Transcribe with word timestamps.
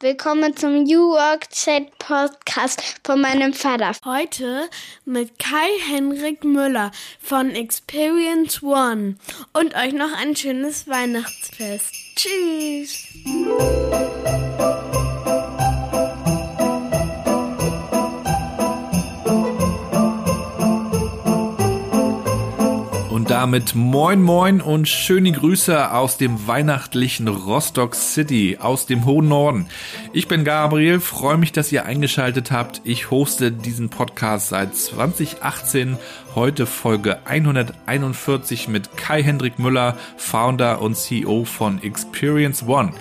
Willkommen 0.00 0.54
zum 0.54 0.82
New 0.82 1.12
Work 1.12 1.48
Chat 1.48 1.98
Podcast 1.98 3.00
von 3.02 3.18
meinem 3.18 3.54
Vater. 3.54 3.92
Heute 4.04 4.68
mit 5.06 5.38
Kai 5.38 5.70
Henrik 5.88 6.44
Müller 6.44 6.90
von 7.18 7.48
Experience 7.52 8.62
One 8.62 9.16
und 9.54 9.74
euch 9.74 9.94
noch 9.94 10.12
ein 10.20 10.36
schönes 10.36 10.86
Weihnachtsfest. 10.86 11.94
Tschüss. 12.14 13.08
Damit 23.46 23.76
moin 23.76 24.22
moin 24.22 24.60
und 24.60 24.88
schöne 24.88 25.30
Grüße 25.30 25.92
aus 25.92 26.16
dem 26.16 26.48
weihnachtlichen 26.48 27.28
Rostock 27.28 27.94
City, 27.94 28.58
aus 28.60 28.86
dem 28.86 29.04
hohen 29.04 29.28
Norden. 29.28 29.68
Ich 30.12 30.26
bin 30.26 30.42
Gabriel, 30.42 30.98
freue 30.98 31.36
mich, 31.36 31.52
dass 31.52 31.70
ihr 31.70 31.84
eingeschaltet 31.84 32.50
habt. 32.50 32.80
Ich 32.82 33.12
hoste 33.12 33.52
diesen 33.52 33.88
Podcast 33.88 34.48
seit 34.48 34.74
2018, 34.74 35.96
heute 36.34 36.66
Folge 36.66 37.18
141 37.24 38.66
mit 38.66 38.96
Kai 38.96 39.22
Hendrik 39.22 39.60
Müller, 39.60 39.96
Founder 40.16 40.82
und 40.82 40.96
CEO 40.96 41.44
von 41.44 41.80
Experience 41.84 42.64
One. 42.66 42.94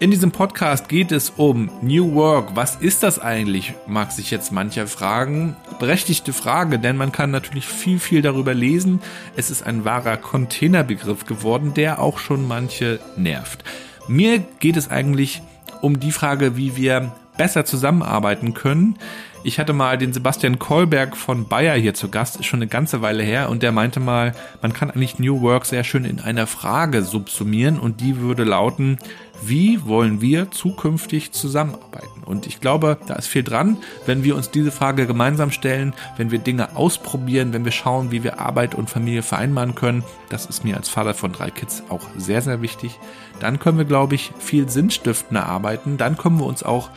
In 0.00 0.12
diesem 0.12 0.30
Podcast 0.30 0.88
geht 0.88 1.10
es 1.10 1.30
um 1.30 1.72
New 1.82 2.14
Work. 2.14 2.54
Was 2.54 2.76
ist 2.76 3.02
das 3.02 3.18
eigentlich? 3.18 3.74
Mag 3.88 4.12
sich 4.12 4.30
jetzt 4.30 4.52
mancher 4.52 4.86
fragen. 4.86 5.56
Berechtigte 5.80 6.32
Frage, 6.32 6.78
denn 6.78 6.96
man 6.96 7.10
kann 7.10 7.32
natürlich 7.32 7.66
viel, 7.66 7.98
viel 7.98 8.22
darüber 8.22 8.54
lesen. 8.54 9.00
Es 9.34 9.50
ist 9.50 9.66
ein 9.66 9.84
wahrer 9.84 10.16
Containerbegriff 10.16 11.26
geworden, 11.26 11.74
der 11.74 12.00
auch 12.00 12.20
schon 12.20 12.46
manche 12.46 13.00
nervt. 13.16 13.64
Mir 14.06 14.38
geht 14.60 14.76
es 14.76 14.88
eigentlich 14.88 15.42
um 15.82 15.98
die 15.98 16.12
Frage, 16.12 16.56
wie 16.56 16.76
wir 16.76 17.12
besser 17.36 17.64
zusammenarbeiten 17.64 18.54
können. 18.54 18.98
Ich 19.44 19.58
hatte 19.58 19.72
mal 19.72 19.96
den 19.96 20.12
Sebastian 20.12 20.58
Kolberg 20.58 21.16
von 21.16 21.46
Bayer 21.46 21.76
hier 21.76 21.94
zu 21.94 22.08
Gast, 22.08 22.36
ist 22.36 22.46
schon 22.46 22.58
eine 22.58 22.66
ganze 22.66 23.02
Weile 23.02 23.22
her, 23.22 23.48
und 23.48 23.62
der 23.62 23.70
meinte 23.70 24.00
mal, 24.00 24.34
man 24.62 24.72
kann 24.72 24.90
eigentlich 24.90 25.20
New 25.20 25.40
Work 25.42 25.64
sehr 25.64 25.84
schön 25.84 26.04
in 26.04 26.20
einer 26.20 26.46
Frage 26.46 27.02
subsumieren 27.02 27.78
und 27.78 28.00
die 28.00 28.18
würde 28.18 28.42
lauten, 28.44 28.98
wie 29.40 29.86
wollen 29.86 30.20
wir 30.20 30.50
zukünftig 30.50 31.30
zusammenarbeiten? 31.30 32.24
Und 32.24 32.46
ich 32.46 32.60
glaube, 32.60 32.98
da 33.06 33.14
ist 33.14 33.28
viel 33.28 33.44
dran, 33.44 33.76
wenn 34.04 34.24
wir 34.24 34.34
uns 34.34 34.50
diese 34.50 34.72
Frage 34.72 35.06
gemeinsam 35.06 35.52
stellen, 35.52 35.94
wenn 36.16 36.32
wir 36.32 36.40
Dinge 36.40 36.76
ausprobieren, 36.76 37.52
wenn 37.52 37.64
wir 37.64 37.72
schauen, 37.72 38.10
wie 38.10 38.24
wir 38.24 38.40
Arbeit 38.40 38.74
und 38.74 38.90
Familie 38.90 39.22
vereinbaren 39.22 39.76
können. 39.76 40.02
Das 40.28 40.46
ist 40.46 40.64
mir 40.64 40.76
als 40.76 40.88
Vater 40.88 41.14
von 41.14 41.32
drei 41.32 41.50
Kids 41.50 41.84
auch 41.88 42.02
sehr, 42.16 42.42
sehr 42.42 42.60
wichtig. 42.62 42.98
Dann 43.38 43.60
können 43.60 43.78
wir, 43.78 43.84
glaube 43.84 44.16
ich, 44.16 44.32
viel 44.40 44.68
sinnstiftender 44.68 45.46
arbeiten. 45.46 45.96
Dann 45.96 46.18
können 46.18 46.40
wir 46.40 46.46
uns 46.46 46.64
auch 46.64 46.90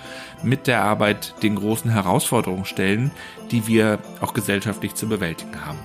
mit 0.44 0.68
der 0.68 0.84
Arbeit 0.84 1.36
den 1.44 1.56
großen 1.56 1.90
Herausforderungen 1.92 2.66
stellen, 2.66 3.12
die 3.52 3.68
wir 3.68 4.00
auch 4.20 4.34
gesellschaftlich 4.34 4.96
zu 4.96 5.08
bewältigen 5.08 5.66
haben. 5.66 5.80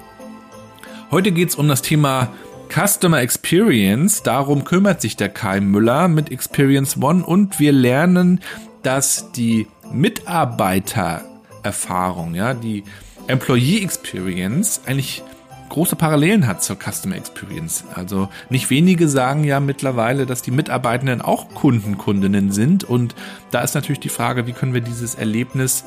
Heute 1.11 1.33
geht 1.33 1.51
es 1.51 1.55
um 1.55 1.69
das 1.69 1.83
Thema 1.83 2.31
Customer 2.69 3.21
Experience, 3.21 4.23
darum 4.23 4.65
kümmert 4.65 5.01
sich 5.01 5.17
der 5.17 5.29
Kai 5.29 5.61
Müller 5.61 6.09
mit 6.09 6.33
Experience 6.33 7.01
One 7.01 7.25
und 7.25 7.61
wir 7.61 7.71
lernen, 7.73 8.41
dass 8.83 9.31
die 9.33 9.69
Mitarbeitererfahrung, 9.93 12.35
ja, 12.35 12.55
die 12.55 12.83
Employee 13.29 13.83
Experience 13.83 14.81
eigentlich 14.87 15.23
große 15.69 15.97
Parallelen 15.97 16.47
hat 16.47 16.63
zur 16.63 16.77
Customer 16.77 17.17
Experience. 17.17 17.85
Also 17.95 18.29
nicht 18.51 18.71
wenige 18.71 19.09
sagen 19.09 19.45
ja 19.45 19.61
mittlerweile, 19.61 20.27
dass 20.27 20.43
die 20.43 20.51
Mitarbeitenden 20.51 21.23
auch 21.23 21.49
Kunden, 21.55 21.99
Kundinnen 21.99 22.53
sind 22.53 22.85
und 22.85 23.15
da 23.51 23.63
ist 23.63 23.75
natürlich 23.75 24.01
die 24.01 24.09
Frage, 24.09 24.47
wie 24.47 24.53
können 24.53 24.75
wir 24.75 24.81
dieses 24.81 25.15
Erlebnis 25.15 25.85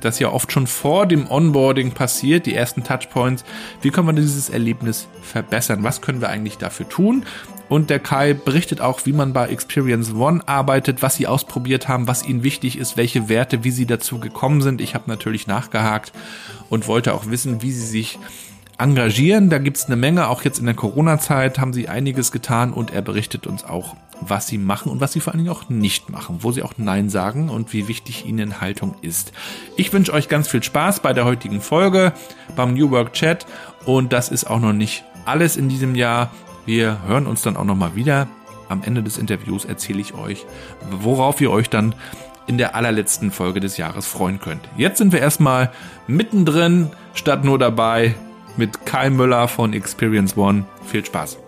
das 0.00 0.18
ja 0.18 0.30
oft 0.32 0.50
schon 0.50 0.66
vor 0.66 1.06
dem 1.06 1.30
Onboarding 1.30 1.92
passiert, 1.92 2.46
die 2.46 2.54
ersten 2.54 2.84
Touchpoints. 2.84 3.44
Wie 3.82 3.90
können 3.90 4.06
wir 4.06 4.14
dieses 4.14 4.48
Erlebnis 4.48 5.08
verbessern? 5.22 5.82
Was 5.82 6.00
können 6.00 6.20
wir 6.20 6.28
eigentlich 6.28 6.58
dafür 6.58 6.88
tun? 6.88 7.24
Und 7.68 7.88
der 7.88 8.00
Kai 8.00 8.34
berichtet 8.34 8.80
auch, 8.80 9.06
wie 9.06 9.12
man 9.12 9.32
bei 9.32 9.46
Experience 9.48 10.12
One 10.12 10.42
arbeitet, 10.46 11.02
was 11.02 11.14
sie 11.14 11.28
ausprobiert 11.28 11.86
haben, 11.86 12.08
was 12.08 12.26
ihnen 12.26 12.42
wichtig 12.42 12.76
ist, 12.76 12.96
welche 12.96 13.28
Werte, 13.28 13.62
wie 13.62 13.70
sie 13.70 13.86
dazu 13.86 14.18
gekommen 14.18 14.60
sind. 14.60 14.80
Ich 14.80 14.94
habe 14.94 15.04
natürlich 15.06 15.46
nachgehakt 15.46 16.12
und 16.68 16.88
wollte 16.88 17.14
auch 17.14 17.26
wissen, 17.26 17.62
wie 17.62 17.70
sie 17.70 17.86
sich 17.86 18.18
engagieren. 18.80 19.50
Da 19.50 19.58
gibt's 19.58 19.86
eine 19.86 19.96
Menge. 19.96 20.28
Auch 20.28 20.42
jetzt 20.42 20.58
in 20.58 20.66
der 20.66 20.74
Corona-Zeit 20.74 21.58
haben 21.58 21.72
sie 21.72 21.88
einiges 21.88 22.32
getan 22.32 22.72
und 22.72 22.92
er 22.92 23.02
berichtet 23.02 23.46
uns 23.46 23.64
auch, 23.64 23.96
was 24.20 24.46
sie 24.46 24.58
machen 24.58 24.90
und 24.90 25.00
was 25.00 25.12
sie 25.12 25.20
vor 25.20 25.32
allen 25.32 25.44
Dingen 25.44 25.54
auch 25.54 25.68
nicht 25.68 26.10
machen, 26.10 26.38
wo 26.40 26.52
sie 26.52 26.62
auch 26.62 26.74
Nein 26.76 27.10
sagen 27.10 27.48
und 27.48 27.72
wie 27.72 27.88
wichtig 27.88 28.26
ihnen 28.26 28.60
Haltung 28.60 28.94
ist. 29.02 29.32
Ich 29.76 29.92
wünsche 29.92 30.12
euch 30.12 30.28
ganz 30.28 30.48
viel 30.48 30.62
Spaß 30.62 31.00
bei 31.00 31.12
der 31.12 31.24
heutigen 31.24 31.60
Folge 31.60 32.12
beim 32.56 32.74
New 32.74 32.90
Work 32.90 33.12
Chat 33.12 33.46
und 33.84 34.12
das 34.12 34.28
ist 34.28 34.44
auch 34.44 34.60
noch 34.60 34.72
nicht 34.72 35.04
alles 35.24 35.56
in 35.56 35.68
diesem 35.68 35.94
Jahr. 35.94 36.30
Wir 36.66 37.02
hören 37.06 37.26
uns 37.26 37.42
dann 37.42 37.56
auch 37.56 37.64
noch 37.64 37.76
mal 37.76 37.94
wieder. 37.94 38.28
Am 38.68 38.82
Ende 38.84 39.02
des 39.02 39.18
Interviews 39.18 39.64
erzähle 39.64 40.00
ich 40.00 40.14
euch, 40.14 40.46
worauf 40.90 41.40
ihr 41.40 41.50
euch 41.50 41.68
dann 41.68 41.94
in 42.46 42.58
der 42.58 42.74
allerletzten 42.74 43.30
Folge 43.30 43.60
des 43.60 43.76
Jahres 43.76 44.06
freuen 44.06 44.40
könnt. 44.40 44.68
Jetzt 44.76 44.98
sind 44.98 45.12
wir 45.12 45.20
erstmal 45.20 45.70
mittendrin, 46.06 46.90
statt 47.14 47.44
nur 47.44 47.58
dabei 47.58 48.14
mit 48.60 48.84
Kai 48.84 49.08
Müller 49.08 49.48
von 49.48 49.72
Experience 49.72 50.36
One. 50.36 50.66
Viel 50.84 51.02
Spaß. 51.02 51.38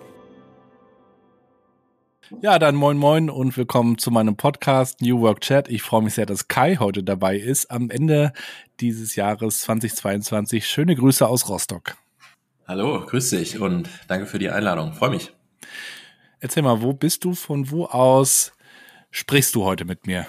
Ja, 2.40 2.58
dann 2.58 2.74
moin 2.74 2.96
moin 2.96 3.28
und 3.28 3.54
willkommen 3.58 3.98
zu 3.98 4.10
meinem 4.10 4.34
Podcast 4.34 5.02
New 5.02 5.20
Work 5.20 5.42
Chat. 5.42 5.68
Ich 5.68 5.82
freue 5.82 6.00
mich 6.00 6.14
sehr, 6.14 6.24
dass 6.24 6.48
Kai 6.48 6.76
heute 6.76 7.02
dabei 7.02 7.36
ist 7.36 7.70
am 7.70 7.90
Ende 7.90 8.32
dieses 8.80 9.14
Jahres 9.14 9.60
2022. 9.60 10.66
Schöne 10.66 10.96
Grüße 10.96 11.28
aus 11.28 11.50
Rostock. 11.50 11.98
Hallo, 12.66 13.04
grüß 13.04 13.28
dich 13.28 13.60
und 13.60 13.90
danke 14.08 14.24
für 14.24 14.38
die 14.38 14.48
Einladung. 14.48 14.94
Freue 14.94 15.10
mich. 15.10 15.34
Erzähl 16.40 16.62
mal, 16.62 16.80
wo 16.80 16.94
bist 16.94 17.24
du? 17.24 17.34
Von 17.34 17.70
wo 17.70 17.84
aus 17.84 18.54
sprichst 19.10 19.54
du 19.54 19.64
heute 19.64 19.84
mit 19.84 20.06
mir? 20.06 20.26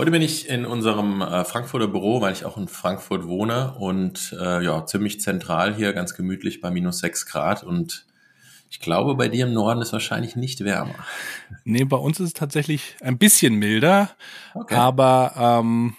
Heute 0.00 0.12
bin 0.12 0.22
ich 0.22 0.48
in 0.48 0.64
unserem 0.64 1.20
äh, 1.20 1.44
Frankfurter 1.44 1.86
Büro, 1.86 2.22
weil 2.22 2.32
ich 2.32 2.46
auch 2.46 2.56
in 2.56 2.68
Frankfurt 2.68 3.26
wohne 3.26 3.74
und 3.74 4.34
äh, 4.40 4.64
ja, 4.64 4.86
ziemlich 4.86 5.20
zentral 5.20 5.74
hier, 5.74 5.92
ganz 5.92 6.14
gemütlich 6.14 6.62
bei 6.62 6.70
minus 6.70 7.00
sechs 7.00 7.26
Grad 7.26 7.62
und 7.62 8.06
ich 8.70 8.80
glaube, 8.80 9.14
bei 9.14 9.28
dir 9.28 9.46
im 9.46 9.52
Norden 9.52 9.82
ist 9.82 9.92
wahrscheinlich 9.92 10.36
nicht 10.36 10.64
wärmer. 10.64 10.94
Nee, 11.64 11.84
bei 11.84 11.98
uns 11.98 12.18
ist 12.18 12.28
es 12.28 12.32
tatsächlich 12.32 12.96
ein 13.02 13.18
bisschen 13.18 13.56
milder, 13.56 14.08
okay. 14.54 14.74
aber 14.74 15.34
ähm, 15.36 15.98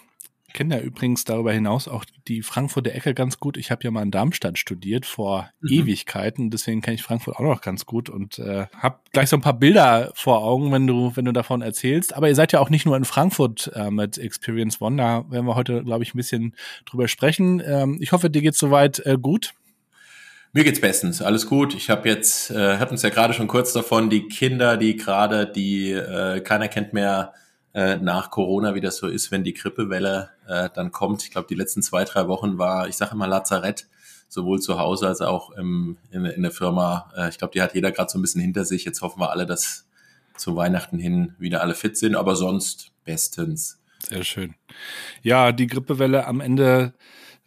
kenne 0.52 0.76
ja 0.76 0.82
übrigens 0.82 1.24
darüber 1.24 1.52
hinaus 1.52 1.88
auch 1.88 2.04
die 2.28 2.42
Frankfurter 2.42 2.92
Ecke 2.92 3.14
ganz 3.14 3.38
gut. 3.38 3.56
Ich 3.56 3.70
habe 3.70 3.84
ja 3.84 3.90
mal 3.90 4.02
in 4.02 4.10
Darmstadt 4.10 4.58
studiert 4.58 5.06
vor 5.06 5.50
mhm. 5.60 5.70
Ewigkeiten, 5.70 6.50
deswegen 6.50 6.80
kenne 6.80 6.94
ich 6.94 7.02
Frankfurt 7.02 7.36
auch 7.36 7.40
noch 7.40 7.60
ganz 7.60 7.86
gut 7.86 8.08
und 8.08 8.38
äh, 8.38 8.66
habe 8.76 8.98
gleich 9.12 9.28
so 9.28 9.36
ein 9.36 9.42
paar 9.42 9.58
Bilder 9.58 10.12
vor 10.14 10.44
Augen, 10.44 10.72
wenn 10.72 10.86
du 10.86 11.12
wenn 11.14 11.24
du 11.24 11.32
davon 11.32 11.62
erzählst. 11.62 12.14
Aber 12.14 12.28
ihr 12.28 12.34
seid 12.34 12.52
ja 12.52 12.60
auch 12.60 12.70
nicht 12.70 12.86
nur 12.86 12.96
in 12.96 13.04
Frankfurt 13.04 13.70
äh, 13.74 13.90
mit 13.90 14.18
Experience 14.18 14.80
One, 14.80 14.96
da 14.96 15.24
werden 15.30 15.46
wir 15.46 15.56
heute 15.56 15.82
glaube 15.84 16.04
ich 16.04 16.14
ein 16.14 16.18
bisschen 16.18 16.54
drüber 16.84 17.08
sprechen. 17.08 17.62
Ähm, 17.64 17.98
ich 18.00 18.12
hoffe, 18.12 18.30
dir 18.30 18.42
geht's 18.42 18.58
soweit 18.58 19.04
äh, 19.06 19.18
gut. 19.20 19.54
Mir 20.54 20.64
geht's 20.64 20.82
bestens, 20.82 21.22
alles 21.22 21.46
gut. 21.46 21.74
Ich 21.74 21.88
habe 21.88 22.06
jetzt, 22.10 22.50
äh, 22.50 22.76
hatten 22.76 22.96
es 22.96 23.02
ja 23.02 23.08
gerade 23.08 23.32
schon 23.32 23.48
kurz 23.48 23.72
davon, 23.72 24.10
die 24.10 24.28
Kinder, 24.28 24.76
die 24.76 24.96
gerade, 24.96 25.46
die 25.46 25.90
äh, 25.92 26.40
keiner 26.40 26.68
kennt 26.68 26.92
mehr 26.92 27.32
äh, 27.74 27.96
nach 27.96 28.30
Corona, 28.30 28.74
wie 28.74 28.80
das 28.80 28.96
so 28.96 29.08
ist, 29.08 29.30
wenn 29.30 29.44
die 29.44 29.54
Grippewelle 29.54 30.30
äh, 30.46 30.68
dann 30.74 30.92
kommt. 30.92 31.22
Ich 31.24 31.30
glaube, 31.30 31.46
die 31.48 31.54
letzten 31.54 31.82
zwei, 31.82 32.04
drei 32.04 32.28
Wochen 32.28 32.58
war, 32.58 32.88
ich 32.88 32.96
sage 32.96 33.12
immer 33.12 33.26
Lazarett, 33.26 33.88
sowohl 34.28 34.60
zu 34.60 34.78
Hause 34.78 35.08
als 35.08 35.20
auch 35.20 35.50
im, 35.52 35.96
in, 36.10 36.24
in 36.24 36.42
der 36.42 36.52
Firma. 36.52 37.10
Äh, 37.16 37.28
ich 37.28 37.38
glaube, 37.38 37.52
die 37.52 37.62
hat 37.62 37.74
jeder 37.74 37.92
gerade 37.92 38.10
so 38.10 38.18
ein 38.18 38.22
bisschen 38.22 38.40
hinter 38.40 38.64
sich. 38.64 38.84
Jetzt 38.84 39.02
hoffen 39.02 39.20
wir 39.20 39.30
alle, 39.30 39.46
dass 39.46 39.86
zu 40.36 40.56
Weihnachten 40.56 40.98
hin 40.98 41.34
wieder 41.38 41.62
alle 41.62 41.74
fit 41.74 41.96
sind, 41.96 42.16
aber 42.16 42.36
sonst 42.36 42.92
bestens. 43.04 43.80
Sehr 44.00 44.24
schön. 44.24 44.54
Ja, 45.22 45.52
die 45.52 45.66
Grippewelle 45.66 46.26
am 46.26 46.40
Ende 46.40 46.94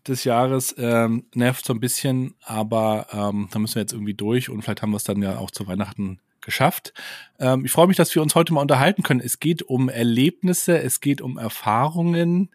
des 0.07 0.23
Jahres 0.23 0.75
ähm, 0.77 1.25
nervt 1.33 1.65
so 1.65 1.73
ein 1.73 1.79
bisschen, 1.79 2.35
aber 2.43 3.07
ähm, 3.11 3.49
da 3.51 3.59
müssen 3.59 3.75
wir 3.75 3.81
jetzt 3.81 3.93
irgendwie 3.93 4.13
durch 4.13 4.49
und 4.49 4.61
vielleicht 4.61 4.81
haben 4.81 4.91
wir 4.91 4.97
es 4.97 5.03
dann 5.03 5.21
ja 5.21 5.37
auch 5.37 5.51
zu 5.51 5.67
Weihnachten 5.67 6.19
geschafft. 6.45 6.93
Ähm, 7.39 7.65
ich 7.65 7.71
freue 7.71 7.87
mich, 7.87 7.97
dass 7.97 8.13
wir 8.15 8.21
uns 8.21 8.35
heute 8.35 8.53
mal 8.53 8.61
unterhalten 8.61 9.03
können. 9.03 9.19
Es 9.19 9.39
geht 9.39 9.63
um 9.63 9.89
Erlebnisse, 9.89 10.81
es 10.81 11.01
geht 11.01 11.21
um 11.21 11.37
Erfahrungen. 11.37 12.51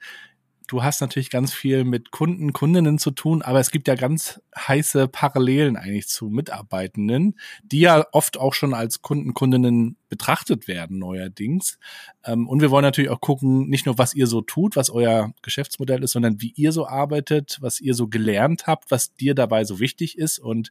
Du 0.66 0.84
hast 0.84 1.00
natürlich 1.00 1.30
ganz 1.30 1.52
viel 1.52 1.84
mit 1.84 2.12
Kunden, 2.12 2.52
Kundinnen 2.52 2.98
zu 2.98 3.10
tun, 3.10 3.42
aber 3.42 3.58
es 3.58 3.72
gibt 3.72 3.88
ja 3.88 3.96
ganz 3.96 4.40
heiße 4.56 5.08
Parallelen 5.08 5.76
eigentlich 5.76 6.06
zu 6.06 6.28
Mitarbeitenden, 6.28 7.36
die 7.64 7.80
ja 7.80 8.06
oft 8.12 8.38
auch 8.38 8.54
schon 8.54 8.72
als 8.72 9.02
Kunden, 9.02 9.34
Kundinnen 9.34 9.96
betrachtet 10.10 10.68
werden 10.68 10.98
neuerdings. 10.98 11.78
Ähm, 12.24 12.46
und 12.46 12.60
wir 12.60 12.70
wollen 12.70 12.82
natürlich 12.82 13.10
auch 13.10 13.22
gucken, 13.22 13.68
nicht 13.70 13.86
nur, 13.86 13.96
was 13.96 14.14
ihr 14.14 14.26
so 14.26 14.42
tut, 14.42 14.76
was 14.76 14.90
euer 14.90 15.32
Geschäftsmodell 15.40 16.02
ist, 16.02 16.12
sondern 16.12 16.42
wie 16.42 16.52
ihr 16.56 16.72
so 16.72 16.86
arbeitet, 16.86 17.56
was 17.62 17.80
ihr 17.80 17.94
so 17.94 18.08
gelernt 18.08 18.66
habt, 18.66 18.90
was 18.90 19.14
dir 19.14 19.34
dabei 19.34 19.64
so 19.64 19.80
wichtig 19.80 20.18
ist. 20.18 20.38
Und 20.38 20.70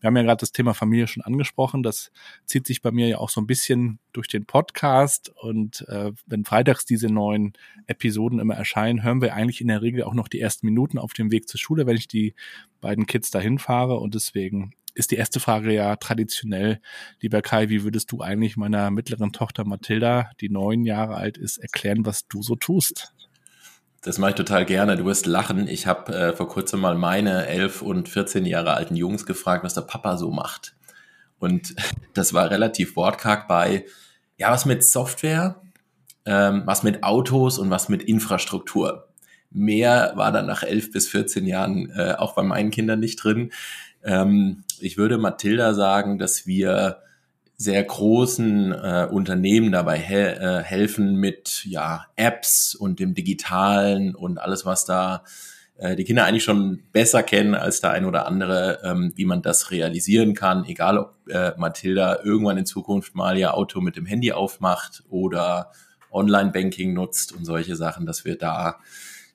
wir 0.00 0.08
haben 0.08 0.16
ja 0.16 0.22
gerade 0.22 0.40
das 0.40 0.52
Thema 0.52 0.72
Familie 0.72 1.06
schon 1.06 1.22
angesprochen. 1.22 1.82
Das 1.82 2.10
zieht 2.46 2.66
sich 2.66 2.80
bei 2.80 2.90
mir 2.90 3.06
ja 3.06 3.18
auch 3.18 3.28
so 3.28 3.40
ein 3.40 3.46
bisschen 3.46 3.98
durch 4.12 4.28
den 4.28 4.46
Podcast. 4.46 5.30
Und 5.36 5.86
äh, 5.88 6.12
wenn 6.26 6.46
freitags 6.46 6.86
diese 6.86 7.08
neuen 7.08 7.52
Episoden 7.86 8.38
immer 8.38 8.54
erscheinen, 8.54 9.02
hören 9.02 9.20
wir 9.20 9.34
eigentlich 9.34 9.60
in 9.60 9.68
der 9.68 9.82
Regel 9.82 10.04
auch 10.04 10.14
noch 10.14 10.28
die 10.28 10.40
ersten 10.40 10.66
Minuten 10.66 10.98
auf 10.98 11.12
dem 11.12 11.30
Weg 11.30 11.48
zur 11.48 11.60
Schule, 11.60 11.86
wenn 11.86 11.98
ich 11.98 12.08
die 12.08 12.34
beiden 12.80 13.06
Kids 13.06 13.30
dahin 13.30 13.58
fahre. 13.58 13.98
Und 13.98 14.14
deswegen 14.14 14.72
ist 14.94 15.10
die 15.10 15.16
erste 15.16 15.40
Frage 15.40 15.72
ja 15.72 15.96
traditionell, 15.96 16.80
lieber 17.20 17.42
Kai, 17.42 17.68
wie 17.68 17.84
würdest 17.84 18.12
du 18.12 18.20
eigentlich 18.20 18.56
meiner 18.56 18.90
mittleren 18.90 19.32
Tochter 19.32 19.64
Mathilda, 19.64 20.30
die 20.40 20.48
neun 20.48 20.84
Jahre 20.84 21.14
alt 21.14 21.38
ist, 21.38 21.58
erklären, 21.58 22.06
was 22.06 22.26
du 22.28 22.42
so 22.42 22.56
tust? 22.56 23.14
Das 24.02 24.16
mache 24.16 24.30
ich 24.30 24.36
total 24.36 24.64
gerne. 24.64 24.96
Du 24.96 25.04
wirst 25.04 25.26
lachen. 25.26 25.68
Ich 25.68 25.86
habe 25.86 26.14
äh, 26.14 26.32
vor 26.32 26.48
kurzem 26.48 26.80
mal 26.80 26.94
meine 26.94 27.46
elf 27.46 27.82
und 27.82 28.08
14 28.08 28.46
Jahre 28.46 28.72
alten 28.72 28.96
Jungs 28.96 29.26
gefragt, 29.26 29.62
was 29.62 29.74
der 29.74 29.82
Papa 29.82 30.16
so 30.16 30.30
macht. 30.30 30.74
Und 31.38 31.74
das 32.14 32.32
war 32.32 32.50
relativ 32.50 32.96
wortkarg 32.96 33.46
bei, 33.46 33.84
ja, 34.38 34.50
was 34.50 34.64
mit 34.64 34.84
Software, 34.84 35.60
ähm, 36.24 36.62
was 36.64 36.82
mit 36.82 37.02
Autos 37.02 37.58
und 37.58 37.68
was 37.68 37.90
mit 37.90 38.02
Infrastruktur. 38.02 39.08
Mehr 39.50 40.12
war 40.14 40.32
dann 40.32 40.46
nach 40.46 40.62
elf 40.62 40.92
bis 40.92 41.08
14 41.08 41.44
Jahren 41.44 41.90
äh, 41.90 42.14
auch 42.16 42.34
bei 42.34 42.42
meinen 42.42 42.70
Kindern 42.70 43.00
nicht 43.00 43.16
drin. 43.16 43.52
Ähm, 44.04 44.64
ich 44.80 44.96
würde 44.96 45.18
Mathilda 45.18 45.74
sagen, 45.74 46.18
dass 46.18 46.46
wir 46.46 47.02
sehr 47.56 47.84
großen 47.84 48.72
äh, 48.72 49.08
Unternehmen 49.10 49.70
dabei 49.70 49.98
he 49.98 50.14
äh, 50.14 50.62
helfen 50.62 51.16
mit 51.16 51.62
ja, 51.66 52.06
Apps 52.16 52.74
und 52.74 52.98
dem 53.00 53.14
Digitalen 53.14 54.14
und 54.14 54.38
alles, 54.38 54.64
was 54.64 54.86
da 54.86 55.24
äh, 55.76 55.94
die 55.94 56.04
Kinder 56.04 56.24
eigentlich 56.24 56.44
schon 56.44 56.82
besser 56.92 57.22
kennen 57.22 57.54
als 57.54 57.82
der 57.82 57.90
ein 57.90 58.06
oder 58.06 58.26
andere, 58.26 58.80
ähm, 58.82 59.12
wie 59.14 59.26
man 59.26 59.42
das 59.42 59.70
realisieren 59.70 60.34
kann. 60.34 60.64
Egal, 60.64 60.96
ob 60.96 61.14
äh, 61.28 61.52
Mathilda 61.58 62.20
irgendwann 62.24 62.56
in 62.56 62.66
Zukunft 62.66 63.14
mal 63.14 63.36
ihr 63.36 63.52
Auto 63.52 63.82
mit 63.82 63.96
dem 63.96 64.06
Handy 64.06 64.32
aufmacht 64.32 65.02
oder 65.10 65.70
Online-Banking 66.10 66.94
nutzt 66.94 67.32
und 67.32 67.44
solche 67.44 67.76
Sachen, 67.76 68.06
dass 68.06 68.24
wir 68.24 68.36
da 68.36 68.78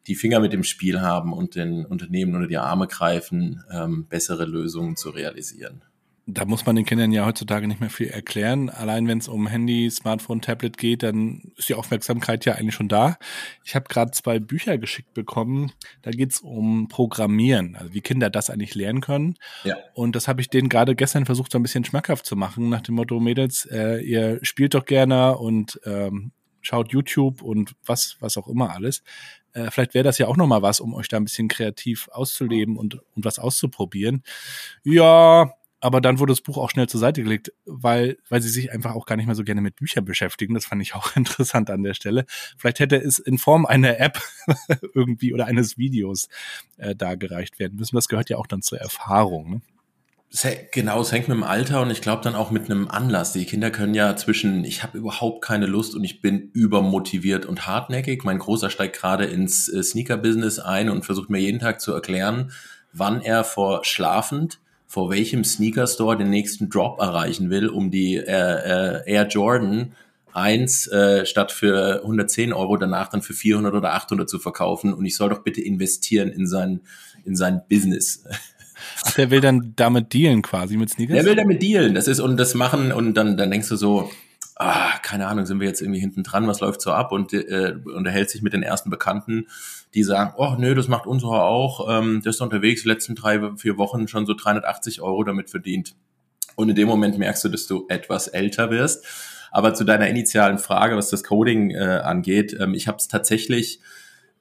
die 0.07 0.16
Finger 0.16 0.40
mit 0.40 0.54
dem 0.54 0.63
Spiel 0.63 1.02
haben 1.02 1.34
und 1.34 1.56
den 1.56 1.86
Unternehmen 1.86 2.36
unter 2.36 2.48
die 2.48 2.57
Arme 2.57 2.88
greifen, 2.88 3.63
ähm, 3.72 4.06
bessere 4.07 4.46
Lösungen 4.46 4.96
zu 4.96 5.10
realisieren 5.10 5.84
da 6.28 6.46
muss 6.46 6.66
man 6.66 6.75
den 6.75 6.86
Kindern 6.86 7.12
ja 7.12 7.25
heutzutage 7.25 7.68
nicht 7.68 7.80
mehr 7.80 7.90
viel 7.90 8.07
erklären. 8.07 8.69
Allein 8.69 9.07
wenn 9.07 9.19
es 9.19 9.28
um 9.28 9.46
Handy, 9.48 9.90
Smartphone, 9.92 10.42
Tablet 10.42 10.78
geht, 10.78 11.04
dann 11.04 11.52
ist 11.56 11.69
die 11.69 11.75
Aufmerksamkeit 11.75 12.46
ja 12.46 12.54
eigentlich 12.54 12.74
schon 12.74 12.88
da. 12.88 13.18
Ich 13.63 13.75
habe 13.75 13.88
gerade 13.88 14.12
zwei 14.12 14.40
Bücher 14.40 14.80
geschickt 14.80 15.13
bekommen. 15.13 15.72
Da 16.02 16.10
geht's 16.10 16.40
um 16.40 16.88
Programmieren, 16.88 17.75
also 17.75 17.94
wie 17.94 18.01
Kinder 18.01 18.31
das 18.31 18.50
eigentlich 18.50 18.74
lernen 18.74 19.01
können. 19.01 19.36
Ja. 19.63 19.78
Und 19.94 20.16
das 20.16 20.28
habe 20.28 20.42
ich 20.42 20.50
denen 20.50 20.69
gerade 20.69 20.96
gestern 20.96 21.25
versucht, 21.25 21.51
so 21.51 21.60
ein 21.60 21.63
bisschen 21.63 21.86
schmackhaft 21.86 22.25
zu 22.25 22.36
machen, 22.36 22.69
nach 22.69 22.81
dem 22.81 22.96
Motto, 22.96 23.19
Mädels, 23.19 23.68
äh, 23.72 24.01
ihr 24.01 24.40
spielt 24.42 24.74
doch 24.74 24.86
gerne 24.86 25.38
und 25.38 25.80
ähm, 25.86 26.31
schaut 26.62 26.92
YouTube 26.92 27.44
und 27.44 27.75
was, 27.86 28.18
was 28.19 28.38
auch 28.38 28.48
immer 28.48 28.72
alles. 28.72 29.04
Äh, 29.56 29.72
vielleicht 29.72 29.94
wäre 29.94 30.04
das 30.04 30.18
ja 30.18 30.28
auch 30.28 30.38
nochmal 30.38 30.62
was, 30.62 30.80
um 30.80 30.94
euch 30.94 31.07
da 31.07 31.18
ein 31.18 31.24
bisschen 31.24 31.48
kreativ 31.48 32.10
auszuleben 32.12 32.78
und, 32.78 32.96
und 33.16 33.25
was 33.25 33.40
auszuprobieren. 33.40 34.22
Ja, 34.84 35.54
aber 35.80 36.02
dann 36.02 36.19
wurde 36.19 36.31
das 36.31 36.42
Buch 36.42 36.57
auch 36.57 36.69
schnell 36.69 36.88
zur 36.88 37.00
Seite 37.00 37.24
gelegt, 37.24 37.54
weil, 37.66 38.18
weil 38.28 38.42
sie 38.42 38.50
sich 38.50 38.72
einfach 38.72 38.96
auch 38.96 39.06
gar 39.06 39.16
nicht 39.16 39.28
mehr 39.28 39.36
so 39.36 39.44
gerne 39.44 39.62
mit 39.62 39.75
Büchern 39.75 40.04
beschäftigen. 40.04 40.54
Das 40.54 40.66
fand 40.66 40.81
ich 40.81 40.94
auch 40.94 41.16
interessant 41.16 41.69
an 41.69 41.84
der 41.84 41.94
Stelle. 41.94 42.25
Vielleicht 42.57 42.80
hätte 42.80 42.98
es 42.98 43.19
in 43.19 43.38
Form 43.38 43.66
einer 43.66 44.00
App 44.00 44.19
irgendwie 44.94 45.34
oder 45.34 45.46
eines 45.46 45.78
Videos 45.78 46.28
äh, 46.78 46.96
dargereicht 46.96 47.60
werden 47.60 47.78
müssen. 47.78 47.96
Das 47.96 48.08
gehört 48.08 48.30
ja 48.30 48.38
auch 48.38 48.48
dann 48.48 48.62
zur 48.62 48.80
Erfahrung. 48.80 49.50
Ne? 49.50 49.62
Genau, 50.72 51.00
es 51.00 51.13
hängt 51.13 51.30
mit 51.30 51.38
dem 51.38 51.44
Alter 51.44 51.81
und 51.81 51.92
ich 51.92 52.01
glaube 52.01 52.22
dann 52.22 52.36
auch 52.36 52.51
mit 52.51 52.66
einem 52.66 52.89
Anlass. 52.89 53.31
Die 53.31 53.45
Kinder 53.45 53.72
können 53.72 53.94
ja 53.94 54.18
zwischen, 54.18 54.66
ich 54.66 54.83
habe 54.83 54.98
überhaupt 54.98 55.42
keine 55.42 55.66
Lust 55.66 55.95
und 55.95 56.04
ich 56.04 56.22
bin 56.22 56.50
übermotiviert 56.51 57.45
und 57.45 57.68
hartnäckig. 57.68 58.24
Mein 58.25 58.39
Großer 58.39 58.69
steigt 58.69 58.98
gerade 58.98 59.25
ins 59.25 59.69
äh, 59.69 59.81
Sneaker-Business 59.81 60.60
ein 60.60 60.89
und 60.89 61.06
versucht 61.06 61.30
mir 61.30 61.39
jeden 61.39 61.60
Tag 61.60 61.80
zu 61.80 61.94
erklären, 61.94 62.51
wann 62.92 63.22
er 63.22 63.45
vor 63.45 63.86
schlafend 63.86 64.60
vor 64.88 65.10
welchem 65.10 65.44
Sneaker 65.44 65.88
Store 65.88 66.18
den 66.18 66.30
nächsten 66.30 66.69
Drop 66.69 67.01
erreichen 67.01 67.50
will, 67.50 67.68
um 67.68 67.92
die 67.92 68.16
äh, 68.16 69.01
äh, 69.01 69.12
Air 69.12 69.27
Jordan 69.27 69.94
1 70.31 70.88
äh, 70.88 71.25
statt 71.25 71.51
für 71.51 72.01
110 72.01 72.54
Euro 72.54 72.77
danach 72.77 73.10
dann 73.10 73.22
für 73.22 73.33
400 73.33 73.74
oder 73.74 73.94
800 73.94 74.30
zu 74.30 74.39
verkaufen 74.39 74.94
und 74.94 75.06
ich 75.06 75.16
soll 75.16 75.30
doch 75.30 75.44
bitte 75.44 75.62
investieren 75.62 76.30
in 76.30 76.48
sein, 76.48 76.81
in 77.25 77.36
sein 77.36 77.62
Business. 77.69 78.24
Ach, 79.06 79.12
der 79.14 79.32
will 79.32 79.42
dann 79.42 79.74
damit 79.76 80.14
dealen 80.14 80.42
quasi 80.42 80.78
mit 80.78 80.90
Sneakers? 80.90 81.16
Der 81.16 81.26
will 81.26 81.36
damit 81.36 81.62
dealen. 81.62 81.94
Das 81.94 82.08
ist 82.08 82.20
und 82.20 82.38
das 82.38 82.54
machen 82.54 82.92
und 82.92 83.16
dann, 83.16 83.38
dann 83.38 83.52
denkst 83.52 83.70
du 83.70 83.76
so, 83.76 84.10
ah, 84.56 84.98
keine 85.02 85.28
Ahnung, 85.28 85.46
sind 85.46 85.60
wir 85.60 85.68
jetzt 85.68 85.82
irgendwie 85.82 86.00
hinten 86.00 86.24
dran, 86.24 86.48
was 86.48 86.60
läuft 86.62 86.82
so 86.82 86.92
ab 86.92 87.12
und 87.12 87.34
äh, 87.34 87.76
unterhält 87.86 88.30
sich 88.30 88.42
mit 88.42 88.54
den 88.54 88.64
ersten 88.64 88.90
Bekannten, 88.90 89.48
die 89.94 90.04
sagen, 90.04 90.34
oh 90.38 90.56
nö, 90.58 90.76
das 90.76 90.88
macht 90.88 91.08
unsere 91.08 91.44
auch, 91.44 91.88
ähm, 91.90 92.22
der 92.22 92.30
ist 92.30 92.42
unterwegs, 92.42 92.84
die 92.84 92.90
letzten 92.90 93.16
drei, 93.16 93.56
vier 93.58 93.78
Wochen 93.78 94.08
schon 94.08 94.26
so 94.26 94.34
380 94.34 95.02
Euro 95.02 95.24
damit 95.24 95.50
verdient. 95.50 95.96
Und 96.56 96.70
in 96.70 96.76
dem 96.76 96.88
Moment 96.88 97.18
merkst 97.18 97.44
du, 97.44 97.50
dass 97.50 97.68
du 97.68 97.86
etwas 97.90 98.28
älter 98.28 98.72
wirst. 98.72 99.06
Aber 99.52 99.74
zu 99.74 99.84
deiner 99.84 100.08
initialen 100.08 100.58
Frage, 100.58 100.96
was 100.96 101.10
das 101.10 101.24
Coding 101.24 101.72
äh, 101.72 102.02
angeht, 102.04 102.56
ähm, 102.60 102.74
ich 102.74 102.88
habe 102.88 102.98
es 102.98 103.08
tatsächlich 103.08 103.80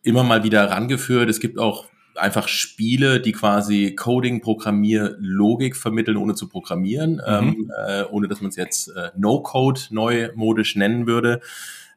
immer 0.03 0.23
mal 0.23 0.45
wieder 0.45 0.71
rangeführt. 0.71 1.29
Es 1.29 1.41
gibt 1.41 1.59
auch 1.59 1.87
einfach 2.17 2.49
Spiele, 2.49 3.21
die 3.21 3.33
quasi 3.33 3.95
Coding, 3.95 4.41
Programmier, 4.41 5.17
Logik 5.19 5.77
vermitteln, 5.77 6.17
ohne 6.17 6.35
zu 6.35 6.49
programmieren, 6.49 7.15
mhm. 7.15 7.23
ähm, 7.27 7.73
äh, 7.87 8.05
ohne 8.05 8.29
dass 8.29 8.41
man 8.41 8.51
es 8.51 8.57
jetzt 8.57 8.89
äh, 8.89 9.11
No-Code 9.17 9.81
neumodisch 9.91 10.77
nennen 10.77 11.07
würde. 11.07 11.41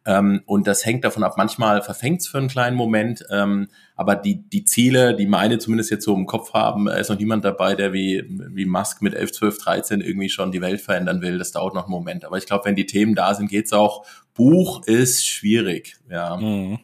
Ähm, 0.07 0.41
und 0.45 0.67
das 0.67 0.85
hängt 0.85 1.03
davon 1.03 1.23
ab, 1.23 1.33
manchmal 1.35 1.81
verfängt 1.81 2.21
es 2.21 2.27
für 2.27 2.37
einen 2.37 2.47
kleinen 2.47 2.77
Moment, 2.77 3.25
ähm, 3.29 3.67
aber 3.97 4.15
die, 4.15 4.41
die 4.41 4.63
Ziele, 4.63 5.13
die 5.13 5.25
meine 5.27 5.59
zumindest 5.59 5.91
jetzt 5.91 6.05
so 6.05 6.15
im 6.15 6.25
Kopf 6.25 6.53
haben, 6.53 6.87
ist 6.87 7.09
noch 7.09 7.19
niemand 7.19 7.43
dabei, 7.43 7.75
der 7.75 7.91
wie, 7.91 8.23
wie 8.29 8.65
Musk 8.65 9.01
mit 9.01 9.13
11, 9.13 9.33
12, 9.33 9.57
13 9.57 10.01
irgendwie 10.01 10.29
schon 10.29 10.53
die 10.53 10.61
Welt 10.61 10.79
verändern 10.79 11.21
will. 11.21 11.37
Das 11.37 11.51
dauert 11.51 11.73
noch 11.73 11.83
einen 11.83 11.91
Moment. 11.91 12.23
Aber 12.23 12.37
ich 12.37 12.45
glaube, 12.45 12.63
wenn 12.65 12.75
die 12.75 12.85
Themen 12.85 13.15
da 13.15 13.33
sind, 13.33 13.49
geht's 13.49 13.73
auch. 13.73 14.05
Buch 14.33 14.85
ist 14.85 15.27
schwierig, 15.27 15.97
ja. 16.09 16.37
Mhm. 16.37 16.79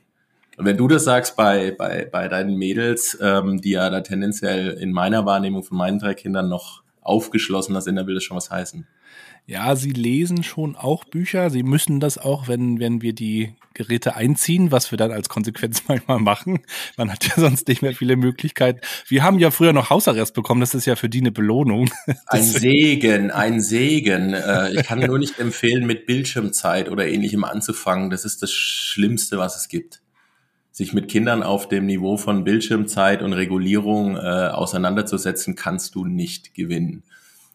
Und 0.58 0.66
wenn 0.66 0.78
du 0.78 0.88
das 0.88 1.04
sagst 1.04 1.36
bei, 1.36 1.72
bei, 1.72 2.08
bei 2.12 2.28
deinen 2.28 2.58
Mädels, 2.58 3.18
ähm, 3.22 3.62
die 3.62 3.72
ja 3.72 3.90
da 3.90 4.02
tendenziell 4.02 4.70
in 4.72 4.92
meiner 4.92 5.26
Wahrnehmung 5.26 5.64
von 5.64 5.78
meinen 5.78 6.00
drei 6.00 6.14
Kindern 6.14 6.50
noch 6.50 6.84
aufgeschlossener 7.02 7.82
sind, 7.82 7.96
dann 7.96 8.08
will 8.08 8.16
das 8.16 8.24
schon 8.24 8.38
was 8.38 8.52
heißen. 8.52 8.88
Ja, 9.46 9.76
sie 9.76 9.92
lesen 9.92 10.42
schon 10.42 10.78
auch 10.78 11.04
Bücher. 11.04 11.50
Sie 11.50 11.64
müssen 11.64 12.00
das 12.00 12.18
auch, 12.18 12.48
wenn, 12.48 12.80
wenn 12.80 13.02
wir 13.02 13.12
die 13.12 13.56
Geräte 13.74 14.16
einziehen, 14.16 14.72
was 14.72 14.92
wir 14.92 14.98
dann 14.98 15.12
als 15.12 15.28
Konsequenz 15.28 15.84
manchmal 15.88 16.20
machen. 16.20 16.60
Man 16.96 17.12
hat 17.12 17.26
ja 17.28 17.34
sonst 17.36 17.68
nicht 17.68 17.82
mehr 17.82 17.94
viele 17.94 18.16
Möglichkeiten. 18.16 18.80
Wir 19.08 19.22
haben 19.22 19.40
ja 19.40 19.52
früher 19.52 19.74
noch 19.74 19.90
Hausarrest 19.90 20.34
bekommen. 20.34 20.62
Das 20.62 20.74
ist 20.74 20.86
ja 20.86 20.96
für 20.96 21.10
die 21.10 21.20
eine 21.20 21.34
Belohnung. 21.34 21.90
Ein 22.28 22.44
Segen, 22.44 23.32
ein 23.32 23.60
Segen. 23.60 24.34
Äh, 24.34 24.80
ich 24.80 24.86
kann 24.86 25.00
nur 25.00 25.20
nicht 25.20 25.40
empfehlen, 25.40 25.86
mit 25.86 26.06
Bildschirmzeit 26.06 26.90
oder 26.90 27.08
ähnlichem 27.08 27.44
anzufangen. 27.44 28.10
Das 28.10 28.24
ist 28.24 28.42
das 28.42 28.54
Schlimmste, 28.54 29.38
was 29.38 29.58
es 29.58 29.68
gibt 29.68 30.03
sich 30.74 30.92
mit 30.92 31.08
Kindern 31.08 31.44
auf 31.44 31.70
dem 31.70 31.86
Niveau 31.86 32.18
von 32.18 32.44
Bildschirmzeit 32.44 33.22
und 33.22 33.32
Regulierung 33.32 34.18
äh, 34.18 34.20
auseinanderzusetzen, 34.20 35.56
kannst 35.56 35.94
du 35.94 36.04
nicht 36.04 36.56
gewinnen. 36.56 37.04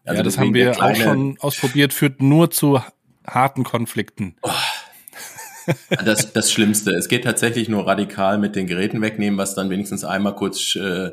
Also 0.04 0.18
ja, 0.18 0.22
das 0.22 0.38
haben 0.38 0.54
wir 0.54 0.82
auch 0.82 0.94
schon 0.94 1.36
ausprobiert, 1.40 1.92
führt 1.92 2.22
nur 2.22 2.50
zu 2.50 2.80
harten 3.26 3.64
Konflikten. 3.64 4.36
Oh. 4.42 4.50
Das, 6.02 6.32
das 6.32 6.50
Schlimmste. 6.50 6.92
Es 6.92 7.08
geht 7.08 7.24
tatsächlich 7.24 7.68
nur 7.68 7.86
radikal 7.86 8.38
mit 8.38 8.56
den 8.56 8.66
Geräten 8.66 9.02
wegnehmen, 9.02 9.36
was 9.36 9.54
dann 9.54 9.68
wenigstens 9.68 10.02
einmal 10.02 10.34
kurz 10.34 10.76
äh, 10.76 11.10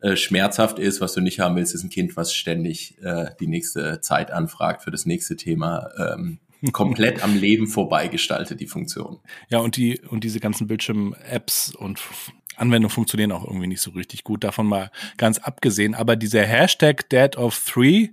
äh, 0.00 0.16
schmerzhaft 0.16 0.80
ist. 0.80 1.00
Was 1.00 1.12
du 1.12 1.20
nicht 1.20 1.38
haben 1.38 1.54
willst, 1.54 1.74
ist 1.74 1.84
ein 1.84 1.90
Kind, 1.90 2.16
was 2.16 2.34
ständig 2.34 2.98
äh, 3.02 3.26
die 3.38 3.46
nächste 3.46 4.00
Zeit 4.00 4.32
anfragt 4.32 4.82
für 4.82 4.90
das 4.90 5.06
nächste 5.06 5.36
Thema. 5.36 5.90
Ähm, 5.96 6.40
komplett 6.72 7.22
am 7.22 7.36
Leben 7.36 7.66
vorbeigestaltet, 7.66 8.60
die 8.60 8.66
Funktion. 8.66 9.18
Ja, 9.48 9.58
und 9.58 9.76
die, 9.76 10.00
und 10.00 10.24
diese 10.24 10.40
ganzen 10.40 10.66
Bildschirm-Apps 10.66 11.74
und 11.74 12.00
Anwendungen 12.56 12.90
funktionieren 12.90 13.32
auch 13.32 13.44
irgendwie 13.44 13.66
nicht 13.66 13.80
so 13.80 13.90
richtig 13.92 14.24
gut, 14.24 14.44
davon 14.44 14.66
mal 14.66 14.90
ganz 15.16 15.38
abgesehen. 15.38 15.94
Aber 15.94 16.16
dieser 16.16 16.44
Hashtag 16.44 17.08
Dead 17.08 17.36
of 17.36 17.58
Three, 17.58 18.10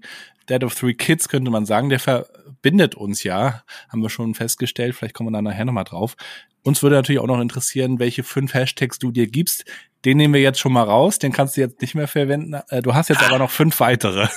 Dad 0.48 0.64
of 0.64 0.76
Three 0.76 0.94
Kids 0.94 1.30
könnte 1.30 1.52
man 1.52 1.66
sagen, 1.66 1.90
der 1.90 2.00
verbindet 2.00 2.96
uns 2.96 3.24
ja, 3.24 3.64
haben 3.90 4.02
wir 4.02 4.10
schon 4.10 4.34
festgestellt, 4.34 4.96
vielleicht 4.96 5.14
kommen 5.14 5.30
wir 5.30 5.38
da 5.38 5.42
nachher 5.42 5.66
nochmal 5.66 5.84
drauf. 5.84 6.16
Uns 6.64 6.84
würde 6.84 6.96
natürlich 6.96 7.20
auch 7.20 7.28
noch 7.28 7.42
interessieren, 7.42 8.00
welche 8.00 8.24
fünf 8.24 8.54
Hashtags 8.54 9.00
du 9.00 9.12
dir 9.12 9.28
gibst. 9.28 9.66
Den 10.06 10.18
nehmen 10.18 10.34
wir 10.34 10.42
jetzt 10.42 10.60
schon 10.60 10.74
mal 10.74 10.84
raus, 10.84 11.20
den 11.20 11.32
kannst 11.32 11.58
du 11.58 11.62
jetzt 11.62 11.82
nicht 11.82 11.96
mehr 11.96 12.08
verwenden. 12.08 12.60
Äh, 12.70 12.82
du 12.82 12.94
hast 12.94 13.10
jetzt 13.10 13.24
aber 13.24 13.38
noch 13.38 13.52
fünf 13.52 13.80
weitere. 13.80 14.28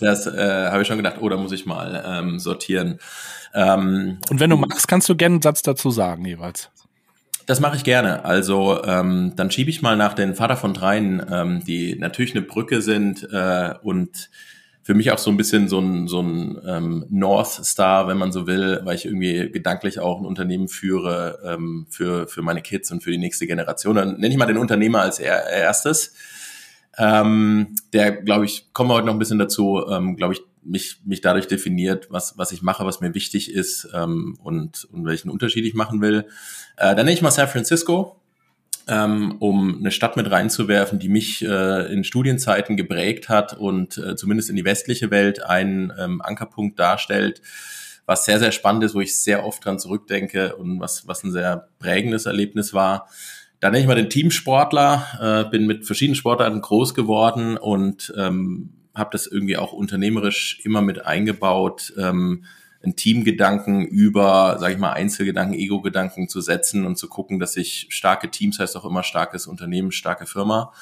Das 0.00 0.26
äh, 0.26 0.70
habe 0.70 0.82
ich 0.82 0.88
schon 0.88 0.96
gedacht, 0.96 1.16
oh, 1.20 1.28
da 1.28 1.36
muss 1.36 1.52
ich 1.52 1.66
mal 1.66 2.02
ähm, 2.06 2.38
sortieren. 2.38 2.98
Ähm, 3.54 4.18
Und 4.30 4.40
wenn 4.40 4.50
du 4.50 4.56
magst, 4.56 4.88
kannst 4.88 5.08
du 5.08 5.16
gerne 5.16 5.34
einen 5.34 5.42
Satz 5.42 5.62
dazu 5.62 5.90
sagen 5.90 6.24
jeweils. 6.24 6.70
Das 7.46 7.60
mache 7.60 7.76
ich 7.76 7.84
gerne. 7.84 8.24
Also 8.24 8.84
ähm, 8.84 9.32
dann 9.34 9.50
schiebe 9.50 9.70
ich 9.70 9.82
mal 9.82 9.96
nach 9.96 10.14
den 10.14 10.34
Vater 10.34 10.56
von 10.56 10.72
dreien, 10.72 11.20
ähm, 11.30 11.64
die 11.64 11.96
natürlich 11.96 12.34
eine 12.34 12.42
Brücke 12.42 12.80
sind 12.80 13.28
äh, 13.32 13.74
und 13.82 14.30
für 14.82 14.94
mich 14.94 15.10
auch 15.10 15.18
so 15.18 15.30
ein 15.30 15.36
bisschen 15.36 15.68
so 15.68 15.78
ein, 15.78 16.08
so 16.08 16.20
ein 16.20 16.60
ähm, 16.66 17.06
North 17.10 17.64
Star, 17.64 18.08
wenn 18.08 18.18
man 18.18 18.32
so 18.32 18.46
will, 18.46 18.80
weil 18.84 18.94
ich 18.94 19.04
irgendwie 19.04 19.50
gedanklich 19.50 19.98
auch 20.00 20.20
ein 20.20 20.26
Unternehmen 20.26 20.68
führe 20.68 21.38
ähm, 21.44 21.86
für, 21.90 22.26
für 22.28 22.42
meine 22.42 22.62
Kids 22.62 22.90
und 22.90 23.02
für 23.02 23.10
die 23.10 23.18
nächste 23.18 23.46
Generation. 23.46 23.96
Dann 23.96 24.14
nenne 24.14 24.28
ich 24.28 24.36
mal 24.36 24.46
den 24.46 24.56
Unternehmer 24.56 25.00
als 25.02 25.18
er, 25.18 25.48
erstes. 25.48 26.14
Ähm, 26.98 27.76
der, 27.92 28.12
glaube 28.12 28.46
ich, 28.46 28.72
kommen 28.72 28.90
wir 28.90 28.94
heute 28.94 29.06
noch 29.06 29.14
ein 29.14 29.18
bisschen 29.18 29.38
dazu, 29.38 29.84
ähm, 29.88 30.16
glaube 30.16 30.34
ich, 30.34 30.40
mich, 30.62 31.00
mich 31.04 31.20
dadurch 31.20 31.46
definiert, 31.46 32.08
was, 32.10 32.36
was 32.36 32.52
ich 32.52 32.62
mache, 32.62 32.84
was 32.84 33.00
mir 33.00 33.14
wichtig 33.14 33.52
ist 33.52 33.88
ähm, 33.94 34.38
und, 34.42 34.84
und 34.92 35.06
welchen 35.06 35.30
Unterschied 35.30 35.64
ich 35.64 35.74
machen 35.74 36.00
will. 36.00 36.26
Äh, 36.76 36.94
dann 36.94 36.96
nenne 36.96 37.12
ich 37.12 37.22
mal 37.22 37.30
San 37.30 37.48
Francisco 37.48 38.20
ähm, 38.90 39.36
um 39.38 39.78
eine 39.78 39.90
Stadt 39.90 40.16
mit 40.16 40.30
reinzuwerfen, 40.30 40.98
die 40.98 41.08
mich 41.08 41.42
äh, 41.42 41.92
in 41.92 42.04
Studienzeiten 42.04 42.76
geprägt 42.76 43.28
hat 43.28 43.56
und 43.56 43.96
äh, 43.98 44.16
zumindest 44.16 44.50
in 44.50 44.56
die 44.56 44.64
westliche 44.64 45.10
Welt 45.10 45.44
einen 45.44 45.92
ähm, 45.98 46.20
Ankerpunkt 46.20 46.78
darstellt, 46.78 47.40
was 48.06 48.24
sehr, 48.24 48.40
sehr 48.40 48.52
spannend 48.52 48.82
ist, 48.84 48.94
wo 48.94 49.00
ich 49.00 49.20
sehr 49.20 49.44
oft 49.44 49.64
dran 49.64 49.78
zurückdenke 49.78 50.56
und 50.56 50.80
was, 50.80 51.06
was 51.06 51.22
ein 51.22 51.30
sehr 51.30 51.68
prägendes 51.78 52.26
Erlebnis 52.26 52.74
war. 52.74 53.08
Dann 53.60 53.72
nenne 53.72 53.82
ich 53.82 53.88
mal 53.88 53.94
den 53.94 54.10
Teamsportler, 54.10 55.46
äh, 55.46 55.50
bin 55.50 55.66
mit 55.66 55.86
verschiedenen 55.86 56.16
Sportarten 56.16 56.60
groß 56.60 56.94
geworden 56.94 57.56
und 57.56 58.12
ähm, 58.16 58.70
habe 58.94 59.10
das 59.12 59.26
irgendwie 59.26 59.56
auch 59.56 59.72
unternehmerisch 59.72 60.60
immer 60.64 60.82
mit 60.82 61.04
eingebaut. 61.06 61.92
Ähm, 61.96 62.44
einen 62.82 62.96
Teamgedanken 62.96 63.84
über, 63.86 64.56
sage 64.58 64.74
ich 64.74 64.78
mal, 64.80 64.92
Einzelgedanken, 64.92 65.54
Ego-Gedanken 65.58 66.28
zu 66.28 66.40
setzen 66.40 66.86
und 66.86 66.96
zu 66.96 67.08
gucken, 67.08 67.38
dass 67.38 67.56
ich 67.56 67.86
starke 67.90 68.30
Teams 68.30 68.58
heißt 68.58 68.76
auch 68.76 68.86
immer 68.86 69.02
starkes 69.02 69.46
Unternehmen, 69.46 69.92
starke 69.92 70.26
Firma. 70.26 70.72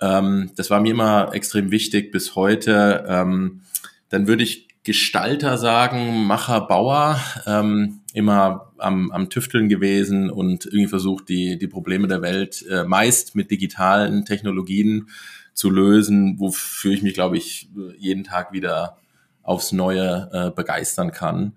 Ähm, 0.00 0.50
das 0.56 0.70
war 0.70 0.80
mir 0.80 0.90
immer 0.90 1.32
extrem 1.32 1.70
wichtig 1.70 2.10
bis 2.10 2.34
heute. 2.34 3.04
Ähm, 3.06 3.60
dann 4.08 4.26
würde 4.26 4.42
ich 4.42 4.68
Gestalter 4.82 5.58
sagen, 5.58 6.24
Macher, 6.24 6.62
Bauer, 6.62 7.20
ähm, 7.46 8.00
immer 8.14 8.72
am, 8.78 9.12
am 9.12 9.28
Tüfteln 9.28 9.68
gewesen 9.68 10.30
und 10.30 10.64
irgendwie 10.64 10.88
versucht, 10.88 11.28
die, 11.28 11.58
die 11.58 11.68
Probleme 11.68 12.08
der 12.08 12.22
Welt 12.22 12.64
äh, 12.68 12.84
meist 12.84 13.36
mit 13.36 13.50
digitalen 13.50 14.24
Technologien 14.24 15.08
zu 15.54 15.70
lösen, 15.70 16.38
wofür 16.38 16.92
ich 16.92 17.02
mich, 17.02 17.14
glaube 17.14 17.36
ich, 17.36 17.68
jeden 17.98 18.24
Tag 18.24 18.52
wieder 18.52 18.96
aufs 19.42 19.72
Neue 19.72 20.30
äh, 20.32 20.50
begeistern 20.50 21.12
kann. 21.12 21.54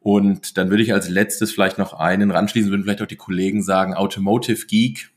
Und 0.00 0.56
dann 0.56 0.70
würde 0.70 0.82
ich 0.82 0.92
als 0.92 1.08
letztes 1.08 1.52
vielleicht 1.52 1.78
noch 1.78 1.92
einen 1.92 2.30
ranschließen, 2.30 2.70
würden 2.70 2.84
vielleicht 2.84 3.02
auch 3.02 3.06
die 3.06 3.16
Kollegen 3.16 3.62
sagen, 3.62 3.94
Automotive 3.94 4.66
Geek, 4.66 5.10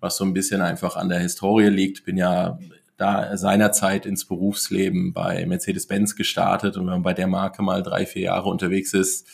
was 0.00 0.16
so 0.16 0.24
ein 0.24 0.32
bisschen 0.32 0.62
einfach 0.62 0.96
an 0.96 1.08
der 1.08 1.18
Historie 1.18 1.68
liegt. 1.68 2.04
Bin 2.04 2.16
ja 2.16 2.58
da 2.96 3.36
seinerzeit 3.36 4.06
ins 4.06 4.24
Berufsleben 4.24 5.12
bei 5.12 5.44
Mercedes-Benz 5.44 6.14
gestartet 6.14 6.76
und 6.76 6.86
wenn 6.86 6.94
man 6.94 7.02
bei 7.02 7.14
der 7.14 7.26
Marke 7.26 7.62
mal 7.62 7.82
drei, 7.82 8.06
vier 8.06 8.22
Jahre 8.22 8.48
unterwegs 8.48 8.94
ist, 8.94 9.26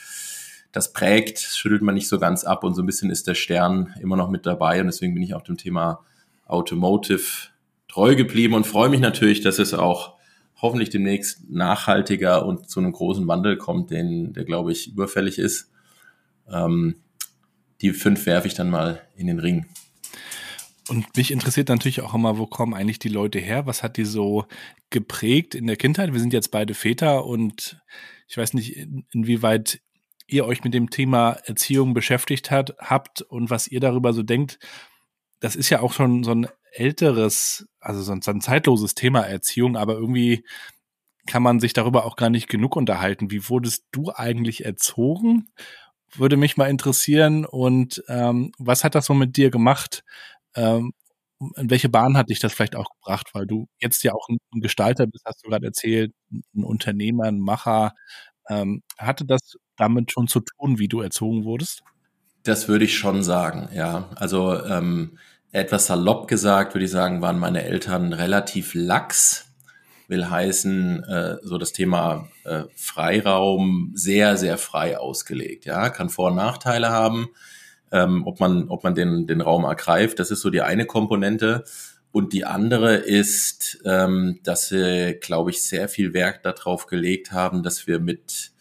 das 0.72 0.92
prägt, 0.92 1.38
schüttelt 1.38 1.82
man 1.82 1.94
nicht 1.94 2.08
so 2.08 2.18
ganz 2.18 2.44
ab 2.44 2.64
und 2.64 2.74
so 2.74 2.82
ein 2.82 2.86
bisschen 2.86 3.10
ist 3.10 3.26
der 3.26 3.34
Stern 3.34 3.94
immer 4.00 4.16
noch 4.16 4.30
mit 4.30 4.46
dabei 4.46 4.80
und 4.80 4.86
deswegen 4.86 5.14
bin 5.14 5.22
ich 5.22 5.34
auch 5.34 5.42
dem 5.42 5.56
Thema 5.56 6.00
Automotive 6.46 7.48
treu 7.88 8.14
geblieben 8.14 8.54
und 8.54 8.66
freue 8.66 8.88
mich 8.88 9.00
natürlich, 9.00 9.40
dass 9.40 9.58
es 9.58 9.74
auch 9.74 10.18
hoffentlich 10.60 10.90
demnächst 10.90 11.48
nachhaltiger 11.50 12.44
und 12.44 12.68
zu 12.68 12.80
einem 12.80 12.92
großen 12.92 13.26
Wandel 13.28 13.56
kommt, 13.56 13.90
den, 13.90 14.32
der, 14.32 14.44
glaube 14.44 14.72
ich, 14.72 14.88
überfällig 14.88 15.38
ist. 15.38 15.70
Ähm, 16.50 16.96
die 17.80 17.92
fünf 17.92 18.26
werfe 18.26 18.48
ich 18.48 18.54
dann 18.54 18.70
mal 18.70 19.02
in 19.16 19.28
den 19.28 19.38
Ring. 19.38 19.66
Und 20.88 21.16
mich 21.16 21.30
interessiert 21.30 21.68
natürlich 21.68 22.00
auch 22.00 22.14
immer, 22.14 22.38
wo 22.38 22.46
kommen 22.46 22.74
eigentlich 22.74 22.98
die 22.98 23.10
Leute 23.10 23.38
her? 23.38 23.66
Was 23.66 23.82
hat 23.82 23.98
die 23.98 24.06
so 24.06 24.46
geprägt 24.90 25.54
in 25.54 25.66
der 25.66 25.76
Kindheit? 25.76 26.12
Wir 26.12 26.20
sind 26.20 26.32
jetzt 26.32 26.50
beide 26.50 26.74
Väter 26.74 27.26
und 27.26 27.80
ich 28.26 28.36
weiß 28.36 28.54
nicht, 28.54 28.76
inwieweit 29.12 29.80
ihr 30.26 30.46
euch 30.46 30.64
mit 30.64 30.74
dem 30.74 30.90
Thema 30.90 31.32
Erziehung 31.44 31.94
beschäftigt 31.94 32.50
hat, 32.50 32.74
habt 32.78 33.22
und 33.22 33.50
was 33.50 33.68
ihr 33.68 33.80
darüber 33.80 34.12
so 34.12 34.22
denkt. 34.22 34.58
Das 35.40 35.56
ist 35.56 35.70
ja 35.70 35.80
auch 35.80 35.92
schon 35.92 36.24
so 36.24 36.32
ein 36.32 36.48
älteres, 36.72 37.66
also 37.80 38.02
so 38.02 38.12
ein, 38.12 38.40
zeitloses 38.40 38.94
Thema 38.94 39.22
Erziehung, 39.22 39.76
aber 39.76 39.94
irgendwie 39.94 40.44
kann 41.26 41.42
man 41.42 41.60
sich 41.60 41.72
darüber 41.72 42.04
auch 42.04 42.16
gar 42.16 42.30
nicht 42.30 42.48
genug 42.48 42.76
unterhalten. 42.76 43.30
Wie 43.30 43.48
wurdest 43.48 43.84
du 43.92 44.10
eigentlich 44.14 44.64
erzogen? 44.64 45.48
Würde 46.14 46.36
mich 46.36 46.56
mal 46.56 46.70
interessieren. 46.70 47.44
Und 47.44 48.02
ähm, 48.08 48.52
was 48.58 48.82
hat 48.82 48.94
das 48.94 49.06
so 49.06 49.14
mit 49.14 49.36
dir 49.36 49.50
gemacht? 49.50 50.04
Ähm, 50.54 50.92
in 51.56 51.70
welche 51.70 51.88
Bahn 51.88 52.16
hat 52.16 52.30
dich 52.30 52.40
das 52.40 52.54
vielleicht 52.54 52.76
auch 52.76 52.90
gebracht? 52.94 53.28
Weil 53.34 53.46
du 53.46 53.68
jetzt 53.78 54.02
ja 54.04 54.12
auch 54.14 54.28
ein 54.28 54.38
Gestalter 54.60 55.06
bist, 55.06 55.24
hast 55.26 55.44
du 55.44 55.50
gerade 55.50 55.66
erzählt, 55.66 56.12
ein 56.32 56.64
Unternehmer, 56.64 57.24
ein 57.24 57.40
Macher. 57.40 57.94
Ähm, 58.48 58.82
hatte 58.96 59.26
das 59.26 59.56
damit 59.76 60.10
schon 60.10 60.28
zu 60.28 60.40
tun, 60.40 60.78
wie 60.78 60.88
du 60.88 61.00
erzogen 61.00 61.44
wurdest? 61.44 61.82
Das 62.42 62.68
würde 62.68 62.86
ich 62.86 62.96
schon 62.96 63.22
sagen, 63.22 63.68
ja. 63.74 64.10
Also 64.16 64.64
ähm, 64.64 65.18
etwas 65.52 65.86
salopp 65.86 66.28
gesagt, 66.28 66.74
würde 66.74 66.84
ich 66.84 66.90
sagen, 66.90 67.22
waren 67.22 67.38
meine 67.38 67.64
Eltern 67.64 68.12
relativ 68.12 68.74
lax. 68.74 69.46
Will 70.08 70.28
heißen, 70.28 71.04
äh, 71.04 71.36
so 71.42 71.58
das 71.58 71.72
Thema 71.72 72.28
äh, 72.44 72.64
Freiraum 72.74 73.92
sehr, 73.94 74.36
sehr 74.36 74.56
frei 74.56 74.98
ausgelegt. 74.98 75.66
Ja, 75.66 75.90
kann 75.90 76.08
Vor- 76.08 76.30
und 76.30 76.36
Nachteile 76.36 76.88
haben, 76.90 77.28
ähm, 77.92 78.26
ob 78.26 78.40
man, 78.40 78.68
ob 78.68 78.84
man 78.84 78.94
den, 78.94 79.26
den 79.26 79.40
Raum 79.40 79.64
ergreift. 79.64 80.18
Das 80.18 80.30
ist 80.30 80.40
so 80.40 80.50
die 80.50 80.62
eine 80.62 80.86
Komponente. 80.86 81.64
Und 82.10 82.32
die 82.32 82.46
andere 82.46 82.96
ist, 82.96 83.80
ähm, 83.84 84.40
dass 84.42 84.68
sie, 84.68 85.18
glaube 85.20 85.50
ich, 85.50 85.62
sehr 85.62 85.88
viel 85.88 86.14
Werk 86.14 86.42
darauf 86.42 86.86
gelegt 86.86 87.32
haben, 87.32 87.62
dass 87.62 87.86
wir 87.86 88.00
mit 88.00 88.52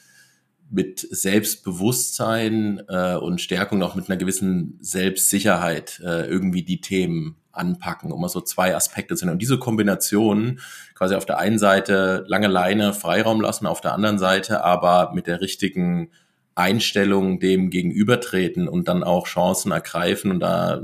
mit 0.69 0.99
Selbstbewusstsein 0.99 2.81
äh, 2.87 3.15
und 3.15 3.41
Stärkung 3.41 3.81
auch 3.83 3.95
mit 3.95 4.09
einer 4.09 4.17
gewissen 4.17 4.77
Selbstsicherheit 4.81 6.01
äh, 6.03 6.27
irgendwie 6.27 6.63
die 6.63 6.81
Themen 6.81 7.37
anpacken, 7.51 8.11
um 8.11 8.21
mal 8.21 8.29
so 8.29 8.41
zwei 8.41 8.75
Aspekte 8.75 9.15
zu 9.15 9.25
nennen. 9.25 9.35
Und 9.35 9.41
diese 9.41 9.59
Kombination 9.59 10.59
quasi 10.93 11.15
auf 11.15 11.25
der 11.25 11.39
einen 11.39 11.59
Seite 11.59 12.25
lange 12.27 12.47
Leine 12.47 12.93
Freiraum 12.93 13.41
lassen, 13.41 13.65
auf 13.65 13.81
der 13.81 13.93
anderen 13.93 14.19
Seite 14.19 14.63
aber 14.63 15.11
mit 15.13 15.27
der 15.27 15.41
richtigen 15.41 16.09
Einstellung 16.55 17.39
dem 17.39 17.69
gegenübertreten 17.69 18.67
und 18.67 18.87
dann 18.87 19.03
auch 19.03 19.27
Chancen 19.27 19.71
ergreifen 19.71 20.31
und 20.31 20.39
da 20.39 20.81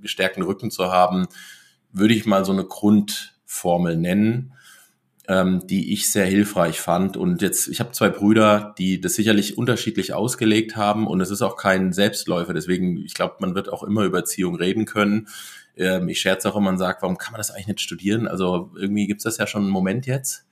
gestärkten 0.00 0.42
Rücken 0.42 0.70
zu 0.70 0.92
haben, 0.92 1.26
würde 1.92 2.14
ich 2.14 2.26
mal 2.26 2.44
so 2.44 2.52
eine 2.52 2.64
Grundformel 2.64 3.96
nennen 3.96 4.52
ähm, 5.28 5.66
die 5.66 5.92
ich 5.92 6.10
sehr 6.10 6.26
hilfreich 6.26 6.80
fand. 6.80 7.16
Und 7.16 7.42
jetzt, 7.42 7.68
ich 7.68 7.80
habe 7.80 7.92
zwei 7.92 8.08
Brüder, 8.08 8.74
die 8.78 9.00
das 9.00 9.14
sicherlich 9.14 9.56
unterschiedlich 9.56 10.14
ausgelegt 10.14 10.76
haben 10.76 11.06
und 11.06 11.20
es 11.20 11.30
ist 11.30 11.42
auch 11.42 11.56
kein 11.56 11.92
Selbstläufer. 11.92 12.54
Deswegen, 12.54 12.98
ich 12.98 13.14
glaube, 13.14 13.36
man 13.40 13.54
wird 13.54 13.68
auch 13.68 13.82
immer 13.82 14.02
über 14.02 14.18
Erziehung 14.18 14.56
reden 14.56 14.84
können. 14.84 15.28
Ähm, 15.76 16.08
ich 16.08 16.20
scherze 16.20 16.50
auch 16.50 16.56
immer 16.56 16.70
und 16.70 16.78
sage, 16.78 16.98
warum 17.02 17.18
kann 17.18 17.32
man 17.32 17.38
das 17.38 17.50
eigentlich 17.50 17.68
nicht 17.68 17.80
studieren? 17.80 18.26
Also 18.26 18.72
irgendwie 18.76 19.06
gibt's 19.06 19.24
das 19.24 19.38
ja 19.38 19.46
schon 19.46 19.62
einen 19.62 19.70
Moment 19.70 20.06
jetzt. 20.06 20.44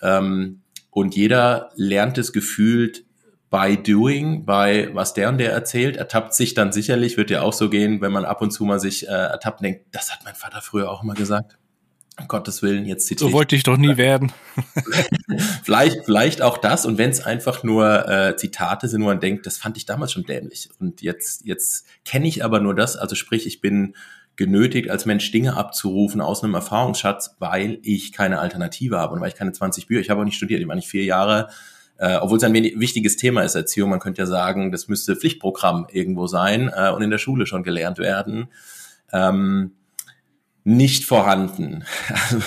Ähm, 0.00 0.62
und 0.90 1.14
jeder 1.14 1.70
lernt 1.76 2.18
es 2.18 2.32
gefühlt 2.32 3.04
by 3.50 3.76
doing, 3.76 4.44
bei 4.44 4.90
was 4.94 5.14
der 5.14 5.28
und 5.28 5.38
der 5.38 5.52
erzählt, 5.52 5.96
ertappt 5.96 6.34
sich 6.34 6.54
dann 6.54 6.72
sicherlich, 6.72 7.16
wird 7.16 7.30
ja 7.30 7.42
auch 7.42 7.52
so 7.52 7.70
gehen, 7.70 8.00
wenn 8.00 8.12
man 8.12 8.24
ab 8.24 8.42
und 8.42 8.50
zu 8.50 8.64
mal 8.64 8.80
sich 8.80 9.06
äh, 9.06 9.10
ertappt 9.10 9.62
denkt, 9.62 9.86
das 9.92 10.12
hat 10.12 10.24
mein 10.24 10.34
Vater 10.34 10.60
früher 10.60 10.90
auch 10.90 11.02
immer 11.02 11.14
gesagt. 11.14 11.58
Gottes 12.26 12.62
Willen, 12.62 12.86
jetzt 12.86 13.06
zitiere 13.06 13.30
So 13.30 13.36
wollte 13.36 13.54
ich 13.54 13.62
doch 13.62 13.76
nie 13.76 13.96
werden. 13.96 14.32
vielleicht, 15.62 16.04
vielleicht 16.04 16.42
auch 16.42 16.58
das. 16.58 16.84
Und 16.84 16.98
wenn 16.98 17.10
es 17.10 17.20
einfach 17.20 17.62
nur 17.62 18.08
äh, 18.08 18.36
Zitate 18.36 18.88
sind, 18.88 19.02
wo 19.02 19.06
man 19.06 19.20
denkt, 19.20 19.46
das 19.46 19.58
fand 19.58 19.76
ich 19.76 19.86
damals 19.86 20.12
schon 20.12 20.24
dämlich. 20.24 20.68
Und 20.80 21.02
jetzt, 21.02 21.46
jetzt 21.46 21.86
kenne 22.04 22.26
ich 22.26 22.44
aber 22.44 22.60
nur 22.60 22.74
das. 22.74 22.96
Also 22.96 23.14
sprich, 23.14 23.46
ich 23.46 23.60
bin 23.60 23.94
genötigt, 24.34 24.88
als 24.88 25.04
Mensch 25.04 25.30
Dinge 25.30 25.56
abzurufen 25.56 26.20
aus 26.20 26.42
einem 26.42 26.54
Erfahrungsschatz, 26.54 27.36
weil 27.38 27.78
ich 27.82 28.12
keine 28.12 28.38
Alternative 28.38 28.98
habe 28.98 29.14
und 29.14 29.20
weil 29.20 29.28
ich 29.28 29.34
keine 29.34 29.52
20 29.52 29.86
Bücher, 29.86 30.00
ich 30.00 30.10
habe 30.10 30.20
auch 30.20 30.24
nicht 30.24 30.36
studiert, 30.36 30.60
ich 30.60 30.68
war 30.68 30.76
nicht 30.76 30.88
vier 30.88 31.04
Jahre, 31.04 31.48
äh, 31.98 32.16
obwohl 32.16 32.38
es 32.38 32.44
ein 32.44 32.54
wichtiges 32.54 33.16
Thema 33.16 33.42
ist, 33.42 33.56
Erziehung. 33.56 33.90
Man 33.90 33.98
könnte 33.98 34.22
ja 34.22 34.26
sagen, 34.26 34.70
das 34.70 34.86
müsste 34.86 35.16
Pflichtprogramm 35.16 35.88
irgendwo 35.90 36.28
sein 36.28 36.70
äh, 36.74 36.90
und 36.90 37.02
in 37.02 37.10
der 37.10 37.18
Schule 37.18 37.46
schon 37.46 37.64
gelernt 37.64 37.98
werden. 37.98 38.48
Ähm, 39.12 39.72
nicht 40.64 41.04
vorhanden. 41.04 41.84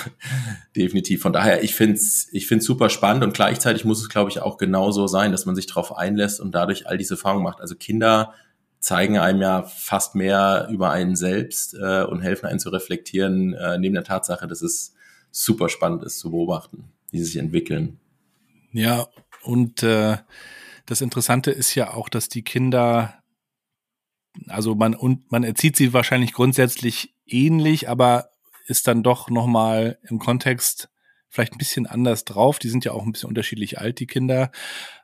Definitiv. 0.75 1.21
Von 1.21 1.33
daher, 1.33 1.63
ich 1.63 1.73
finde 1.73 1.95
es 1.95 2.27
ich 2.31 2.47
find's 2.47 2.65
super 2.65 2.89
spannend 2.89 3.23
und 3.23 3.33
gleichzeitig 3.33 3.85
muss 3.85 4.01
es, 4.01 4.09
glaube 4.09 4.29
ich, 4.29 4.41
auch 4.41 4.57
genauso 4.57 5.07
sein, 5.07 5.31
dass 5.31 5.45
man 5.45 5.55
sich 5.55 5.67
darauf 5.67 5.97
einlässt 5.97 6.39
und 6.39 6.53
dadurch 6.53 6.87
all 6.87 6.97
diese 6.97 7.15
Erfahrungen 7.15 7.43
macht. 7.43 7.61
Also 7.61 7.75
Kinder 7.75 8.33
zeigen 8.79 9.17
einem 9.17 9.41
ja 9.41 9.63
fast 9.63 10.15
mehr 10.15 10.67
über 10.71 10.91
einen 10.91 11.15
selbst 11.15 11.75
äh, 11.75 12.03
und 12.03 12.21
helfen 12.21 12.47
einen 12.47 12.59
zu 12.59 12.69
reflektieren, 12.69 13.53
äh, 13.53 13.77
neben 13.77 13.93
der 13.93 14.03
Tatsache, 14.03 14.47
dass 14.47 14.61
es 14.61 14.95
super 15.31 15.69
spannend 15.69 16.03
ist 16.03 16.19
zu 16.19 16.31
beobachten, 16.31 16.85
wie 17.11 17.19
sie 17.19 17.25
sich 17.25 17.37
entwickeln. 17.37 17.99
Ja, 18.73 19.07
und 19.43 19.83
äh, 19.83 20.17
das 20.85 21.01
Interessante 21.01 21.51
ist 21.51 21.75
ja 21.75 21.93
auch, 21.93 22.09
dass 22.09 22.27
die 22.27 22.43
Kinder, 22.43 23.21
also 24.47 24.75
man 24.75 24.95
und 24.95 25.31
man 25.31 25.43
erzieht 25.43 25.75
sie 25.75 25.93
wahrscheinlich 25.93 26.33
grundsätzlich 26.33 27.13
ähnlich, 27.31 27.89
aber 27.89 28.29
ist 28.67 28.87
dann 28.87 29.03
doch 29.03 29.29
nochmal 29.29 29.99
im 30.03 30.19
Kontext 30.19 30.89
vielleicht 31.29 31.53
ein 31.53 31.57
bisschen 31.57 31.87
anders 31.87 32.25
drauf. 32.25 32.59
Die 32.59 32.69
sind 32.69 32.85
ja 32.85 32.91
auch 32.91 33.03
ein 33.03 33.11
bisschen 33.11 33.29
unterschiedlich 33.29 33.79
alt, 33.79 33.99
die 33.99 34.07
Kinder. 34.07 34.51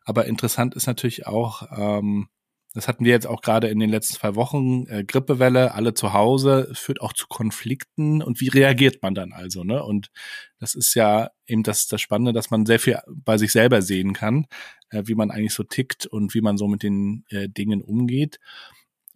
Aber 0.03 0.25
interessant 0.25 0.75
ist 0.75 0.87
natürlich 0.87 1.25
auch, 1.25 1.63
ähm, 1.75 2.29
das 2.73 2.87
hatten 2.87 3.05
wir 3.05 3.11
jetzt 3.11 3.25
auch 3.25 3.41
gerade 3.41 3.69
in 3.69 3.79
den 3.79 3.89
letzten 3.89 4.15
zwei 4.15 4.35
Wochen, 4.35 4.85
äh, 4.87 5.03
Grippewelle, 5.03 5.73
alle 5.73 5.93
zu 5.93 6.13
Hause, 6.13 6.69
führt 6.73 7.01
auch 7.01 7.13
zu 7.13 7.27
Konflikten. 7.27 8.21
Und 8.21 8.39
wie 8.39 8.49
reagiert 8.49 9.01
man 9.01 9.15
dann 9.15 9.31
also? 9.31 9.63
Ne? 9.63 9.83
Und 9.83 10.11
das 10.59 10.75
ist 10.75 10.93
ja 10.93 11.29
eben 11.47 11.63
das, 11.63 11.87
das 11.87 12.01
Spannende, 12.01 12.33
dass 12.33 12.51
man 12.51 12.65
sehr 12.65 12.79
viel 12.79 12.99
bei 13.07 13.37
sich 13.37 13.51
selber 13.51 13.81
sehen 13.81 14.13
kann, 14.13 14.45
äh, 14.91 15.03
wie 15.05 15.15
man 15.15 15.31
eigentlich 15.31 15.53
so 15.53 15.63
tickt 15.63 16.05
und 16.05 16.33
wie 16.35 16.41
man 16.41 16.57
so 16.57 16.67
mit 16.67 16.83
den 16.83 17.25
äh, 17.29 17.49
Dingen 17.49 17.81
umgeht. 17.81 18.39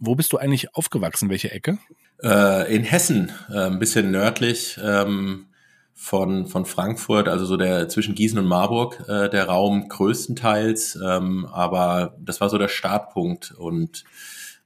Wo 0.04 0.16
bist 0.16 0.34
du 0.34 0.38
eigentlich 0.38 0.76
aufgewachsen? 0.76 1.30
Welche 1.30 1.52
Ecke? 1.52 1.78
Äh, 2.24 2.76
in 2.76 2.84
Hessen, 2.84 3.32
äh, 3.52 3.68
ein 3.68 3.78
bisschen 3.78 4.10
nördlich 4.10 4.80
ähm, 4.84 5.46
von, 5.94 6.48
von 6.48 6.66
Frankfurt, 6.66 7.28
also 7.28 7.46
so 7.46 7.56
der 7.56 7.88
zwischen 7.88 8.16
Gießen 8.16 8.40
und 8.40 8.48
Marburg, 8.48 9.00
äh, 9.08 9.30
der 9.30 9.46
Raum 9.46 9.88
größtenteils. 9.90 10.98
Ähm, 11.06 11.46
aber 11.46 12.18
das 12.20 12.42
war 12.42 12.50
so 12.50 12.58
der 12.58 12.68
Startpunkt 12.68 13.52
und 13.52 14.04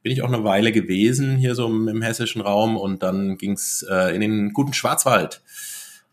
bin 0.01 0.13
ich 0.13 0.21
auch 0.21 0.31
eine 0.31 0.45
Weile 0.45 0.71
gewesen 0.71 1.35
hier 1.35 1.53
so 1.53 1.67
im, 1.67 1.89
im 1.89 2.01
hessischen 2.01 2.41
Raum 2.41 2.77
und 2.77 3.03
dann 3.03 3.37
ging's 3.37 3.85
äh, 3.89 4.15
in 4.15 4.21
den 4.21 4.53
guten 4.53 4.71
Schwarzwald 4.73 5.41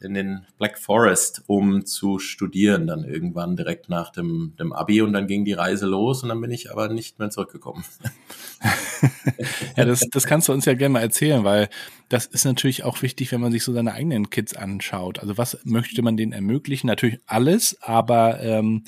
in 0.04 0.14
den 0.14 0.46
Black 0.58 0.78
Forest, 0.78 1.42
um 1.46 1.84
zu 1.86 2.18
studieren, 2.18 2.86
dann 2.86 3.04
irgendwann 3.04 3.56
direkt 3.56 3.88
nach 3.88 4.10
dem, 4.10 4.54
dem 4.58 4.72
Abi 4.72 5.02
und 5.02 5.12
dann 5.12 5.26
ging 5.26 5.44
die 5.44 5.52
Reise 5.52 5.86
los 5.86 6.22
und 6.22 6.28
dann 6.28 6.40
bin 6.40 6.50
ich 6.50 6.70
aber 6.70 6.88
nicht 6.88 7.18
mehr 7.18 7.30
zurückgekommen. 7.30 7.84
ja, 9.76 9.84
das, 9.84 10.00
das 10.10 10.26
kannst 10.26 10.48
du 10.48 10.52
uns 10.52 10.64
ja 10.64 10.74
gerne 10.74 10.94
mal 10.94 11.00
erzählen, 11.00 11.44
weil 11.44 11.68
das 12.08 12.26
ist 12.26 12.44
natürlich 12.44 12.84
auch 12.84 13.02
wichtig, 13.02 13.32
wenn 13.32 13.40
man 13.40 13.52
sich 13.52 13.64
so 13.64 13.72
seine 13.72 13.92
eigenen 13.92 14.30
Kids 14.30 14.54
anschaut. 14.54 15.18
Also 15.18 15.38
was 15.38 15.58
möchte 15.64 16.02
man 16.02 16.16
denen 16.16 16.32
ermöglichen? 16.32 16.86
Natürlich 16.86 17.20
alles, 17.26 17.78
aber 17.80 18.40
ähm, 18.40 18.84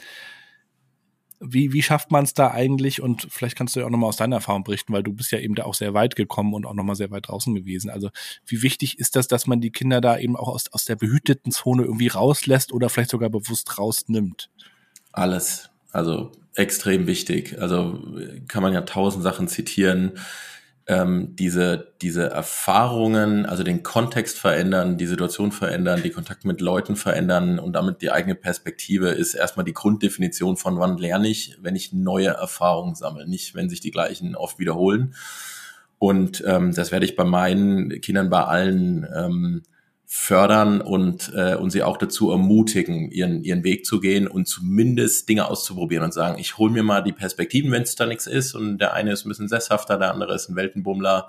wie, 1.47 1.73
wie 1.73 1.83
schafft 1.83 2.11
man 2.11 2.25
es 2.25 2.35
da 2.35 2.51
eigentlich? 2.51 3.01
Und 3.03 3.27
vielleicht 3.31 3.57
kannst 3.57 3.77
du 3.77 3.81
ja 3.81 3.87
auch 3.87 3.91
nochmal 3.91 4.09
aus 4.09 4.17
deiner 4.17 4.37
Erfahrung 4.37 4.65
berichten, 4.65 4.93
weil 4.93 5.03
du 5.03 5.13
bist 5.13 5.33
ja 5.33 5.39
eben 5.39 5.55
da 5.55 5.65
auch 5.65 5.75
sehr 5.75 5.95
weit 5.95 6.17
gekommen 6.17 6.55
und 6.55 6.67
auch 6.67 6.75
nochmal 6.75 6.97
sehr 6.97 7.11
weit 7.11 7.29
draußen 7.29 7.55
gewesen. 7.55 7.91
Also 7.91 8.11
wie 8.47 8.63
wichtig 8.63 8.99
ist 8.99 9.17
das, 9.17 9.29
dass 9.29 9.47
man 9.47 9.61
die 9.61 9.71
Kinder 9.71 10.01
da 10.01 10.19
eben 10.19 10.37
auch 10.37 10.49
aus, 10.49 10.73
aus 10.73 10.85
der 10.85 10.97
behüteten 10.97 11.53
Zone 11.53 11.85
irgendwie 11.85 12.09
rauslässt 12.09 12.73
oder 12.73 12.89
vielleicht 12.89 13.11
sogar 13.11 13.31
bewusst 13.31 13.79
rausnimmt? 13.79 14.51
Alles. 15.13 15.71
Also 15.93 16.33
extrem 16.55 17.07
wichtig. 17.07 17.61
Also 17.61 18.03
kann 18.49 18.63
man 18.63 18.73
ja 18.73 18.83
tausend 18.83 19.23
Sachen 19.23 19.49
zitieren 19.49 20.19
ähm, 20.87 21.35
diese, 21.37 21.95
diese 22.03 22.25
Erfahrungen, 22.31 23.47
also 23.47 23.62
den 23.62 23.83
Kontext 23.83 24.38
verändern, 24.38 24.99
die 24.99 25.07
Situation 25.07 25.50
verändern, 25.50 26.03
die 26.03 26.11
Kontakte 26.11 26.47
mit 26.47 26.61
Leuten 26.61 26.97
verändern 26.97 27.59
und 27.59 27.73
damit 27.73 28.03
die 28.03 28.11
eigene 28.11 28.35
Perspektive 28.35 29.09
ist 29.09 29.35
erstmal 29.35 29.64
die 29.64 29.73
Grunddefinition 29.73 30.57
von 30.57 30.79
wann 30.79 30.99
lerne 30.99 31.29
ich, 31.29 31.57
wenn 31.62 31.75
ich 31.75 31.93
neue 31.93 32.29
Erfahrungen 32.29 32.95
sammle, 32.95 33.26
nicht 33.26 33.55
wenn 33.55 33.71
sich 33.71 33.81
die 33.81 33.93
gleichen 33.93 34.37
oft 34.37 34.59
wiederholen. 34.59 35.14
Und 35.99 36.45
ähm, 36.47 36.75
das 36.75 36.93
werde 36.93 37.07
ich 37.07 37.17
bei 37.17 37.25
meinen 37.25 38.00
Kindern 38.03 38.29
bei 38.29 38.45
allen 38.45 39.07
ähm, 39.14 39.62
fördern 40.16 40.80
und, 40.80 41.33
äh, 41.35 41.56
und 41.56 41.71
sie 41.71 41.83
auch 41.83 41.97
dazu 41.97 42.30
ermutigen, 42.30 43.11
ihren, 43.11 43.42
ihren 43.42 43.64
Weg 43.64 43.85
zu 43.85 43.99
gehen 43.99 44.28
und 44.28 44.47
zumindest 44.47 45.28
Dinge 45.28 45.49
auszuprobieren 45.49 46.04
und 46.04 46.14
sagen, 46.14 46.38
ich 46.38 46.56
hole 46.56 46.73
mir 46.73 46.85
mal 46.85 47.02
die 47.02 47.12
Perspektiven, 47.12 47.73
wenn 47.73 47.83
es 47.83 47.97
da 47.97 48.06
nichts 48.06 48.28
ist 48.28 48.54
und 48.54 48.78
der 48.78 48.94
eine 48.94 49.11
ist 49.11 49.26
ein 49.26 49.28
bisschen 49.28 49.49
sesshafter, 49.49 49.99
der 49.99 50.12
andere 50.12 50.33
ist 50.33 50.49
ein 50.49 50.54
Weltenbummler, 50.54 51.28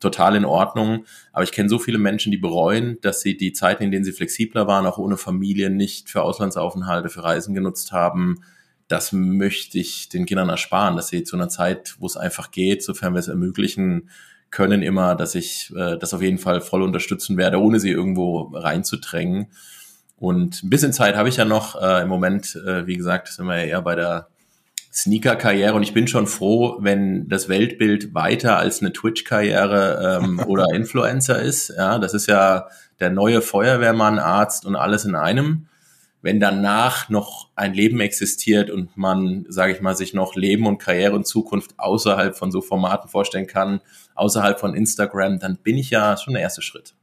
total 0.00 0.34
in 0.34 0.46
Ordnung. 0.46 1.04
Aber 1.34 1.44
ich 1.44 1.52
kenne 1.52 1.68
so 1.68 1.78
viele 1.78 1.98
Menschen, 1.98 2.32
die 2.32 2.38
bereuen, 2.38 2.96
dass 3.02 3.20
sie 3.20 3.36
die 3.36 3.52
Zeiten, 3.52 3.82
in 3.82 3.90
denen 3.90 4.04
sie 4.04 4.12
flexibler 4.12 4.66
waren, 4.66 4.86
auch 4.86 4.96
ohne 4.96 5.18
Familie, 5.18 5.68
nicht 5.68 6.08
für 6.08 6.22
Auslandsaufenthalte, 6.22 7.10
für 7.10 7.22
Reisen 7.22 7.54
genutzt 7.54 7.92
haben. 7.92 8.40
Das 8.88 9.12
möchte 9.12 9.78
ich 9.78 10.08
den 10.08 10.24
Kindern 10.24 10.48
ersparen, 10.48 10.96
dass 10.96 11.08
sie 11.08 11.22
zu 11.22 11.36
einer 11.36 11.50
Zeit, 11.50 11.96
wo 11.98 12.06
es 12.06 12.16
einfach 12.16 12.50
geht, 12.50 12.82
sofern 12.82 13.12
wir 13.12 13.20
es 13.20 13.28
ermöglichen, 13.28 14.08
können 14.52 14.82
immer, 14.82 15.16
dass 15.16 15.34
ich 15.34 15.72
äh, 15.76 15.98
das 15.98 16.14
auf 16.14 16.22
jeden 16.22 16.38
Fall 16.38 16.60
voll 16.60 16.82
unterstützen 16.82 17.36
werde, 17.36 17.60
ohne 17.60 17.80
sie 17.80 17.90
irgendwo 17.90 18.52
reinzudrängen. 18.54 19.48
Und 20.16 20.62
ein 20.62 20.70
bisschen 20.70 20.92
Zeit 20.92 21.16
habe 21.16 21.28
ich 21.28 21.36
ja 21.36 21.44
noch. 21.44 21.80
Äh, 21.82 22.02
Im 22.02 22.08
Moment, 22.08 22.54
äh, 22.54 22.86
wie 22.86 22.96
gesagt, 22.96 23.26
sind 23.28 23.46
wir 23.46 23.56
ja 23.56 23.64
eher 23.64 23.82
bei 23.82 23.96
der 23.96 24.28
Sneaker-Karriere 24.92 25.74
und 25.74 25.82
ich 25.82 25.94
bin 25.94 26.06
schon 26.06 26.26
froh, 26.26 26.76
wenn 26.80 27.28
das 27.28 27.48
Weltbild 27.48 28.14
weiter 28.14 28.58
als 28.58 28.80
eine 28.80 28.92
Twitch-Karriere 28.92 30.20
ähm, 30.22 30.38
oder 30.46 30.66
Influencer 30.72 31.40
ist. 31.40 31.72
Ja, 31.76 31.98
das 31.98 32.14
ist 32.14 32.28
ja 32.28 32.68
der 33.00 33.10
neue 33.10 33.42
Feuerwehrmann, 33.42 34.18
Arzt 34.18 34.66
und 34.66 34.76
alles 34.76 35.04
in 35.04 35.16
einem 35.16 35.66
wenn 36.22 36.38
danach 36.38 37.08
noch 37.08 37.48
ein 37.56 37.74
Leben 37.74 38.00
existiert 38.00 38.70
und 38.70 38.96
man, 38.96 39.44
sage 39.48 39.72
ich 39.72 39.80
mal, 39.80 39.96
sich 39.96 40.14
noch 40.14 40.36
Leben 40.36 40.66
und 40.66 40.78
Karriere 40.78 41.16
und 41.16 41.26
Zukunft 41.26 41.78
außerhalb 41.78 42.36
von 42.36 42.52
so 42.52 42.60
Formaten 42.60 43.10
vorstellen 43.10 43.48
kann, 43.48 43.80
außerhalb 44.14 44.58
von 44.58 44.74
Instagram, 44.74 45.38
dann 45.38 45.56
bin 45.56 45.76
ich 45.76 45.90
ja 45.90 46.16
schon 46.16 46.34
der 46.34 46.42
erste 46.42 46.62
Schritt. 46.62 46.94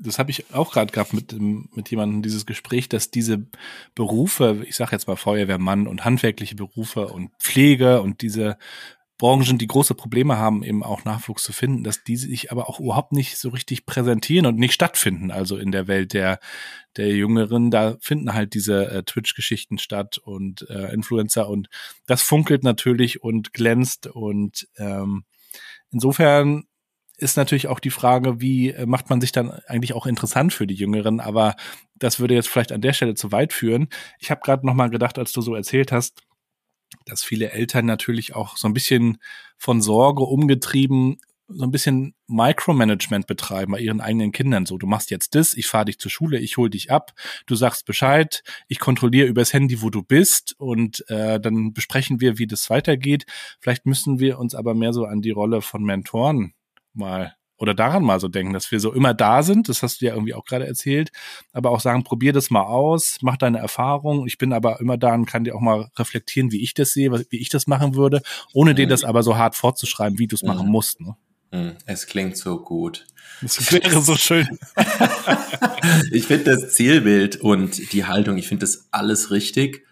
Das 0.00 0.20
habe 0.20 0.30
ich 0.30 0.54
auch 0.54 0.72
gerade 0.72 0.92
gehabt 0.92 1.12
mit, 1.12 1.34
mit 1.40 1.90
jemandem, 1.90 2.22
dieses 2.22 2.46
Gespräch, 2.46 2.88
dass 2.88 3.10
diese 3.10 3.46
Berufe, 3.96 4.64
ich 4.66 4.76
sage 4.76 4.92
jetzt 4.92 5.08
mal 5.08 5.16
Feuerwehrmann 5.16 5.88
und 5.88 6.04
handwerkliche 6.04 6.54
Berufe 6.54 7.08
und 7.08 7.30
Pflege 7.40 8.00
und 8.00 8.22
diese 8.22 8.58
Branchen, 9.18 9.58
die 9.58 9.66
große 9.66 9.96
Probleme 9.96 10.38
haben, 10.38 10.62
eben 10.62 10.84
auch 10.84 11.04
Nachwuchs 11.04 11.42
zu 11.42 11.52
finden, 11.52 11.82
dass 11.82 12.04
die 12.04 12.16
sich 12.16 12.52
aber 12.52 12.68
auch 12.68 12.78
überhaupt 12.78 13.12
nicht 13.12 13.36
so 13.36 13.48
richtig 13.48 13.84
präsentieren 13.84 14.46
und 14.46 14.56
nicht 14.56 14.72
stattfinden. 14.72 15.32
Also 15.32 15.56
in 15.56 15.72
der 15.72 15.88
Welt 15.88 16.12
der, 16.12 16.38
der 16.96 17.08
Jüngeren, 17.08 17.72
da 17.72 17.96
finden 18.00 18.32
halt 18.32 18.54
diese 18.54 18.88
äh, 18.88 19.02
Twitch-Geschichten 19.02 19.78
statt 19.78 20.18
und 20.18 20.70
äh, 20.70 20.92
Influencer 20.94 21.48
und 21.48 21.68
das 22.06 22.22
funkelt 22.22 22.62
natürlich 22.62 23.20
und 23.20 23.52
glänzt 23.52 24.06
und 24.06 24.68
ähm, 24.76 25.24
insofern 25.90 26.64
ist 27.18 27.36
natürlich 27.36 27.66
auch 27.66 27.80
die 27.80 27.90
Frage, 27.90 28.40
wie 28.40 28.70
äh, 28.70 28.86
macht 28.86 29.10
man 29.10 29.20
sich 29.20 29.32
dann 29.32 29.50
eigentlich 29.66 29.92
auch 29.92 30.06
interessant 30.06 30.52
für 30.52 30.66
die 30.66 30.74
Jüngeren, 30.74 31.20
aber 31.20 31.56
das 31.96 32.20
würde 32.20 32.34
jetzt 32.34 32.48
vielleicht 32.48 32.72
an 32.72 32.80
der 32.80 32.92
Stelle 32.92 33.14
zu 33.14 33.32
weit 33.32 33.52
führen. 33.52 33.88
Ich 34.20 34.30
habe 34.30 34.40
gerade 34.42 34.64
noch 34.64 34.74
mal 34.74 34.88
gedacht, 34.88 35.18
als 35.18 35.32
du 35.32 35.40
so 35.40 35.54
erzählt 35.54 35.90
hast, 35.90 36.22
dass 37.06 37.24
viele 37.24 37.50
Eltern 37.50 37.86
natürlich 37.86 38.34
auch 38.36 38.56
so 38.56 38.68
ein 38.68 38.74
bisschen 38.74 39.18
von 39.56 39.82
Sorge 39.82 40.22
umgetrieben 40.22 41.18
so 41.48 41.64
ein 41.64 41.70
bisschen 41.70 42.14
Micromanagement 42.26 43.26
betreiben 43.26 43.72
bei 43.72 43.80
ihren 43.80 44.00
eigenen 44.00 44.32
Kindern. 44.32 44.66
So, 44.66 44.76
du 44.76 44.86
machst 44.86 45.10
jetzt 45.10 45.34
das, 45.34 45.54
ich 45.54 45.66
fahre 45.66 45.86
dich 45.86 45.98
zur 45.98 46.10
Schule, 46.10 46.38
ich 46.38 46.56
hol 46.56 46.68
dich 46.68 46.90
ab, 46.90 47.12
du 47.46 47.54
sagst 47.54 47.86
Bescheid, 47.86 48.42
ich 48.68 48.78
kontrolliere 48.78 49.26
übers 49.26 49.52
Handy, 49.52 49.82
wo 49.82 49.90
du 49.90 50.02
bist 50.02 50.54
und 50.58 51.08
äh, 51.08 51.40
dann 51.40 51.72
besprechen 51.72 52.20
wir, 52.20 52.38
wie 52.38 52.46
das 52.46 52.68
weitergeht. 52.70 53.24
Vielleicht 53.60 53.86
müssen 53.86 54.18
wir 54.18 54.38
uns 54.38 54.54
aber 54.54 54.74
mehr 54.74 54.92
so 54.92 55.06
an 55.06 55.22
die 55.22 55.30
Rolle 55.30 55.62
von 55.62 55.82
Mentoren 55.82 56.52
mal 56.92 57.34
oder 57.56 57.74
daran 57.74 58.04
mal 58.04 58.20
so 58.20 58.28
denken, 58.28 58.52
dass 58.52 58.70
wir 58.70 58.78
so 58.78 58.92
immer 58.92 59.14
da 59.14 59.42
sind, 59.42 59.68
das 59.68 59.82
hast 59.82 60.00
du 60.00 60.06
ja 60.06 60.14
irgendwie 60.14 60.34
auch 60.34 60.44
gerade 60.44 60.66
erzählt, 60.66 61.10
aber 61.52 61.70
auch 61.70 61.80
sagen, 61.80 62.04
probier 62.04 62.32
das 62.32 62.50
mal 62.50 62.62
aus, 62.62 63.18
mach 63.20 63.36
deine 63.36 63.58
Erfahrung. 63.58 64.26
Ich 64.26 64.38
bin 64.38 64.52
aber 64.52 64.80
immer 64.80 64.96
da 64.96 65.14
und 65.14 65.26
kann 65.26 65.42
dir 65.42 65.56
auch 65.56 65.60
mal 65.60 65.90
reflektieren, 65.96 66.52
wie 66.52 66.62
ich 66.62 66.74
das 66.74 66.92
sehe, 66.92 67.10
wie 67.30 67.38
ich 67.38 67.48
das 67.48 67.66
machen 67.66 67.96
würde, 67.96 68.22
ohne 68.52 68.74
dir 68.74 68.86
das 68.86 69.02
aber 69.02 69.24
so 69.24 69.36
hart 69.36 69.56
vorzuschreiben, 69.56 70.18
wie 70.20 70.28
du 70.28 70.36
es 70.36 70.44
machen 70.44 70.68
musst. 70.68 71.00
Ne? 71.00 71.16
Mhm. 71.52 71.76
Es 71.86 72.06
klingt 72.06 72.36
so 72.36 72.60
gut. 72.60 73.06
Das 73.40 73.72
wäre 73.72 74.02
so 74.02 74.16
schön. 74.16 74.58
ich 76.12 76.26
finde 76.26 76.56
das 76.56 76.74
Zielbild 76.74 77.36
und 77.36 77.92
die 77.92 78.04
Haltung, 78.04 78.36
ich 78.36 78.48
finde 78.48 78.62
das 78.62 78.88
alles 78.90 79.30
richtig. 79.30 79.84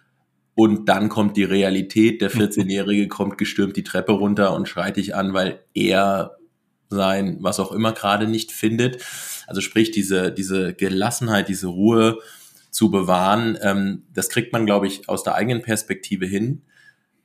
Und 0.55 0.89
dann 0.89 1.11
kommt 1.11 1.37
die 1.37 1.45
Realität. 1.45 2.23
Der 2.23 2.31
14-Jährige 2.31 3.09
kommt 3.09 3.37
gestürmt 3.37 3.77
die 3.77 3.85
Treppe 3.85 4.13
runter 4.13 4.55
und 4.55 4.69
schreit 4.69 4.97
dich 4.97 5.15
an, 5.15 5.35
weil 5.35 5.61
er 5.75 6.37
sein, 6.89 7.39
was 7.41 7.61
auch 7.61 7.73
immer 7.73 7.93
gerade 7.93 8.27
nicht 8.27 8.53
findet. 8.53 9.03
Also 9.47 9.61
sprich, 9.61 9.91
diese, 9.91 10.33
diese 10.33 10.75
Gelassenheit, 10.75 11.49
diese 11.49 11.67
Ruhe 11.67 12.19
zu 12.71 12.91
bewahren, 12.91 13.59
ähm, 13.61 14.05
das 14.13 14.29
kriegt 14.29 14.53
man, 14.53 14.67
glaube 14.67 14.87
ich, 14.87 15.09
aus 15.09 15.23
der 15.23 15.35
eigenen 15.35 15.63
Perspektive 15.63 16.27
hin. 16.27 16.63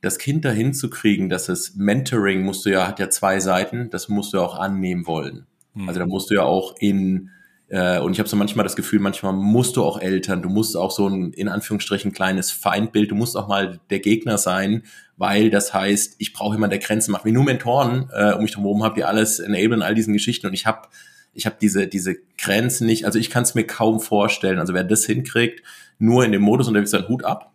Das 0.02 0.18
Kind 0.18 0.44
dahin 0.44 0.74
zu 0.74 0.90
kriegen, 0.90 1.30
dass 1.30 1.48
es 1.48 1.76
Mentoring 1.76 2.42
musst 2.42 2.66
du 2.66 2.70
ja, 2.70 2.86
hat 2.86 2.98
ja 2.98 3.08
zwei 3.08 3.40
Seiten, 3.40 3.88
das 3.88 4.08
musst 4.08 4.34
du 4.34 4.40
auch 4.40 4.58
annehmen 4.58 5.06
wollen. 5.06 5.46
Mhm. 5.74 5.88
Also 5.88 6.00
da 6.00 6.06
musst 6.06 6.30
du 6.30 6.34
ja 6.34 6.42
auch 6.42 6.74
in 6.78 7.30
äh, 7.72 7.98
und 8.00 8.12
ich 8.12 8.18
habe 8.18 8.28
so 8.28 8.36
manchmal 8.36 8.64
das 8.64 8.76
Gefühl, 8.76 9.00
manchmal 9.00 9.32
musst 9.32 9.76
du 9.76 9.82
auch 9.82 9.98
Eltern, 9.98 10.42
du 10.42 10.50
musst 10.50 10.76
auch 10.76 10.90
so 10.90 11.08
ein 11.08 11.32
in 11.32 11.48
Anführungsstrichen 11.48 12.12
kleines 12.12 12.50
Feindbild, 12.50 13.10
du 13.10 13.14
musst 13.14 13.34
auch 13.34 13.48
mal 13.48 13.80
der 13.88 14.00
Gegner 14.00 14.36
sein, 14.36 14.82
weil 15.16 15.48
das 15.48 15.72
heißt, 15.72 16.16
ich 16.18 16.34
brauche 16.34 16.54
jemanden, 16.54 16.78
der 16.78 16.86
Grenzen 16.86 17.12
macht. 17.12 17.24
Wie 17.24 17.32
nur 17.32 17.44
Mentoren 17.44 18.10
äh, 18.12 18.34
um 18.34 18.42
mich 18.42 18.56
herum 18.56 18.82
habt 18.82 18.98
ihr 18.98 19.08
alles 19.08 19.38
enablen, 19.38 19.82
all 19.82 19.94
diesen 19.94 20.12
Geschichten 20.12 20.46
und 20.46 20.52
ich 20.52 20.66
habe 20.66 20.88
ich 21.32 21.46
habe 21.46 21.56
diese 21.60 21.86
diese 21.86 22.16
Grenzen 22.36 22.86
nicht, 22.86 23.06
also 23.06 23.18
ich 23.18 23.30
kann 23.30 23.44
es 23.44 23.54
mir 23.54 23.64
kaum 23.64 24.00
vorstellen. 24.00 24.58
Also 24.58 24.74
wer 24.74 24.84
das 24.84 25.06
hinkriegt, 25.06 25.62
nur 25.98 26.26
in 26.26 26.32
dem 26.32 26.42
Modus 26.42 26.68
unterwegs 26.68 26.90
sein 26.90 27.08
Hut 27.08 27.24
ab, 27.24 27.51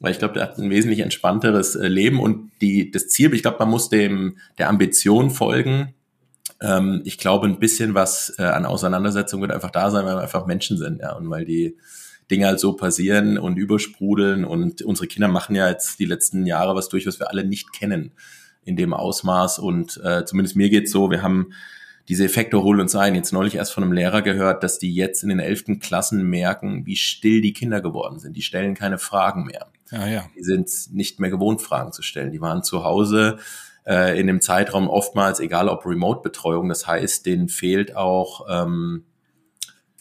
weil 0.00 0.12
ich 0.12 0.18
glaube, 0.18 0.34
der 0.34 0.42
hat 0.42 0.58
ein 0.58 0.70
wesentlich 0.70 1.00
entspannteres 1.00 1.76
äh, 1.76 1.86
Leben 1.86 2.18
und 2.18 2.50
die 2.60 2.90
das 2.90 3.08
Ziel, 3.08 3.32
ich 3.34 3.42
glaube, 3.42 3.58
man 3.60 3.70
muss 3.70 3.88
dem 3.88 4.38
der 4.58 4.68
Ambition 4.68 5.30
folgen 5.30 5.94
ähm, 6.60 7.02
ich 7.04 7.18
glaube, 7.18 7.46
ein 7.46 7.58
bisschen 7.58 7.94
was 7.94 8.34
äh, 8.38 8.42
an 8.42 8.66
Auseinandersetzung 8.66 9.40
wird 9.40 9.52
einfach 9.52 9.70
da 9.70 9.90
sein, 9.90 10.04
weil 10.04 10.16
wir 10.16 10.22
einfach 10.22 10.46
Menschen 10.46 10.76
sind, 10.76 11.00
ja, 11.00 11.14
und 11.14 11.30
weil 11.30 11.44
die 11.44 11.76
Dinge 12.30 12.46
halt 12.46 12.60
so 12.60 12.74
passieren 12.74 13.38
und 13.38 13.56
übersprudeln 13.56 14.44
und 14.44 14.82
unsere 14.82 15.08
Kinder 15.08 15.28
machen 15.28 15.56
ja 15.56 15.68
jetzt 15.68 15.98
die 15.98 16.04
letzten 16.04 16.46
Jahre 16.46 16.76
was 16.76 16.88
durch, 16.88 17.06
was 17.06 17.18
wir 17.18 17.30
alle 17.30 17.44
nicht 17.44 17.72
kennen 17.72 18.12
in 18.64 18.76
dem 18.76 18.92
Ausmaß 18.92 19.58
und 19.58 20.00
äh, 20.04 20.24
zumindest 20.24 20.54
mir 20.54 20.70
geht's 20.70 20.92
so, 20.92 21.10
wir 21.10 21.22
haben 21.22 21.52
diese 22.08 22.24
Effekte 22.24 22.62
holen 22.62 22.80
uns 22.80 22.96
ein. 22.96 23.14
Jetzt 23.14 23.32
neulich 23.32 23.54
erst 23.54 23.72
von 23.72 23.84
einem 23.84 23.92
Lehrer 23.92 24.22
gehört, 24.22 24.62
dass 24.64 24.78
die 24.78 24.92
jetzt 24.92 25.22
in 25.22 25.28
den 25.28 25.38
elften 25.38 25.78
Klassen 25.78 26.28
merken, 26.28 26.84
wie 26.84 26.96
still 26.96 27.40
die 27.40 27.52
Kinder 27.52 27.80
geworden 27.80 28.18
sind. 28.18 28.36
Die 28.36 28.42
stellen 28.42 28.74
keine 28.74 28.98
Fragen 28.98 29.44
mehr. 29.44 29.68
Ja, 29.90 30.06
ja. 30.06 30.24
Die 30.36 30.42
sind 30.42 30.70
nicht 30.92 31.20
mehr 31.20 31.30
gewohnt, 31.30 31.62
Fragen 31.62 31.92
zu 31.92 32.02
stellen. 32.02 32.32
Die 32.32 32.40
waren 32.40 32.62
zu 32.62 32.84
Hause 32.84 33.38
äh, 33.86 34.18
in 34.18 34.26
dem 34.26 34.40
Zeitraum 34.40 34.88
oftmals, 34.88 35.40
egal 35.40 35.68
ob 35.68 35.86
Remote-Betreuung, 35.86 36.68
das 36.68 36.86
heißt, 36.86 37.26
denen 37.26 37.48
fehlt 37.48 37.96
auch 37.96 38.46
ähm, 38.48 39.04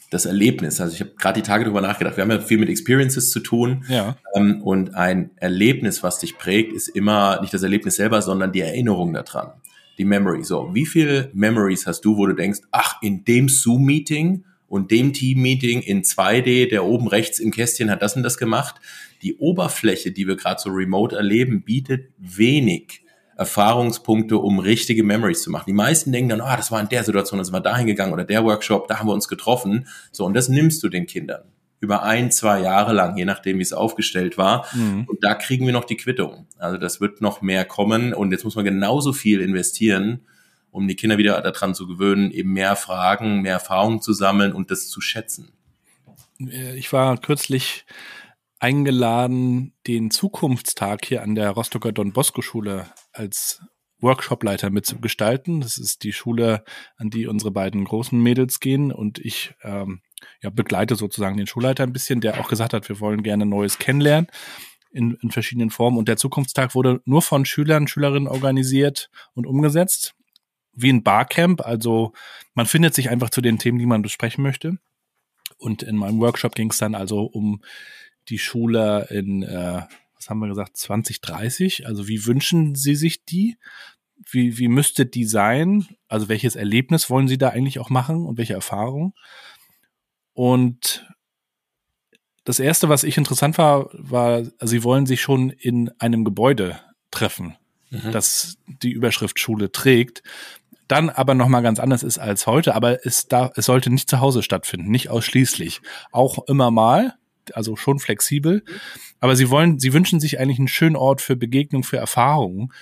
das 0.09 0.25
Erlebnis. 0.25 0.81
Also 0.81 0.93
ich 0.93 1.01
habe 1.01 1.11
gerade 1.17 1.41
die 1.41 1.47
Tage 1.47 1.63
darüber 1.63 1.81
nachgedacht. 1.81 2.17
Wir 2.17 2.23
haben 2.23 2.31
ja 2.31 2.39
viel 2.39 2.57
mit 2.57 2.69
Experiences 2.69 3.29
zu 3.29 3.39
tun. 3.39 3.85
Ja. 3.87 4.17
Ähm, 4.33 4.61
und 4.61 4.95
ein 4.95 5.31
Erlebnis, 5.37 6.03
was 6.03 6.19
dich 6.19 6.37
prägt, 6.37 6.73
ist 6.73 6.87
immer 6.89 7.39
nicht 7.41 7.53
das 7.53 7.63
Erlebnis 7.63 7.95
selber, 7.95 8.21
sondern 8.21 8.51
die 8.51 8.61
Erinnerung 8.61 9.13
daran. 9.13 9.51
Die 9.97 10.05
Memory. 10.05 10.43
So, 10.43 10.73
wie 10.73 10.85
viele 10.85 11.29
Memories 11.33 11.85
hast 11.85 12.01
du, 12.01 12.17
wo 12.17 12.25
du 12.25 12.33
denkst, 12.33 12.61
ach, 12.71 13.01
in 13.01 13.25
dem 13.25 13.49
Zoom-Meeting 13.49 14.45
und 14.69 14.91
dem 14.91 15.13
Team-Meeting 15.13 15.81
in 15.81 16.03
2D, 16.03 16.69
der 16.69 16.85
oben 16.85 17.07
rechts 17.07 17.39
im 17.39 17.51
Kästchen 17.51 17.89
hat 17.91 18.01
das 18.01 18.15
und 18.15 18.23
das 18.23 18.37
gemacht. 18.37 18.75
Die 19.21 19.35
Oberfläche, 19.35 20.11
die 20.11 20.27
wir 20.27 20.37
gerade 20.37 20.61
so 20.61 20.69
remote 20.69 21.15
erleben, 21.15 21.63
bietet 21.63 22.11
wenig 22.17 23.03
Erfahrungspunkte, 23.35 24.37
um 24.37 24.59
richtige 24.59 25.03
Memories 25.03 25.43
zu 25.43 25.49
machen. 25.49 25.65
Die 25.67 25.73
meisten 25.73 26.11
denken 26.11 26.29
dann, 26.29 26.41
ah, 26.41 26.57
das 26.57 26.71
war 26.71 26.81
in 26.81 26.89
der 26.89 27.03
Situation, 27.03 27.39
das 27.39 27.51
war 27.51 27.61
dahin 27.61 27.87
gegangen 27.87 28.13
oder 28.13 28.25
der 28.25 28.43
Workshop, 28.43 28.87
da 28.87 28.99
haben 28.99 29.07
wir 29.07 29.13
uns 29.13 29.27
getroffen. 29.27 29.87
So, 30.11 30.25
und 30.25 30.33
das 30.33 30.49
nimmst 30.49 30.83
du 30.83 30.89
den 30.89 31.07
Kindern 31.07 31.43
über 31.79 32.03
ein, 32.03 32.31
zwei 32.31 32.61
Jahre 32.61 32.93
lang, 32.93 33.15
je 33.17 33.25
nachdem, 33.25 33.57
wie 33.57 33.63
es 33.63 33.73
aufgestellt 33.73 34.37
war. 34.37 34.65
Mhm. 34.73 35.05
Und 35.07 35.23
da 35.23 35.33
kriegen 35.33 35.65
wir 35.65 35.73
noch 35.73 35.85
die 35.85 35.95
Quittung. 35.95 36.47
Also 36.57 36.77
das 36.77 36.99
wird 36.99 37.21
noch 37.21 37.41
mehr 37.41 37.63
kommen 37.65 38.13
und 38.13 38.31
jetzt 38.31 38.43
muss 38.43 38.55
man 38.55 38.65
genauso 38.65 39.13
viel 39.13 39.39
investieren, 39.39 40.21
um 40.71 40.87
die 40.87 40.95
Kinder 40.95 41.17
wieder 41.17 41.41
daran 41.41 41.75
zu 41.75 41.87
gewöhnen, 41.87 42.31
eben 42.31 42.53
mehr 42.53 42.75
Fragen, 42.75 43.41
mehr 43.41 43.53
Erfahrungen 43.53 44.01
zu 44.01 44.13
sammeln 44.13 44.53
und 44.53 44.71
das 44.71 44.89
zu 44.89 45.01
schätzen. 45.01 45.51
Ich 46.37 46.93
war 46.93 47.17
kürzlich 47.17 47.85
eingeladen, 48.59 49.73
den 49.87 50.11
Zukunftstag 50.11 51.05
hier 51.05 51.23
an 51.23 51.35
der 51.35 51.51
Rostocker 51.51 51.91
Don 51.91 52.13
Bosco 52.13 52.41
Schule 52.41 52.85
als 53.13 53.61
Workshopleiter 54.01 54.69
mitzugestalten. 54.69 55.61
Das 55.61 55.77
ist 55.77 56.03
die 56.03 56.13
Schule, 56.13 56.63
an 56.97 57.09
die 57.09 57.27
unsere 57.27 57.51
beiden 57.51 57.83
großen 57.83 58.21
Mädels 58.21 58.59
gehen 58.59 58.91
und 58.91 59.19
ich 59.19 59.53
ähm, 59.63 60.01
ja, 60.41 60.49
begleite 60.49 60.95
sozusagen 60.95 61.37
den 61.37 61.47
Schulleiter 61.47 61.83
ein 61.83 61.93
bisschen, 61.93 62.21
der 62.21 62.39
auch 62.39 62.49
gesagt 62.49 62.73
hat, 62.73 62.87
wir 62.89 62.99
wollen 62.99 63.23
gerne 63.23 63.45
Neues 63.45 63.77
kennenlernen 63.77 64.27
in, 64.91 65.17
in 65.21 65.31
verschiedenen 65.31 65.69
Formen. 65.69 65.97
Und 65.97 66.07
der 66.07 66.17
Zukunftstag 66.17 66.75
wurde 66.75 67.01
nur 67.05 67.21
von 67.21 67.45
Schülern, 67.45 67.87
Schülerinnen 67.87 68.27
organisiert 68.27 69.09
und 69.33 69.45
umgesetzt, 69.45 70.15
wie 70.73 70.91
ein 70.91 71.03
Barcamp. 71.03 71.61
Also 71.61 72.13
man 72.53 72.65
findet 72.65 72.93
sich 72.93 73.09
einfach 73.09 73.29
zu 73.29 73.41
den 73.41 73.57
Themen, 73.57 73.79
die 73.79 73.85
man 73.85 74.01
besprechen 74.01 74.43
möchte. 74.43 74.77
Und 75.57 75.83
in 75.83 75.97
meinem 75.97 76.19
Workshop 76.19 76.55
ging 76.55 76.69
es 76.71 76.77
dann 76.77 76.95
also 76.95 77.23
um 77.23 77.61
die 78.29 78.39
Schule 78.39 79.07
in, 79.09 79.43
äh, 79.43 79.81
was 80.15 80.29
haben 80.29 80.39
wir 80.39 80.47
gesagt, 80.47 80.77
2030? 80.77 81.87
Also 81.87 82.07
wie 82.07 82.25
wünschen 82.25 82.75
Sie 82.75 82.95
sich 82.95 83.25
die? 83.25 83.57
Wie, 84.29 84.57
wie 84.57 84.67
müsste 84.67 85.05
die 85.05 85.25
sein? 85.25 85.87
Also 86.07 86.29
welches 86.29 86.55
Erlebnis 86.55 87.09
wollen 87.09 87.27
Sie 87.27 87.37
da 87.37 87.49
eigentlich 87.49 87.79
auch 87.79 87.89
machen 87.89 88.25
und 88.25 88.37
welche 88.37 88.53
Erfahrung? 88.53 89.13
Und 90.33 91.07
das 92.45 92.59
erste, 92.59 92.89
was 92.89 93.03
ich 93.03 93.17
interessant 93.17 93.57
war, 93.57 93.89
war, 93.93 94.43
Sie 94.61 94.83
wollen 94.83 95.05
sich 95.05 95.21
schon 95.21 95.49
in 95.49 95.89
einem 95.99 96.23
Gebäude 96.23 96.79
treffen, 97.11 97.55
mhm. 97.89 98.11
das 98.11 98.57
die 98.67 98.91
Überschrift 98.91 99.39
Schule 99.39 99.71
trägt 99.71 100.23
dann 100.89 101.11
aber 101.11 101.35
nochmal 101.35 101.61
ganz 101.61 101.79
anders 101.79 102.01
ist 102.01 102.17
als 102.17 102.47
heute, 102.47 102.73
aber 102.73 103.05
es, 103.05 103.27
da, 103.27 103.51
es 103.55 103.67
sollte 103.67 103.91
nicht 103.91 104.09
zu 104.09 104.19
Hause 104.21 104.41
stattfinden, 104.41 104.89
nicht 104.89 105.09
ausschließlich. 105.09 105.81
Auch 106.11 106.47
immer 106.47 106.71
mal, 106.71 107.13
also 107.53 107.75
schon 107.75 107.99
flexibel. 107.99 108.63
Aber 109.19 109.35
sie 109.35 109.51
wollen, 109.51 109.77
sie 109.77 109.93
wünschen 109.93 110.19
sich 110.19 110.39
eigentlich 110.39 110.57
einen 110.57 110.67
schönen 110.67 110.95
Ort 110.95 111.21
für 111.21 111.35
Begegnung, 111.35 111.83
für 111.83 111.97
Erfahrungen. 111.97 112.73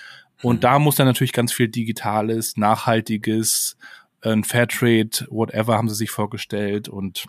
Und 0.42 0.56
mhm. 0.56 0.60
da 0.60 0.78
muss 0.78 0.96
dann 0.96 1.06
natürlich 1.06 1.34
ganz 1.34 1.52
viel 1.52 1.68
Digitales, 1.68 2.56
Nachhaltiges, 2.56 3.76
ein 4.22 4.42
Fairtrade, 4.42 5.26
whatever 5.28 5.76
haben 5.76 5.90
sie 5.90 5.94
sich 5.94 6.10
vorgestellt 6.10 6.88
und 6.88 7.26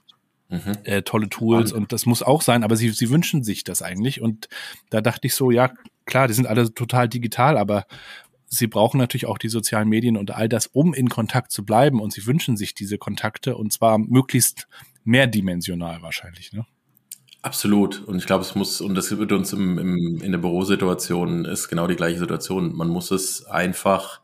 mhm. 0.47 0.77
äh, 0.85 1.01
tolle 1.01 1.27
Tools 1.27 1.71
und 1.71 1.91
das 1.91 2.05
muss 2.05 2.23
auch 2.23 2.41
sein, 2.41 2.63
aber 2.63 2.75
sie, 2.75 2.89
sie 2.89 3.09
wünschen 3.09 3.43
sich 3.43 3.63
das 3.63 3.81
eigentlich. 3.81 4.21
Und 4.21 4.47
da 4.89 5.01
dachte 5.01 5.27
ich 5.27 5.35
so, 5.35 5.51
ja, 5.51 5.71
klar, 6.09 6.27
die 6.27 6.33
sind 6.33 6.47
alle 6.47 6.73
total 6.73 7.07
digital, 7.07 7.57
aber 7.57 7.85
sie 8.47 8.67
brauchen 8.67 8.97
natürlich 8.97 9.27
auch 9.27 9.37
die 9.37 9.47
sozialen 9.47 9.87
Medien 9.87 10.17
und 10.17 10.31
all 10.31 10.49
das, 10.49 10.67
um 10.67 10.93
in 10.93 11.07
Kontakt 11.07 11.51
zu 11.51 11.63
bleiben. 11.63 12.01
Und 12.01 12.11
sie 12.11 12.25
wünschen 12.25 12.57
sich 12.57 12.73
diese 12.73 12.97
Kontakte 12.97 13.55
und 13.55 13.71
zwar 13.71 13.97
möglichst 13.99 14.67
mehrdimensional 15.03 16.01
wahrscheinlich. 16.01 16.51
Ne? 16.51 16.65
Absolut. 17.41 18.03
Und 18.03 18.17
ich 18.17 18.25
glaube, 18.25 18.43
es 18.43 18.55
muss, 18.55 18.81
und 18.81 18.95
das 18.95 19.15
wird 19.17 19.31
uns 19.31 19.53
im, 19.53 19.77
im, 19.77 20.21
in 20.21 20.31
der 20.31 20.39
Bürosituation 20.39 21.45
ist 21.45 21.69
genau 21.69 21.87
die 21.87 21.95
gleiche 21.95 22.19
Situation. 22.19 22.75
Man 22.75 22.89
muss 22.89 23.11
es 23.11 23.45
einfach 23.45 24.19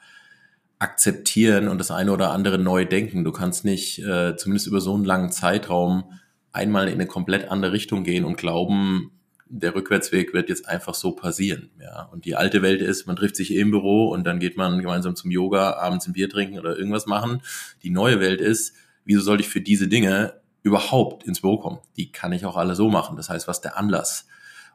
akzeptieren 0.79 1.67
und 1.69 1.77
das 1.77 1.91
eine 1.91 2.11
oder 2.11 2.31
andere 2.31 2.57
neu 2.57 2.83
denken. 2.83 3.23
Du 3.23 3.31
kannst 3.31 3.63
nicht, 3.63 3.99
äh, 3.99 4.35
zumindest 4.35 4.67
über 4.67 4.81
so 4.81 4.93
einen 4.93 5.05
langen 5.05 5.31
Zeitraum, 5.31 6.11
einmal 6.51 6.87
in 6.87 6.95
eine 6.95 7.05
komplett 7.05 7.49
andere 7.49 7.71
Richtung 7.71 8.03
gehen 8.03 8.25
und 8.25 8.37
glauben, 8.37 9.14
der 9.59 9.73
Rückwärtsweg 9.73 10.33
wird 10.33 10.49
jetzt 10.49 10.67
einfach 10.67 10.93
so 10.93 11.13
passieren. 11.13 11.69
Ja. 11.79 12.03
Und 12.11 12.25
die 12.25 12.35
alte 12.35 12.61
Welt 12.61 12.81
ist, 12.81 13.07
man 13.07 13.15
trifft 13.15 13.35
sich 13.35 13.53
im 13.53 13.71
Büro 13.71 14.09
und 14.09 14.25
dann 14.25 14.39
geht 14.39 14.57
man 14.57 14.79
gemeinsam 14.79 15.15
zum 15.15 15.31
Yoga, 15.31 15.73
abends 15.73 16.07
ein 16.07 16.13
Bier 16.13 16.29
trinken 16.29 16.59
oder 16.59 16.77
irgendwas 16.77 17.05
machen. 17.05 17.41
Die 17.83 17.89
neue 17.89 18.19
Welt 18.19 18.41
ist, 18.41 18.75
wieso 19.05 19.21
soll 19.21 19.39
ich 19.39 19.47
für 19.47 19.61
diese 19.61 19.87
Dinge 19.87 20.33
überhaupt 20.63 21.23
ins 21.23 21.41
Büro 21.41 21.57
kommen. 21.57 21.79
Die 21.95 22.11
kann 22.11 22.33
ich 22.33 22.45
auch 22.45 22.57
alle 22.57 22.75
so 22.75 22.89
machen. 22.89 23.15
Das 23.15 23.29
heißt, 23.29 23.47
was 23.47 23.61
der 23.61 23.77
Anlass? 23.77 24.27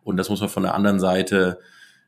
Und 0.03 0.17
das 0.17 0.31
muss 0.31 0.41
man 0.41 0.49
von 0.49 0.63
der 0.63 0.75
anderen 0.75 1.01
Seite 1.01 1.59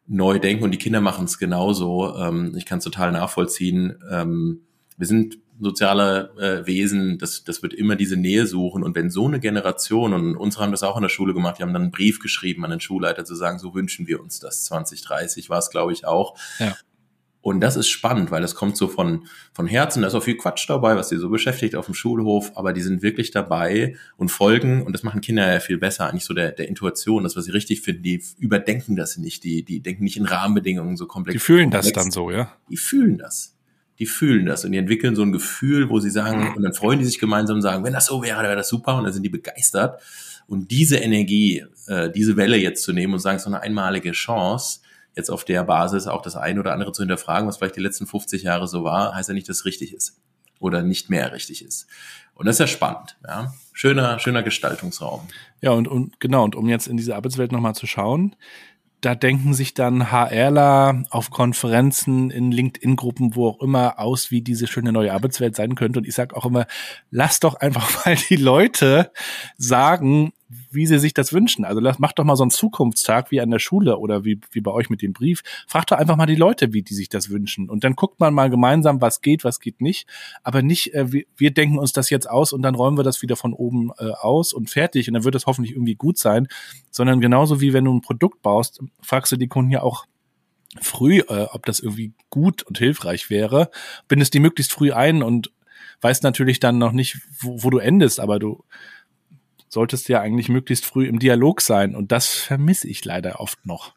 neu 0.07 0.39
denken 0.39 0.65
und 0.65 0.71
die 0.71 0.79
Kinder 0.79 1.01
machen 1.01 1.27
es 1.27 1.39
genauso. 1.39 2.17
Ähm, 2.17 2.55
ich 2.57 2.65
kann 2.65 2.79
es 2.79 2.85
total 2.85 3.13
nachvollziehen. 3.13 3.99
Ähm, 4.11 4.63
wir 4.97 5.07
sind 5.07 5.39
soziale 5.63 6.33
äh, 6.39 6.67
Wesen, 6.67 7.19
das, 7.19 7.45
das 7.45 7.63
wird 7.63 7.73
immer 7.73 7.97
diese 7.97 8.17
Nähe 8.17 8.47
suchen. 8.47 8.83
Und 8.83 8.95
wenn 8.97 9.11
so 9.11 9.27
eine 9.27 9.41
Generation, 9.41 10.13
und 10.13 10.37
unsere 10.37 10.65
haben 10.65 10.73
das 10.73 10.83
auch 10.83 10.97
in 10.97 11.03
der 11.03 11.09
Schule 11.09 11.35
gemacht, 11.35 11.59
die 11.59 11.63
haben 11.63 11.73
dann 11.73 11.83
einen 11.83 11.91
Brief 11.91 12.21
geschrieben 12.21 12.65
an 12.65 12.71
den 12.71 12.81
Schulleiter 12.81 13.25
zu 13.25 13.35
sagen, 13.35 13.59
so 13.59 13.75
wünschen 13.75 14.07
wir 14.07 14.21
uns 14.21 14.41
das. 14.41 14.65
2030 14.65 15.51
war 15.51 15.59
es, 15.59 15.71
glaube 15.71 15.93
ich, 15.93 16.07
auch. 16.07 16.37
Ja. 16.59 16.77
Und 17.43 17.61
das 17.61 17.75
ist 17.75 17.89
spannend, 17.89 18.31
weil 18.31 18.41
das 18.41 18.55
kommt 18.55 18.77
so 18.77 18.87
von, 18.87 19.27
von 19.53 19.67
Herzen. 19.67 20.03
Da 20.03 20.09
ist 20.09 20.15
auch 20.15 20.23
viel 20.23 20.37
Quatsch 20.37 20.69
dabei, 20.69 20.95
was 20.95 21.09
sie 21.09 21.19
so 21.19 21.29
beschäftigt 21.29 21.75
auf 21.75 21.87
dem 21.87 21.95
Schulhof, 21.95 22.53
aber 22.55 22.73
die 22.73 22.83
sind 22.83 23.03
wirklich 23.03 23.33
dabei 23.33 23.97
und 24.17 24.31
folgen. 24.31 24.83
Und 24.83 24.93
das 24.93 25.03
machen 25.03 25.21
Kinder 25.21 25.53
ja 25.53 25.59
viel 25.59 25.79
besser, 25.79 26.09
eigentlich 26.09 26.25
so 26.25 26.35
der, 26.35 26.53
der 26.53 26.69
Intuition, 26.69 27.25
das, 27.25 27.37
was 27.37 27.47
sie 27.47 27.51
richtig 27.51 27.81
finden. 27.81 28.05
Die 28.05 28.23
überdenken 28.39 28.95
das 28.95 29.17
nicht. 29.17 29.43
Die, 29.43 29.65
die 29.65 29.81
denken 29.81 30.05
nicht 30.05 30.17
in 30.17 30.25
Rahmenbedingungen 30.25 30.97
so 30.97 31.07
komplex. 31.07 31.35
Die 31.35 31.45
fühlen 31.45 31.71
komplex. 31.71 31.93
das 31.93 32.05
dann 32.05 32.13
so, 32.13 32.31
ja? 32.31 32.53
Die 32.71 32.77
fühlen 32.77 33.19
das. 33.19 33.57
Die 33.99 34.07
fühlen 34.07 34.47
das 34.47 34.65
und 34.65 34.73
die 34.73 34.79
entwickeln 34.79 35.15
so 35.15 35.23
ein 35.23 35.33
Gefühl, 35.33 35.89
wo 35.89 36.01
sie 36.01 36.11
sagen, 36.11 36.55
und 36.57 36.63
dann 36.63 36.73
freuen 36.73 36.99
die 36.99 37.05
sich 37.05 37.19
gemeinsam 37.19 37.57
und 37.57 37.63
sagen, 37.63 37.85
wenn 37.85 37.93
das 37.93 38.07
so 38.07 38.23
wäre, 38.23 38.37
dann 38.37 38.47
wäre 38.47 38.57
das 38.57 38.69
super. 38.69 38.97
Und 38.97 39.05
dann 39.05 39.13
sind 39.13 39.23
die 39.23 39.29
begeistert. 39.29 40.01
Und 40.47 40.71
diese 40.71 40.97
Energie, 40.97 41.65
äh, 41.87 42.11
diese 42.11 42.37
Welle 42.37 42.57
jetzt 42.57 42.83
zu 42.83 42.93
nehmen 42.93 43.15
und 43.15 43.21
sagen, 43.21 43.37
es 43.37 43.43
ist 43.43 43.45
so 43.45 43.55
eine 43.55 43.63
einmalige 43.63 44.13
Chance, 44.13 44.81
jetzt 45.15 45.31
auf 45.31 45.45
der 45.45 45.63
Basis 45.65 46.07
auch 46.07 46.23
das 46.23 46.37
eine 46.37 46.61
oder 46.61 46.73
andere 46.73 46.93
zu 46.93 47.03
hinterfragen, 47.03 47.47
was 47.47 47.59
vielleicht 47.59 47.77
die 47.77 47.81
letzten 47.81 48.07
50 48.07 48.43
Jahre 48.43 48.67
so 48.67 48.83
war, 48.85 49.15
heißt 49.15 49.29
ja 49.29 49.35
nicht, 49.35 49.49
dass 49.49 49.59
es 49.59 49.65
richtig 49.65 49.95
ist 49.95 50.21
oder 50.59 50.83
nicht 50.83 51.11
mehr 51.11 51.33
richtig 51.33 51.65
ist. 51.65 51.87
Und 52.35 52.47
das 52.47 52.57
ist 52.57 52.61
ja 52.61 52.67
spannend, 52.67 53.17
ja. 53.27 53.53
Schöner, 53.73 54.19
schöner 54.19 54.43
Gestaltungsraum. 54.43 55.29
Ja, 55.61 55.73
und, 55.73 55.89
und 55.89 56.21
genau, 56.21 56.45
und 56.45 56.55
um 56.55 56.69
jetzt 56.69 56.87
in 56.87 56.97
diese 56.97 57.17
Arbeitswelt 57.17 57.53
nochmal 57.53 57.75
zu 57.75 57.87
schauen, 57.87 58.37
da 59.03 59.17
denken 59.17 59.53
sich 59.53 59.75
dann 59.75 60.13
HRler 60.13 61.05
auf 61.11 61.31
Konferenzen, 61.31 62.31
in 62.31 62.53
LinkedIn-Gruppen, 62.53 63.35
wo 63.35 63.49
auch 63.49 63.61
immer 63.61 63.99
aus, 63.99 64.31
wie 64.31 64.43
diese 64.43 64.69
schöne 64.69 64.93
neue 64.93 65.13
Arbeitswelt 65.13 65.57
sein 65.57 65.75
könnte. 65.75 65.99
Und 65.99 66.07
ich 66.07 66.15
sage 66.15 66.37
auch 66.37 66.47
immer, 66.47 66.67
lass 67.11 67.41
doch 67.41 67.57
einfach 67.57 68.07
mal 68.07 68.17
die 68.17 68.37
Leute 68.37 69.11
sagen, 69.59 70.33
wie 70.71 70.87
sie 70.87 70.99
sich 70.99 71.15
das 71.15 71.33
wünschen. 71.33 71.65
Also 71.65 71.81
macht 71.99 72.19
doch 72.19 72.25
mal 72.25 72.37
so 72.37 72.43
einen 72.43 72.51
Zukunftstag 72.51 73.31
wie 73.31 73.41
an 73.41 73.51
der 73.51 73.59
Schule 73.59 73.99
oder 73.99 74.25
wie, 74.25 74.41
wie 74.51 74.61
bei 74.61 74.71
euch 74.71 74.91
mit 74.91 75.03
dem 75.03 75.13
Brief. 75.13 75.43
Fragt 75.67 75.91
doch 75.91 75.99
einfach 75.99 76.17
mal 76.17 76.27
die 76.27 76.37
Leute, 76.37 76.73
wie 76.73 76.83
die 76.83 76.95
sich 76.95 77.09
das 77.09 77.31
wünschen. 77.31 77.71
Und 77.71 77.85
dann 77.85 77.95
guckt 77.95 78.21
man 78.21 78.35
mal 78.35 78.51
gemeinsam, 78.51 79.01
was 79.01 79.21
geht, 79.21 79.45
was 79.45 79.61
geht 79.61 79.81
nicht. 79.81 80.09
Aber 80.43 80.63
nicht, 80.63 80.95
äh, 80.95 81.13
wir, 81.13 81.25
wir 81.37 81.53
denken 81.53 81.79
uns 81.79 81.93
das 81.93 82.11
jetzt 82.11 82.29
aus 82.29 82.53
und 82.53 82.63
dann 82.63 82.75
räumen 82.75 82.97
wir 82.97 83.05
das 83.05 83.23
wieder 83.23 83.37
von 83.37 83.53
oben 83.53 83.91
äh, 83.99 84.11
aus 84.11 84.53
und 84.53 84.71
fertig. 84.71 85.09
Und 85.09 85.15
dann 85.15 85.25
wird 85.25 85.35
es 85.35 85.47
hoffentlich 85.47 85.75
irgendwie 85.75 85.95
gut 85.95 86.19
sein. 86.19 86.49
Sondern 86.91 87.21
genauso 87.21 87.61
wie 87.61 87.73
wenn 87.73 87.85
du 87.85 87.93
ein 87.93 88.03
Produkt 88.03 88.43
baust, 88.43 88.81
fragst 89.01 89.33
du 89.33 89.37
die 89.37 89.49
Kunden 89.49 89.71
ja 89.71 89.83
auch, 89.83 90.07
früh, 90.81 91.19
äh, 91.19 91.47
ob 91.53 91.67
das 91.67 91.81
irgendwie 91.81 92.13
gut 92.31 92.63
und 92.63 92.79
hilfreich 92.79 93.31
wäre, 93.31 93.71
bindest 94.09 94.33
die 94.35 94.41
möglichst 94.41 94.73
früh 94.73 94.93
ein 94.93 95.23
und 95.23 95.53
weißt 96.01 96.23
natürlich 96.23 96.61
dann 96.61 96.79
noch 96.79 96.93
nicht, 96.93 97.19
wo, 97.41 97.63
wo 97.63 97.71
du 97.71 97.79
endest, 97.79 98.21
aber 98.21 98.39
du 98.39 98.65
solltest 99.73 100.09
ja 100.09 100.21
eigentlich 100.21 100.51
möglichst 100.51 100.85
früh 100.85 101.07
im 101.07 101.19
Dialog 101.19 101.63
sein. 101.63 101.97
Und 101.97 102.13
das 102.13 102.29
vermisse 102.29 102.89
ich 102.89 103.05
leider 103.05 103.41
oft 103.41 103.65
noch. 103.65 103.95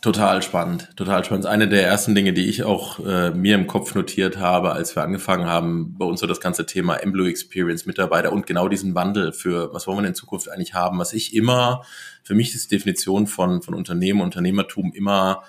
Total 0.00 0.40
spannend, 0.42 0.88
total 0.96 1.24
spannend. 1.24 1.44
Eine 1.44 1.68
der 1.68 1.86
ersten 1.86 2.14
Dinge, 2.14 2.32
die 2.32 2.46
ich 2.46 2.62
auch 2.62 3.04
äh, 3.04 3.32
mir 3.32 3.54
im 3.54 3.66
Kopf 3.66 3.94
notiert 3.94 4.38
habe, 4.38 4.72
als 4.72 4.96
wir 4.96 5.02
angefangen 5.02 5.44
haben, 5.44 5.98
bei 5.98 6.06
uns 6.06 6.20
so 6.20 6.26
das 6.26 6.40
ganze 6.40 6.64
Thema 6.64 6.96
Emblue 6.96 7.28
Experience 7.28 7.84
Mitarbeiter 7.84 8.32
und 8.32 8.46
genau 8.46 8.68
diesen 8.68 8.94
Wandel 8.94 9.32
für, 9.34 9.74
was 9.74 9.86
wollen 9.86 9.98
wir 9.98 10.08
in 10.08 10.14
Zukunft 10.14 10.50
eigentlich 10.50 10.72
haben, 10.72 10.98
was 10.98 11.12
ich 11.12 11.34
immer, 11.34 11.84
für 12.22 12.34
mich 12.34 12.54
ist 12.54 12.70
die 12.70 12.76
Definition 12.76 13.26
von, 13.26 13.60
von 13.60 13.74
Unternehmen, 13.74 14.22
Unternehmertum 14.22 14.92
immer 14.94 15.42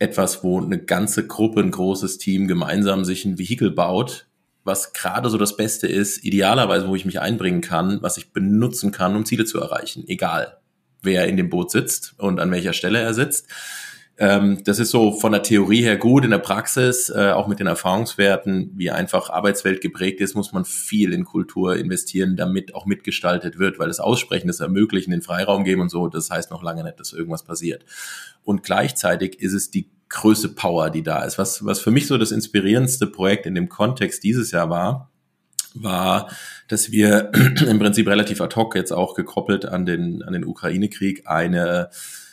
etwas, 0.00 0.42
wo 0.42 0.60
eine 0.60 0.78
ganze 0.78 1.28
Gruppe, 1.28 1.60
ein 1.60 1.70
großes 1.70 2.18
Team 2.18 2.48
gemeinsam 2.48 3.04
sich 3.04 3.24
ein 3.24 3.38
Vehikel 3.38 3.70
baut, 3.70 4.26
was 4.64 4.92
gerade 4.92 5.30
so 5.30 5.38
das 5.38 5.56
Beste 5.56 5.86
ist, 5.86 6.24
idealerweise, 6.24 6.88
wo 6.88 6.94
ich 6.94 7.04
mich 7.04 7.20
einbringen 7.20 7.60
kann, 7.60 8.02
was 8.02 8.16
ich 8.16 8.32
benutzen 8.32 8.92
kann, 8.92 9.16
um 9.16 9.24
Ziele 9.24 9.44
zu 9.44 9.60
erreichen, 9.60 10.04
egal 10.06 10.58
wer 11.02 11.26
in 11.26 11.36
dem 11.36 11.48
Boot 11.48 11.70
sitzt 11.70 12.14
und 12.18 12.40
an 12.40 12.50
welcher 12.50 12.72
Stelle 12.72 12.98
er 12.98 13.14
sitzt. 13.14 13.48
Ähm, 14.18 14.62
das 14.64 14.78
ist 14.78 14.90
so 14.90 15.12
von 15.12 15.32
der 15.32 15.42
Theorie 15.42 15.80
her 15.80 15.96
gut, 15.96 16.26
in 16.26 16.30
der 16.30 16.38
Praxis, 16.38 17.08
äh, 17.08 17.30
auch 17.30 17.46
mit 17.46 17.58
den 17.58 17.66
Erfahrungswerten, 17.66 18.70
wie 18.74 18.90
einfach 18.90 19.30
Arbeitswelt 19.30 19.80
geprägt 19.80 20.20
ist, 20.20 20.34
muss 20.34 20.52
man 20.52 20.66
viel 20.66 21.14
in 21.14 21.24
Kultur 21.24 21.76
investieren, 21.76 22.36
damit 22.36 22.74
auch 22.74 22.84
mitgestaltet 22.84 23.58
wird, 23.58 23.78
weil 23.78 23.88
das 23.88 23.98
Aussprechen, 23.98 24.48
das 24.48 24.60
Ermöglichen, 24.60 25.10
den 25.10 25.22
Freiraum 25.22 25.64
geben 25.64 25.80
und 25.80 25.88
so, 25.88 26.06
das 26.08 26.28
heißt 26.28 26.50
noch 26.50 26.62
lange 26.62 26.84
nicht, 26.84 27.00
dass 27.00 27.14
irgendwas 27.14 27.44
passiert. 27.44 27.86
Und 28.44 28.62
gleichzeitig 28.62 29.40
ist 29.40 29.54
es 29.54 29.70
die 29.70 29.88
größte 30.10 30.48
Power, 30.50 30.90
die 30.90 31.02
da 31.02 31.24
ist. 31.24 31.38
Was, 31.38 31.64
was 31.64 31.80
für 31.80 31.90
mich 31.90 32.06
so 32.06 32.18
das 32.18 32.32
inspirierendste 32.32 33.06
Projekt 33.06 33.46
in 33.46 33.54
dem 33.54 33.68
Kontext 33.68 34.22
dieses 34.22 34.50
Jahr 34.50 34.68
war, 34.68 35.10
war, 35.74 36.28
dass 36.68 36.90
wir 36.90 37.30
im 37.66 37.78
Prinzip 37.78 38.08
relativ 38.08 38.40
ad 38.40 38.54
hoc 38.56 38.74
jetzt 38.74 38.92
auch 38.92 39.14
gekoppelt 39.14 39.64
an 39.66 39.86
den, 39.86 40.22
an 40.22 40.32
den 40.32 40.44
Ukraine-Krieg 40.44 41.26
eine 41.26 41.90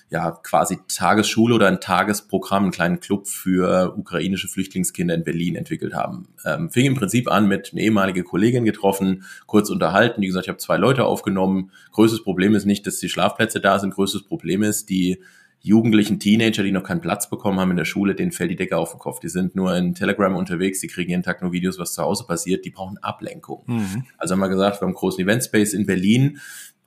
ja, 0.09 0.31
quasi 0.31 0.79
Tagesschule 0.87 1.53
oder 1.53 1.67
ein 1.67 1.81
Tagesprogramm, 1.81 2.63
einen 2.63 2.71
kleinen 2.71 2.99
Club 3.01 3.27
für 3.27 3.93
ukrainische 3.97 4.47
Flüchtlingskinder 4.47 5.13
in 5.13 5.25
Berlin 5.25 5.57
entwickelt 5.57 5.93
haben. 5.93 6.29
Ähm, 6.45 6.69
fing 6.69 6.85
im 6.85 6.95
Prinzip 6.95 7.29
an 7.29 7.47
mit 7.47 7.73
einer 7.73 7.81
ehemaligen 7.81 8.23
Kollegin 8.23 8.63
getroffen, 8.63 9.25
kurz 9.47 9.69
unterhalten, 9.69 10.21
die 10.21 10.27
gesagt, 10.27 10.45
ich 10.45 10.49
habe 10.49 10.59
zwei 10.59 10.77
Leute 10.77 11.03
aufgenommen. 11.03 11.71
Größtes 11.91 12.23
Problem 12.23 12.55
ist 12.55 12.65
nicht, 12.65 12.87
dass 12.87 12.99
die 12.99 13.09
Schlafplätze 13.09 13.59
da 13.59 13.79
sind, 13.79 13.93
größtes 13.93 14.23
Problem 14.23 14.63
ist, 14.63 14.89
die 14.89 15.21
jugendlichen 15.67 16.19
Teenager, 16.19 16.63
die 16.63 16.71
noch 16.71 16.83
keinen 16.83 17.01
Platz 17.01 17.29
bekommen 17.29 17.59
haben 17.59 17.71
in 17.71 17.77
der 17.77 17.85
Schule, 17.85 18.15
denen 18.15 18.31
fällt 18.31 18.51
die 18.51 18.55
Decke 18.55 18.77
auf 18.77 18.91
den 18.91 18.99
Kopf. 18.99 19.19
Die 19.19 19.29
sind 19.29 19.55
nur 19.55 19.75
in 19.75 19.93
Telegram 19.93 20.35
unterwegs, 20.35 20.79
die 20.79 20.87
kriegen 20.87 21.11
jeden 21.11 21.23
Tag 21.23 21.41
nur 21.41 21.51
Videos, 21.51 21.77
was 21.77 21.93
zu 21.93 22.01
Hause 22.01 22.25
passiert, 22.25 22.65
die 22.65 22.71
brauchen 22.71 22.97
Ablenkung. 22.99 23.63
Mhm. 23.67 24.05
Also 24.17 24.33
haben 24.33 24.39
wir 24.39 24.49
gesagt, 24.49 24.77
wir 24.77 24.81
haben 24.81 24.89
einen 24.89 24.95
großen 24.95 25.23
Eventspace 25.23 25.73
in 25.73 25.85
Berlin, 25.85 26.39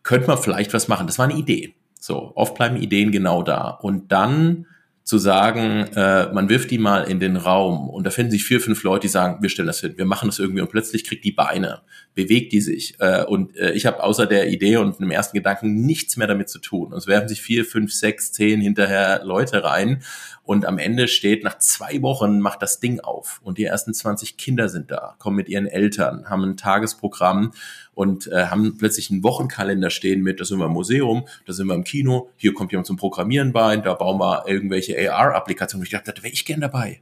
könnte 0.02 0.26
man 0.26 0.38
vielleicht 0.38 0.74
was 0.74 0.88
machen. 0.88 1.06
Das 1.06 1.18
war 1.18 1.28
eine 1.28 1.38
Idee. 1.38 1.74
So, 1.98 2.32
oft 2.34 2.54
bleiben 2.54 2.76
Ideen 2.76 3.12
genau 3.12 3.42
da. 3.42 3.68
Und 3.68 4.10
dann 4.10 4.66
zu 5.10 5.18
sagen, 5.18 5.88
äh, 5.96 6.32
man 6.32 6.48
wirft 6.48 6.70
die 6.70 6.78
mal 6.78 7.02
in 7.02 7.18
den 7.18 7.36
Raum 7.36 7.90
und 7.90 8.04
da 8.04 8.10
finden 8.10 8.30
sich 8.30 8.44
vier, 8.44 8.60
fünf 8.60 8.82
Leute, 8.84 9.02
die 9.02 9.08
sagen, 9.08 9.42
wir 9.42 9.48
stellen 9.48 9.66
das 9.66 9.80
hin, 9.80 9.94
wir 9.96 10.04
machen 10.04 10.28
das 10.28 10.38
irgendwie 10.38 10.60
und 10.60 10.70
plötzlich 10.70 11.04
kriegt 11.04 11.24
die 11.24 11.32
Beine, 11.32 11.80
bewegt 12.22 12.52
die 12.52 12.60
sich. 12.60 12.94
Äh, 12.98 13.24
und 13.24 13.56
äh, 13.56 13.72
ich 13.72 13.86
habe 13.86 14.02
außer 14.02 14.26
der 14.26 14.48
Idee 14.48 14.76
und 14.76 15.00
einem 15.00 15.10
ersten 15.10 15.36
Gedanken 15.36 15.86
nichts 15.86 16.16
mehr 16.16 16.26
damit 16.26 16.48
zu 16.48 16.58
tun. 16.58 16.92
Und 16.92 16.98
es 16.98 17.06
werfen 17.06 17.28
sich 17.28 17.40
vier, 17.40 17.64
fünf, 17.64 17.92
sechs, 17.92 18.32
zehn 18.32 18.60
hinterher 18.60 19.22
Leute 19.24 19.64
rein 19.64 20.02
und 20.50 20.66
am 20.66 20.78
Ende 20.78 21.06
steht, 21.06 21.44
nach 21.44 21.58
zwei 21.58 22.02
Wochen 22.02 22.40
macht 22.40 22.60
das 22.60 22.80
Ding 22.80 22.98
auf 22.98 23.40
und 23.44 23.56
die 23.56 23.64
ersten 23.64 23.94
20 23.94 24.36
Kinder 24.36 24.68
sind 24.68 24.90
da, 24.90 25.14
kommen 25.18 25.36
mit 25.36 25.48
ihren 25.48 25.66
Eltern, 25.66 26.28
haben 26.28 26.42
ein 26.42 26.56
Tagesprogramm 26.56 27.52
und 27.94 28.26
äh, 28.26 28.46
haben 28.46 28.76
plötzlich 28.76 29.12
einen 29.12 29.22
Wochenkalender 29.22 29.90
stehen 29.90 30.22
mit, 30.22 30.40
da 30.40 30.44
sind 30.44 30.58
wir 30.58 30.66
im 30.66 30.72
Museum, 30.72 31.26
da 31.46 31.52
sind 31.52 31.68
wir 31.68 31.74
im 31.74 31.84
Kino, 31.84 32.30
hier 32.36 32.52
kommt 32.52 32.72
jemand 32.72 32.88
zum 32.88 32.96
Programmieren 32.96 33.52
bei, 33.52 33.76
da 33.76 33.94
bauen 33.94 34.18
wir 34.18 34.44
irgendwelche 34.48 34.96
AR-Applikationen. 35.12 35.84
Ich 35.84 35.92
dachte, 35.92 36.12
da 36.12 36.22
wäre 36.22 36.32
ich 36.32 36.44
gern 36.44 36.60
dabei. 36.60 37.00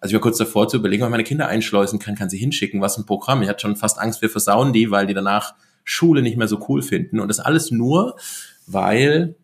Also 0.00 0.12
ich 0.12 0.14
war 0.14 0.22
kurz 0.22 0.38
davor 0.38 0.68
zu 0.68 0.78
überlegen, 0.78 1.02
ob 1.02 1.08
ich 1.08 1.12
meine 1.12 1.24
Kinder 1.24 1.48
einschleusen 1.48 1.98
kann, 1.98 2.14
kann 2.14 2.30
sie 2.30 2.38
hinschicken, 2.38 2.80
was 2.80 2.96
ein 2.96 3.04
Programm. 3.04 3.42
Ich 3.42 3.48
hatte 3.48 3.60
schon 3.60 3.76
fast 3.76 3.98
Angst, 3.98 4.22
wir 4.22 4.30
versauen 4.30 4.72
die, 4.72 4.90
weil 4.90 5.06
die 5.06 5.14
danach 5.14 5.54
Schule 5.84 6.22
nicht 6.22 6.36
mehr 6.36 6.48
so 6.48 6.64
cool 6.68 6.82
finden. 6.82 7.20
Und 7.20 7.28
das 7.28 7.38
alles 7.38 7.70
nur, 7.70 8.16
weil 8.66 9.34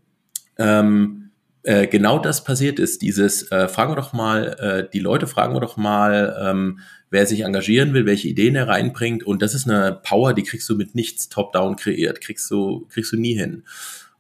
ähm, 0.59 1.31
äh, 1.63 1.87
genau 1.87 2.19
das 2.19 2.43
passiert 2.45 2.79
ist. 2.79 3.03
Dieses, 3.03 3.51
äh, 3.51 3.69
fragen 3.69 3.93
wir 3.93 3.97
doch 3.97 4.13
mal, 4.13 4.57
äh, 4.59 4.91
die 4.91 5.01
Leute 5.01 5.27
fragen 5.27 5.55
wir 5.55 5.61
doch 5.61 5.77
mal, 5.77 6.37
ähm, 6.41 6.79
wer 7.11 7.27
sich 7.27 7.41
engagieren 7.41 7.93
will, 7.93 8.07
welche 8.07 8.29
Ideen 8.29 8.55
er 8.55 8.69
reinbringt. 8.69 9.25
Und 9.25 9.43
das 9.43 9.55
ist 9.55 9.69
eine 9.69 10.01
Power, 10.03 10.33
die 10.33 10.43
kriegst 10.43 10.69
du 10.71 10.77
mit 10.77 10.95
nichts 10.95 11.29
top-down 11.29 11.77
kreiert, 11.77 12.21
kriegst 12.21 12.51
du, 12.51 12.87
kriegst 12.89 13.13
du 13.13 13.17
nie 13.17 13.35
hin. 13.35 13.65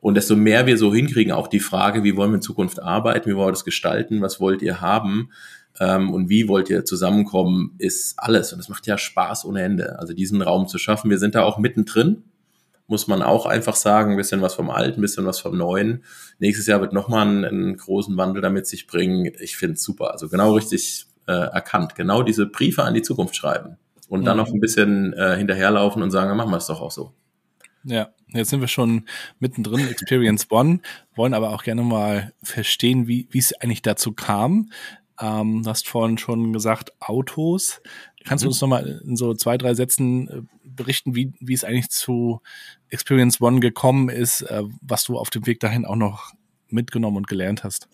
Und 0.01 0.17
desto 0.17 0.37
mehr 0.37 0.67
wir 0.67 0.77
so 0.77 0.93
hinkriegen, 0.95 1.33
auch 1.33 1.49
die 1.49 1.61
Frage, 1.61 2.05
wie 2.05 2.17
wollen 2.17 2.31
wir 2.31 2.37
in 2.37 2.43
Zukunft 2.43 2.83
arbeiten, 2.83 3.31
wie 3.31 3.37
wollen 3.37 3.49
wir 3.49 3.53
das 3.53 3.65
gestalten, 3.65 4.21
was 4.21 4.41
wollt 4.41 4.61
ihr 4.61 4.81
haben 4.81 5.31
ähm, 5.81 6.13
und 6.13 6.29
wie 6.29 6.49
wollt 6.49 6.71
ihr 6.71 6.85
zusammenkommen, 6.85 7.75
ist 7.79 8.19
alles. 8.19 8.53
Und 8.53 8.61
es 8.61 8.69
macht 8.69 8.87
ja 8.87 8.99
Spaß 8.99 9.45
ohne 9.45 9.63
Ende. 9.63 9.99
Also 9.99 10.15
diesen 10.15 10.43
Raum 10.43 10.69
zu 10.69 10.79
schaffen. 10.79 11.11
Wir 11.11 11.19
sind 11.19 11.35
da 11.35 11.43
auch 11.43 11.59
mittendrin 11.59 12.25
muss 12.89 13.09
man 13.09 13.23
auch 13.23 13.47
einfach 13.47 13.75
sagen, 13.75 14.13
ein 14.13 14.17
bisschen 14.17 14.43
was 14.43 14.55
vom 14.55 14.71
Alten, 14.71 15.01
ein 15.01 15.03
bisschen 15.03 15.27
was 15.27 15.41
vom 15.41 15.57
Neuen. 15.57 16.05
Nächstes 16.39 16.67
Jahr 16.67 16.81
wird 16.81 16.93
nochmal 16.93 17.27
einen, 17.27 17.45
einen 17.45 17.77
großen 17.77 18.17
Wandel 18.17 18.43
damit 18.43 18.67
sich 18.67 18.87
bringen. 18.87 19.33
Ich 19.41 19.57
finde 19.57 19.75
es 19.75 19.83
super. 19.83 20.13
Also 20.13 20.29
genau 20.29 20.53
richtig 20.53 21.07
äh, 21.27 21.33
erkannt. 21.33 21.97
Genau 21.97 22.23
diese 22.23 22.47
Briefe 22.47 22.85
an 22.85 22.95
die 22.95 23.03
Zukunft 23.03 23.35
schreiben. 23.35 23.77
Und 24.09 24.25
dann 24.25 24.37
mhm. 24.37 24.45
noch 24.45 24.53
ein 24.53 24.61
bisschen 24.61 25.13
äh, 25.15 25.37
hinterherlaufen 25.37 26.03
und 26.03 26.13
sagen, 26.13 26.37
machen 26.37 26.51
wir 26.51 26.59
es 26.59 26.67
doch 26.67 26.81
auch 26.81 26.93
so. 26.93 27.13
Ja, 27.83 28.09
jetzt 28.29 28.51
sind 28.51 28.61
wir 28.61 28.69
schon 28.69 29.05
mittendrin, 29.39 29.89
Experience 29.89 30.51
One, 30.51 30.81
wollen 31.15 31.35
aber 31.35 31.51
auch 31.51 31.63
gerne 31.63 31.83
mal 31.83 32.33
verstehen, 32.43 33.07
wie 33.07 33.29
wie 33.31 33.39
es 33.39 33.53
eigentlich 33.61 33.83
dazu 33.83 34.13
kam. 34.13 34.71
Ähm, 35.21 35.63
du 35.63 35.71
hast 35.71 35.89
vorhin 35.89 36.19
schon 36.19 36.53
gesagt, 36.53 36.93
Autos. 37.01 37.81
Kannst 38.25 38.43
du 38.43 38.47
mhm. 38.47 38.51
uns 38.51 38.61
nochmal 38.61 39.01
in 39.05 39.17
so 39.17 39.35
zwei, 39.35 39.57
drei 39.57 39.75
Sätzen 39.75 40.29
äh, 40.29 40.43
berichten, 40.65 41.15
wie, 41.15 41.33
wie 41.41 41.55
es 41.55 41.65
eigentlich 41.65 41.91
zu 41.91 42.41
Experience 42.89 43.41
One 43.41 43.61
gekommen 43.61 44.09
ist, 44.09 44.43
äh, 44.43 44.63
was 44.81 45.05
du 45.05 45.19
auf 45.19 45.31
dem 45.31 45.47
Weg 45.47 45.61
dahin 45.61 45.85
auch 45.85 45.97
noch 45.97 46.33
mitgenommen 46.69 47.19
und 47.19 47.29
gelernt 47.29 47.65
hast? 47.65 47.89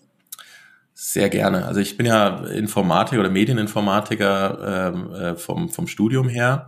Sehr 0.93 1.29
gerne. 1.29 1.65
Also 1.65 1.79
ich 1.79 1.97
bin 1.97 2.05
ja 2.05 2.45
Informatiker 2.45 3.19
oder 3.19 3.29
Medieninformatiker 3.29 4.93
ähm, 4.93 5.13
äh, 5.13 5.35
vom, 5.35 5.69
vom 5.69 5.87
Studium 5.87 6.29
her 6.29 6.67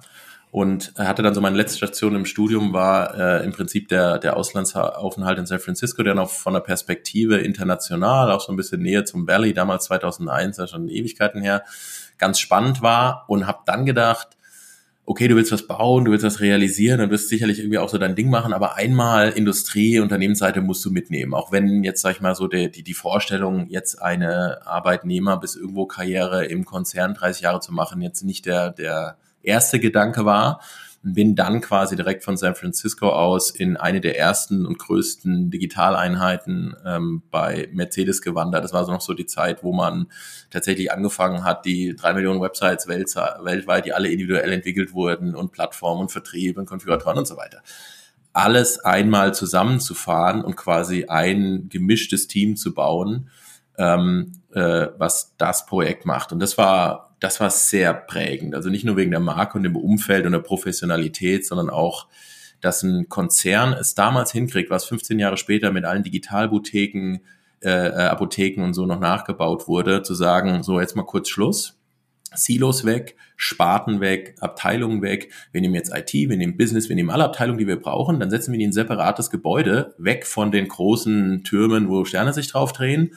und 0.55 0.93
hatte 0.97 1.21
dann 1.21 1.33
so 1.33 1.41
meine 1.41 1.57
letzte 1.57 1.79
Station 1.79 2.15
im 2.15 2.23
Studium 2.23 2.71
war 2.71 3.13
äh, 3.13 3.43
im 3.43 3.51
Prinzip 3.51 3.89
der, 3.89 4.19
der 4.19 4.37
Auslandsaufenthalt 4.37 5.37
in 5.37 5.45
San 5.45 5.59
Francisco, 5.59 6.01
der 6.01 6.15
noch 6.15 6.29
von 6.29 6.53
der 6.53 6.61
Perspektive 6.61 7.39
international, 7.39 8.31
auch 8.31 8.39
so 8.39 8.53
ein 8.53 8.55
bisschen 8.55 8.81
näher 8.81 9.03
zum 9.03 9.27
Valley, 9.27 9.53
damals 9.53 9.83
2001, 9.83 10.55
ja 10.55 10.65
schon 10.65 10.87
Ewigkeiten 10.87 11.41
her, 11.41 11.63
ganz 12.17 12.39
spannend 12.39 12.81
war 12.81 13.25
und 13.27 13.47
habe 13.47 13.63
dann 13.65 13.85
gedacht, 13.85 14.29
okay, 15.05 15.27
du 15.27 15.35
willst 15.35 15.51
was 15.51 15.67
bauen, 15.67 16.05
du 16.05 16.11
willst 16.11 16.23
was 16.23 16.39
realisieren 16.39 17.01
und 17.01 17.11
wirst 17.11 17.27
sicherlich 17.27 17.59
irgendwie 17.59 17.79
auch 17.79 17.89
so 17.89 17.97
dein 17.97 18.15
Ding 18.15 18.29
machen, 18.29 18.53
aber 18.53 18.77
einmal 18.77 19.31
Industrie, 19.31 19.99
Unternehmensseite 19.99 20.61
musst 20.61 20.85
du 20.85 20.89
mitnehmen. 20.89 21.33
Auch 21.33 21.51
wenn 21.51 21.83
jetzt, 21.83 22.01
sag 22.01 22.15
ich 22.15 22.21
mal, 22.21 22.33
so 22.33 22.47
die, 22.47 22.71
die, 22.71 22.83
die 22.83 22.93
Vorstellung, 22.93 23.67
jetzt 23.67 24.01
eine 24.01 24.65
Arbeitnehmer 24.65 25.35
bis 25.35 25.57
irgendwo 25.57 25.85
Karriere 25.85 26.45
im 26.45 26.63
Konzern 26.63 27.13
30 27.13 27.41
Jahre 27.41 27.59
zu 27.59 27.73
machen, 27.73 28.01
jetzt 28.01 28.23
nicht 28.23 28.45
der, 28.45 28.69
der 28.69 29.17
erste 29.45 29.79
Gedanke 29.79 30.25
war, 30.25 30.61
bin 31.07 31.35
dann 31.35 31.61
quasi 31.61 31.95
direkt 31.95 32.23
von 32.23 32.35
San 32.35 32.55
Francisco 32.55 33.09
aus 33.09 33.51
in 33.51 33.77
eine 33.77 34.01
der 34.01 34.17
ersten 34.17 34.65
und 34.65 34.79
größten 34.79 35.51
Digitaleinheiten 35.51 36.75
ähm, 36.83 37.21
bei 37.29 37.69
Mercedes 37.73 38.23
gewandert. 38.23 38.63
Das 38.63 38.73
war 38.73 38.85
so 38.85 38.91
noch 38.91 39.01
so 39.01 39.13
die 39.13 39.27
Zeit, 39.27 39.63
wo 39.63 39.71
man 39.71 40.07
tatsächlich 40.49 40.91
angefangen 40.91 41.43
hat, 41.43 41.63
die 41.65 41.95
drei 41.95 42.13
Millionen 42.13 42.41
Websites 42.41 42.87
weltweit, 42.87 43.85
die 43.85 43.93
alle 43.93 44.09
individuell 44.09 44.51
entwickelt 44.51 44.93
wurden 44.93 45.35
und 45.35 45.51
Plattformen 45.51 46.01
und 46.01 46.11
Vertrieb 46.11 46.57
und 46.57 46.65
Konfiguratoren 46.65 47.19
und 47.19 47.27
so 47.27 47.37
weiter. 47.37 47.61
alles 48.35 48.79
einmal 48.79 49.33
zusammenzufahren 49.33 50.43
und 50.43 50.57
quasi 50.57 51.05
ein 51.05 51.69
gemischtes 51.69 52.27
Team 52.27 52.57
zu 52.57 52.73
bauen, 52.73 53.29
ähm, 53.77 54.33
äh, 54.53 54.87
was 54.97 55.35
das 55.37 55.65
Projekt 55.65 56.05
macht. 56.05 56.33
Und 56.33 56.39
das 56.39 56.57
war, 56.57 57.04
das 57.19 57.39
war 57.39 57.49
sehr 57.49 57.93
prägend. 57.93 58.55
Also 58.55 58.69
nicht 58.69 58.85
nur 58.85 58.97
wegen 58.97 59.11
der 59.11 59.19
Marke 59.19 59.57
und 59.57 59.63
dem 59.63 59.75
Umfeld 59.75 60.25
und 60.25 60.33
der 60.33 60.39
Professionalität, 60.39 61.45
sondern 61.45 61.69
auch, 61.69 62.07
dass 62.61 62.83
ein 62.83 63.09
Konzern 63.09 63.73
es 63.73 63.95
damals 63.95 64.31
hinkriegt, 64.31 64.69
was 64.69 64.85
15 64.85 65.19
Jahre 65.19 65.37
später 65.37 65.71
mit 65.71 65.85
allen 65.85 66.03
Digitalboutiquen, 66.03 67.21
äh, 67.61 67.69
äh, 67.69 68.07
Apotheken 68.07 68.63
und 68.63 68.73
so 68.73 68.85
noch 68.85 68.99
nachgebaut 68.99 69.67
wurde, 69.67 70.03
zu 70.03 70.13
sagen, 70.13 70.63
so 70.63 70.79
jetzt 70.79 70.95
mal 70.95 71.03
kurz 71.03 71.29
Schluss 71.29 71.77
Silos 72.37 72.85
weg, 72.85 73.15
Sparten 73.37 73.99
weg, 73.99 74.35
Abteilungen 74.39 75.01
weg. 75.01 75.31
Wir 75.51 75.61
nehmen 75.61 75.75
jetzt 75.75 75.93
IT, 75.93 76.13
wir 76.13 76.37
nehmen 76.37 76.57
Business, 76.57 76.89
wir 76.89 76.95
nehmen 76.95 77.09
alle 77.09 77.23
Abteilungen, 77.23 77.59
die 77.59 77.67
wir 77.67 77.79
brauchen, 77.79 78.19
dann 78.19 78.29
setzen 78.29 78.53
wir 78.53 78.59
in 78.59 78.69
ein 78.69 78.73
separates 78.73 79.29
Gebäude, 79.29 79.95
weg 79.97 80.25
von 80.25 80.51
den 80.51 80.67
großen 80.67 81.43
Türmen, 81.43 81.89
wo 81.89 82.05
Sterne 82.05 82.33
sich 82.33 82.47
drauf 82.47 82.73
drehen. 82.73 83.15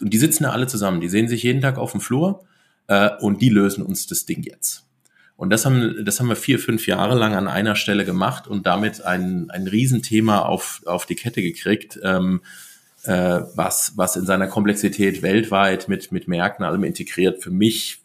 Und 0.00 0.12
die 0.12 0.18
sitzen 0.18 0.44
da 0.44 0.50
alle 0.50 0.66
zusammen, 0.66 1.00
die 1.00 1.08
sehen 1.08 1.28
sich 1.28 1.42
jeden 1.42 1.60
Tag 1.60 1.78
auf 1.78 1.92
dem 1.92 2.00
Flur 2.00 2.44
äh, 2.86 3.10
und 3.20 3.42
die 3.42 3.48
lösen 3.48 3.84
uns 3.84 4.06
das 4.06 4.26
Ding 4.26 4.42
jetzt. 4.42 4.84
Und 5.36 5.50
das 5.50 5.66
haben, 5.66 6.04
das 6.04 6.20
haben 6.20 6.28
wir 6.28 6.36
vier, 6.36 6.58
fünf 6.58 6.86
Jahre 6.86 7.18
lang 7.18 7.34
an 7.34 7.48
einer 7.48 7.74
Stelle 7.74 8.04
gemacht 8.04 8.46
und 8.46 8.66
damit 8.66 9.02
ein, 9.04 9.50
ein 9.50 9.66
Riesenthema 9.66 10.40
auf, 10.40 10.82
auf 10.86 11.06
die 11.06 11.16
Kette 11.16 11.42
gekriegt. 11.42 11.98
Ähm, 12.02 12.42
äh, 13.04 13.40
was, 13.56 13.94
was 13.96 14.16
in 14.16 14.26
seiner 14.26 14.46
Komplexität 14.46 15.22
weltweit 15.22 15.88
mit, 15.88 16.12
mit 16.12 16.28
Märkten 16.28 16.64
allem 16.64 16.84
integriert 16.84 17.42
für 17.42 17.50
mich 17.50 18.02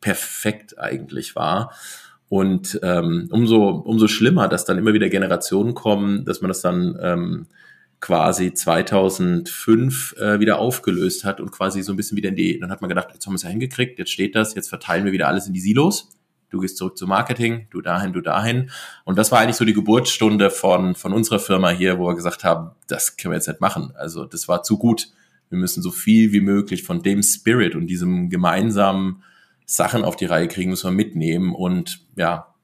perfekt 0.00 0.78
eigentlich 0.78 1.34
war. 1.34 1.72
Und 2.28 2.78
ähm, 2.82 3.28
umso, 3.32 3.68
umso 3.68 4.06
schlimmer, 4.06 4.48
dass 4.48 4.64
dann 4.64 4.78
immer 4.78 4.92
wieder 4.92 5.08
Generationen 5.08 5.74
kommen, 5.74 6.24
dass 6.24 6.40
man 6.40 6.48
das 6.48 6.60
dann 6.60 6.98
ähm, 7.02 7.46
quasi 8.00 8.54
2005 8.54 10.14
äh, 10.18 10.40
wieder 10.40 10.58
aufgelöst 10.58 11.24
hat 11.24 11.40
und 11.40 11.50
quasi 11.50 11.82
so 11.82 11.92
ein 11.92 11.96
bisschen 11.96 12.16
wieder 12.16 12.28
in 12.28 12.36
die, 12.36 12.58
dann 12.58 12.70
hat 12.70 12.80
man 12.80 12.88
gedacht, 12.88 13.08
jetzt 13.12 13.26
haben 13.26 13.32
wir 13.32 13.36
es 13.36 13.42
ja 13.42 13.48
hingekriegt, 13.48 13.98
jetzt 13.98 14.12
steht 14.12 14.34
das, 14.34 14.54
jetzt 14.54 14.68
verteilen 14.68 15.04
wir 15.04 15.12
wieder 15.12 15.28
alles 15.28 15.46
in 15.46 15.52
die 15.52 15.60
Silos. 15.60 16.10
Du 16.50 16.60
gehst 16.60 16.78
zurück 16.78 16.96
zum 16.96 17.10
Marketing, 17.10 17.66
du 17.70 17.82
dahin, 17.82 18.14
du 18.14 18.22
dahin. 18.22 18.70
Und 19.04 19.18
das 19.18 19.30
war 19.32 19.40
eigentlich 19.40 19.56
so 19.56 19.66
die 19.66 19.74
Geburtsstunde 19.74 20.50
von, 20.50 20.94
von 20.94 21.12
unserer 21.12 21.40
Firma 21.40 21.68
hier, 21.70 21.98
wo 21.98 22.06
wir 22.06 22.14
gesagt 22.14 22.42
haben, 22.42 22.70
das 22.86 23.16
können 23.18 23.32
wir 23.32 23.36
jetzt 23.36 23.48
nicht 23.48 23.60
machen. 23.60 23.92
Also 23.96 24.24
das 24.24 24.48
war 24.48 24.62
zu 24.62 24.78
gut. 24.78 25.08
Wir 25.50 25.58
müssen 25.58 25.82
so 25.82 25.90
viel 25.90 26.32
wie 26.32 26.40
möglich 26.40 26.84
von 26.84 27.02
dem 27.02 27.22
Spirit 27.22 27.74
und 27.74 27.86
diesem 27.86 28.30
gemeinsamen 28.30 29.22
Sachen 29.66 30.04
auf 30.04 30.16
die 30.16 30.24
Reihe 30.24 30.48
kriegen, 30.48 30.70
müssen 30.70 30.88
wir 30.88 30.96
mitnehmen. 30.96 31.54
Und 31.54 32.00
ja, 32.16 32.54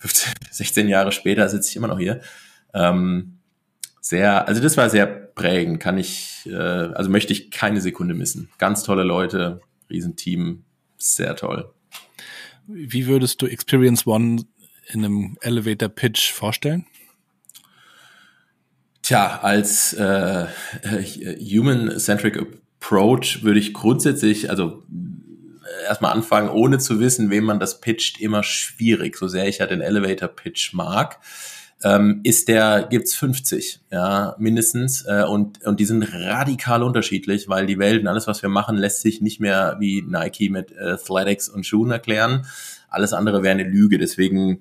15, 0.00 0.34
16 0.50 0.88
Jahre 0.88 1.12
später 1.12 1.48
sitze 1.48 1.70
ich 1.70 1.76
immer 1.76 1.88
noch 1.88 1.98
hier. 1.98 2.20
Ähm, 2.74 3.38
sehr, 4.04 4.46
also 4.46 4.60
das 4.60 4.76
war 4.76 4.90
sehr 4.90 5.06
prägend, 5.06 5.80
kann 5.80 5.96
ich, 5.96 6.42
äh, 6.44 6.54
also 6.54 7.08
möchte 7.08 7.32
ich 7.32 7.50
keine 7.50 7.80
Sekunde 7.80 8.12
missen. 8.12 8.50
Ganz 8.58 8.82
tolle 8.82 9.02
Leute, 9.02 9.62
Riesenteam, 9.88 10.64
sehr 10.98 11.34
toll. 11.36 11.72
Wie 12.66 13.06
würdest 13.06 13.40
du 13.40 13.46
Experience 13.46 14.06
One 14.06 14.42
in 14.92 15.06
einem 15.06 15.38
Elevator 15.40 15.88
Pitch 15.88 16.32
vorstellen? 16.32 16.84
Tja, 19.00 19.40
als 19.40 19.94
äh, 19.94 20.48
Human-Centric 21.40 22.36
Approach 22.36 23.42
würde 23.42 23.58
ich 23.58 23.72
grundsätzlich, 23.72 24.50
also 24.50 24.82
erstmal 25.88 26.12
anfangen, 26.12 26.50
ohne 26.50 26.76
zu 26.78 27.00
wissen, 27.00 27.30
wem 27.30 27.44
man 27.44 27.58
das 27.58 27.80
pitcht, 27.80 28.20
immer 28.20 28.42
schwierig. 28.42 29.16
So 29.16 29.28
sehr 29.28 29.48
ich 29.48 29.58
ja 29.58 29.66
den 29.66 29.80
Elevator 29.80 30.28
Pitch 30.28 30.74
mag, 30.74 31.20
ähm, 31.84 32.20
ist 32.24 32.48
der, 32.48 32.88
gibt's 32.90 33.14
50, 33.14 33.80
ja, 33.92 34.34
mindestens. 34.38 35.04
Äh, 35.06 35.24
und, 35.28 35.64
und 35.64 35.78
die 35.78 35.84
sind 35.84 36.02
radikal 36.02 36.82
unterschiedlich, 36.82 37.48
weil 37.48 37.66
die 37.66 37.78
Welt 37.78 38.02
und 38.02 38.08
alles, 38.08 38.26
was 38.26 38.42
wir 38.42 38.48
machen, 38.48 38.76
lässt 38.76 39.02
sich 39.02 39.20
nicht 39.20 39.38
mehr 39.38 39.76
wie 39.78 40.02
Nike 40.02 40.50
mit 40.50 40.76
Athletics 40.76 41.48
und 41.48 41.66
Schuhen 41.66 41.90
erklären. 41.90 42.46
Alles 42.88 43.12
andere 43.12 43.42
wäre 43.42 43.52
eine 43.52 43.64
Lüge. 43.64 43.98
Deswegen, 43.98 44.60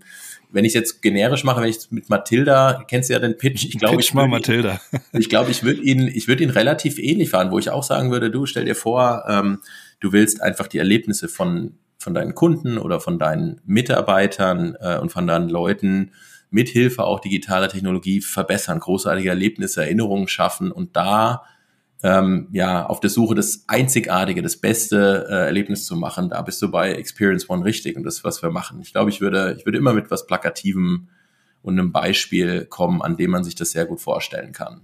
wenn 0.52 0.66
ich 0.66 0.74
jetzt 0.74 1.02
generisch 1.02 1.44
mache, 1.44 1.62
wenn 1.62 1.70
ich 1.70 1.92
mit 1.92 2.10
Matilda, 2.10 2.84
kennst 2.88 3.10
du 3.10 3.14
ja 3.14 3.20
den 3.20 3.38
Pitch, 3.38 3.66
ich 3.66 3.80
glaube, 3.80 4.02
ich 4.02 4.14
mal 4.14 4.28
Matilda. 4.28 4.82
ich 5.14 5.30
glaube, 5.30 5.52
ich 5.52 5.64
würde 5.64 5.82
ihn, 5.82 6.08
ich 6.08 6.28
würde 6.28 6.44
ihn 6.44 6.50
relativ 6.50 7.00
ähnlich 7.00 7.30
fahren, 7.30 7.52
wo 7.52 7.60
ich 7.60 7.70
auch 7.70 7.84
sagen 7.84 8.12
würde, 8.12 8.30
du 8.30 8.46
stell 8.46 8.66
dir 8.66 8.76
vor, 8.76 9.24
ähm, 9.30 9.60
Du 10.04 10.12
willst 10.12 10.42
einfach 10.42 10.68
die 10.68 10.80
Erlebnisse 10.80 11.30
von, 11.30 11.78
von 11.98 12.14
deinen 12.14 12.36
Kunden 12.36 12.78
oder 12.78 13.00
von 13.00 13.20
deinen 13.20 13.62
Mitarbeitern 13.66 14.76
äh, 14.78 14.98
und 14.98 15.14
von 15.14 15.26
deinen 15.26 15.48
Leuten 15.48 16.12
mithilfe 16.54 17.04
auch 17.04 17.20
digitaler 17.20 17.70
Technologie 17.70 18.22
verbessern, 18.22 18.80
großartige 18.80 19.30
Erlebnisse, 19.30 19.82
Erinnerungen 19.82 20.28
schaffen 20.28 20.72
und 20.72 20.96
da 20.96 21.44
ähm, 22.04 22.50
ja 22.52 22.86
auf 22.86 23.00
der 23.00 23.10
Suche 23.10 23.34
das 23.34 23.63
Einzigartige, 23.68 24.42
das 24.42 24.58
beste 24.58 25.26
äh, 25.30 25.46
Erlebnis 25.46 25.86
zu 25.86 25.96
machen, 25.96 26.30
da 26.30 26.42
bist 26.42 26.62
du 26.62 26.70
bei 26.70 26.92
Experience 26.94 27.50
One 27.50 27.66
richtig 27.66 27.96
und 27.96 28.04
das, 28.04 28.24
was 28.24 28.44
wir 28.44 28.52
machen. 28.52 28.82
Ich 28.82 28.92
glaube, 28.92 29.10
ich 29.10 29.22
würde, 29.22 29.56
ich 29.58 29.66
würde 29.66 29.78
immer 29.78 29.94
mit 29.94 30.12
was 30.12 30.28
Plakativem 30.28 31.08
und 31.62 31.80
einem 31.80 31.92
Beispiel 31.92 32.66
kommen, 32.66 33.02
an 33.02 33.18
dem 33.18 33.32
man 33.32 33.44
sich 33.44 33.56
das 33.56 33.72
sehr 33.72 33.86
gut 33.86 34.02
vorstellen 34.02 34.52
kann. 34.52 34.82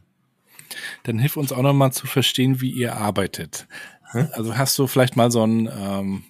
Dann 1.03 1.19
hilf 1.19 1.35
uns 1.35 1.51
auch 1.51 1.61
nochmal 1.61 1.91
zu 1.91 2.07
verstehen, 2.07 2.61
wie 2.61 2.71
ihr 2.71 2.95
arbeitet. 2.95 3.67
Also 4.11 4.57
hast 4.57 4.79
du 4.79 4.87
vielleicht 4.87 5.15
mal 5.15 5.29
so 5.29 5.45
ein 5.45 5.69
ähm, 5.71 6.23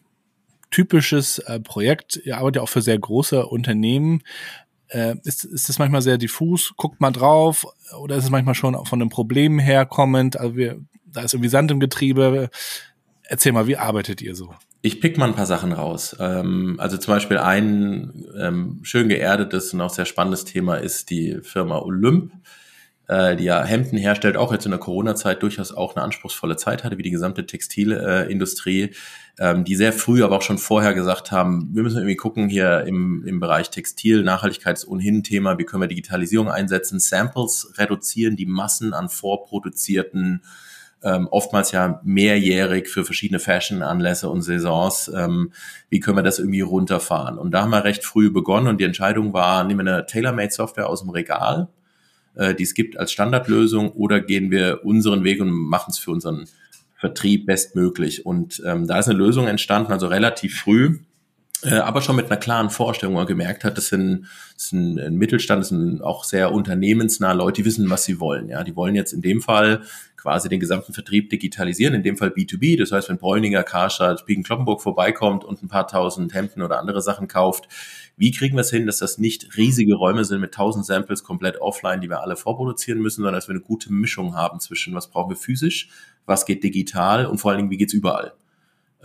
typisches 0.71 1.39
äh, 1.39 1.59
Projekt, 1.59 2.19
ihr 2.23 2.37
arbeitet 2.37 2.57
ja 2.57 2.61
auch 2.63 2.69
für 2.69 2.81
sehr 2.81 2.97
große 2.97 3.45
Unternehmen. 3.45 4.21
Äh, 4.89 5.15
ist, 5.23 5.45
ist 5.45 5.69
das 5.69 5.79
manchmal 5.79 6.01
sehr 6.01 6.17
diffus? 6.17 6.73
Guckt 6.75 6.99
mal 6.99 7.11
drauf 7.11 7.65
oder 7.99 8.15
ist 8.15 8.25
es 8.25 8.29
manchmal 8.29 8.55
schon 8.55 8.73
von 8.85 9.01
einem 9.01 9.09
Problem 9.09 9.59
herkommend? 9.59 10.39
Also 10.39 10.55
wir, 10.55 10.79
da 11.05 11.21
ist 11.21 11.33
irgendwie 11.33 11.49
Sand 11.49 11.71
im 11.71 11.79
Getriebe. 11.79 12.49
Erzähl 13.23 13.51
mal, 13.51 13.67
wie 13.67 13.77
arbeitet 13.77 14.21
ihr 14.21 14.35
so? 14.35 14.53
Ich 14.81 15.01
pick 15.01 15.17
mal 15.17 15.27
ein 15.27 15.35
paar 15.35 15.45
Sachen 15.45 15.73
raus. 15.73 16.15
Ähm, 16.19 16.75
also 16.79 16.97
zum 16.97 17.13
Beispiel 17.13 17.37
ein 17.37 18.25
ähm, 18.39 18.79
schön 18.83 19.09
geerdetes 19.09 19.73
und 19.73 19.81
auch 19.81 19.89
sehr 19.89 20.05
spannendes 20.05 20.45
Thema 20.45 20.75
ist 20.75 21.09
die 21.09 21.39
Firma 21.41 21.77
Olymp 21.79 22.31
äh, 23.09 23.35
die 23.35 23.45
ja 23.45 23.63
Hemden 23.63 23.97
herstellt, 23.97 24.37
auch 24.37 24.53
jetzt 24.53 24.65
in 24.65 24.71
der 24.71 24.79
Corona-Zeit 24.79 25.41
durchaus 25.41 25.73
auch 25.73 25.95
eine 25.95 26.05
anspruchsvolle 26.05 26.57
Zeit 26.57 26.83
hatte, 26.83 26.99
wie 26.99 27.03
die 27.03 27.09
gesamte 27.09 27.45
Textilindustrie, 27.45 28.91
ähm, 29.39 29.65
die 29.65 29.75
sehr 29.75 29.93
früh, 29.93 30.23
aber 30.23 30.37
auch 30.37 30.41
schon 30.43 30.59
vorher 30.59 30.93
gesagt 30.93 31.31
haben, 31.31 31.69
wir 31.73 31.81
müssen 31.81 31.97
irgendwie 31.97 32.15
gucken 32.15 32.49
hier 32.49 32.85
im, 32.85 33.23
im 33.25 33.39
Bereich 33.39 33.71
Textil, 33.71 34.21
Nachhaltigkeit 34.21 34.77
ist 34.77 34.87
ohnehin 34.87 35.17
ein 35.17 35.23
Thema, 35.23 35.57
wie 35.57 35.63
können 35.63 35.81
wir 35.81 35.87
Digitalisierung 35.87 36.49
einsetzen, 36.49 36.99
Samples 36.99 37.73
reduzieren, 37.77 38.35
die 38.35 38.45
Massen 38.45 38.93
an 38.93 39.09
vorproduzierten 39.09 40.43
ähm, 41.01 41.29
oftmals 41.31 41.71
ja 41.71 42.01
mehrjährig 42.03 42.89
für 42.89 43.05
verschiedene 43.05 43.39
Fashion-Anlässe 43.39 44.29
und 44.29 44.41
Saisons. 44.41 45.09
Ähm, 45.15 45.53
wie 45.89 46.01
können 46.01 46.17
wir 46.17 46.23
das 46.23 46.39
irgendwie 46.39 46.59
runterfahren? 46.59 47.37
Und 47.37 47.51
da 47.51 47.61
haben 47.61 47.69
wir 47.69 47.85
recht 47.85 48.03
früh 48.03 48.29
begonnen 48.29 48.67
und 48.67 48.81
die 48.81 48.83
Entscheidung 48.83 49.33
war, 49.33 49.63
nehmen 49.63 49.85
wir 49.85 49.93
eine 49.93 50.05
Tailor-Made-Software 50.05 50.89
aus 50.89 50.99
dem 50.99 51.09
Regal 51.09 51.69
äh, 52.39 52.55
die 52.55 52.63
es 52.63 52.73
gibt 52.73 52.97
als 52.97 53.11
Standardlösung 53.11 53.91
oder 53.91 54.21
gehen 54.21 54.49
wir 54.49 54.85
unseren 54.85 55.23
Weg 55.23 55.41
und 55.41 55.51
machen 55.51 55.91
es 55.91 55.99
für 55.99 56.11
unseren 56.11 56.45
Vertrieb 56.95 57.45
bestmöglich. 57.45 58.25
Und 58.25 58.61
ähm, 58.65 58.87
da 58.87 58.99
ist 58.99 59.07
eine 59.07 59.17
Lösung 59.17 59.47
entstanden, 59.47 59.91
also 59.91 60.07
relativ 60.07 60.59
früh, 60.59 60.99
äh, 61.63 61.75
aber 61.75 62.01
schon 62.01 62.15
mit 62.15 62.27
einer 62.27 62.37
klaren 62.37 62.69
Vorstellung, 62.69 63.15
wo 63.15 63.19
man 63.19 63.27
gemerkt 63.27 63.65
hat, 63.65 63.77
das 63.77 63.87
sind, 63.87 64.27
das 64.53 64.69
sind 64.69 64.97
ein 64.97 65.15
Mittelstand, 65.15 65.61
das 65.61 65.69
sind 65.69 66.01
auch 66.01 66.23
sehr 66.23 66.53
unternehmensnah 66.53 67.33
Leute, 67.33 67.61
die 67.61 67.65
wissen, 67.65 67.89
was 67.89 68.05
sie 68.05 68.21
wollen. 68.21 68.47
Ja, 68.47 68.63
die 68.63 68.75
wollen 68.75 68.95
jetzt 68.95 69.11
in 69.11 69.21
dem 69.21 69.41
Fall 69.41 69.81
quasi 70.15 70.47
den 70.47 70.59
gesamten 70.59 70.93
Vertrieb 70.93 71.29
digitalisieren, 71.29 71.93
in 71.95 72.03
dem 72.03 72.17
Fall 72.17 72.29
B2B. 72.29 72.77
Das 72.77 72.91
heißt, 72.91 73.09
wenn 73.09 73.17
Bräuninger, 73.17 73.63
Karstadt, 73.63 74.21
Spiegen 74.21 74.43
Kloppenburg 74.43 74.81
vorbeikommt 74.81 75.43
und 75.43 75.61
ein 75.61 75.67
paar 75.67 75.87
tausend 75.87 76.33
Hemden 76.33 76.61
oder 76.61 76.79
andere 76.79 77.01
Sachen 77.01 77.27
kauft, 77.27 77.67
wie 78.19 78.31
kriegen 78.31 78.57
wir 78.57 78.61
es 78.61 78.69
hin, 78.69 78.85
dass 78.85 78.97
das 78.97 79.17
nicht 79.17 79.55
riesige 79.55 79.95
Räume 79.95 80.25
sind 80.25 80.41
mit 80.41 80.53
tausend 80.53 80.85
Samples 80.85 81.23
komplett 81.23 81.61
offline, 81.61 82.01
die 82.01 82.09
wir 82.09 82.21
alle 82.21 82.35
vorproduzieren 82.35 83.01
müssen, 83.01 83.21
sondern 83.21 83.35
dass 83.35 83.47
wir 83.47 83.55
eine 83.55 83.63
gute 83.63 83.93
Mischung 83.93 84.35
haben 84.35 84.59
zwischen, 84.59 84.93
was 84.93 85.09
brauchen 85.09 85.31
wir 85.31 85.37
physisch, 85.37 85.89
was 86.25 86.45
geht 86.45 86.61
digital 86.61 87.25
und 87.25 87.37
vor 87.37 87.51
allen 87.51 87.59
Dingen, 87.59 87.71
wie 87.71 87.77
geht's 87.77 87.93
überall. 87.93 88.33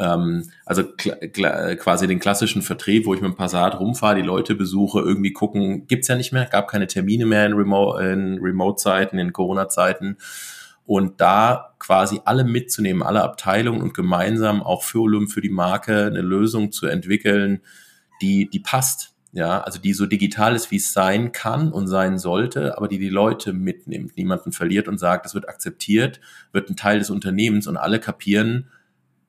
Ähm, 0.01 0.51
also 0.67 0.83
quasi 0.97 2.09
den 2.09 2.19
klassischen 2.19 2.63
Vertrieb, 2.63 3.07
wo 3.07 3.15
ich 3.15 3.21
mit 3.21 3.31
dem 3.31 3.37
Passat 3.37 3.79
rumfahre, 3.79 4.17
die 4.17 4.23
Leute 4.23 4.57
besuche, 4.57 4.99
irgendwie 4.99 5.33
gucken, 5.33 5.87
gibt's 5.87 6.09
ja 6.09 6.17
nicht 6.17 6.33
mehr, 6.33 6.47
gab 6.47 6.67
keine 6.67 6.89
Termine 6.89 7.25
mehr 7.25 7.47
in 7.47 7.53
Remote-Zeiten, 7.53 8.33
in, 8.33 8.39
Remote 8.41 9.21
in 9.21 9.33
Corona-Zeiten 9.33 10.17
und 10.87 11.21
da 11.21 11.73
quasi 11.79 12.21
alle 12.25 12.43
mitzunehmen, 12.43 13.05
alle 13.05 13.23
Abteilungen 13.23 13.81
und 13.81 13.95
gemeinsam 13.95 14.61
auch 14.61 14.83
für 14.83 15.03
Olymp, 15.03 15.31
für 15.31 15.41
die 15.41 15.51
Marke 15.51 16.07
eine 16.07 16.21
Lösung 16.21 16.73
zu 16.73 16.87
entwickeln, 16.87 17.61
die, 18.21 18.49
die 18.49 18.61
passt. 18.61 19.13
Ja, 19.33 19.63
also 19.63 19.81
die 19.81 19.95
so 19.95 20.07
digital 20.07 20.55
ist, 20.55 20.71
wie 20.71 20.77
es 20.77 20.93
sein 20.93 21.33
kann 21.33 21.73
und 21.73 21.89
sein 21.89 22.19
sollte, 22.19 22.79
aber 22.79 22.87
die 22.87 23.01
die 23.01 23.09
Leute 23.09 23.53
mitnimmt, 23.53 24.17
niemanden 24.17 24.53
verliert 24.53 24.87
und 24.87 24.99
sagt, 24.99 25.27
es 25.27 25.35
wird 25.35 25.49
akzeptiert, 25.49 26.21
wird 26.53 26.71
ein 26.71 26.77
Teil 26.77 27.01
des 27.01 27.11
Unternehmens 27.11 27.67
und 27.67 27.77
alle 27.77 27.99
kapieren, 27.99 28.69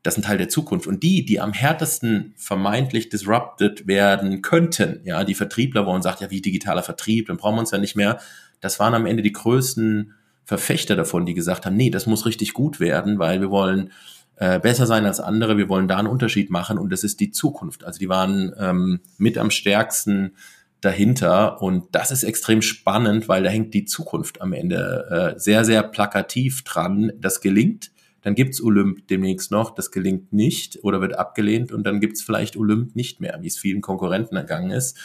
das 0.04 0.14
ist 0.14 0.20
ein 0.20 0.28
Teil 0.28 0.38
der 0.38 0.50
Zukunft. 0.50 0.86
Und 0.86 1.02
die, 1.02 1.26
die 1.26 1.40
am 1.40 1.54
härtesten 1.54 2.36
vermeintlich 2.38 3.10
disrupted 3.10 3.88
werden 3.88 4.44
könnten, 4.44 5.02
ja, 5.04 5.24
die 5.24 5.34
Vertriebler, 5.34 5.88
wo 5.88 5.92
man 5.92 6.04
sagt, 6.04 6.22
ja, 6.22 6.30
wie 6.30 6.42
digitaler 6.42 6.84
Vertrieb, 6.84 7.26
dann 7.26 7.38
brauchen 7.38 7.56
wir 7.56 7.62
uns 7.62 7.72
ja 7.72 7.80
nicht 7.80 7.96
mehr, 7.96 8.20
das 8.62 8.80
waren 8.80 8.94
am 8.94 9.08
Ende 9.08 9.24
die 9.24 9.34
größten 9.34 10.14
Verfechter 10.44 10.96
davon, 10.96 11.26
die 11.26 11.34
gesagt 11.34 11.66
haben, 11.66 11.76
nee, 11.76 11.90
das 11.90 12.06
muss 12.06 12.28
richtig 12.28 12.54
gut 12.54 12.80
werden, 12.80 13.18
weil 13.18 13.42
wir 13.42 13.50
wollen 13.50 13.92
äh, 14.38 14.60
besser 14.60 14.86
sein 14.86 15.06
als 15.06 15.20
andere, 15.20 15.58
wir 15.58 15.70
wollen 15.70 15.88
da 15.88 15.98
einen 15.98 16.08
Unterschied 16.08 16.50
machen 16.50 16.78
und 16.78 16.92
das 16.92 17.04
ist 17.04 17.20
die 17.20 17.32
Zukunft. 17.32 17.84
Also 17.84 18.00
die 18.00 18.10
waren 18.10 18.54
ähm, 18.60 19.00
mit 19.18 19.38
am 19.38 19.50
stärksten 19.50 20.36
dahinter 20.82 21.62
und 21.62 21.88
das 21.94 22.12
ist 22.12 22.24
extrem 22.24 22.62
spannend, 22.62 23.28
weil 23.28 23.44
da 23.44 23.50
hängt 23.50 23.74
die 23.74 23.86
Zukunft 23.86 24.42
am 24.42 24.54
Ende 24.54 25.36
äh, 25.36 25.40
sehr, 25.40 25.66
sehr 25.66 25.84
plakativ 25.84 26.64
dran. 26.64 27.12
Das 27.20 27.42
gelingt, 27.42 27.92
dann 28.22 28.36
gibt's 28.36 28.62
Olymp 28.62 29.08
demnächst 29.08 29.52
noch, 29.52 29.74
das 29.74 29.92
gelingt 29.92 30.34
nicht 30.34 30.84
oder 30.84 31.02
wird 31.02 31.18
abgelehnt 31.18 31.72
und 31.72 31.84
dann 31.86 32.00
gibt's 32.00 32.22
vielleicht 32.22 32.58
Olymp 32.58 32.96
nicht 32.96 33.22
mehr, 33.22 33.38
wie 33.42 33.48
es 33.48 33.58
vielen 33.58 33.82
Konkurrenten 33.82 34.36
ergangen 34.36 34.72
ist. 34.72 34.98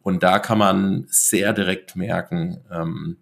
Und 0.00 0.22
da 0.22 0.38
kann 0.38 0.58
man 0.58 1.04
sehr 1.08 1.52
direkt 1.52 1.94
merken, 1.94 2.60
ähm, 2.70 3.16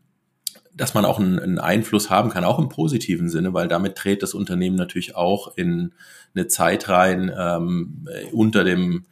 dass 0.80 0.94
man 0.94 1.04
auch 1.04 1.18
einen, 1.18 1.38
einen, 1.38 1.58
Einfluss 1.58 2.08
haben 2.08 2.30
kann, 2.30 2.42
auch 2.42 2.58
im 2.58 2.70
positiven 2.70 3.28
Sinne, 3.28 3.52
weil 3.52 3.68
damit 3.68 4.02
dreht 4.02 4.22
das 4.22 4.32
Unternehmen 4.32 4.76
natürlich 4.76 5.14
auch 5.14 5.54
in 5.56 5.92
eine 6.34 6.46
Zeit 6.46 6.88
rein 6.88 7.30
ähm, 7.36 8.08
unter 8.32 8.64
dem 8.64 9.04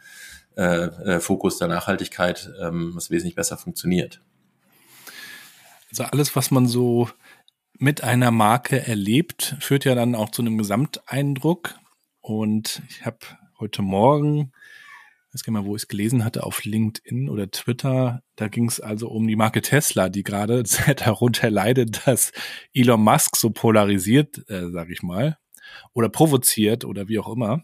äh, 0.57 0.87
äh, 0.87 1.21
Fokus 1.21 1.59
der 1.59 1.69
Nachhaltigkeit, 1.69 2.51
ähm, 2.63 2.93
was 2.95 3.11
wesentlich 3.11 3.35
besser 3.35 3.59
funktioniert. 3.59 4.23
Also 5.91 6.05
alles, 6.05 6.35
was 6.35 6.51
man 6.51 6.67
so 6.67 7.11
mit 7.75 8.03
einer 8.03 8.31
Marke 8.31 8.87
erlebt, 8.87 9.57
führt 9.61 9.85
ja 9.85 9.95
dann 9.95 10.15
auch 10.15 10.31
zu 10.31 10.41
einem 10.41 10.57
Gesamteindruck. 10.57 11.75
Und 12.23 12.81
ich 12.89 13.05
habe 13.05 13.19
heute 13.61 13.83
Morgen 13.83 14.53
weiß 15.33 15.43
gar 15.43 15.53
nicht 15.53 15.63
mal, 15.63 15.67
wo 15.67 15.77
ich 15.77 15.83
es 15.83 15.89
gelesen 15.89 16.25
hatte, 16.25 16.45
auf 16.45 16.65
LinkedIn 16.65 17.29
oder 17.29 17.51
Twitter. 17.51 18.23
Da 18.37 18.49
ging 18.49 18.67
es 18.67 18.81
also 18.81 19.09
um 19.09 19.27
die 19.27 19.37
Marke 19.37 19.61
Tesla, 19.61 20.09
die 20.09 20.23
gerade 20.23 20.63
darunter 20.97 21.51
leidet, 21.51 22.07
dass 22.07 22.33
Elon 22.73 23.03
Musk 23.03 23.37
so 23.37 23.51
polarisiert, 23.51 24.39
äh, 24.49 24.71
sage 24.71 24.93
ich 24.93 25.03
mal, 25.03 25.39
oder 25.93 26.09
provoziert 26.09 26.85
oder 26.85 27.09
wie 27.09 27.19
auch 27.19 27.29
immer. 27.29 27.63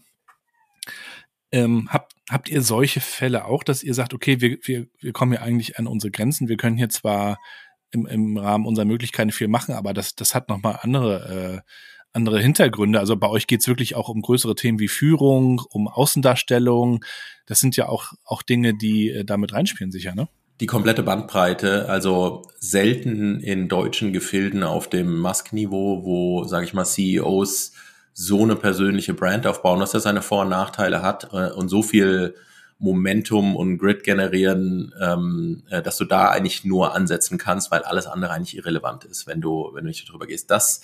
Ähm, 1.51 1.89
habt, 1.91 2.13
habt 2.29 2.49
ihr 2.49 2.61
solche 2.61 3.01
Fälle 3.01 3.45
auch, 3.45 3.63
dass 3.63 3.83
ihr 3.83 3.93
sagt, 3.93 4.13
okay, 4.13 4.41
wir, 4.41 4.57
wir, 4.63 4.87
wir 4.99 5.13
kommen 5.13 5.33
ja 5.33 5.41
eigentlich 5.41 5.79
an 5.79 5.87
unsere 5.87 6.11
Grenzen, 6.11 6.49
wir 6.49 6.57
können 6.57 6.77
hier 6.77 6.89
zwar 6.89 7.39
im, 7.91 8.05
im 8.05 8.37
Rahmen 8.37 8.65
unserer 8.65 8.85
Möglichkeiten 8.85 9.31
viel 9.31 9.47
machen, 9.47 9.73
aber 9.73 9.93
das, 9.93 10.15
das 10.15 10.35
hat 10.35 10.49
nochmal 10.49 10.79
andere 10.81 11.63
äh, 11.65 11.71
andere 12.15 12.41
Hintergründe. 12.41 12.99
Also 12.99 13.17
bei 13.17 13.27
euch 13.27 13.45
geht 13.45 13.59
es 13.59 13.67
wirklich 13.67 13.95
auch 13.95 14.09
um 14.09 14.21
größere 14.21 14.55
Themen 14.55 14.79
wie 14.79 14.87
Führung, 14.87 15.61
um 15.69 15.87
Außendarstellung. 15.87 17.03
Das 17.45 17.59
sind 17.59 17.75
ja 17.77 17.87
auch, 17.87 18.13
auch 18.23 18.41
Dinge, 18.41 18.73
die 18.73 19.09
äh, 19.09 19.25
damit 19.25 19.53
reinspielen, 19.53 19.91
sicher, 19.91 20.15
ne? 20.15 20.27
Die 20.61 20.67
komplette 20.67 21.03
Bandbreite, 21.03 21.89
also 21.89 22.43
selten 22.59 23.41
in 23.41 23.67
deutschen 23.67 24.13
Gefilden 24.13 24.63
auf 24.63 24.89
dem 24.89 25.19
Musk-Niveau, 25.19 26.05
wo, 26.05 26.45
sage 26.45 26.65
ich 26.65 26.73
mal, 26.73 26.85
CEOs 26.85 27.73
so 28.13 28.43
eine 28.43 28.55
persönliche 28.55 29.13
Brand 29.13 29.45
aufbauen, 29.45 29.81
dass 29.81 29.93
er 29.93 29.99
seine 29.99 30.21
Vor- 30.21 30.43
und 30.43 30.49
Nachteile 30.49 31.01
hat 31.01 31.33
äh, 31.33 31.51
und 31.51 31.67
so 31.67 31.83
viel 31.83 32.35
Momentum 32.77 33.55
und 33.55 33.77
Grid 33.77 34.03
generieren, 34.03 34.93
ähm, 35.01 35.63
äh, 35.69 35.81
dass 35.81 35.97
du 35.97 36.05
da 36.05 36.29
eigentlich 36.29 36.63
nur 36.63 36.95
ansetzen 36.95 37.37
kannst, 37.37 37.71
weil 37.71 37.83
alles 37.83 38.07
andere 38.07 38.31
eigentlich 38.31 38.55
irrelevant 38.55 39.03
ist, 39.05 39.27
wenn 39.27 39.41
du, 39.41 39.71
wenn 39.73 39.83
du 39.83 39.89
nicht 39.89 40.07
darüber 40.07 40.27
gehst. 40.27 40.51
Das 40.51 40.81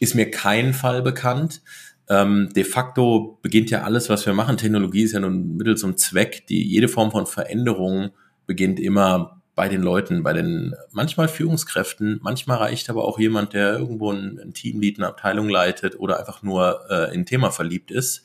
ist 0.00 0.14
mir 0.14 0.30
kein 0.30 0.74
Fall 0.74 1.02
bekannt. 1.02 1.62
Ähm, 2.08 2.50
de 2.54 2.64
facto 2.64 3.38
beginnt 3.42 3.70
ja 3.70 3.82
alles, 3.82 4.08
was 4.08 4.26
wir 4.26 4.32
machen. 4.32 4.56
Technologie 4.56 5.02
ist 5.02 5.12
ja 5.12 5.20
nun 5.20 5.56
Mittel 5.56 5.76
zum 5.76 5.96
Zweck. 5.96 6.46
Die, 6.46 6.62
jede 6.62 6.88
Form 6.88 7.10
von 7.10 7.26
Veränderung 7.26 8.10
beginnt 8.46 8.78
immer 8.78 9.42
bei 9.56 9.68
den 9.68 9.82
Leuten, 9.82 10.22
bei 10.22 10.32
den 10.34 10.74
manchmal 10.92 11.28
Führungskräften. 11.28 12.20
Manchmal 12.22 12.58
reicht 12.58 12.90
aber 12.90 13.04
auch 13.04 13.18
jemand, 13.18 13.54
der 13.54 13.78
irgendwo 13.78 14.12
ein, 14.12 14.38
ein 14.38 14.52
Teamlead, 14.52 14.98
eine 14.98 15.08
Abteilung 15.08 15.48
leitet 15.48 15.98
oder 15.98 16.18
einfach 16.18 16.42
nur 16.42 16.82
äh, 16.90 17.14
in 17.14 17.22
ein 17.22 17.26
Thema 17.26 17.50
verliebt 17.50 17.90
ist. 17.90 18.22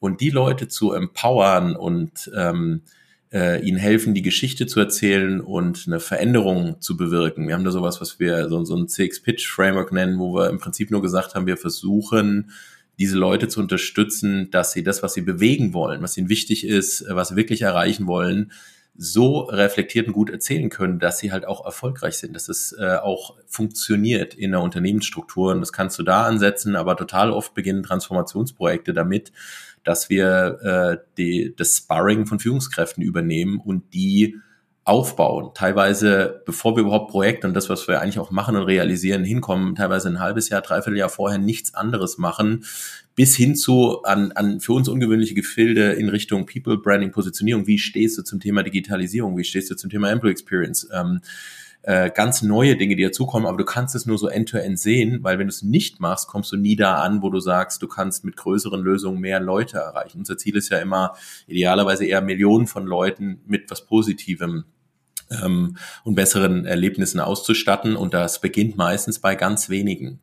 Und 0.00 0.20
die 0.20 0.30
Leute 0.30 0.68
zu 0.68 0.92
empowern 0.92 1.76
und 1.76 2.30
ähm, 2.36 2.82
äh, 3.32 3.60
ihnen 3.64 3.78
helfen, 3.78 4.14
die 4.14 4.22
Geschichte 4.22 4.66
zu 4.66 4.80
erzählen 4.80 5.40
und 5.40 5.84
eine 5.86 6.00
Veränderung 6.00 6.80
zu 6.80 6.96
bewirken. 6.96 7.46
Wir 7.46 7.54
haben 7.54 7.64
da 7.64 7.70
sowas, 7.70 8.00
was 8.00 8.18
wir 8.18 8.48
so, 8.48 8.64
so 8.64 8.76
ein 8.76 8.88
CX-Pitch-Framework 8.88 9.92
nennen, 9.92 10.18
wo 10.18 10.34
wir 10.34 10.48
im 10.48 10.58
Prinzip 10.58 10.90
nur 10.90 11.02
gesagt 11.02 11.34
haben, 11.34 11.46
wir 11.46 11.56
versuchen, 11.56 12.50
diese 12.98 13.16
Leute 13.16 13.48
zu 13.48 13.60
unterstützen, 13.60 14.50
dass 14.50 14.72
sie 14.72 14.82
das, 14.82 15.02
was 15.02 15.14
sie 15.14 15.22
bewegen 15.22 15.72
wollen, 15.72 16.02
was 16.02 16.16
ihnen 16.16 16.28
wichtig 16.28 16.66
ist, 16.66 17.04
was 17.08 17.28
sie 17.28 17.36
wirklich 17.36 17.62
erreichen 17.62 18.06
wollen, 18.06 18.52
so 19.00 19.42
reflektiert 19.42 20.08
und 20.08 20.12
gut 20.12 20.28
erzählen 20.28 20.70
können, 20.70 20.98
dass 20.98 21.20
sie 21.20 21.30
halt 21.30 21.46
auch 21.46 21.64
erfolgreich 21.64 22.16
sind, 22.16 22.34
dass 22.34 22.48
es 22.48 22.72
äh, 22.72 22.96
auch 22.96 23.36
funktioniert 23.46 24.34
in 24.34 24.50
der 24.50 24.60
Unternehmensstruktur. 24.60 25.52
Und 25.52 25.60
das 25.60 25.72
kannst 25.72 26.00
du 26.00 26.02
da 26.02 26.24
ansetzen, 26.24 26.74
aber 26.74 26.96
total 26.96 27.30
oft 27.30 27.54
beginnen 27.54 27.84
Transformationsprojekte 27.84 28.92
damit, 28.92 29.30
dass 29.84 30.10
wir 30.10 30.58
äh, 30.62 31.04
die, 31.16 31.54
das 31.56 31.76
Sparring 31.76 32.26
von 32.26 32.40
Führungskräften 32.40 33.04
übernehmen 33.04 33.60
und 33.60 33.94
die 33.94 34.36
aufbauen. 34.88 35.50
Teilweise, 35.54 36.42
bevor 36.46 36.74
wir 36.74 36.82
überhaupt 36.82 37.10
Projekte 37.10 37.46
und 37.46 37.54
das, 37.54 37.68
was 37.68 37.86
wir 37.86 38.00
eigentlich 38.00 38.18
auch 38.18 38.30
machen 38.30 38.56
und 38.56 38.62
realisieren, 38.62 39.22
hinkommen, 39.22 39.74
teilweise 39.74 40.08
ein 40.08 40.18
halbes 40.18 40.48
Jahr, 40.48 40.62
dreiviertel 40.62 40.96
Jahr 40.96 41.10
vorher 41.10 41.38
nichts 41.38 41.74
anderes 41.74 42.16
machen, 42.16 42.64
bis 43.14 43.36
hin 43.36 43.54
zu 43.54 44.02
an, 44.04 44.32
an 44.32 44.60
für 44.60 44.72
uns 44.72 44.88
ungewöhnliche 44.88 45.34
Gefilde 45.34 45.92
in 45.92 46.08
Richtung 46.08 46.46
People 46.46 46.78
Branding, 46.78 47.12
Positionierung. 47.12 47.66
Wie 47.66 47.78
stehst 47.78 48.16
du 48.16 48.22
zum 48.22 48.40
Thema 48.40 48.62
Digitalisierung? 48.62 49.36
Wie 49.36 49.44
stehst 49.44 49.70
du 49.70 49.76
zum 49.76 49.90
Thema 49.90 50.10
Employee 50.10 50.32
Experience? 50.32 50.88
Ähm, 50.92 51.20
äh, 51.82 52.10
ganz 52.10 52.42
neue 52.42 52.76
Dinge, 52.76 52.96
die 52.96 53.04
dazukommen, 53.04 53.46
aber 53.46 53.58
du 53.58 53.64
kannst 53.64 53.94
es 53.94 54.04
nur 54.04 54.18
so 54.18 54.28
end-to-end 54.28 54.78
-end 54.78 54.82
sehen, 54.82 55.18
weil 55.22 55.38
wenn 55.38 55.46
du 55.46 55.52
es 55.52 55.62
nicht 55.62 56.00
machst, 56.00 56.28
kommst 56.28 56.50
du 56.50 56.56
nie 56.56 56.76
da 56.76 56.96
an, 57.02 57.22
wo 57.22 57.30
du 57.30 57.40
sagst, 57.40 57.82
du 57.82 57.88
kannst 57.88 58.24
mit 58.24 58.36
größeren 58.36 58.80
Lösungen 58.80 59.20
mehr 59.20 59.38
Leute 59.38 59.78
erreichen. 59.78 60.18
Unser 60.18 60.38
Ziel 60.38 60.56
ist 60.56 60.70
ja 60.70 60.78
immer 60.78 61.14
idealerweise 61.46 62.04
eher 62.04 62.20
Millionen 62.20 62.66
von 62.66 62.86
Leuten 62.86 63.40
mit 63.46 63.70
was 63.70 63.86
Positivem 63.86 64.64
ähm, 65.30 65.76
und 66.04 66.14
besseren 66.14 66.64
Erlebnissen 66.64 67.20
auszustatten 67.20 67.96
und 67.96 68.14
das 68.14 68.40
beginnt 68.40 68.76
meistens 68.76 69.18
bei 69.18 69.34
ganz 69.34 69.68
wenigen. 69.68 70.20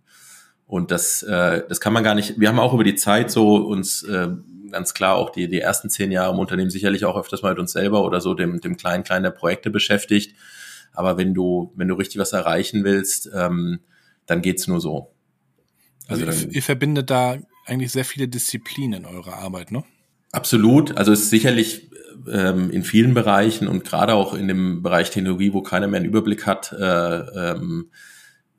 Und 0.68 0.92
das, 0.92 1.22
äh, 1.24 1.64
das 1.68 1.80
kann 1.80 1.94
man 1.94 2.04
gar 2.04 2.16
nicht. 2.16 2.40
Wir 2.40 2.50
haben 2.50 2.60
auch 2.60 2.74
über 2.74 2.84
die 2.84 2.96
Zeit 2.96 3.30
so 3.30 3.56
uns 3.58 4.04
äh, 4.04 4.30
ganz 4.72 4.94
klar 4.94 5.16
auch 5.16 5.30
die, 5.30 5.48
die 5.48 5.60
ersten 5.60 5.90
zehn 5.90 6.12
Jahre 6.12 6.34
im 6.34 6.40
Unternehmen 6.40 6.70
sicherlich 6.70 7.06
auch 7.06 7.18
öfters 7.18 7.42
mal 7.44 7.50
mit 7.50 7.60
uns 7.60 7.72
selber 7.72 8.04
oder 8.04 8.20
so 8.20 8.34
dem, 8.34 8.62
dem 8.62 8.78
kleinen, 8.78 9.04
kleinen 9.04 9.24
der 9.24 9.32
Projekte 9.32 9.70
beschäftigt. 9.70 10.36
Aber 10.94 11.18
wenn 11.18 11.34
du, 11.34 11.72
wenn 11.76 11.88
du 11.88 11.96
richtig 11.96 12.20
was 12.20 12.34
erreichen 12.34 12.84
willst, 12.84 13.30
ähm, 13.34 13.80
dann 14.26 14.42
geht's 14.42 14.68
nur 14.68 14.82
so. 14.82 15.12
Also, 16.08 16.26
also 16.26 16.48
ihr, 16.48 16.56
ihr 16.56 16.64
verbindet 16.64 17.10
da 17.10 17.38
eigentlich 17.66 17.92
sehr 17.92 18.06
viele 18.06 18.28
Disziplinen 18.28 19.04
in 19.04 19.06
eurer 19.06 19.36
Arbeit, 19.36 19.72
ne? 19.72 19.84
Absolut. 20.32 20.98
Also 20.98 21.12
es 21.12 21.22
ist 21.22 21.30
sicherlich 21.30 21.90
ähm, 22.32 22.70
in 22.72 22.84
vielen 22.84 23.14
Bereichen 23.14 23.68
und 23.68 23.84
gerade 23.84 24.14
auch 24.14 24.34
in 24.34 24.48
dem 24.48 24.82
Bereich 24.82 25.10
Technologie, 25.10 25.54
wo 25.54 25.62
keiner 25.62 25.88
mehr 25.88 26.00
einen 26.00 26.10
Überblick 26.10 26.46
hat, 26.46 26.72
äh, 26.74 27.18
ähm, 27.52 27.90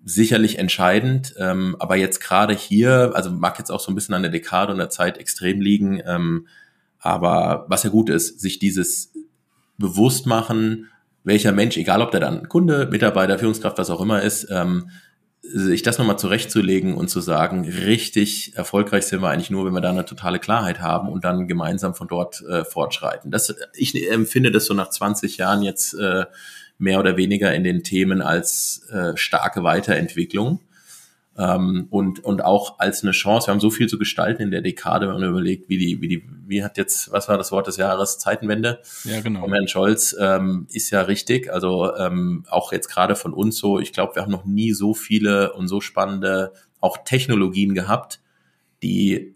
sicherlich 0.05 0.59
entscheidend. 0.59 1.35
Ähm, 1.39 1.77
aber 1.79 1.97
jetzt 1.97 2.21
gerade 2.21 2.55
hier, 2.55 3.13
also 3.15 3.31
mag 3.31 3.59
jetzt 3.59 3.71
auch 3.71 3.81
so 3.81 3.91
ein 3.91 3.95
bisschen 3.95 4.15
an 4.15 4.23
der 4.23 4.31
Dekade 4.31 4.73
und 4.73 4.79
der 4.79 4.91
Zeit 4.91 5.19
extrem 5.19 5.61
liegen, 5.61 6.01
ähm, 6.07 6.47
aber 6.99 7.67
was 7.69 7.83
ja 7.83 7.91
gut 7.91 8.09
ist, 8.09 8.41
sich 8.41 8.59
dieses 8.59 9.13
bewusst 9.79 10.27
machen, 10.27 10.89
welcher 11.25 11.53
Mensch, 11.53 11.77
egal 11.77 12.03
ob 12.03 12.13
der 12.13 12.21
dann 12.21 12.49
Kunde, 12.49 12.89
Mitarbeiter, 12.91 13.39
Führungskraft, 13.39 13.79
was 13.79 13.91
auch 13.91 14.01
immer 14.01 14.23
ist, 14.23 14.49
ähm, 14.51 14.91
sich 15.53 15.83
das 15.83 15.99
nochmal 15.99 16.19
zurechtzulegen 16.19 16.95
und 16.95 17.09
zu 17.09 17.21
sagen, 17.21 17.65
richtig 17.65 18.57
erfolgreich 18.57 19.05
sind 19.07 19.21
wir 19.23 19.31
eigentlich 19.31 19.51
nur, 19.51 19.65
wenn 19.65 19.73
wir 19.73 19.81
da 19.81 19.91
eine 19.91 20.05
totale 20.05 20.39
Klarheit 20.39 20.81
haben 20.81 21.09
und 21.09 21.25
dann 21.25 21.49
gemeinsam 21.49 21.95
von 21.95 22.09
dort 22.09 22.43
äh, 22.43 22.65
fortschreiten. 22.65 23.31
Das, 23.31 23.55
ich 23.75 24.11
empfinde 24.11 24.51
das 24.51 24.67
so 24.67 24.75
nach 24.75 24.91
20 24.91 25.37
Jahren 25.37 25.63
jetzt 25.63 25.95
äh, 25.95 26.27
mehr 26.79 26.99
oder 27.01 27.17
weniger 27.17 27.55
in 27.55 27.65
den 27.65 27.83
Themen 27.83 28.23
als 28.23 28.87
äh, 28.91 29.17
starke 29.17 29.63
Weiterentwicklung. 29.63 30.61
Ähm, 31.39 31.87
und, 31.91 32.25
und 32.25 32.43
auch 32.43 32.79
als 32.79 33.03
eine 33.03 33.13
Chance. 33.13 33.49
Wir 33.49 33.53
haben 33.53 33.61
so 33.61 33.71
viel 33.71 33.89
zu 33.89 33.99
gestalten 33.99 34.43
in 34.43 34.51
der 34.51 34.63
Dekade, 34.63 35.07
wenn 35.07 35.21
man 35.21 35.29
überlegt, 35.29 35.69
wie 35.69 35.77
die, 35.77 36.01
wie 36.01 36.09
die, 36.09 36.25
wie 36.47 36.65
hat 36.65 36.79
jetzt, 36.79 37.13
was 37.13 37.29
war 37.29 37.37
das 37.37 37.53
Wort 37.53 37.67
des 37.67 37.77
Jahres? 37.77 38.19
Zeitenwende. 38.19 38.81
Ja, 39.05 39.21
genau. 39.21 39.41
Von 39.41 39.53
Herrn 39.53 39.69
Scholz 39.69 40.17
ähm, 40.19 40.67
ist 40.71 40.91
ja 40.91 41.03
richtig. 41.03 41.53
Also 41.53 41.95
ähm, 41.97 42.45
auch 42.49 42.73
jetzt 42.73 42.89
gerade 42.89 43.17
von 43.17 43.35
uns 43.35 43.59
so, 43.59 43.79
ich 43.79 43.93
glaube, 43.93 44.15
wir 44.15 44.23
haben 44.23 44.33
noch 44.33 44.47
nie 44.47 44.73
so 44.73 44.95
viele 44.95 45.53
und 45.53 45.69
so 45.69 45.81
spannende 45.81 46.53
auch 46.81 46.99
Technologien 47.05 47.75
gehabt, 47.75 48.21
die 48.83 49.35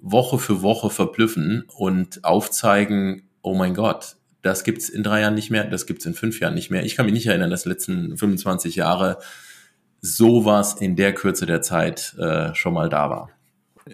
Woche 0.00 0.38
für 0.38 0.62
Woche 0.62 0.90
verblüffen 0.90 1.64
und 1.76 2.24
aufzeigen, 2.24 3.28
oh 3.42 3.54
mein 3.54 3.74
Gott, 3.74 4.16
das 4.42 4.64
gibt's 4.64 4.88
in 4.88 5.02
drei 5.02 5.20
Jahren 5.22 5.34
nicht 5.34 5.50
mehr, 5.50 5.64
das 5.64 5.86
gibt's 5.86 6.06
in 6.06 6.14
fünf 6.14 6.40
Jahren 6.40 6.54
nicht 6.54 6.70
mehr. 6.70 6.84
Ich 6.84 6.96
kann 6.96 7.06
mich 7.06 7.14
nicht 7.14 7.26
erinnern, 7.26 7.50
dass 7.50 7.64
letzten 7.64 8.16
25 8.16 8.76
Jahre 8.76 9.18
sowas 10.00 10.74
in 10.74 10.96
der 10.96 11.14
Kürze 11.14 11.46
der 11.46 11.62
Zeit 11.62 12.14
äh, 12.18 12.54
schon 12.54 12.74
mal 12.74 12.88
da 12.88 13.10
war. 13.10 13.30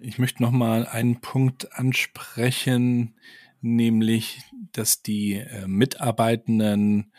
Ich 0.02 0.18
möchte 0.18 0.42
noch 0.42 0.50
mal 0.50 0.86
einen 0.86 1.20
Punkt 1.20 1.72
ansprechen, 1.72 3.14
nämlich, 3.60 4.42
dass 4.72 5.02
die 5.02 5.34
äh, 5.34 5.66
Mitarbeitenden 5.66 7.12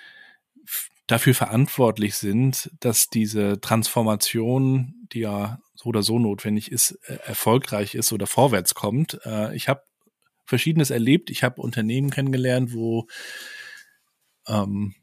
dafür 1.08 1.34
verantwortlich 1.34 2.16
sind, 2.16 2.72
dass 2.80 3.10
diese 3.10 3.62
Transformation, 3.62 4.96
die 5.14 5.20
ja 5.20 5.60
so 5.76 5.90
oder 5.90 6.04
so 6.04 6.20
notwendig 6.20 6.72
ist, 6.72 7.00
äh, 7.08 7.18
erfolgreich 7.26 7.96
ist 7.96 8.12
oder 8.12 8.28
vorwärts 8.28 8.74
kommt. 8.74 9.20
Äh, 9.26 9.56
ich 9.56 9.70
habe 9.70 9.84
Verschiedenes 10.46 10.92
erlebt. 10.92 11.30
Ich 11.30 11.44
habe 11.44 11.62
Unternehmen 11.62 12.12
kennengelernt, 12.12 12.74
wo 12.74 13.08
ähm, 14.48 14.96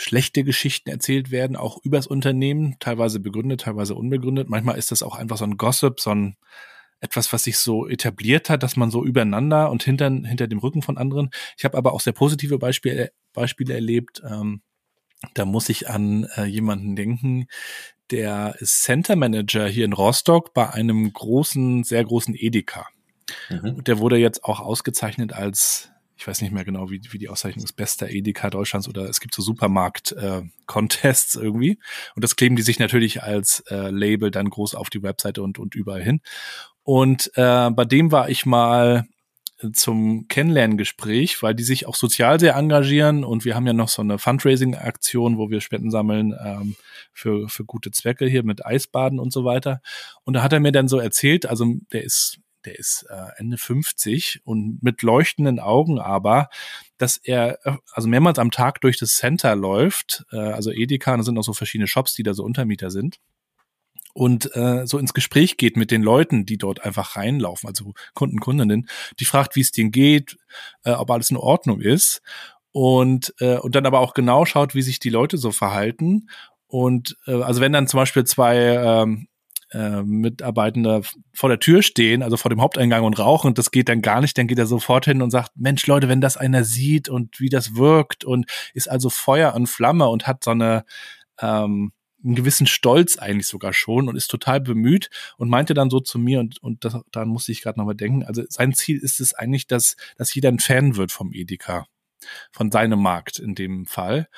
schlechte 0.00 0.44
Geschichten 0.44 0.88
erzählt 0.88 1.30
werden, 1.30 1.56
auch 1.56 1.78
übers 1.82 2.06
Unternehmen, 2.06 2.76
teilweise 2.80 3.20
begründet, 3.20 3.62
teilweise 3.62 3.94
unbegründet. 3.94 4.48
Manchmal 4.48 4.78
ist 4.78 4.90
das 4.90 5.02
auch 5.02 5.14
einfach 5.14 5.36
so 5.36 5.44
ein 5.44 5.58
Gossip, 5.58 6.00
so 6.00 6.10
ein 6.10 6.36
etwas, 7.00 7.32
was 7.32 7.44
sich 7.44 7.58
so 7.58 7.86
etabliert 7.86 8.48
hat, 8.48 8.62
dass 8.62 8.76
man 8.76 8.90
so 8.90 9.04
übereinander 9.04 9.70
und 9.70 9.82
hinter, 9.82 10.10
hinter 10.10 10.48
dem 10.48 10.58
Rücken 10.58 10.80
von 10.80 10.96
anderen. 10.96 11.30
Ich 11.58 11.64
habe 11.64 11.76
aber 11.76 11.92
auch 11.92 12.00
sehr 12.00 12.14
positive 12.14 12.58
Beispiele, 12.58 13.12
Beispiele 13.34 13.74
erlebt. 13.74 14.22
Ähm, 14.26 14.62
da 15.34 15.44
muss 15.44 15.68
ich 15.68 15.90
an 15.90 16.26
äh, 16.36 16.44
jemanden 16.44 16.96
denken, 16.96 17.46
der 18.10 18.56
ist 18.58 18.82
Center 18.82 19.16
Manager 19.16 19.68
hier 19.68 19.84
in 19.84 19.92
Rostock 19.92 20.54
bei 20.54 20.70
einem 20.70 21.12
großen, 21.12 21.84
sehr 21.84 22.04
großen 22.04 22.34
Edeka. 22.34 22.86
Mhm. 23.50 23.74
Und 23.76 23.88
der 23.88 23.98
wurde 23.98 24.16
jetzt 24.16 24.44
auch 24.44 24.60
ausgezeichnet 24.60 25.34
als, 25.34 25.89
ich 26.20 26.26
weiß 26.26 26.42
nicht 26.42 26.52
mehr 26.52 26.66
genau, 26.66 26.90
wie, 26.90 27.00
wie 27.10 27.18
die 27.18 27.30
Auszeichnung 27.30 27.64
ist, 27.64 27.72
bester 27.72 28.10
Edeka 28.10 28.50
Deutschlands 28.50 28.86
oder 28.86 29.08
es 29.08 29.20
gibt 29.20 29.34
so 29.34 29.40
Supermarkt-Contests 29.40 31.36
äh, 31.36 31.40
irgendwie. 31.40 31.78
Und 32.14 32.22
das 32.22 32.36
kleben 32.36 32.56
die 32.56 32.62
sich 32.62 32.78
natürlich 32.78 33.22
als 33.22 33.64
äh, 33.70 33.88
Label 33.88 34.30
dann 34.30 34.50
groß 34.50 34.74
auf 34.74 34.90
die 34.90 35.02
Webseite 35.02 35.42
und, 35.42 35.58
und 35.58 35.74
überall 35.74 36.02
hin. 36.02 36.20
Und 36.82 37.30
äh, 37.36 37.70
bei 37.70 37.86
dem 37.86 38.12
war 38.12 38.28
ich 38.28 38.44
mal 38.44 39.06
zum 39.72 40.28
Kennenlerngespräch, 40.28 41.42
weil 41.42 41.54
die 41.54 41.62
sich 41.62 41.86
auch 41.86 41.94
sozial 41.94 42.38
sehr 42.38 42.54
engagieren 42.54 43.24
und 43.24 43.46
wir 43.46 43.54
haben 43.54 43.66
ja 43.66 43.72
noch 43.72 43.88
so 43.88 44.02
eine 44.02 44.18
Fundraising-Aktion, 44.18 45.38
wo 45.38 45.48
wir 45.48 45.62
Spenden 45.62 45.90
sammeln 45.90 46.34
ähm, 46.44 46.76
für, 47.14 47.48
für 47.48 47.64
gute 47.64 47.92
Zwecke 47.92 48.26
hier 48.26 48.42
mit 48.42 48.64
Eisbaden 48.64 49.18
und 49.18 49.32
so 49.32 49.44
weiter. 49.44 49.80
Und 50.24 50.34
da 50.34 50.42
hat 50.42 50.52
er 50.52 50.60
mir 50.60 50.72
dann 50.72 50.88
so 50.88 50.98
erzählt, 50.98 51.46
also 51.46 51.66
der 51.92 52.04
ist 52.04 52.39
der 52.64 52.78
ist 52.78 53.06
äh, 53.08 53.38
Ende 53.38 53.58
50 53.58 54.40
und 54.44 54.82
mit 54.82 55.02
leuchtenden 55.02 55.60
Augen 55.60 55.98
aber, 55.98 56.48
dass 56.98 57.16
er 57.16 57.58
äh, 57.66 57.76
also 57.92 58.08
mehrmals 58.08 58.38
am 58.38 58.50
Tag 58.50 58.80
durch 58.80 58.98
das 58.98 59.16
Center 59.16 59.56
läuft, 59.56 60.24
äh, 60.32 60.36
also 60.36 60.70
Edeka, 60.70 61.16
da 61.16 61.22
sind 61.22 61.38
auch 61.38 61.44
so 61.44 61.52
verschiedene 61.52 61.88
Shops, 61.88 62.14
die 62.14 62.22
da 62.22 62.34
so 62.34 62.44
Untermieter 62.44 62.90
sind 62.90 63.20
und 64.12 64.54
äh, 64.56 64.86
so 64.86 64.98
ins 64.98 65.14
Gespräch 65.14 65.56
geht 65.56 65.76
mit 65.76 65.90
den 65.90 66.02
Leuten, 66.02 66.46
die 66.46 66.58
dort 66.58 66.84
einfach 66.84 67.16
reinlaufen, 67.16 67.68
also 67.68 67.92
Kunden, 68.14 68.40
Kundinnen, 68.40 68.88
die 69.18 69.24
fragt, 69.24 69.56
wie 69.56 69.60
es 69.60 69.72
denen 69.72 69.92
geht, 69.92 70.36
äh, 70.84 70.92
ob 70.92 71.10
alles 71.10 71.30
in 71.30 71.36
Ordnung 71.36 71.80
ist 71.80 72.22
und 72.72 73.34
äh, 73.40 73.56
und 73.56 73.74
dann 73.74 73.86
aber 73.86 74.00
auch 74.00 74.14
genau 74.14 74.44
schaut, 74.44 74.74
wie 74.74 74.82
sich 74.82 74.98
die 74.98 75.10
Leute 75.10 75.38
so 75.38 75.52
verhalten 75.52 76.28
und 76.66 77.16
äh, 77.26 77.42
also 77.42 77.60
wenn 77.60 77.72
dann 77.72 77.88
zum 77.88 77.98
Beispiel 77.98 78.24
zwei 78.24 78.56
ähm, 78.56 79.28
äh, 79.72 80.02
Mitarbeitende 80.02 81.02
vor 81.32 81.48
der 81.48 81.60
Tür 81.60 81.82
stehen, 81.82 82.22
also 82.22 82.36
vor 82.36 82.48
dem 82.48 82.60
Haupteingang 82.60 83.04
und 83.04 83.18
rauchen, 83.18 83.54
das 83.54 83.70
geht 83.70 83.88
dann 83.88 84.02
gar 84.02 84.20
nicht, 84.20 84.36
dann 84.36 84.46
geht 84.46 84.58
er 84.58 84.66
sofort 84.66 85.04
hin 85.04 85.22
und 85.22 85.30
sagt, 85.30 85.52
Mensch 85.56 85.86
Leute, 85.86 86.08
wenn 86.08 86.20
das 86.20 86.36
einer 86.36 86.64
sieht 86.64 87.08
und 87.08 87.40
wie 87.40 87.48
das 87.48 87.76
wirkt 87.76 88.24
und 88.24 88.46
ist 88.74 88.90
also 88.90 89.10
Feuer 89.10 89.54
und 89.54 89.68
Flamme 89.68 90.08
und 90.08 90.26
hat 90.26 90.44
so 90.44 90.50
eine 90.50 90.84
ähm, 91.40 91.92
einen 92.24 92.34
gewissen 92.34 92.66
Stolz 92.66 93.18
eigentlich 93.18 93.46
sogar 93.46 93.72
schon 93.72 94.08
und 94.08 94.16
ist 94.16 94.28
total 94.28 94.60
bemüht 94.60 95.10
und 95.36 95.48
meinte 95.48 95.74
dann 95.74 95.90
so 95.90 96.00
zu 96.00 96.18
mir 96.18 96.40
und, 96.40 96.62
und 96.62 96.84
das, 96.84 96.96
daran 97.12 97.28
musste 97.28 97.52
ich 97.52 97.62
gerade 97.62 97.78
nochmal 97.78 97.94
denken, 97.94 98.24
also 98.24 98.42
sein 98.48 98.74
Ziel 98.74 98.98
ist 98.98 99.20
es 99.20 99.34
eigentlich, 99.34 99.66
dass, 99.66 99.96
dass 100.16 100.34
jeder 100.34 100.50
ein 100.50 100.58
Fan 100.58 100.96
wird 100.96 101.12
vom 101.12 101.32
Edeka, 101.32 101.86
von 102.52 102.70
seinem 102.70 103.00
Markt 103.00 103.38
in 103.38 103.54
dem 103.54 103.86
Fall. 103.86 104.28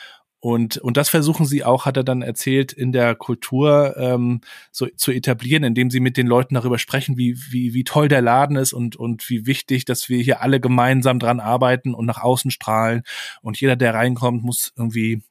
Und, 0.44 0.78
und 0.78 0.96
das 0.96 1.08
versuchen 1.08 1.46
sie 1.46 1.62
auch, 1.62 1.86
hat 1.86 1.96
er 1.96 2.02
dann 2.02 2.20
erzählt, 2.20 2.72
in 2.72 2.90
der 2.90 3.14
Kultur 3.14 3.94
ähm, 3.96 4.40
so 4.72 4.88
zu 4.96 5.12
etablieren, 5.12 5.62
indem 5.62 5.88
sie 5.88 6.00
mit 6.00 6.16
den 6.16 6.26
Leuten 6.26 6.56
darüber 6.56 6.80
sprechen, 6.80 7.16
wie, 7.16 7.38
wie, 7.50 7.74
wie 7.74 7.84
toll 7.84 8.08
der 8.08 8.22
Laden 8.22 8.56
ist 8.56 8.72
und, 8.72 8.96
und 8.96 9.30
wie 9.30 9.46
wichtig, 9.46 9.84
dass 9.84 10.08
wir 10.08 10.20
hier 10.20 10.42
alle 10.42 10.58
gemeinsam 10.58 11.20
dran 11.20 11.38
arbeiten 11.38 11.94
und 11.94 12.06
nach 12.06 12.20
außen 12.20 12.50
strahlen. 12.50 13.04
Und 13.40 13.60
jeder, 13.60 13.76
der 13.76 13.94
reinkommt, 13.94 14.42
muss 14.42 14.72
irgendwie 14.76 15.22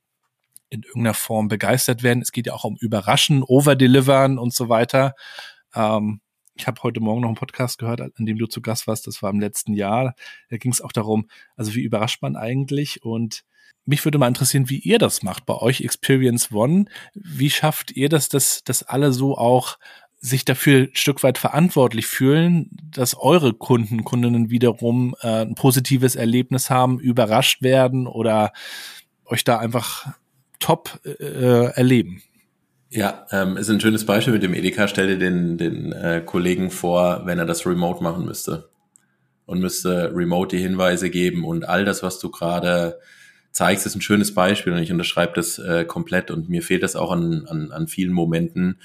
in 0.69 0.83
irgendeiner 0.83 1.13
Form 1.13 1.49
begeistert 1.49 2.03
werden. 2.03 2.21
Es 2.21 2.31
geht 2.31 2.47
ja 2.47 2.53
auch 2.53 2.63
um 2.63 2.77
Überraschen, 2.79 3.43
Overdelivern 3.43 4.37
und 4.37 4.53
so 4.53 4.69
weiter. 4.69 5.15
Ähm, 5.75 6.21
ich 6.55 6.67
habe 6.67 6.83
heute 6.83 6.99
Morgen 6.99 7.21
noch 7.21 7.29
einen 7.29 7.35
Podcast 7.35 7.77
gehört, 7.77 8.01
an 8.01 8.25
dem 8.25 8.37
du 8.37 8.45
zu 8.45 8.61
Gast 8.61 8.87
warst. 8.87 9.07
Das 9.07 9.23
war 9.23 9.29
im 9.29 9.39
letzten 9.39 9.73
Jahr. 9.73 10.15
Da 10.49 10.57
ging 10.57 10.71
es 10.71 10.81
auch 10.81 10.91
darum, 10.91 11.27
also 11.55 11.73
wie 11.75 11.81
überrascht 11.81 12.21
man 12.21 12.35
eigentlich? 12.35 13.03
Und 13.03 13.43
mich 13.85 14.05
würde 14.05 14.17
mal 14.17 14.27
interessieren, 14.27 14.69
wie 14.69 14.79
ihr 14.79 14.99
das 14.99 15.23
macht 15.23 15.45
bei 15.45 15.55
euch 15.55 15.81
Experience 15.81 16.51
One. 16.51 16.85
Wie 17.13 17.49
schafft 17.49 17.91
ihr 17.91 18.09
das, 18.09 18.29
dass, 18.29 18.63
dass 18.63 18.83
alle 18.83 19.11
so 19.11 19.37
auch 19.37 19.77
sich 20.19 20.45
dafür 20.45 20.83
ein 20.83 20.89
Stück 20.93 21.23
weit 21.23 21.39
verantwortlich 21.39 22.05
fühlen, 22.05 22.69
dass 22.83 23.17
eure 23.17 23.53
Kunden, 23.53 24.03
Kundinnen 24.03 24.51
wiederum 24.51 25.15
äh, 25.21 25.41
ein 25.41 25.55
positives 25.55 26.15
Erlebnis 26.15 26.69
haben, 26.69 26.99
überrascht 26.99 27.63
werden 27.63 28.05
oder 28.05 28.53
euch 29.25 29.43
da 29.43 29.57
einfach 29.57 30.13
top 30.59 30.99
äh, 31.05 31.71
erleben. 31.73 32.21
Ja, 32.93 33.25
ähm, 33.31 33.55
ist 33.55 33.69
ein 33.69 33.79
schönes 33.79 34.05
Beispiel 34.05 34.33
mit 34.33 34.43
dem 34.43 34.53
Edeka. 34.53 34.85
Stell 34.89 35.07
dir 35.07 35.17
den, 35.17 35.57
den 35.57 35.93
äh, 35.93 36.21
Kollegen 36.25 36.69
vor, 36.69 37.21
wenn 37.25 37.39
er 37.39 37.45
das 37.45 37.65
remote 37.65 38.03
machen 38.03 38.25
müsste 38.25 38.69
und 39.45 39.61
müsste 39.61 40.11
remote 40.13 40.57
die 40.57 40.61
Hinweise 40.61 41.09
geben 41.09 41.45
und 41.45 41.63
all 41.63 41.85
das, 41.85 42.03
was 42.03 42.19
du 42.19 42.29
gerade 42.29 42.99
zeigst, 43.53 43.85
ist 43.85 43.95
ein 43.95 44.01
schönes 44.01 44.33
Beispiel 44.33 44.73
und 44.73 44.79
ich 44.79 44.91
unterschreibe 44.91 45.31
das 45.35 45.57
äh, 45.57 45.85
komplett 45.85 46.31
und 46.31 46.49
mir 46.49 46.61
fehlt 46.61 46.83
das 46.83 46.97
auch 46.97 47.11
an, 47.11 47.45
an, 47.47 47.71
an 47.71 47.87
vielen 47.87 48.11
Momenten. 48.11 48.81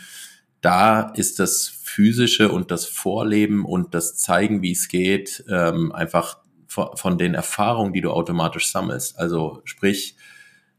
Da 0.60 1.10
ist 1.16 1.40
das 1.40 1.66
Physische 1.66 2.52
und 2.52 2.70
das 2.70 2.86
Vorleben 2.86 3.64
und 3.64 3.92
das 3.92 4.16
Zeigen, 4.16 4.62
wie 4.62 4.72
es 4.72 4.86
geht, 4.86 5.44
ähm, 5.50 5.90
einfach 5.90 6.38
von, 6.68 6.96
von 6.96 7.18
den 7.18 7.34
Erfahrungen, 7.34 7.92
die 7.92 8.02
du 8.02 8.12
automatisch 8.12 8.68
sammelst. 8.68 9.18
Also 9.18 9.62
sprich, 9.64 10.16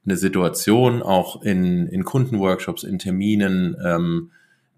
eine 0.08 0.18
Situation 0.18 1.04
auch 1.04 1.42
in, 1.44 1.88
in 1.88 2.04
Kundenworkshops, 2.04 2.84
in 2.84 2.98
Terminen, 2.98 3.76
ähm, 3.84 4.32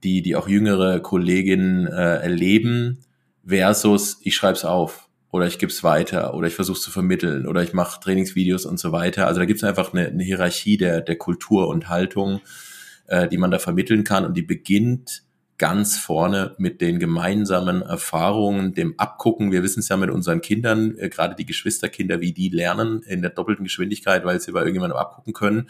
die, 0.04 0.22
die 0.22 0.36
auch 0.36 0.48
jüngere 0.48 1.00
Kolleginnen 1.00 1.88
äh, 1.88 2.18
erleben, 2.18 3.00
versus 3.46 4.20
ich 4.24 4.36
schreibe 4.36 4.58
es 4.58 4.66
auf 4.66 5.08
oder 5.32 5.46
ich 5.46 5.60
gebe 5.60 5.72
es 5.72 5.84
weiter 5.84 6.34
oder 6.34 6.48
ich 6.48 6.56
versuche 6.56 6.78
es 6.78 6.84
zu 6.84 6.92
vermitteln 6.92 7.46
oder 7.46 7.62
ich 7.64 7.74
mache 7.74 8.00
Trainingsvideos 8.00 8.66
und 8.66 8.80
so 8.80 8.92
weiter. 8.92 9.28
Also 9.28 9.40
da 9.40 9.46
gibt 9.46 9.58
es 9.58 9.64
einfach 9.64 9.94
eine, 9.94 10.08
eine 10.08 10.24
Hierarchie 10.24 10.78
der, 10.78 11.02
der 11.02 11.18
Kultur 11.18 11.68
und 11.68 11.90
Haltung, 11.90 12.42
äh, 13.08 13.28
die 13.28 13.38
man 13.38 13.52
da 13.52 13.60
vermitteln 13.60 14.04
kann 14.04 14.26
und 14.26 14.36
die 14.36 14.42
beginnt 14.42 15.24
ganz 15.60 15.98
vorne 15.98 16.56
mit 16.58 16.82
den 16.82 16.98
gemeinsamen 16.98 17.84
Erfahrungen, 17.84 18.74
dem 18.74 18.96
Abgucken. 18.98 19.52
Wir 19.52 19.62
wissen 19.62 19.82
es 19.82 19.90
ja 19.90 19.98
mit 19.98 20.10
unseren 20.10 20.42
Kindern, 20.42 20.98
äh, 20.98 21.10
gerade 21.10 21.36
die 21.36 21.46
Geschwisterkinder, 21.46 22.22
wie 22.22 22.34
die 22.34 22.50
lernen 22.50 23.04
in 23.04 23.22
der 23.22 23.30
doppelten 23.30 23.66
Geschwindigkeit, 23.66 24.26
weil 24.26 24.40
sie 24.40 24.54
bei 24.54 24.62
irgendjemandem 24.62 24.98
abgucken 24.98 25.34
können. 25.34 25.70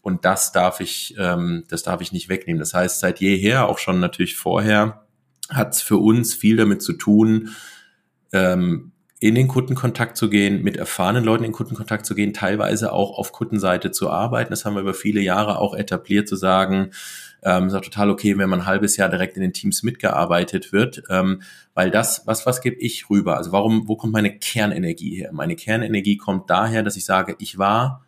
Und 0.00 0.24
das 0.24 0.52
darf 0.52 0.80
ich, 0.80 1.14
ähm, 1.18 1.64
das 1.68 1.82
darf 1.82 2.00
ich 2.00 2.12
nicht 2.12 2.30
wegnehmen. 2.30 2.60
Das 2.60 2.72
heißt, 2.72 3.00
seit 3.00 3.20
jeher, 3.20 3.68
auch 3.68 3.78
schon 3.78 4.00
natürlich 4.00 4.36
vorher, 4.36 5.04
hat 5.50 5.74
es 5.74 5.82
für 5.82 5.98
uns 5.98 6.32
viel 6.32 6.56
damit 6.56 6.80
zu 6.80 6.94
tun, 6.94 7.50
ähm, 8.32 8.92
in 9.20 9.34
den 9.34 9.48
Kundenkontakt 9.48 10.16
zu 10.16 10.30
gehen, 10.30 10.62
mit 10.62 10.76
erfahrenen 10.76 11.24
Leuten 11.24 11.42
in 11.42 11.50
Kundenkontakt 11.50 12.06
zu 12.06 12.14
gehen, 12.14 12.32
teilweise 12.32 12.92
auch 12.92 13.18
auf 13.18 13.32
Kundenseite 13.32 13.90
zu 13.90 14.10
arbeiten. 14.10 14.50
Das 14.50 14.64
haben 14.64 14.74
wir 14.74 14.82
über 14.82 14.94
viele 14.94 15.20
Jahre 15.20 15.58
auch 15.58 15.74
etabliert, 15.74 16.28
zu 16.28 16.36
sagen, 16.36 16.92
ähm, 17.42 17.68
ist 17.68 17.74
auch 17.74 17.80
total 17.80 18.10
okay, 18.10 18.36
wenn 18.38 18.48
man 18.48 18.60
ein 18.60 18.66
halbes 18.66 18.96
Jahr 18.96 19.08
direkt 19.08 19.36
in 19.36 19.42
den 19.42 19.52
Teams 19.52 19.82
mitgearbeitet 19.82 20.72
wird, 20.72 21.02
ähm, 21.10 21.42
weil 21.74 21.90
das, 21.90 22.22
was, 22.26 22.46
was 22.46 22.60
gebe 22.60 22.76
ich 22.76 23.08
rüber? 23.10 23.36
Also 23.36 23.52
warum, 23.52 23.88
wo 23.88 23.96
kommt 23.96 24.12
meine 24.12 24.36
Kernenergie 24.38 25.16
her? 25.16 25.30
Meine 25.32 25.56
Kernenergie 25.56 26.16
kommt 26.16 26.50
daher, 26.50 26.82
dass 26.82 26.96
ich 26.96 27.04
sage, 27.04 27.36
ich 27.38 27.58
war 27.58 28.04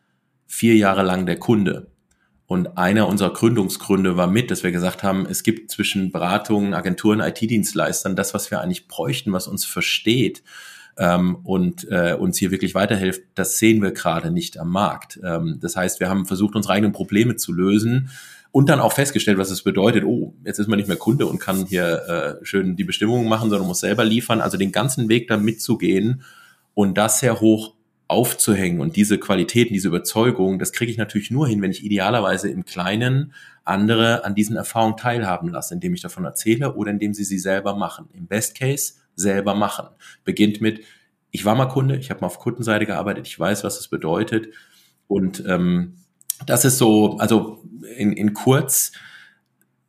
vier 0.47 0.74
Jahre 0.74 1.03
lang 1.03 1.26
der 1.26 1.39
Kunde. 1.39 1.91
Und 2.47 2.76
einer 2.76 3.07
unserer 3.07 3.33
Gründungsgründe 3.33 4.16
war 4.16 4.26
mit, 4.26 4.51
dass 4.51 4.64
wir 4.64 4.72
gesagt 4.72 5.05
haben, 5.05 5.24
es 5.24 5.45
gibt 5.45 5.70
zwischen 5.70 6.11
Beratungen, 6.11 6.74
Agenturen, 6.74 7.20
IT-Dienstleistern 7.20 8.16
das, 8.16 8.35
was 8.35 8.51
wir 8.51 8.61
eigentlich 8.61 8.89
bräuchten, 8.89 9.33
was 9.33 9.47
uns 9.47 9.64
versteht 9.64 10.43
ähm, 10.99 11.37
und 11.45 11.87
äh, 11.91 12.16
uns 12.18 12.39
hier 12.39 12.51
wirklich 12.51 12.74
weiterhilft, 12.74 13.22
das 13.37 13.59
sehen 13.59 13.81
wir 13.83 13.93
gerade 13.93 14.33
nicht 14.33 14.59
am 14.59 14.70
Markt. 14.70 15.20
Ähm, 15.22 15.59
das 15.61 15.76
heißt, 15.76 16.01
wir 16.01 16.09
haben 16.09 16.26
versucht, 16.26 16.57
unsere 16.57 16.74
eigenen 16.74 16.93
Probleme 16.93 17.37
zu 17.37 17.53
lösen 17.53 18.11
und 18.53 18.69
dann 18.69 18.81
auch 18.81 18.93
festgestellt, 18.93 19.39
was 19.39 19.51
es 19.51 19.63
bedeutet, 19.63 20.05
oh, 20.05 20.35
jetzt 20.45 20.59
ist 20.59 20.67
man 20.67 20.79
nicht 20.79 20.89
mehr 20.89 20.97
Kunde 20.97 21.27
und 21.27 21.39
kann 21.39 21.67
hier 21.67 22.39
äh, 22.41 22.45
schön 22.45 22.77
die 22.77 22.85
Bestimmungen 22.85 23.29
machen, 23.29 23.49
sondern 23.51 23.69
muss 23.69 23.81
selber 23.81 24.05
liefern. 24.05 24.41
Also 24.41 24.57
den 24.57 24.73
ganzen 24.73 25.09
Weg 25.09 25.29
da 25.29 25.37
mitzugehen 25.37 26.23
und 26.75 26.99
das 26.99 27.21
sehr 27.21 27.41
hoch 27.41 27.75
aufzuhängen 28.09 28.81
und 28.81 28.97
diese 28.97 29.19
Qualitäten, 29.19 29.73
diese 29.73 29.87
Überzeugung, 29.87 30.59
das 30.59 30.73
kriege 30.73 30.91
ich 30.91 30.99
natürlich 30.99 31.31
nur 31.31 31.47
hin, 31.47 31.63
wenn 31.63 31.71
ich 31.71 31.85
idealerweise 31.85 32.51
im 32.51 32.65
Kleinen 32.65 33.33
andere 33.63 34.25
an 34.25 34.35
diesen 34.35 34.57
Erfahrungen 34.57 34.97
teilhaben 34.97 35.49
lasse, 35.51 35.75
indem 35.75 35.95
ich 35.95 36.01
davon 36.01 36.25
erzähle 36.25 36.75
oder 36.75 36.91
indem 36.91 37.15
sie 37.15 37.23
sie 37.23 37.39
selber 37.39 37.77
machen. 37.77 38.09
Im 38.13 38.27
Best 38.27 38.59
Case 38.59 38.95
selber 39.15 39.55
machen. 39.55 39.87
Beginnt 40.25 40.61
mit, 40.61 40.81
ich 41.31 41.45
war 41.45 41.55
mal 41.55 41.67
Kunde, 41.67 41.99
ich 41.99 42.11
habe 42.11 42.21
mal 42.23 42.27
auf 42.27 42.41
Kundenseite 42.41 42.85
gearbeitet, 42.85 43.29
ich 43.29 43.39
weiß, 43.39 43.63
was 43.63 43.77
das 43.77 43.87
bedeutet 43.87 44.49
und 45.07 45.45
ähm, 45.47 45.95
das 46.47 46.64
ist 46.64 46.78
so, 46.78 47.18
also 47.18 47.64
in, 47.97 48.12
in 48.12 48.34
kurz, 48.34 48.93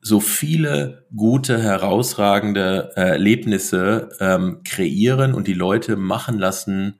so 0.01 0.19
viele 0.19 1.05
gute, 1.15 1.61
herausragende 1.61 2.91
Erlebnisse 2.95 4.09
ähm, 4.19 4.61
kreieren 4.63 5.33
und 5.33 5.47
die 5.47 5.53
Leute 5.53 5.95
machen 5.95 6.39
lassen, 6.39 6.99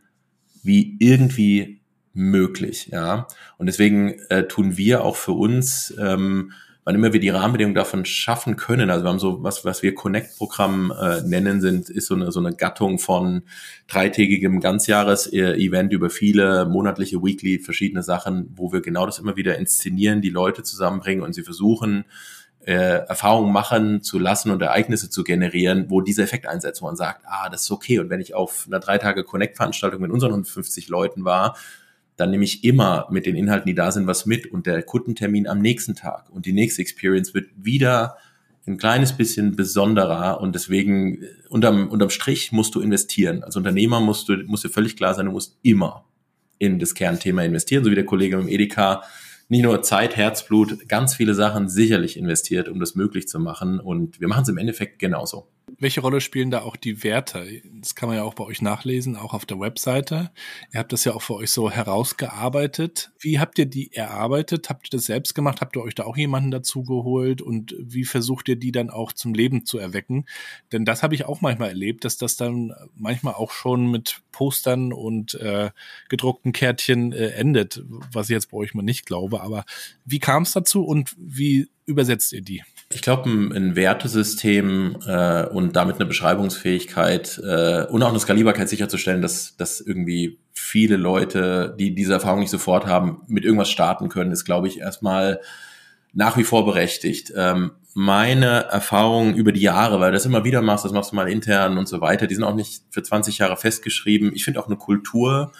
wie 0.62 0.98
irgendwie 1.00 1.82
möglich. 2.14 2.90
Ja, 2.92 3.28
und 3.58 3.66
deswegen 3.66 4.20
äh, 4.30 4.48
tun 4.48 4.78
wir 4.78 5.04
auch 5.04 5.16
für 5.16 5.32
uns 5.32 5.94
ähm, 6.00 6.52
wann 6.84 6.96
immer 6.96 7.14
wir 7.14 7.20
die 7.20 7.30
Rahmenbedingungen 7.30 7.76
davon 7.76 8.06
schaffen 8.06 8.56
können, 8.56 8.90
also 8.90 9.06
wir 9.06 9.10
haben 9.10 9.20
so 9.20 9.44
was, 9.44 9.64
was 9.66 9.84
wir 9.84 9.94
Connect-Programm 9.94 10.92
äh, 11.00 11.22
nennen, 11.22 11.62
sind, 11.62 11.90
ist 11.90 12.08
so 12.08 12.16
eine, 12.16 12.32
so 12.32 12.40
eine 12.40 12.56
Gattung 12.56 12.98
von 12.98 13.44
dreitägigem 13.88 14.60
Ganzjahres-Event 14.60 15.94
über 15.94 16.10
viele 16.10 16.66
monatliche, 16.66 17.22
weekly, 17.22 17.60
verschiedene 17.60 18.04
Sachen, 18.04 18.52
wo 18.56 18.74
wir 18.74 18.82
genau 18.82 19.06
das 19.06 19.20
immer 19.20 19.36
wieder 19.36 19.58
inszenieren, 19.58 20.22
die 20.22 20.30
Leute 20.30 20.64
zusammenbringen 20.64 21.24
und 21.24 21.34
sie 21.34 21.44
versuchen, 21.44 22.06
äh, 22.66 23.06
Erfahrungen 23.08 23.52
machen 23.52 24.02
zu 24.04 24.20
lassen 24.20 24.52
und 24.52 24.62
Ereignisse 24.62 25.10
zu 25.10 25.24
generieren, 25.24 25.86
wo 25.90 26.02
dieser 26.02 26.24
Effekt 26.24 26.46
einsetzt, 26.46 26.82
wo 26.82 26.86
man 26.86 26.96
sagt, 26.96 27.24
ah, 27.26 27.50
das 27.50 27.64
ist 27.64 27.72
okay. 27.72 28.00
Und 28.00 28.10
wenn 28.10 28.22
ich 28.22 28.36
auf 28.36 28.66
einer 28.68 28.80
drei 28.80 28.98
Tage 28.98 29.24
Connect-Veranstaltung 29.24 30.02
mit 30.02 30.12
unseren 30.12 30.32
150 30.32 30.88
Leuten 30.88 31.26
war, 31.26 31.58
dann 32.18 32.32
nehme 32.32 32.44
ich 32.44 32.64
immer 32.64 33.08
mit 33.10 33.26
den 33.26 33.36
Inhalten, 33.36 33.68
die 33.68 33.76
da 33.76 33.92
sind, 33.92 34.08
was 34.08 34.26
mit 34.26 34.48
und 34.48 34.68
der 34.68 34.84
Kundentermin 34.84 35.48
am 35.48 35.60
nächsten 35.60 35.96
Tag 35.96 36.30
und 36.30 36.46
die 36.46 36.54
nächste 36.54 36.82
Experience 36.82 37.34
wird 37.34 37.50
wieder 37.56 38.18
ein 38.68 38.78
kleines 38.78 39.14
bisschen 39.14 39.56
besonderer 39.56 40.40
und 40.40 40.54
deswegen 40.54 41.24
äh, 41.24 41.28
unterm, 41.50 41.90
unterm 41.90 42.10
Strich 42.10 42.52
musst 42.52 42.76
du 42.76 42.82
investieren. 42.82 43.44
Als 43.44 43.56
Unternehmer 43.56 44.00
musst 44.00 44.30
du, 44.30 44.38
musst 44.46 44.64
dir 44.64 44.70
völlig 44.70 44.96
klar 44.96 45.14
sein, 45.14 45.26
du 45.26 45.32
musst 45.32 45.58
immer 45.64 46.06
in 46.60 46.78
das 46.78 46.94
Kernthema 46.94 47.44
investieren, 47.44 47.84
so 47.84 47.90
wie 47.90 47.96
der 47.96 48.06
Kollege 48.06 48.38
im 48.38 48.48
Edeka 48.48 49.02
nicht 49.50 49.64
nur 49.64 49.82
Zeit, 49.82 50.16
Herzblut, 50.16 50.88
ganz 50.88 51.16
viele 51.16 51.34
Sachen 51.34 51.68
sicherlich 51.68 52.16
investiert, 52.16 52.70
um 52.70 52.80
das 52.80 52.96
möglich 52.96 53.28
zu 53.28 53.38
machen. 53.38 53.82
Und 53.82 54.22
wir 54.22 54.30
machen 54.30 54.44
es 54.44 54.50
im 54.50 54.58
Endeffekt 54.58 54.98
genauso. 54.98 55.50
Welche 55.82 56.00
Rolle 56.02 56.22
spielen 56.22 56.52
da 56.52 56.62
auch 56.62 56.78
die 56.78 57.04
Werte? 57.04 57.62
Das 57.82 57.96
kann 57.96 58.08
man 58.08 58.18
ja 58.18 58.24
auch 58.24 58.36
bei 58.36 58.46
euch 58.46 58.62
nachlesen, 58.62 59.18
auch 59.18 59.34
auf 59.34 59.46
der 59.46 59.60
Webseite. 59.60 60.32
Ihr 60.72 60.80
habt 60.80 60.94
das 60.94 61.04
ja 61.04 61.14
auch 61.14 61.22
für 61.22 61.36
euch 61.36 61.50
so 61.50 61.70
herausgearbeitet. 61.70 63.12
Wie 63.20 63.40
habt 63.40 63.60
ihr 63.60 63.66
die 63.66 63.92
erarbeitet? 63.92 64.70
Habt 64.70 64.88
ihr 64.88 64.98
das 64.98 65.08
selbst 65.08 65.34
gemacht? 65.34 65.60
Habt 65.60 65.76
ihr 65.76 65.82
euch 65.82 65.96
da 65.96 66.04
auch 66.04 66.16
jemanden 66.16 66.52
dazu 66.52 66.84
geholt? 66.84 67.42
Und 67.42 67.76
wie 67.80 68.06
versucht 68.06 68.48
ihr 68.48 68.56
die 68.56 68.72
dann 68.72 68.90
auch 68.90 69.12
zum 69.12 69.34
Leben 69.34 69.66
zu 69.66 69.78
erwecken? 69.78 70.26
Denn 70.72 70.86
das 70.86 71.04
habe 71.04 71.16
ich 71.16 71.26
auch 71.26 71.42
manchmal 71.42 71.70
erlebt, 71.70 72.06
dass 72.06 72.18
das 72.18 72.38
dann 72.38 72.74
manchmal 72.96 73.34
auch 73.34 73.52
schon 73.52 73.90
mit 73.90 74.22
Postern 74.32 74.94
und 74.94 75.34
äh, 75.34 75.72
gedruckten 76.08 76.54
Kärtchen 76.54 77.12
äh, 77.12 77.32
endet, 77.32 77.84
was 78.14 78.30
ich 78.30 78.34
jetzt 78.36 78.52
bei 78.52 78.58
euch 78.58 78.74
mal 78.74 78.82
nicht 78.82 79.06
glaube 79.06 79.42
aber 79.42 79.66
wie 80.06 80.20
kam 80.20 80.44
es 80.44 80.52
dazu 80.52 80.84
und 80.84 81.16
wie 81.18 81.70
übersetzt 81.86 82.34
ihr 82.34 82.42
die? 82.42 82.64
Ich 82.96 83.02
glaube, 83.02 83.30
ein, 83.30 83.52
ein, 83.52 83.76
Wertesystem 83.76 84.98
äh, 85.06 85.46
und 85.48 85.76
damit 85.76 85.96
eine 85.96 86.06
Beschreibungsfähigkeit 86.06 87.40
äh, 87.44 87.86
und 87.86 88.04
auch 88.04 88.10
eine 88.10 88.20
Skalierbarkeit 88.20 88.70
sicherzustellen, 88.70 89.22
dass, 89.22 89.56
dass 89.58 89.82
irgendwie 89.82 90.40
viele 90.54 90.98
Leute, 90.98 91.76
die 91.80 91.96
diese 91.96 92.14
Erfahrung 92.14 92.40
nicht 92.40 92.50
sofort 92.50 92.86
haben, 92.86 93.22
mit 93.28 93.46
irgendwas 93.46 93.70
starten 93.70 94.10
können, 94.10 94.32
ist, 94.32 94.46
glaube 94.46 94.68
ich, 94.68 94.80
erstmal 94.80 95.42
nach 96.14 96.38
wie 96.38 96.44
vor 96.44 96.66
berechtigt. 96.66 97.34
Ähm, 97.36 97.72
meine 97.94 98.66
Erfahrungen 98.66 99.36
über 99.36 99.52
die 99.52 99.62
Jahre, 99.62 100.00
weil 100.00 100.12
du 100.12 100.18
das 100.18 100.26
immer 100.26 100.44
wieder 100.44 100.62
machst, 100.62 100.86
das 100.86 100.92
machst 100.94 101.12
du 101.12 101.16
mal 101.16 101.30
intern 101.30 101.78
und 101.78 101.88
so 101.88 102.02
weiter, 102.02 102.28
die 102.28 102.36
sind 102.36 102.44
auch 102.44 102.56
nicht 102.56 102.84
für 102.90 103.04
20 103.04 103.38
Jahre 103.38 103.58
festgeschrieben. 103.58 104.32
Ich 104.34 104.46
finde 104.46 104.60
auch 104.60 104.68
eine 104.68 104.78
Kultur 104.78 105.52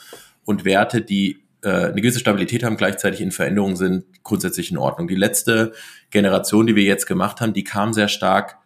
und 0.46 0.66
Werte, 0.66 1.02
die 1.02 1.42
äh, 1.64 1.70
eine 1.70 2.02
gewisse 2.02 2.20
Stabilität 2.20 2.64
haben, 2.64 2.78
gleichzeitig 2.78 3.22
in 3.22 3.32
Veränderungen 3.32 3.76
sind, 3.76 4.06
grundsätzlich 4.24 4.72
in 4.72 4.78
Ordnung. 4.78 5.08
Die 5.08 5.16
letzte 5.16 5.74
Generation, 6.10 6.68
die 6.68 6.76
wir 6.76 6.84
jetzt 6.84 7.06
gemacht 7.06 7.42
haben, 7.42 7.54
die 7.54 7.64
kam 7.64 7.94
sehr 7.94 8.08
stark 8.08 8.58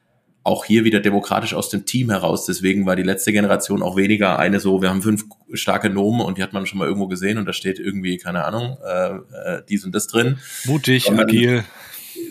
auch 0.45 0.63
hier 0.63 0.83
wieder 0.83 0.99
demokratisch 0.99 1.55
aus 1.55 1.69
dem 1.69 1.85
Team 1.85 2.11
heraus. 2.11 2.45
Deswegen 2.45 2.85
war 2.85 2.95
die 2.95 3.03
letzte 3.03 3.31
Generation 3.31 3.81
auch 3.81 3.97
weniger 3.97 4.37
eine 4.37 4.59
so, 4.59 4.79
wir 4.79 4.89
haben 4.89 5.01
fünf 5.01 5.23
starke 5.53 5.89
Nomen 5.89 6.21
und 6.21 6.37
die 6.37 6.43
hat 6.43 6.53
man 6.53 6.67
schon 6.67 6.77
mal 6.77 6.85
irgendwo 6.85 7.07
gesehen 7.07 7.39
und 7.39 7.47
da 7.47 7.53
steht 7.53 7.79
irgendwie, 7.79 8.17
keine 8.17 8.45
Ahnung, 8.45 8.77
äh, 8.85 9.15
äh, 9.15 9.63
dies 9.67 9.83
und 9.85 9.95
das 9.95 10.05
drin. 10.05 10.37
Mutig, 10.65 11.11
agil. 11.11 11.63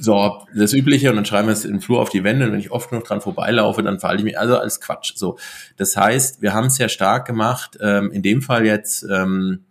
So, 0.01 0.47
das 0.55 0.73
Übliche 0.73 1.11
und 1.11 1.17
dann 1.17 1.25
schreiben 1.25 1.49
wir 1.49 1.53
es 1.53 1.65
im 1.65 1.81
Flur 1.81 2.01
auf 2.01 2.09
die 2.09 2.23
Wände 2.23 2.47
und 2.47 2.53
wenn 2.53 2.61
ich 2.61 2.71
oft 2.71 2.93
noch 2.93 3.03
dran 3.03 3.21
vorbeilaufe, 3.21 3.83
dann 3.83 3.99
verhalte 3.99 4.21
ich 4.21 4.25
mich 4.25 4.39
also 4.39 4.59
als 4.59 4.81
Quatsch. 4.81 5.12
So, 5.17 5.37
das 5.77 5.97
heißt, 5.97 6.41
wir 6.41 6.55
haben 6.55 6.69
es 6.69 6.77
sehr 6.77 6.89
stark 6.89 7.27
gemacht. 7.27 7.77
Ähm, 7.81 8.12
in 8.12 8.23
dem 8.23 8.43
Fall 8.43 8.65
jetzt 8.65 9.05
ähm, 9.11 9.65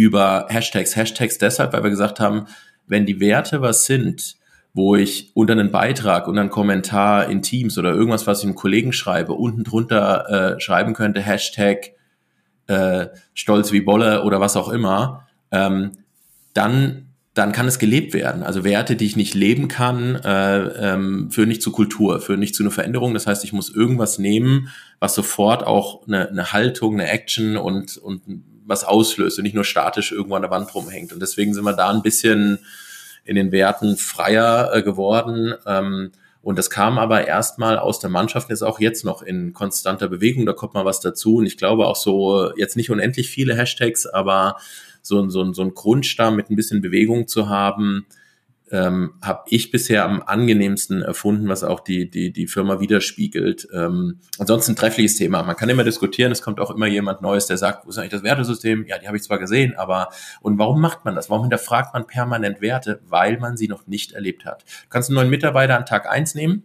über 0.00 0.46
Hashtags. 0.48 0.96
Hashtags 0.96 1.36
deshalb, 1.36 1.74
weil 1.74 1.82
wir 1.82 1.90
gesagt 1.90 2.20
haben, 2.20 2.46
wenn 2.86 3.04
die 3.04 3.20
Werte 3.20 3.60
was 3.60 3.84
sind, 3.84 4.36
wo 4.72 4.96
ich 4.96 5.30
unter 5.34 5.52
einen 5.52 5.70
Beitrag, 5.70 6.26
unter 6.26 6.40
einen 6.40 6.48
Kommentar 6.48 7.28
in 7.28 7.42
Teams 7.42 7.76
oder 7.76 7.92
irgendwas, 7.92 8.26
was 8.26 8.38
ich 8.38 8.46
einem 8.46 8.54
Kollegen 8.54 8.94
schreibe, 8.94 9.34
unten 9.34 9.62
drunter 9.62 10.54
äh, 10.56 10.60
schreiben 10.60 10.94
könnte, 10.94 11.20
Hashtag 11.20 11.90
äh, 12.66 13.08
Stolz 13.34 13.72
wie 13.72 13.82
Bolle 13.82 14.22
oder 14.22 14.40
was 14.40 14.56
auch 14.56 14.70
immer, 14.70 15.26
ähm, 15.50 15.92
dann 16.54 17.10
dann 17.34 17.52
kann 17.52 17.68
es 17.68 17.78
gelebt 17.78 18.12
werden. 18.12 18.42
Also 18.42 18.64
Werte, 18.64 18.96
die 18.96 19.06
ich 19.06 19.16
nicht 19.16 19.34
leben 19.34 19.68
kann, 19.68 20.16
äh, 20.16 20.94
ähm, 20.94 21.30
führen 21.30 21.48
nicht 21.48 21.62
zu 21.62 21.70
Kultur, 21.70 22.20
führen 22.20 22.40
nicht 22.40 22.56
zu 22.56 22.64
einer 22.64 22.72
Veränderung. 22.72 23.14
Das 23.14 23.28
heißt, 23.28 23.44
ich 23.44 23.52
muss 23.52 23.72
irgendwas 23.72 24.18
nehmen, 24.18 24.68
was 24.98 25.14
sofort 25.14 25.64
auch 25.64 26.06
eine, 26.08 26.28
eine 26.28 26.52
Haltung, 26.52 26.94
eine 26.94 27.08
Action 27.08 27.56
und, 27.56 27.96
und 27.98 28.22
was 28.70 28.84
auslöst 28.84 29.38
und 29.38 29.42
nicht 29.42 29.54
nur 29.54 29.64
statisch 29.64 30.12
irgendwo 30.12 30.36
an 30.36 30.42
der 30.42 30.50
Wand 30.50 30.74
rumhängt. 30.74 31.12
Und 31.12 31.20
deswegen 31.20 31.52
sind 31.52 31.64
wir 31.64 31.74
da 31.74 31.90
ein 31.90 32.02
bisschen 32.02 32.60
in 33.24 33.36
den 33.36 33.52
Werten 33.52 33.96
freier 33.96 34.70
äh, 34.72 34.82
geworden. 34.82 35.54
Ähm, 35.66 36.12
und 36.42 36.58
das 36.58 36.70
kam 36.70 36.98
aber 36.98 37.26
erstmal 37.26 37.78
aus 37.78 38.00
der 38.00 38.08
Mannschaft, 38.08 38.48
ist 38.50 38.62
auch 38.62 38.80
jetzt 38.80 39.04
noch 39.04 39.20
in 39.20 39.52
konstanter 39.52 40.08
Bewegung, 40.08 40.46
da 40.46 40.54
kommt 40.54 40.72
mal 40.72 40.86
was 40.86 41.00
dazu. 41.00 41.36
Und 41.36 41.46
ich 41.46 41.58
glaube 41.58 41.86
auch 41.86 41.96
so, 41.96 42.50
jetzt 42.56 42.76
nicht 42.76 42.90
unendlich 42.90 43.28
viele 43.28 43.54
Hashtags, 43.54 44.06
aber 44.06 44.56
so, 45.02 45.28
so, 45.28 45.52
so 45.52 45.62
ein 45.62 45.74
Grundstamm 45.74 46.36
mit 46.36 46.48
ein 46.48 46.56
bisschen 46.56 46.80
Bewegung 46.80 47.28
zu 47.28 47.48
haben, 47.50 48.06
ähm, 48.70 49.14
habe 49.20 49.42
ich 49.48 49.70
bisher 49.70 50.04
am 50.04 50.22
angenehmsten 50.22 51.02
erfunden, 51.02 51.48
was 51.48 51.64
auch 51.64 51.80
die, 51.80 52.08
die, 52.08 52.32
die 52.32 52.46
Firma 52.46 52.80
widerspiegelt. 52.80 53.68
Ähm, 53.72 54.20
ansonsten 54.38 54.72
ein 54.72 54.76
treffliches 54.76 55.16
Thema. 55.16 55.42
Man 55.42 55.56
kann 55.56 55.68
immer 55.68 55.82
diskutieren, 55.82 56.30
es 56.30 56.42
kommt 56.42 56.60
auch 56.60 56.70
immer 56.70 56.86
jemand 56.86 57.20
Neues, 57.20 57.46
der 57.46 57.56
sagt, 57.56 57.84
wo 57.84 57.90
ist 57.90 57.98
eigentlich 57.98 58.10
das 58.12 58.22
Wertesystem? 58.22 58.86
Ja, 58.86 58.98
die 58.98 59.08
habe 59.08 59.16
ich 59.16 59.24
zwar 59.24 59.38
gesehen, 59.38 59.74
aber 59.76 60.08
und 60.40 60.58
warum 60.58 60.80
macht 60.80 61.04
man 61.04 61.16
das? 61.16 61.30
Warum 61.30 61.42
hinterfragt 61.42 61.94
man 61.94 62.06
permanent 62.06 62.60
Werte? 62.60 63.00
Weil 63.08 63.38
man 63.38 63.56
sie 63.56 63.66
noch 63.66 63.86
nicht 63.86 64.12
erlebt 64.12 64.44
hat. 64.44 64.62
Du 64.62 64.88
kannst 64.88 65.08
einen 65.08 65.16
neuen 65.16 65.30
Mitarbeiter 65.30 65.76
an 65.76 65.84
Tag 65.84 66.08
eins 66.08 66.34
nehmen, 66.36 66.62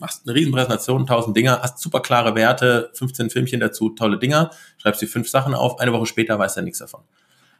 machst 0.00 0.26
eine 0.26 0.34
Riesenpräsentation, 0.34 1.06
tausend 1.06 1.36
Dinger, 1.36 1.60
hast 1.62 1.78
super 1.78 2.00
klare 2.00 2.34
Werte, 2.34 2.90
15 2.94 3.30
Filmchen 3.30 3.60
dazu, 3.60 3.90
tolle 3.90 4.18
Dinger, 4.18 4.50
schreibst 4.78 5.02
die 5.02 5.06
fünf 5.06 5.28
Sachen 5.28 5.54
auf, 5.54 5.78
eine 5.78 5.92
Woche 5.92 6.06
später 6.06 6.38
weiß 6.38 6.56
er 6.56 6.62
nichts 6.62 6.78
davon. 6.78 7.02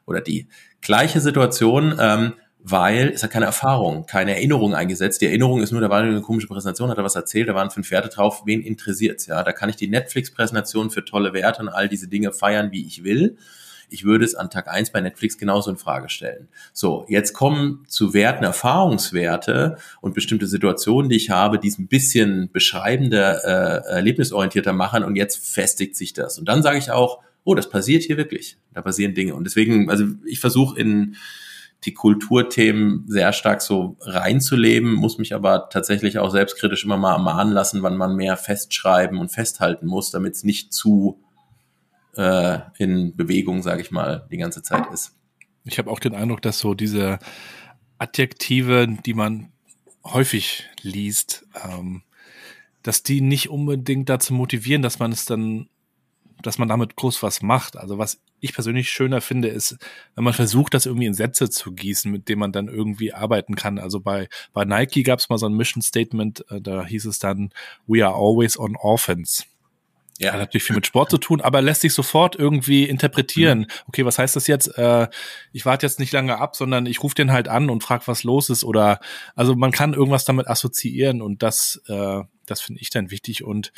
Oder 0.06 0.20
die 0.20 0.48
gleiche 0.80 1.20
Situation, 1.20 1.96
ähm, 2.00 2.34
weil 2.70 3.08
es 3.10 3.22
hat 3.22 3.30
keine 3.30 3.46
Erfahrung, 3.46 4.06
keine 4.06 4.34
Erinnerung 4.34 4.74
eingesetzt. 4.74 5.20
Die 5.20 5.26
Erinnerung 5.26 5.62
ist 5.62 5.72
nur, 5.72 5.80
da 5.80 5.88
war 5.88 6.02
eine 6.02 6.20
komische 6.20 6.48
Präsentation, 6.48 6.90
hat 6.90 6.98
er 6.98 7.04
was 7.04 7.14
erzählt, 7.14 7.48
da 7.48 7.54
waren 7.54 7.70
fünf 7.70 7.90
Werte 7.90 8.08
drauf, 8.08 8.42
wen 8.44 8.62
interessiert's, 8.62 9.26
ja? 9.26 9.42
Da 9.42 9.52
kann 9.52 9.70
ich 9.70 9.76
die 9.76 9.88
Netflix-Präsentation 9.88 10.90
für 10.90 11.04
tolle 11.04 11.32
Werte 11.32 11.62
und 11.62 11.68
all 11.68 11.88
diese 11.88 12.08
Dinge 12.08 12.32
feiern, 12.32 12.70
wie 12.70 12.86
ich 12.86 13.04
will. 13.04 13.36
Ich 13.90 14.04
würde 14.04 14.26
es 14.26 14.34
an 14.34 14.50
Tag 14.50 14.68
eins 14.68 14.90
bei 14.90 15.00
Netflix 15.00 15.38
genauso 15.38 15.70
in 15.70 15.78
Frage 15.78 16.10
stellen. 16.10 16.48
So, 16.74 17.06
jetzt 17.08 17.32
kommen 17.32 17.84
zu 17.88 18.12
Werten 18.12 18.44
Erfahrungswerte 18.44 19.78
und 20.02 20.14
bestimmte 20.14 20.46
Situationen, 20.46 21.08
die 21.08 21.16
ich 21.16 21.30
habe, 21.30 21.58
die 21.58 21.68
es 21.68 21.78
ein 21.78 21.88
bisschen 21.88 22.50
beschreibender, 22.52 23.44
äh, 23.44 23.94
erlebnisorientierter 23.94 24.74
machen 24.74 25.04
und 25.04 25.16
jetzt 25.16 25.38
festigt 25.48 25.96
sich 25.96 26.12
das. 26.12 26.38
Und 26.38 26.48
dann 26.48 26.62
sage 26.62 26.76
ich 26.76 26.90
auch, 26.90 27.20
oh, 27.44 27.54
das 27.54 27.70
passiert 27.70 28.02
hier 28.02 28.18
wirklich. 28.18 28.58
Da 28.74 28.82
passieren 28.82 29.14
Dinge. 29.14 29.34
Und 29.34 29.44
deswegen, 29.44 29.88
also 29.88 30.04
ich 30.26 30.38
versuche 30.38 30.78
in 30.78 31.16
die 31.84 31.94
Kulturthemen 31.94 33.04
sehr 33.06 33.32
stark 33.32 33.62
so 33.62 33.96
reinzuleben, 34.00 34.92
muss 34.92 35.18
mich 35.18 35.34
aber 35.34 35.68
tatsächlich 35.68 36.18
auch 36.18 36.30
selbstkritisch 36.30 36.84
immer 36.84 36.96
mal 36.96 37.12
ermahnen 37.12 37.52
lassen, 37.52 37.82
wann 37.82 37.96
man 37.96 38.16
mehr 38.16 38.36
festschreiben 38.36 39.18
und 39.18 39.30
festhalten 39.30 39.86
muss, 39.86 40.10
damit 40.10 40.34
es 40.34 40.44
nicht 40.44 40.72
zu 40.72 41.20
äh, 42.16 42.58
in 42.78 43.14
Bewegung, 43.16 43.62
sage 43.62 43.80
ich 43.80 43.90
mal, 43.90 44.26
die 44.30 44.38
ganze 44.38 44.62
Zeit 44.62 44.92
ist. 44.92 45.14
Ich 45.64 45.78
habe 45.78 45.90
auch 45.90 46.00
den 46.00 46.14
Eindruck, 46.14 46.42
dass 46.42 46.58
so 46.58 46.74
diese 46.74 47.18
Adjektive, 47.98 48.88
die 49.06 49.14
man 49.14 49.52
häufig 50.04 50.64
liest, 50.82 51.46
ähm, 51.64 52.02
dass 52.82 53.02
die 53.02 53.20
nicht 53.20 53.50
unbedingt 53.50 54.08
dazu 54.08 54.34
motivieren, 54.34 54.82
dass 54.82 54.98
man 54.98 55.12
es 55.12 55.26
dann 55.26 55.68
dass 56.42 56.58
man 56.58 56.68
damit 56.68 56.96
groß 56.96 57.22
was 57.22 57.42
macht. 57.42 57.76
Also 57.76 57.98
was 57.98 58.20
ich 58.40 58.54
persönlich 58.54 58.90
schöner 58.90 59.20
finde, 59.20 59.48
ist, 59.48 59.76
wenn 60.14 60.24
man 60.24 60.32
versucht, 60.32 60.74
das 60.74 60.86
irgendwie 60.86 61.06
in 61.06 61.14
Sätze 61.14 61.50
zu 61.50 61.72
gießen, 61.72 62.10
mit 62.10 62.28
denen 62.28 62.40
man 62.40 62.52
dann 62.52 62.68
irgendwie 62.68 63.12
arbeiten 63.12 63.54
kann. 63.54 63.78
Also 63.78 64.00
bei, 64.00 64.28
bei 64.52 64.64
Nike 64.64 65.02
gab 65.02 65.18
es 65.18 65.28
mal 65.28 65.38
so 65.38 65.46
ein 65.46 65.54
Mission 65.54 65.82
Statement, 65.82 66.44
äh, 66.50 66.60
da 66.60 66.84
hieß 66.84 67.06
es 67.06 67.18
dann, 67.18 67.50
we 67.86 68.04
are 68.06 68.14
always 68.14 68.58
on 68.58 68.76
offense. 68.76 69.44
Ja, 70.20 70.32
hat 70.32 70.40
natürlich 70.40 70.64
viel 70.64 70.74
mit 70.74 70.86
Sport 70.86 71.10
zu 71.10 71.18
tun, 71.18 71.40
aber 71.40 71.62
lässt 71.62 71.82
sich 71.82 71.94
sofort 71.94 72.34
irgendwie 72.34 72.84
interpretieren. 72.84 73.60
Mhm. 73.60 73.66
Okay, 73.86 74.04
was 74.04 74.18
heißt 74.18 74.34
das 74.34 74.48
jetzt? 74.48 74.76
Äh, 74.76 75.06
ich 75.52 75.64
warte 75.64 75.86
jetzt 75.86 76.00
nicht 76.00 76.12
lange 76.12 76.38
ab, 76.38 76.56
sondern 76.56 76.86
ich 76.86 77.04
rufe 77.04 77.14
den 77.14 77.30
halt 77.30 77.46
an 77.46 77.70
und 77.70 77.84
frage, 77.84 78.06
was 78.06 78.24
los 78.24 78.50
ist. 78.50 78.64
Oder 78.64 78.98
also 79.36 79.54
man 79.54 79.70
kann 79.70 79.94
irgendwas 79.94 80.24
damit 80.24 80.48
assoziieren 80.48 81.22
und 81.22 81.44
das, 81.44 81.80
äh, 81.86 82.22
das 82.46 82.60
finde 82.60 82.80
ich 82.80 82.90
dann 82.90 83.12
wichtig. 83.12 83.44
Und 83.44 83.72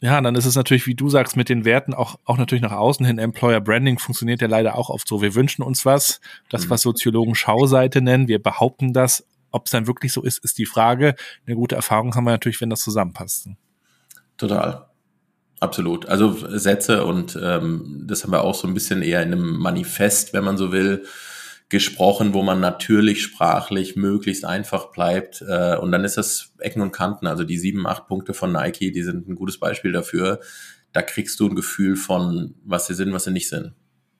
ja, 0.00 0.20
dann 0.20 0.34
ist 0.34 0.44
es 0.44 0.56
natürlich, 0.56 0.86
wie 0.86 0.94
du 0.94 1.08
sagst, 1.08 1.36
mit 1.36 1.48
den 1.48 1.64
Werten 1.64 1.94
auch, 1.94 2.18
auch 2.24 2.36
natürlich 2.36 2.62
nach 2.62 2.72
außen 2.72 3.06
hin. 3.06 3.18
Employer 3.18 3.60
Branding 3.60 3.98
funktioniert 3.98 4.42
ja 4.42 4.48
leider 4.48 4.76
auch 4.76 4.90
oft 4.90 5.08
so. 5.08 5.22
Wir 5.22 5.34
wünschen 5.34 5.62
uns 5.62 5.86
was, 5.86 6.20
das, 6.50 6.66
mhm. 6.66 6.70
was 6.70 6.82
Soziologen 6.82 7.34
Schauseite 7.34 8.02
nennen. 8.02 8.28
Wir 8.28 8.42
behaupten 8.42 8.92
das. 8.92 9.26
Ob 9.52 9.66
es 9.66 9.70
dann 9.70 9.86
wirklich 9.86 10.12
so 10.12 10.22
ist, 10.22 10.44
ist 10.44 10.58
die 10.58 10.66
Frage. 10.66 11.14
Eine 11.46 11.56
gute 11.56 11.76
Erfahrung 11.76 12.14
haben 12.14 12.24
wir 12.24 12.32
natürlich, 12.32 12.60
wenn 12.60 12.68
das 12.68 12.82
zusammenpasst. 12.82 13.48
Total. 14.36 14.86
Absolut. 15.60 16.06
Also 16.06 16.36
Sätze 16.58 17.04
und 17.04 17.38
ähm, 17.42 18.04
das 18.06 18.22
haben 18.22 18.32
wir 18.32 18.44
auch 18.44 18.54
so 18.54 18.68
ein 18.68 18.74
bisschen 18.74 19.00
eher 19.00 19.22
in 19.22 19.32
einem 19.32 19.56
Manifest, 19.56 20.34
wenn 20.34 20.44
man 20.44 20.58
so 20.58 20.72
will, 20.72 21.06
gesprochen, 21.68 22.32
wo 22.32 22.42
man 22.42 22.60
natürlich 22.60 23.22
sprachlich 23.22 23.96
möglichst 23.96 24.44
einfach 24.44 24.92
bleibt. 24.92 25.42
Äh, 25.42 25.76
und 25.76 25.90
dann 25.92 26.04
ist 26.04 26.16
das 26.16 26.52
Ecken 26.58 26.80
und 26.80 26.92
Kanten, 26.92 27.26
also 27.26 27.44
die 27.44 27.58
sieben, 27.58 27.86
acht 27.86 28.06
Punkte 28.06 28.34
von 28.34 28.52
Nike, 28.52 28.92
die 28.92 29.02
sind 29.02 29.28
ein 29.28 29.34
gutes 29.34 29.58
Beispiel 29.58 29.92
dafür. 29.92 30.40
Da 30.92 31.02
kriegst 31.02 31.40
du 31.40 31.48
ein 31.48 31.56
Gefühl 31.56 31.96
von, 31.96 32.54
was 32.64 32.86
sie 32.86 32.94
sind, 32.94 33.12
was 33.12 33.24
sie 33.24 33.32
nicht 33.32 33.48
sind. 33.48 33.74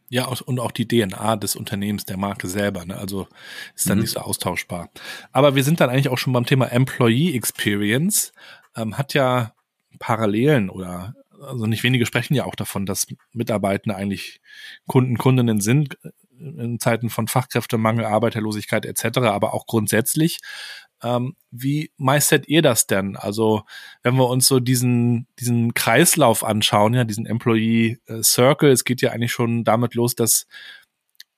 Ja, 0.09 0.27
und 0.27 0.61
auch 0.61 0.71
die 0.71 0.87
DNA 0.87 1.37
des 1.37 1.57
Unternehmens, 1.57 2.05
der 2.05 2.17
Marke 2.17 2.49
selber. 2.49 2.85
Ne? 2.85 2.97
Also 2.97 3.27
ist 3.75 3.89
dann 3.89 3.99
mhm. 3.99 4.03
nicht 4.03 4.13
so 4.13 4.21
austauschbar. 4.21 4.91
Aber 5.33 5.57
wir 5.57 5.65
sind 5.65 5.81
dann 5.81 5.91
eigentlich 5.91 6.09
auch 6.09 6.19
schon 6.19 6.33
beim 6.33 6.47
Thema 6.47 6.67
Employee 6.67 7.35
Experience. 7.35 8.33
Ähm, 8.77 8.99
hat 8.99 9.15
ja 9.15 9.53
Parallelen 9.99 10.71
oder 10.71 11.15
also 11.41 11.67
nicht 11.67 11.83
wenige 11.83 12.07
sprechen 12.07 12.35
ja 12.35 12.45
auch 12.45 12.55
davon, 12.55 12.87
dass 12.87 13.07
Mitarbeitende 13.33 13.97
eigentlich 13.97 14.41
Kunden, 14.87 15.19
Kundinnen 15.19 15.61
sind 15.61 15.99
in 16.39 16.79
Zeiten 16.81 17.11
von 17.11 17.29
Fachkräftemangel, 17.29 18.05
Arbeiterlosigkeit 18.05 18.87
etc., 18.87 19.19
aber 19.19 19.55
auch 19.55 19.67
grundsätzlich. 19.67 20.41
Ähm, 21.03 21.37
wie 21.51 21.93
meistert 21.99 22.49
ihr 22.49 22.63
das 22.63 22.87
denn? 22.87 23.17
Also 23.17 23.63
wenn 24.03 24.17
wir 24.17 24.29
uns 24.29 24.47
so 24.47 24.61
diesen 24.61 25.27
diesen 25.39 25.75
Kreislauf 25.75 26.43
anschauen, 26.43 26.95
ja, 26.95 27.05
diesen 27.05 27.27
Employee 27.27 27.99
äh, 28.07 28.23
Circle, 28.23 28.71
es 28.71 28.85
geht 28.85 29.03
ja 29.03 29.13
eigentlich 29.13 29.33
schon 29.33 29.65
damit 29.65 29.95
los, 29.95 30.15
dass 30.15 30.47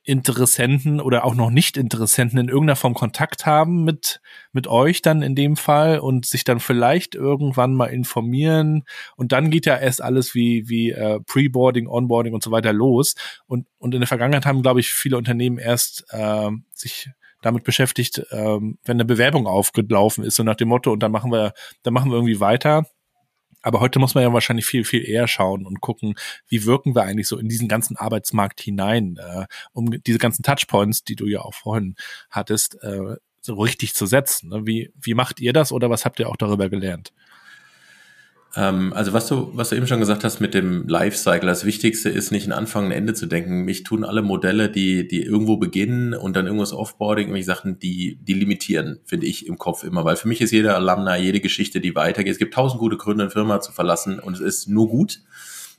Interessenten 0.08 1.02
oder 1.02 1.24
auch 1.24 1.34
noch 1.34 1.50
nicht 1.50 1.76
Interessenten 1.76 2.38
in 2.38 2.48
irgendeiner 2.48 2.76
Form 2.76 2.94
Kontakt 2.94 3.44
haben 3.44 3.84
mit, 3.84 4.22
mit 4.52 4.66
euch 4.66 5.02
dann 5.02 5.20
in 5.20 5.34
dem 5.34 5.56
Fall 5.56 5.98
und 5.98 6.24
sich 6.24 6.44
dann 6.44 6.60
vielleicht 6.60 7.14
irgendwann 7.14 7.74
mal 7.74 7.88
informieren. 7.88 8.84
Und 9.16 9.32
dann 9.32 9.50
geht 9.50 9.66
ja 9.66 9.76
erst 9.76 10.00
alles 10.00 10.34
wie, 10.34 10.66
wie 10.66 10.92
äh, 10.92 11.20
Preboarding, 11.20 11.86
Onboarding 11.86 12.32
und 12.32 12.42
so 12.42 12.50
weiter 12.50 12.72
los. 12.72 13.16
Und, 13.46 13.66
und 13.76 13.94
in 13.94 14.00
der 14.00 14.08
Vergangenheit 14.08 14.46
haben, 14.46 14.62
glaube 14.62 14.80
ich, 14.80 14.88
viele 14.94 15.18
Unternehmen 15.18 15.58
erst 15.58 16.06
äh, 16.08 16.50
sich 16.72 17.10
damit 17.42 17.64
beschäftigt, 17.64 18.22
ähm, 18.30 18.78
wenn 18.84 18.96
eine 18.96 19.04
Bewerbung 19.04 19.46
aufgelaufen 19.46 20.24
ist, 20.24 20.36
so 20.36 20.42
nach 20.42 20.56
dem 20.56 20.68
Motto, 20.68 20.90
und 20.90 21.02
dann 21.02 21.12
machen 21.12 21.30
wir, 21.30 21.52
dann 21.82 21.92
machen 21.92 22.10
wir 22.10 22.16
irgendwie 22.16 22.40
weiter. 22.40 22.86
Aber 23.62 23.80
heute 23.80 23.98
muss 23.98 24.14
man 24.14 24.22
ja 24.22 24.32
wahrscheinlich 24.32 24.66
viel, 24.66 24.84
viel 24.84 25.08
eher 25.08 25.26
schauen 25.28 25.66
und 25.66 25.80
gucken, 25.80 26.14
wie 26.48 26.64
wirken 26.64 26.94
wir 26.94 27.02
eigentlich 27.02 27.28
so 27.28 27.38
in 27.38 27.48
diesen 27.48 27.68
ganzen 27.68 27.96
Arbeitsmarkt 27.96 28.60
hinein, 28.60 29.18
äh, 29.18 29.46
um 29.72 29.90
diese 30.02 30.18
ganzen 30.18 30.42
Touchpoints, 30.42 31.04
die 31.04 31.16
du 31.16 31.26
ja 31.26 31.40
auch 31.40 31.54
vorhin 31.54 31.96
hattest, 32.30 32.82
äh, 32.82 33.16
so 33.40 33.54
richtig 33.54 33.94
zu 33.94 34.06
setzen. 34.06 34.50
Ne? 34.50 34.66
Wie, 34.66 34.92
wie 35.00 35.14
macht 35.14 35.40
ihr 35.40 35.52
das 35.52 35.72
oder 35.72 35.90
was 35.90 36.04
habt 36.04 36.20
ihr 36.20 36.28
auch 36.28 36.36
darüber 36.36 36.68
gelernt? 36.68 37.12
Ähm, 38.56 38.92
also 38.94 39.12
was 39.12 39.26
du, 39.28 39.50
was 39.54 39.70
du 39.70 39.76
eben 39.76 39.86
schon 39.86 40.00
gesagt 40.00 40.24
hast 40.24 40.40
mit 40.40 40.54
dem 40.54 40.88
Lifecycle, 40.88 41.46
das 41.46 41.64
Wichtigste 41.64 42.08
ist 42.08 42.30
nicht 42.30 42.46
ein 42.46 42.52
Anfang, 42.52 42.86
ein 42.86 42.92
Ende 42.92 43.14
zu 43.14 43.26
denken. 43.26 43.64
Mich 43.64 43.82
tun 43.82 44.04
alle 44.04 44.22
Modelle, 44.22 44.70
die, 44.70 45.06
die 45.06 45.22
irgendwo 45.22 45.58
beginnen 45.58 46.14
und 46.14 46.34
dann 46.34 46.46
irgendwas 46.46 46.72
Offboarding, 46.72 47.26
irgendwelche 47.26 47.46
Sachen, 47.46 47.78
die, 47.78 48.18
die 48.22 48.34
limitieren, 48.34 49.00
finde 49.04 49.26
ich 49.26 49.46
im 49.46 49.58
Kopf 49.58 49.84
immer. 49.84 50.04
Weil 50.04 50.16
für 50.16 50.28
mich 50.28 50.40
ist 50.40 50.50
jeder 50.50 50.76
Alumni, 50.76 51.16
jede 51.18 51.40
Geschichte, 51.40 51.80
die 51.80 51.94
weitergeht. 51.94 52.32
Es 52.32 52.38
gibt 52.38 52.54
tausend 52.54 52.80
gute 52.80 52.96
Gründe, 52.96 53.24
eine 53.24 53.30
Firma 53.30 53.60
zu 53.60 53.72
verlassen 53.72 54.18
und 54.18 54.34
es 54.34 54.40
ist 54.40 54.68
nur 54.68 54.88
gut 54.88 55.20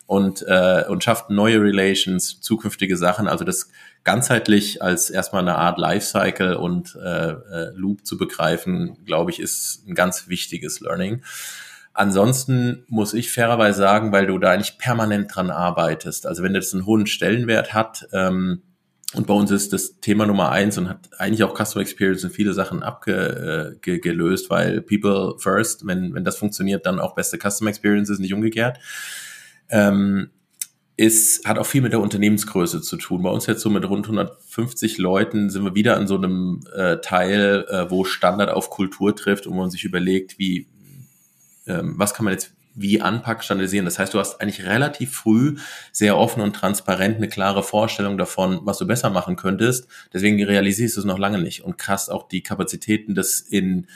und, 0.10 0.44
äh, 0.48 0.86
und 0.88 1.04
schafft 1.04 1.30
neue 1.30 1.62
Relations, 1.62 2.42
zukünftige 2.42 2.98
Sachen. 2.98 3.28
Also 3.28 3.46
das 3.46 3.70
ganzheitlich 4.04 4.82
als 4.82 5.12
erstmal 5.12 5.44
eine 5.44 5.56
Art 5.56 5.78
Lifecycle 5.78 6.56
und 6.56 6.96
äh, 6.96 7.30
äh, 7.30 7.72
Loop 7.76 8.06
zu 8.06 8.18
begreifen, 8.18 8.98
glaube 9.06 9.30
ich, 9.30 9.40
ist 9.40 9.84
ein 9.88 9.94
ganz 9.94 10.28
wichtiges 10.28 10.80
Learning. 10.80 11.22
Ansonsten 12.00 12.86
muss 12.88 13.14
ich 13.14 13.30
fairerweise 13.30 13.80
sagen, 13.80 14.14
weil 14.14 14.26
du 14.26 14.38
da 14.38 14.52
eigentlich 14.52 14.78
permanent 14.78 15.36
dran 15.36 15.52
arbeitest. 15.52 16.26
Also 16.26 16.44
wenn 16.44 16.54
das 16.54 16.74
einen 16.74 16.86
hohen 16.86 17.08
Stellenwert 17.08 17.74
hat, 17.74 18.08
ähm, 18.14 18.62
und 19.16 19.28
bei 19.28 19.34
uns 19.34 19.52
ist 19.52 19.74
das 19.74 20.00
Thema 20.00 20.26
Nummer 20.26 20.50
eins 20.50 20.78
und 20.78 20.88
hat 20.88 21.10
eigentlich 21.18 21.44
auch 21.44 21.54
Customer 21.54 21.82
Experience 21.82 22.24
und 22.24 22.30
viele 22.30 22.54
Sachen 22.54 22.84
abgelöst, 22.84 24.46
äh, 24.46 24.50
weil 24.50 24.82
People 24.82 25.36
first, 25.40 25.86
wenn, 25.88 26.14
wenn 26.14 26.24
das 26.24 26.38
funktioniert, 26.38 26.86
dann 26.86 27.02
auch 27.02 27.16
beste 27.16 27.38
Customer 27.38 27.70
Experiences, 27.70 28.20
nicht 28.20 28.34
umgekehrt. 28.34 28.80
Ähm, 29.68 30.30
ist, 30.96 31.46
hat 31.46 31.60
auch 31.60 31.66
viel 31.66 31.82
mit 31.82 31.92
der 31.92 32.00
Unternehmensgröße 32.00 32.82
zu 32.82 32.96
tun. 32.96 33.24
Bei 33.24 33.30
uns 33.30 33.46
jetzt 33.46 33.62
so 33.62 33.70
mit 33.70 33.84
rund 33.90 34.06
150 34.06 35.00
Leuten 35.00 35.50
sind 35.50 35.66
wir 35.66 35.76
wieder 35.76 35.98
an 35.98 36.08
so 36.08 36.16
einem 36.16 36.62
äh, 36.74 37.00
Teil, 37.02 37.66
äh, 37.68 37.92
wo 37.92 38.06
Standard 38.06 38.52
auf 38.52 38.70
Kultur 38.70 39.14
trifft 39.14 39.48
und 39.48 39.58
man 39.58 39.70
sich 39.70 39.84
überlegt, 39.84 40.40
wie, 40.40 40.68
ähm, 41.70 41.94
was 41.98 42.14
kann 42.14 42.26
man 42.26 42.34
jetzt 42.34 42.52
wie 42.76 43.02
anpacken, 43.02 43.44
standardisieren. 43.44 43.86
Das 43.86 44.00
heißt, 44.00 44.14
du 44.14 44.20
hast 44.20 44.42
eigentlich 44.42 44.66
relativ 44.66 45.14
früh 45.14 45.58
sehr 45.92 46.18
offen 46.18 46.42
und 46.42 46.56
transparent 46.56 47.18
eine 47.18 47.28
klare 47.28 47.64
Vorstellung 47.64 48.18
davon, 48.18 48.62
was 48.64 48.78
du 48.78 48.88
besser 48.88 49.10
machen 49.10 49.36
könntest. 49.36 49.88
Deswegen 50.14 50.42
realisierst 50.44 50.96
du 50.96 51.02
es 51.02 51.06
noch 51.06 51.20
lange 51.20 51.40
nicht 51.40 51.64
und 51.64 51.86
hast 51.88 52.10
auch 52.10 52.28
die 52.28 52.42
Kapazitäten, 52.42 53.16
das 53.16 53.42
in, 53.42 53.88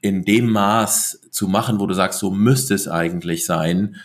in 0.00 0.24
dem 0.24 0.50
Maß 0.50 1.28
zu 1.30 1.48
machen, 1.48 1.80
wo 1.80 1.86
du 1.86 1.94
sagst, 1.94 2.20
so 2.20 2.30
müsste 2.30 2.74
es 2.74 2.86
eigentlich 2.86 3.44
sein, 3.44 3.96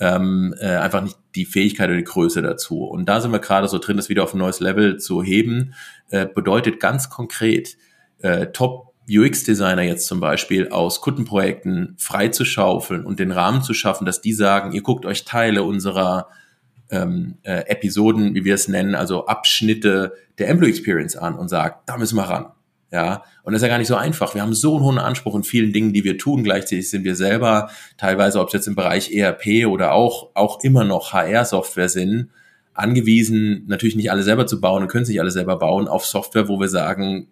ähm, 0.00 0.54
äh, 0.58 0.76
einfach 0.76 1.02
nicht 1.02 1.18
die 1.34 1.44
Fähigkeit 1.44 1.88
oder 1.88 1.98
die 1.98 2.04
Größe 2.04 2.40
dazu. 2.40 2.84
Und 2.84 3.06
da 3.06 3.20
sind 3.20 3.32
wir 3.32 3.40
gerade 3.40 3.68
so 3.68 3.78
drin, 3.78 3.98
das 3.98 4.08
wieder 4.08 4.24
auf 4.24 4.32
ein 4.32 4.38
neues 4.38 4.60
Level 4.60 4.96
zu 4.98 5.22
heben, 5.22 5.74
äh, 6.08 6.26
bedeutet 6.26 6.80
ganz 6.80 7.10
konkret, 7.10 7.76
äh, 8.20 8.46
Top 8.52 8.91
UX-Designer 9.10 9.82
jetzt 9.82 10.06
zum 10.06 10.20
Beispiel 10.20 10.68
aus 10.68 11.00
Kundenprojekten 11.00 11.94
freizuschaufeln 11.98 13.04
und 13.04 13.18
den 13.18 13.32
Rahmen 13.32 13.62
zu 13.62 13.74
schaffen, 13.74 14.06
dass 14.06 14.20
die 14.20 14.32
sagen, 14.32 14.72
ihr 14.72 14.82
guckt 14.82 15.06
euch 15.06 15.24
Teile 15.24 15.64
unserer 15.64 16.28
ähm, 16.90 17.38
äh, 17.42 17.66
Episoden, 17.66 18.34
wie 18.34 18.44
wir 18.44 18.54
es 18.54 18.68
nennen, 18.68 18.94
also 18.94 19.26
Abschnitte 19.26 20.12
der 20.38 20.48
Employee 20.48 20.70
Experience 20.70 21.16
an 21.16 21.34
und 21.34 21.48
sagt, 21.48 21.88
da 21.88 21.96
müssen 21.96 22.16
wir 22.16 22.24
ran. 22.24 22.46
Ja, 22.92 23.24
und 23.42 23.54
das 23.54 23.62
ist 23.62 23.66
ja 23.66 23.72
gar 23.72 23.78
nicht 23.78 23.88
so 23.88 23.96
einfach. 23.96 24.34
Wir 24.34 24.42
haben 24.42 24.52
so 24.52 24.76
einen 24.76 24.84
hohen 24.84 24.98
Anspruch 24.98 25.34
in 25.34 25.44
vielen 25.44 25.72
Dingen, 25.72 25.94
die 25.94 26.04
wir 26.04 26.18
tun. 26.18 26.44
Gleichzeitig 26.44 26.90
sind 26.90 27.04
wir 27.04 27.16
selber 27.16 27.70
teilweise, 27.96 28.38
ob 28.38 28.48
es 28.48 28.52
jetzt 28.52 28.68
im 28.68 28.74
Bereich 28.74 29.10
ERP 29.10 29.66
oder 29.66 29.92
auch, 29.92 30.28
auch 30.34 30.62
immer 30.62 30.84
noch 30.84 31.14
HR-Software 31.14 31.88
sind, 31.88 32.28
angewiesen, 32.74 33.64
natürlich 33.66 33.96
nicht 33.96 34.10
alle 34.10 34.22
selber 34.22 34.46
zu 34.46 34.60
bauen 34.60 34.82
und 34.82 34.88
können 34.88 35.06
sich 35.06 35.20
alle 35.20 35.30
selber 35.30 35.58
bauen, 35.58 35.88
auf 35.88 36.04
Software, 36.04 36.48
wo 36.48 36.60
wir 36.60 36.68
sagen, 36.68 37.28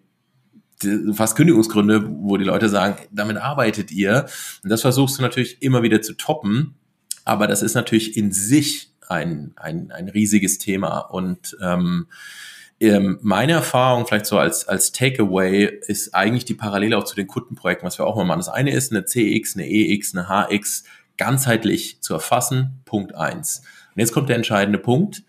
fast 1.13 1.35
Kündigungsgründe, 1.35 2.07
wo 2.07 2.37
die 2.37 2.45
Leute 2.45 2.69
sagen, 2.69 2.95
damit 3.11 3.37
arbeitet 3.37 3.91
ihr. 3.91 4.25
Und 4.63 4.69
das 4.69 4.81
versuchst 4.81 5.17
du 5.17 5.21
natürlich 5.21 5.61
immer 5.61 5.83
wieder 5.83 6.01
zu 6.01 6.13
toppen. 6.13 6.75
Aber 7.25 7.47
das 7.47 7.61
ist 7.61 7.75
natürlich 7.75 8.17
in 8.17 8.31
sich 8.31 8.91
ein, 9.07 9.53
ein, 9.55 9.91
ein 9.91 10.09
riesiges 10.09 10.57
Thema. 10.57 10.99
Und 10.99 11.57
ähm, 11.61 12.07
ähm 12.79 13.19
meine 13.21 13.53
Erfahrung 13.53 14.07
vielleicht 14.07 14.25
so 14.25 14.37
als, 14.37 14.67
als 14.67 14.91
Takeaway 14.91 15.65
ist 15.87 16.15
eigentlich 16.15 16.45
die 16.45 16.53
Parallele 16.55 16.97
auch 16.97 17.03
zu 17.03 17.15
den 17.15 17.27
Kundenprojekten, 17.27 17.85
was 17.85 17.99
wir 17.99 18.05
auch 18.05 18.15
mal 18.15 18.25
machen. 18.25 18.39
Das 18.39 18.49
eine 18.49 18.71
ist 18.71 18.91
eine 18.91 19.05
CX, 19.05 19.55
eine 19.55 19.69
EX, 19.69 20.15
eine 20.15 20.27
HX 20.27 20.83
ganzheitlich 21.17 22.01
zu 22.01 22.13
erfassen. 22.13 22.81
Punkt 22.85 23.13
eins. 23.15 23.61
Und 23.93 23.99
jetzt 23.99 24.13
kommt 24.13 24.29
der 24.29 24.37
entscheidende 24.37 24.79
Punkt, 24.79 25.23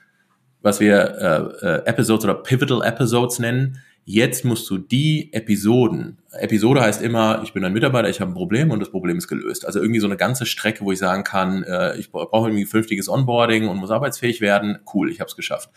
was 0.63 0.81
wir 0.81 1.55
äh, 1.63 1.67
äh, 1.67 1.87
Episodes 1.87 2.25
oder 2.25 2.35
Pivotal 2.35 2.83
Episodes 2.83 3.39
nennen 3.39 3.83
Jetzt 4.05 4.45
musst 4.45 4.69
du 4.69 4.79
die 4.79 5.33
Episoden, 5.33 6.19
Episode 6.33 6.81
heißt 6.81 7.03
immer, 7.03 7.43
ich 7.45 7.53
bin 7.53 7.65
ein 7.65 7.73
Mitarbeiter, 7.73 8.09
ich 8.09 8.21
habe 8.21 8.33
ein 8.33 8.35
Problem 8.35 8.71
und 8.71 8.81
das 8.81 8.91
Problem 8.91 9.19
ist 9.19 9.29
gelöst. 9.29 9.67
Also 9.67 9.81
irgendwie 9.81 10.01
so 10.01 10.07
eine 10.07 10.17
ganze 10.17 10.47
Strecke, 10.47 10.85
wo 10.85 10.93
ich 10.93 10.99
sagen 10.99 11.25
kann, 11.25 11.63
äh, 11.63 11.97
ich 11.99 12.11
brauche 12.11 12.49
irgendwie 12.49 12.65
vernünftiges 12.65 13.09
Onboarding 13.09 13.69
und 13.69 13.77
muss 13.77 13.91
arbeitsfähig 13.91 14.41
werden. 14.41 14.79
Cool, 14.93 15.11
ich 15.11 15.21
habe 15.21 15.29
es 15.29 15.37
geschafft. 15.37 15.71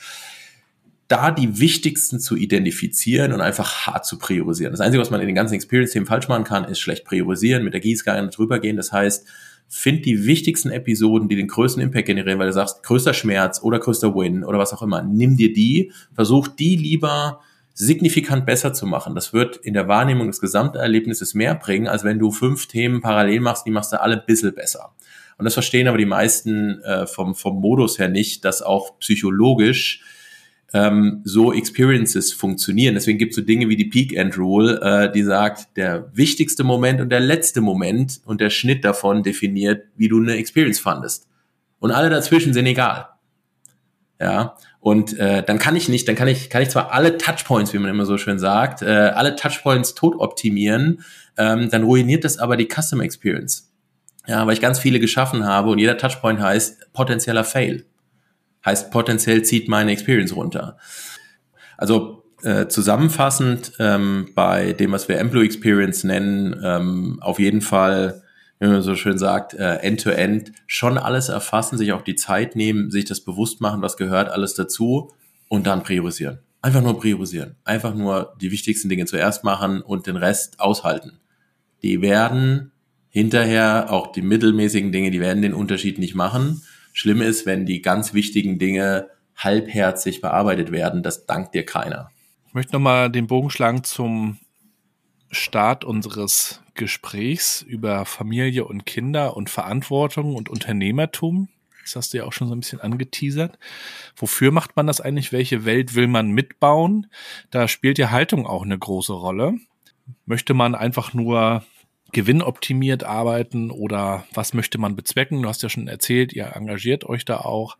Da 1.07 1.29
die 1.29 1.59
wichtigsten 1.59 2.19
zu 2.19 2.35
identifizieren 2.35 3.31
und 3.31 3.41
einfach 3.41 3.85
hart 3.85 4.05
zu 4.05 4.17
priorisieren. 4.17 4.71
Das 4.71 4.81
Einzige, 4.81 5.01
was 5.01 5.11
man 5.11 5.21
in 5.21 5.27
den 5.27 5.35
ganzen 5.35 5.53
Experience-Themen 5.53 6.07
falsch 6.07 6.27
machen 6.27 6.45
kann, 6.45 6.65
ist 6.65 6.79
schlecht 6.79 7.05
priorisieren, 7.05 7.63
mit 7.63 7.73
der 7.73 7.81
Gießkanne 7.81 8.29
drüber 8.29 8.59
gehen. 8.59 8.77
Das 8.77 8.91
heißt, 8.91 9.27
find 9.67 10.05
die 10.05 10.25
wichtigsten 10.25 10.71
Episoden, 10.71 11.27
die 11.27 11.35
den 11.35 11.47
größten 11.47 11.83
Impact 11.83 12.07
generieren, 12.07 12.39
weil 12.39 12.47
du 12.47 12.53
sagst, 12.53 12.81
größter 12.81 13.13
Schmerz 13.13 13.61
oder 13.61 13.77
größter 13.77 14.15
Win 14.15 14.43
oder 14.43 14.57
was 14.57 14.73
auch 14.73 14.81
immer. 14.81 15.03
Nimm 15.03 15.37
dir 15.37 15.53
die, 15.53 15.91
versuch 16.13 16.47
die 16.47 16.75
lieber 16.75 17.41
signifikant 17.75 18.45
besser 18.45 18.73
zu 18.73 18.87
machen. 18.87 19.15
Das 19.15 19.33
wird 19.33 19.57
in 19.57 19.73
der 19.73 19.87
Wahrnehmung 19.87 20.27
des 20.27 20.39
Gesamterlebnisses 20.39 21.33
mehr 21.33 21.55
bringen, 21.55 21.87
als 21.87 22.05
wenn 22.05 22.17
du 22.17 22.31
fünf 22.31 22.67
Themen 22.67 23.01
parallel 23.01 23.41
machst, 23.41 23.65
die 23.67 23.71
machst 23.71 23.91
du 23.91 24.01
alle 24.01 24.15
ein 24.15 24.25
bisschen 24.25 24.55
besser. 24.55 24.95
Und 25.37 25.43
das 25.43 25.53
verstehen 25.53 25.89
aber 25.89 25.97
die 25.97 26.05
meisten 26.05 26.81
äh, 26.83 27.05
vom, 27.05 27.35
vom 27.35 27.59
Modus 27.59 27.99
her 27.99 28.07
nicht, 28.07 28.45
dass 28.45 28.61
auch 28.61 28.97
psychologisch 28.99 30.01
ähm, 30.73 31.21
so 31.25 31.51
Experiences 31.51 32.31
funktionieren. 32.31 32.95
Deswegen 32.95 33.17
gibt 33.17 33.31
es 33.31 33.35
so 33.35 33.41
Dinge 33.41 33.67
wie 33.67 33.75
die 33.75 33.85
Peak 33.85 34.13
End 34.13 34.37
Rule, 34.37 34.79
äh, 34.81 35.11
die 35.11 35.23
sagt, 35.23 35.75
der 35.75 36.09
wichtigste 36.13 36.63
Moment 36.63 37.01
und 37.01 37.09
der 37.09 37.19
letzte 37.19 37.59
Moment 37.59 38.21
und 38.23 38.39
der 38.39 38.49
Schnitt 38.49 38.85
davon 38.85 39.21
definiert, 39.21 39.83
wie 39.97 40.07
du 40.07 40.21
eine 40.21 40.35
Experience 40.35 40.79
fandest. 40.79 41.27
Und 41.79 41.91
alle 41.91 42.09
dazwischen 42.09 42.53
sind 42.53 42.65
egal. 42.67 43.09
Ja, 44.19 44.55
und 44.85 45.17
äh, 45.17 45.41
dann 45.41 45.57
kann 45.57 45.75
ich 45.75 45.89
nicht, 45.89 46.07
dann 46.07 46.15
kann 46.15 46.27
ich, 46.27 46.51
kann 46.51 46.61
ich 46.61 46.69
zwar 46.69 46.91
alle 46.91 47.17
Touchpoints, 47.17 47.73
wie 47.73 47.79
man 47.79 47.89
immer 47.89 48.05
so 48.05 48.19
schön 48.19 48.37
sagt, 48.37 48.83
äh, 48.83 48.85
alle 49.15 49.35
Touchpoints 49.35 49.95
tot 49.95 50.13
optimieren, 50.19 51.01
ähm, 51.37 51.71
dann 51.71 51.81
ruiniert 51.81 52.23
das 52.23 52.37
aber 52.37 52.55
die 52.55 52.67
Custom 52.67 53.01
Experience. 53.01 53.73
Ja, 54.27 54.45
weil 54.45 54.53
ich 54.53 54.61
ganz 54.61 54.77
viele 54.77 54.99
geschaffen 54.99 55.43
habe 55.43 55.71
und 55.71 55.79
jeder 55.79 55.97
Touchpoint 55.97 56.39
heißt 56.39 56.93
potenzieller 56.93 57.43
Fail. 57.43 57.87
Heißt 58.63 58.91
potenziell 58.91 59.41
zieht 59.41 59.69
meine 59.69 59.91
Experience 59.91 60.35
runter. 60.35 60.77
Also 61.77 62.23
äh, 62.43 62.67
zusammenfassend 62.67 63.71
ähm, 63.79 64.33
bei 64.35 64.73
dem, 64.73 64.91
was 64.91 65.09
wir 65.09 65.17
Employee 65.17 65.47
Experience 65.47 66.03
nennen, 66.03 66.61
ähm, 66.63 67.17
auf 67.21 67.39
jeden 67.39 67.61
Fall, 67.61 68.21
wie 68.59 68.67
man 68.67 68.81
so 68.81 68.95
schön 68.95 69.17
sagt, 69.17 69.53
äh, 69.53 69.75
End-to-End, 69.77 70.49
-End, 70.49 70.53
schon 70.67 70.97
alles 70.97 71.29
erfassen, 71.29 71.77
sich 71.77 71.93
auch 71.93 72.01
die 72.01 72.15
Zeit 72.15 72.55
nehmen, 72.55 72.91
sich 72.91 73.05
das 73.05 73.21
bewusst 73.21 73.61
machen, 73.61 73.81
was 73.81 73.97
gehört 73.97 74.29
alles 74.29 74.53
dazu 74.53 75.11
und 75.49 75.67
dann 75.67 75.83
priorisieren. 75.83 76.39
Einfach 76.61 76.81
nur 76.81 76.99
priorisieren. 76.99 77.57
Einfach 77.63 77.93
nur 77.93 78.35
die 78.41 78.51
wichtigsten 78.51 78.89
Dinge 78.89 79.05
zuerst 79.05 79.43
machen 79.43 79.81
und 79.81 80.07
den 80.07 80.15
Rest 80.15 80.59
aushalten. 80.59 81.19
Die 81.83 82.01
werden 82.01 82.71
hinterher, 83.09 83.91
auch 83.91 84.11
die 84.11 84.21
mittelmäßigen 84.23 84.91
Dinge, 84.91 85.11
die 85.11 85.19
werden 85.19 85.41
den 85.41 85.53
Unterschied 85.53 85.99
nicht 85.99 86.15
machen. 86.15 86.63
Schlimm 86.91 87.21
ist, 87.21 87.45
wenn 87.45 87.65
die 87.65 87.81
ganz 87.81 88.13
wichtigen 88.13 88.57
Dinge 88.57 89.09
halbherzig 89.35 90.21
bearbeitet 90.21 90.71
werden. 90.71 91.03
Das 91.03 91.25
dankt 91.25 91.53
dir 91.53 91.65
keiner. 91.65 92.09
Ich 92.47 92.53
möchte 92.53 92.73
nochmal 92.73 93.11
den 93.11 93.27
Bogen 93.27 93.49
schlagen 93.49 93.83
zum 93.83 94.39
Start 95.29 95.83
unseres 95.83 96.61
Gesprächs 96.75 97.61
über 97.61 98.05
Familie 98.05 98.65
und 98.65 98.85
Kinder 98.85 99.35
und 99.35 99.49
Verantwortung 99.49 100.35
und 100.35 100.49
Unternehmertum. 100.49 101.49
Das 101.81 101.95
hast 101.95 102.13
du 102.13 102.17
ja 102.17 102.23
auch 102.25 102.33
schon 102.33 102.47
so 102.47 102.55
ein 102.55 102.61
bisschen 102.61 102.81
angeteasert. 102.81 103.59
Wofür 104.15 104.51
macht 104.51 104.75
man 104.75 104.87
das 104.87 105.01
eigentlich? 105.01 105.31
Welche 105.31 105.65
Welt 105.65 105.93
will 105.95 106.07
man 106.07 106.31
mitbauen? 106.31 107.07
Da 107.51 107.67
spielt 107.67 107.97
ja 107.97 108.09
Haltung 108.09 108.47
auch 108.47 108.63
eine 108.63 108.77
große 108.77 109.13
Rolle. 109.13 109.55
Möchte 110.25 110.53
man 110.53 110.73
einfach 110.75 111.13
nur 111.13 111.63
gewinnoptimiert 112.11 113.03
arbeiten 113.03 113.71
oder 113.71 114.25
was 114.33 114.53
möchte 114.53 114.77
man 114.77 114.95
bezwecken? 114.95 115.41
Du 115.41 115.49
hast 115.49 115.63
ja 115.63 115.69
schon 115.69 115.87
erzählt, 115.87 116.33
ihr 116.33 116.55
engagiert 116.55 117.03
euch 117.03 117.25
da 117.25 117.37
auch. 117.37 117.77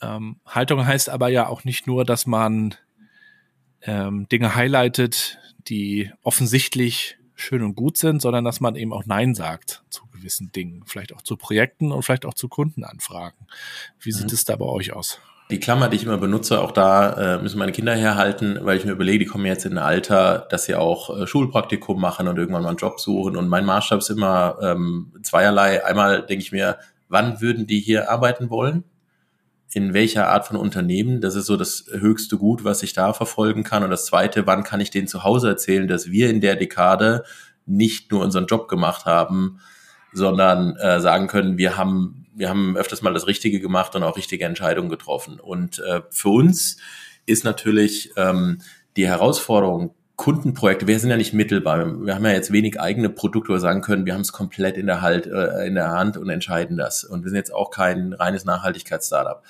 Ähm, 0.00 0.40
Haltung 0.46 0.86
heißt 0.86 1.08
aber 1.10 1.28
ja 1.28 1.46
auch 1.46 1.64
nicht 1.64 1.86
nur, 1.86 2.04
dass 2.04 2.26
man 2.26 2.74
ähm, 3.82 4.28
Dinge 4.28 4.54
highlightet, 4.54 5.38
die 5.68 6.10
offensichtlich 6.22 7.17
schön 7.40 7.62
und 7.62 7.74
gut 7.74 7.96
sind, 7.96 8.20
sondern 8.20 8.44
dass 8.44 8.60
man 8.60 8.76
eben 8.76 8.92
auch 8.92 9.06
Nein 9.06 9.34
sagt 9.34 9.82
zu 9.90 10.02
gewissen 10.12 10.50
Dingen, 10.52 10.82
vielleicht 10.86 11.14
auch 11.14 11.22
zu 11.22 11.36
Projekten 11.36 11.92
und 11.92 12.02
vielleicht 12.02 12.26
auch 12.26 12.34
zu 12.34 12.48
Kundenanfragen. 12.48 13.46
Wie 14.00 14.12
sieht 14.12 14.26
mhm. 14.26 14.34
es 14.34 14.44
da 14.44 14.56
bei 14.56 14.66
euch 14.66 14.92
aus? 14.92 15.20
Die 15.50 15.60
Klammer, 15.60 15.88
die 15.88 15.96
ich 15.96 16.04
immer 16.04 16.18
benutze, 16.18 16.60
auch 16.60 16.72
da 16.72 17.36
äh, 17.36 17.42
müssen 17.42 17.58
meine 17.58 17.72
Kinder 17.72 17.94
herhalten, 17.94 18.58
weil 18.62 18.76
ich 18.76 18.84
mir 18.84 18.92
überlege, 18.92 19.20
die 19.20 19.30
kommen 19.30 19.46
jetzt 19.46 19.64
in 19.64 19.78
ein 19.78 19.84
Alter, 19.84 20.46
dass 20.50 20.64
sie 20.64 20.74
auch 20.74 21.16
äh, 21.16 21.26
Schulpraktikum 21.26 21.98
machen 21.98 22.28
und 22.28 22.36
irgendwann 22.36 22.62
mal 22.62 22.68
einen 22.68 22.76
Job 22.76 23.00
suchen. 23.00 23.34
Und 23.34 23.48
mein 23.48 23.64
Maßstab 23.64 24.00
ist 24.00 24.10
immer 24.10 24.58
ähm, 24.60 25.14
zweierlei. 25.22 25.86
Einmal 25.86 26.26
denke 26.26 26.42
ich 26.42 26.52
mir, 26.52 26.76
wann 27.08 27.40
würden 27.40 27.66
die 27.66 27.80
hier 27.80 28.10
arbeiten 28.10 28.50
wollen? 28.50 28.84
In 29.74 29.92
welcher 29.92 30.28
Art 30.28 30.46
von 30.46 30.56
Unternehmen? 30.56 31.20
Das 31.20 31.34
ist 31.34 31.46
so 31.46 31.56
das 31.56 31.84
höchste 31.90 32.38
Gut, 32.38 32.64
was 32.64 32.82
ich 32.82 32.94
da 32.94 33.12
verfolgen 33.12 33.64
kann. 33.64 33.82
Und 33.82 33.90
das 33.90 34.06
zweite, 34.06 34.46
wann 34.46 34.64
kann 34.64 34.80
ich 34.80 34.90
denen 34.90 35.08
zu 35.08 35.24
Hause 35.24 35.48
erzählen, 35.48 35.88
dass 35.88 36.10
wir 36.10 36.30
in 36.30 36.40
der 36.40 36.56
Dekade 36.56 37.24
nicht 37.66 38.10
nur 38.10 38.22
unseren 38.22 38.46
Job 38.46 38.68
gemacht 38.68 39.04
haben, 39.04 39.60
sondern 40.12 40.76
äh, 40.76 41.00
sagen 41.00 41.26
können, 41.26 41.58
wir 41.58 41.76
haben 41.76 42.26
wir 42.38 42.48
haben 42.48 42.76
öfters 42.76 43.02
mal 43.02 43.12
das 43.12 43.26
Richtige 43.26 43.58
gemacht 43.58 43.96
und 43.96 44.04
auch 44.04 44.16
richtige 44.16 44.44
Entscheidungen 44.44 44.88
getroffen. 44.88 45.40
Und 45.40 45.80
äh, 45.80 46.02
für 46.10 46.28
uns 46.28 46.76
ist 47.26 47.44
natürlich 47.44 48.12
ähm, 48.16 48.60
die 48.96 49.08
Herausforderung, 49.08 49.94
Kundenprojekte, 50.18 50.88
wir 50.88 50.98
sind 50.98 51.10
ja 51.10 51.16
nicht 51.16 51.32
mittelbar. 51.32 52.04
Wir 52.04 52.16
haben 52.16 52.24
ja 52.24 52.32
jetzt 52.32 52.52
wenig 52.52 52.80
eigene 52.80 53.08
Produkte, 53.08 53.50
wo 53.50 53.54
wir 53.54 53.60
sagen 53.60 53.82
können, 53.82 54.04
wir 54.04 54.14
haben 54.14 54.22
es 54.22 54.32
komplett 54.32 54.76
in 54.76 54.86
der, 54.86 55.00
halt, 55.00 55.28
äh, 55.28 55.64
in 55.64 55.76
der 55.76 55.92
Hand 55.92 56.16
und 56.16 56.28
entscheiden 56.28 56.76
das. 56.76 57.04
Und 57.04 57.22
wir 57.22 57.30
sind 57.30 57.36
jetzt 57.36 57.54
auch 57.54 57.70
kein 57.70 58.12
reines 58.12 58.44
Nachhaltigkeitsstartup. 58.44 59.44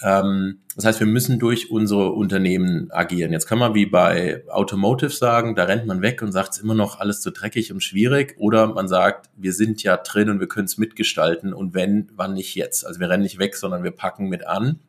Ähm, 0.00 0.60
das 0.74 0.86
heißt, 0.86 1.00
wir 1.00 1.06
müssen 1.06 1.38
durch 1.38 1.70
unsere 1.70 2.12
Unternehmen 2.12 2.90
agieren. 2.90 3.30
Jetzt 3.30 3.46
kann 3.46 3.58
man 3.58 3.74
wie 3.74 3.84
bei 3.84 4.42
Automotive 4.48 5.10
sagen, 5.10 5.54
da 5.54 5.64
rennt 5.64 5.84
man 5.84 6.00
weg 6.00 6.22
und 6.22 6.32
sagt 6.32 6.54
es 6.54 6.60
immer 6.60 6.74
noch 6.74 6.98
alles 6.98 7.20
zu 7.20 7.30
dreckig 7.30 7.70
und 7.70 7.84
schwierig. 7.84 8.36
Oder 8.38 8.68
man 8.68 8.88
sagt, 8.88 9.28
wir 9.36 9.52
sind 9.52 9.82
ja 9.82 9.98
drin 9.98 10.30
und 10.30 10.40
wir 10.40 10.48
können 10.48 10.64
es 10.64 10.78
mitgestalten 10.78 11.52
und 11.52 11.74
wenn, 11.74 12.08
wann 12.16 12.32
nicht 12.32 12.54
jetzt. 12.54 12.86
Also 12.86 13.00
wir 13.00 13.10
rennen 13.10 13.22
nicht 13.22 13.38
weg, 13.38 13.54
sondern 13.54 13.84
wir 13.84 13.90
packen 13.90 14.30
mit 14.30 14.46
an. 14.46 14.80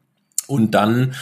Und 0.48 0.72
dann 0.72 1.16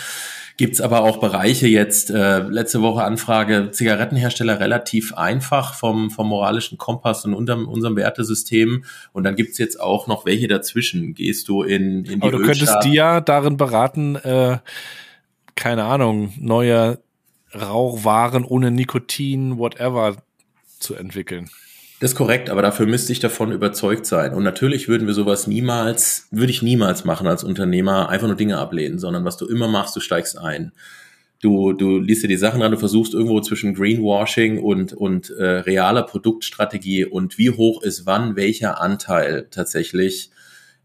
Gibt 0.60 0.74
es 0.74 0.82
aber 0.82 1.04
auch 1.04 1.22
Bereiche 1.22 1.68
jetzt, 1.68 2.10
äh, 2.10 2.40
letzte 2.40 2.82
Woche 2.82 3.02
Anfrage, 3.02 3.70
Zigarettenhersteller 3.72 4.60
relativ 4.60 5.14
einfach 5.14 5.74
vom, 5.74 6.12
vom 6.12 6.28
moralischen 6.28 6.78
Kompass 6.78 7.24
und 7.24 7.34
unserem, 7.34 7.66
unserem 7.66 7.96
Wertesystem. 7.96 8.84
Und 9.14 9.24
dann 9.24 9.38
gibt 9.38 9.54
es 9.54 9.58
jetzt 9.58 9.80
auch 9.80 10.08
noch 10.08 10.26
welche 10.26 10.50
dazwischen. 10.50 11.14
Gehst 11.14 11.48
du 11.48 11.64
in, 11.64 12.04
in 12.04 12.20
die 12.20 12.22
Aber 12.22 12.32
du 12.32 12.42
könntest 12.42 12.76
die 12.84 12.92
ja 12.92 13.22
darin 13.22 13.56
beraten, 13.56 14.18
äh, 14.18 14.58
keine 15.56 15.86
Ahnung, 15.86 16.34
neue 16.38 17.00
Rauchwaren 17.56 18.44
ohne 18.44 18.70
Nikotin, 18.70 19.60
whatever 19.60 20.18
zu 20.78 20.94
entwickeln. 20.94 21.50
Das 22.00 22.12
ist 22.12 22.18
korrekt, 22.18 22.50
aber 22.50 22.62
dafür 22.62 22.86
müsste 22.86 23.12
ich 23.12 23.20
davon 23.20 23.52
überzeugt 23.52 24.06
sein. 24.06 24.34
Und 24.34 24.44
natürlich 24.44 24.88
würden 24.88 25.06
wir 25.06 25.14
sowas 25.14 25.48
niemals, 25.48 26.28
würde 26.32 26.52
ich 26.52 26.62
niemals 26.62 27.04
machen 27.04 27.28
als 27.28 27.44
Unternehmer, 27.44 28.08
einfach 28.08 28.28
nur 28.28 28.38
Dinge 28.38 28.58
ablehnen, 28.58 29.00
sondern 29.00 29.26
was 29.26 29.36
du 29.36 29.46
immer 29.46 29.68
machst, 29.68 29.98
du 29.98 30.00
steigst 30.00 30.38
ein. 30.38 30.72
Du, 31.42 31.74
du 31.74 32.00
liest 32.00 32.24
dir 32.24 32.30
die 32.30 32.38
Sachen 32.38 32.62
an, 32.62 32.72
du 32.72 32.78
versuchst 32.78 33.14
irgendwo 33.14 33.42
zwischen 33.42 33.74
Greenwashing 33.74 34.60
und, 34.60 34.94
und 34.94 35.30
äh, 35.32 35.44
realer 35.44 36.04
Produktstrategie 36.04 37.06
und 37.06 37.38
wie 37.38 37.50
hoch 37.50 37.82
ist 37.82 38.06
wann 38.06 38.36
welcher 38.38 38.82
Anteil 38.82 39.48
tatsächlich 39.52 40.32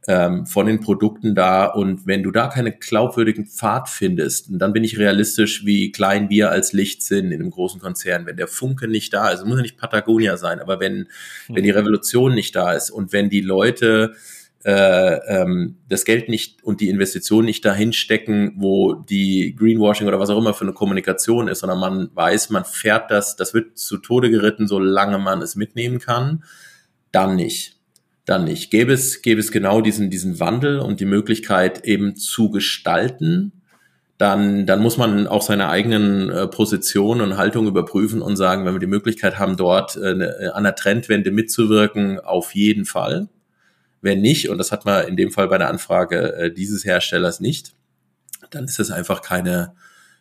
ähm, 0.07 0.47
von 0.47 0.67
den 0.67 0.81
Produkten 0.81 1.35
da. 1.35 1.67
Und 1.67 2.07
wenn 2.07 2.23
du 2.23 2.31
da 2.31 2.49
keine 2.49 2.73
glaubwürdigen 2.73 3.47
Pfad 3.47 3.89
findest, 3.89 4.49
dann 4.51 4.73
bin 4.73 4.85
ich 4.85 4.99
realistisch, 4.99 5.65
wie 5.65 5.93
klein 5.93 6.29
wir 6.31 6.51
als 6.51 6.73
Licht 6.73 7.03
sind 7.03 7.33
in 7.33 7.41
einem 7.41 7.51
großen 7.51 7.81
Konzern. 7.81 8.27
Wenn 8.27 8.37
der 8.37 8.49
Funke 8.49 8.89
nicht 8.89 9.15
da 9.15 9.31
ist, 9.31 9.45
muss 9.45 9.57
ja 9.57 9.63
nicht 9.63 9.79
Patagonia 9.79 10.37
sein, 10.37 10.61
aber 10.61 10.81
wenn, 10.81 11.09
wenn 11.49 11.65
die 11.65 11.71
Revolution 11.71 12.35
nicht 12.35 12.55
da 12.55 12.73
ist 12.73 12.91
und 12.91 13.13
wenn 13.13 13.31
die 13.31 13.41
Leute 13.41 14.15
äh, 14.65 15.17
ähm, 15.29 15.77
das 15.89 16.05
Geld 16.05 16.29
nicht 16.29 16.65
und 16.65 16.81
die 16.81 16.89
Investition 16.89 17.45
nicht 17.45 17.65
dahin 17.65 17.93
stecken, 17.93 18.55
wo 18.57 18.95
die 18.95 19.55
Greenwashing 19.59 20.09
oder 20.09 20.19
was 20.19 20.31
auch 20.31 20.39
immer 20.39 20.55
für 20.55 20.65
eine 20.65 20.73
Kommunikation 20.73 21.49
ist, 21.49 21.61
sondern 21.61 21.79
man 21.79 22.11
weiß, 22.15 22.51
man 22.51 22.65
fährt 22.65 23.11
das, 23.11 23.37
das 23.37 23.53
wird 23.53 23.79
zu 23.79 23.99
Tode 23.99 24.31
geritten, 24.31 24.67
solange 24.67 25.19
man 25.19 25.43
es 25.43 25.55
mitnehmen 25.55 25.99
kann, 25.99 26.45
dann 27.13 27.37
nicht 27.37 27.74
dann 28.25 28.45
nicht. 28.45 28.71
Gäbe 28.71 28.93
es, 28.93 29.23
gäbe 29.23 29.41
es 29.41 29.53
genau 29.53 29.81
diesen, 29.81 30.11
diesen 30.11 30.41
Wandel 30.41 30.79
und 30.79 31.01
die 31.01 31.05
Möglichkeit 31.05 31.85
eben 31.85 32.17
zu 32.17 32.51
gestalten, 32.51 33.53
dann, 34.17 34.65
dann 34.67 34.81
muss 34.81 34.97
man 34.97 35.27
auch 35.27 35.43
seine 35.43 35.69
eigenen 35.69 36.31
äh, 36.31 36.47
Positionen 36.47 37.21
und 37.21 37.37
Haltung 37.37 37.67
überprüfen 37.67 38.23
und 38.23 38.37
sagen, 38.37 38.65
wenn 38.65 38.75
wir 38.75 38.81
die 38.81 38.87
Möglichkeit 38.87 39.39
haben, 39.39 39.57
dort 39.57 39.97
äh, 39.97 40.13
äh, 40.13 40.49
an 40.49 40.65
der 40.65 40.77
Trendwende 40.77 41.31
mitzuwirken, 41.33 42.21
auf 42.21 42.55
jeden 42.55 42.85
Fall. 42.85 43.29
Wenn 44.01 44.21
nicht, 44.21 44.49
und 44.51 44.59
das 44.59 44.71
hat 44.71 44.85
man 44.85 45.09
in 45.09 45.17
dem 45.17 45.33
Fall 45.33 45.49
bei 45.49 45.59
der 45.59 45.69
Anfrage 45.69 46.35
äh, 46.37 46.53
dieses 46.53 46.85
Herstellers 46.85 47.41
nicht, 47.41 47.75
dann 48.51 48.65
ist 48.65 48.79
das 48.79 48.91
einfach 48.91 49.21
keine 49.21 49.75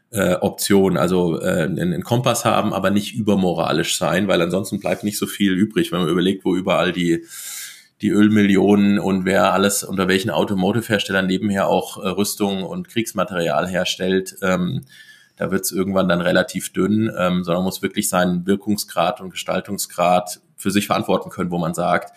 äh, 0.10 0.36
Option. 0.36 0.98
Also 0.98 1.40
äh, 1.40 1.64
einen 1.64 2.04
Kompass 2.04 2.46
haben, 2.46 2.74
aber 2.74 2.90
nicht 2.90 3.14
übermoralisch 3.14 3.98
sein, 3.98 4.28
weil 4.28 4.42
ansonsten 4.42 4.80
bleibt 4.80 5.04
nicht 5.04 5.20
so 5.20 5.28
viel 5.28 5.54
übrig, 5.54 5.92
wenn 5.92 6.00
man 6.00 6.10
überlegt, 6.10 6.46
wo 6.46 6.56
überall 6.56 6.92
die 6.94 7.26
die 8.02 8.10
Ölmillionen 8.10 9.00
und 9.00 9.26
wer 9.26 9.54
alles 9.54 9.84
unter 9.84 10.08
welchen 10.08 10.30
Automotive-Herstellern 10.30 11.28
nebenher 11.28 11.68
auch 11.68 12.04
äh, 12.04 12.10
Rüstung 12.10 12.64
und 12.64 12.90
Kriegsmaterial 12.90 13.68
herstellt, 13.68 14.36
ähm, 14.42 14.82
da 15.36 15.52
wird 15.52 15.62
es 15.62 15.72
irgendwann 15.72 16.10
dann 16.10 16.22
relativ 16.22 16.74
dünn, 16.74 17.12
ähm, 17.18 17.44
sondern 17.44 17.64
muss 17.64 17.82
wirklich 17.82 18.10
seinen 18.10 18.46
Wirkungsgrad 18.46 19.22
und 19.22 19.32
Gestaltungsgrad 19.32 20.42
für 20.58 20.72
sich 20.72 20.88
verantworten 20.88 21.30
können, 21.30 21.52
wo 21.52 21.58
man 21.58 21.74
sagt, 21.74 22.14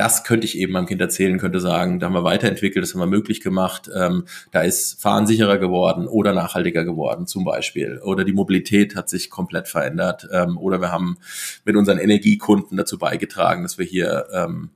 das 0.00 0.24
könnte 0.24 0.46
ich 0.46 0.56
eben 0.56 0.72
meinem 0.72 0.86
Kind 0.86 1.02
erzählen, 1.02 1.38
könnte 1.38 1.60
sagen, 1.60 2.00
da 2.00 2.06
haben 2.06 2.14
wir 2.14 2.24
weiterentwickelt, 2.24 2.82
das 2.82 2.94
haben 2.94 3.00
wir 3.00 3.06
möglich 3.06 3.42
gemacht, 3.42 3.90
ähm, 3.94 4.24
da 4.50 4.62
ist 4.62 5.02
Fahren 5.02 5.26
sicherer 5.26 5.58
geworden 5.58 6.08
oder 6.08 6.32
nachhaltiger 6.32 6.86
geworden 6.86 7.26
zum 7.26 7.44
Beispiel. 7.44 8.00
Oder 8.02 8.24
die 8.24 8.32
Mobilität 8.32 8.96
hat 8.96 9.10
sich 9.10 9.28
komplett 9.28 9.68
verändert. 9.68 10.26
Ähm, 10.32 10.56
oder 10.56 10.80
wir 10.80 10.90
haben 10.90 11.18
mit 11.66 11.76
unseren 11.76 11.98
Energiekunden 11.98 12.78
dazu 12.78 12.96
beigetragen, 12.96 13.62
dass 13.62 13.76
wir 13.76 13.84
hier 13.84 14.26
ähm, 14.32 14.70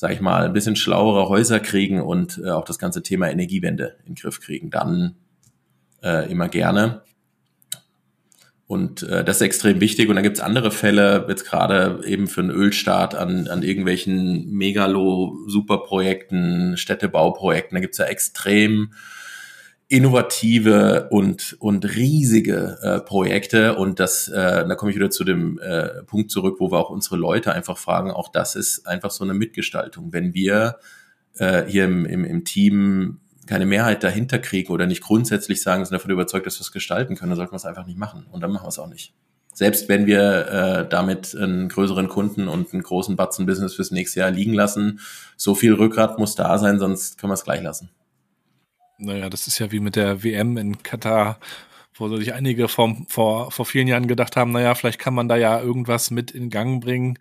sag 0.00 0.12
ich 0.12 0.20
mal, 0.20 0.44
ein 0.44 0.52
bisschen 0.52 0.76
schlauere 0.76 1.28
Häuser 1.28 1.58
kriegen 1.58 2.00
und 2.00 2.40
äh, 2.44 2.50
auch 2.50 2.64
das 2.64 2.78
ganze 2.78 3.02
Thema 3.02 3.28
Energiewende 3.28 3.96
in 3.98 4.04
den 4.06 4.14
Griff 4.14 4.40
kriegen, 4.40 4.70
dann 4.70 5.16
äh, 6.04 6.30
immer 6.30 6.48
gerne. 6.48 7.02
Und 8.68 9.02
äh, 9.02 9.24
das 9.24 9.38
ist 9.38 9.42
extrem 9.42 9.80
wichtig. 9.80 10.08
Und 10.08 10.14
dann 10.14 10.22
gibt's 10.22 10.38
andere 10.38 10.70
Fälle, 10.70 11.26
jetzt 11.28 11.46
gerade 11.46 12.00
eben 12.06 12.28
für 12.28 12.42
einen 12.42 12.52
Ölstaat 12.52 13.16
an, 13.16 13.48
an 13.48 13.64
irgendwelchen 13.64 14.48
Megalo-Superprojekten, 14.52 16.76
Städtebauprojekten. 16.76 17.74
Da 17.74 17.80
gibt's 17.80 17.98
ja 17.98 18.04
extrem 18.04 18.92
innovative 19.88 21.08
und, 21.10 21.56
und 21.60 21.96
riesige 21.96 22.78
äh, 22.82 23.00
Projekte. 23.00 23.76
Und 23.76 23.98
das, 23.98 24.28
äh, 24.28 24.66
da 24.66 24.74
komme 24.74 24.90
ich 24.90 24.96
wieder 24.96 25.10
zu 25.10 25.24
dem 25.24 25.58
äh, 25.58 26.02
Punkt 26.04 26.30
zurück, 26.30 26.56
wo 26.58 26.70
wir 26.70 26.78
auch 26.78 26.90
unsere 26.90 27.16
Leute 27.16 27.52
einfach 27.52 27.78
fragen, 27.78 28.10
auch 28.10 28.28
das 28.28 28.54
ist 28.54 28.86
einfach 28.86 29.10
so 29.10 29.24
eine 29.24 29.34
Mitgestaltung. 29.34 30.12
Wenn 30.12 30.34
wir 30.34 30.76
äh, 31.38 31.64
hier 31.64 31.86
im, 31.86 32.04
im, 32.04 32.24
im 32.24 32.44
Team 32.44 33.20
keine 33.46 33.64
Mehrheit 33.64 34.04
dahinter 34.04 34.38
kriegen 34.38 34.72
oder 34.72 34.86
nicht 34.86 35.02
grundsätzlich 35.02 35.62
sagen, 35.62 35.82
sind 35.84 35.94
davon 35.94 36.10
überzeugt, 36.10 36.44
dass 36.44 36.58
wir 36.58 36.62
es 36.62 36.72
gestalten 36.72 37.16
können, 37.16 37.30
dann 37.30 37.36
sollten 37.36 37.52
wir 37.52 37.56
es 37.56 37.64
einfach 37.64 37.86
nicht 37.86 37.98
machen. 37.98 38.26
Und 38.30 38.42
dann 38.42 38.52
machen 38.52 38.64
wir 38.64 38.68
es 38.68 38.78
auch 38.78 38.88
nicht. 38.88 39.14
Selbst 39.54 39.88
wenn 39.88 40.06
wir 40.06 40.48
äh, 40.48 40.88
damit 40.88 41.34
einen 41.34 41.68
größeren 41.70 42.08
Kunden 42.08 42.46
und 42.46 42.74
einen 42.74 42.82
großen 42.82 43.16
Batzen 43.16 43.46
Business 43.46 43.74
fürs 43.74 43.90
nächste 43.90 44.20
Jahr 44.20 44.30
liegen 44.30 44.52
lassen, 44.52 45.00
so 45.36 45.54
viel 45.54 45.72
Rückgrat 45.72 46.18
muss 46.18 46.34
da 46.34 46.58
sein, 46.58 46.78
sonst 46.78 47.18
können 47.18 47.30
wir 47.30 47.34
es 47.34 47.44
gleich 47.44 47.62
lassen. 47.62 47.90
Naja, 49.00 49.30
das 49.30 49.46
ist 49.46 49.58
ja 49.60 49.70
wie 49.70 49.78
mit 49.80 49.94
der 49.96 50.24
WM 50.24 50.56
in 50.56 50.82
Katar, 50.82 51.38
wo 51.94 52.08
sich 52.16 52.34
einige 52.34 52.68
vor, 52.68 52.96
vor, 53.08 53.50
vor 53.52 53.64
vielen 53.66 53.86
Jahren 53.88 54.08
gedacht 54.08 54.36
haben, 54.36 54.50
naja, 54.52 54.74
vielleicht 54.74 54.98
kann 54.98 55.14
man 55.14 55.28
da 55.28 55.36
ja 55.36 55.60
irgendwas 55.60 56.10
mit 56.10 56.32
in 56.32 56.50
Gang 56.50 56.82
bringen. 56.82 57.18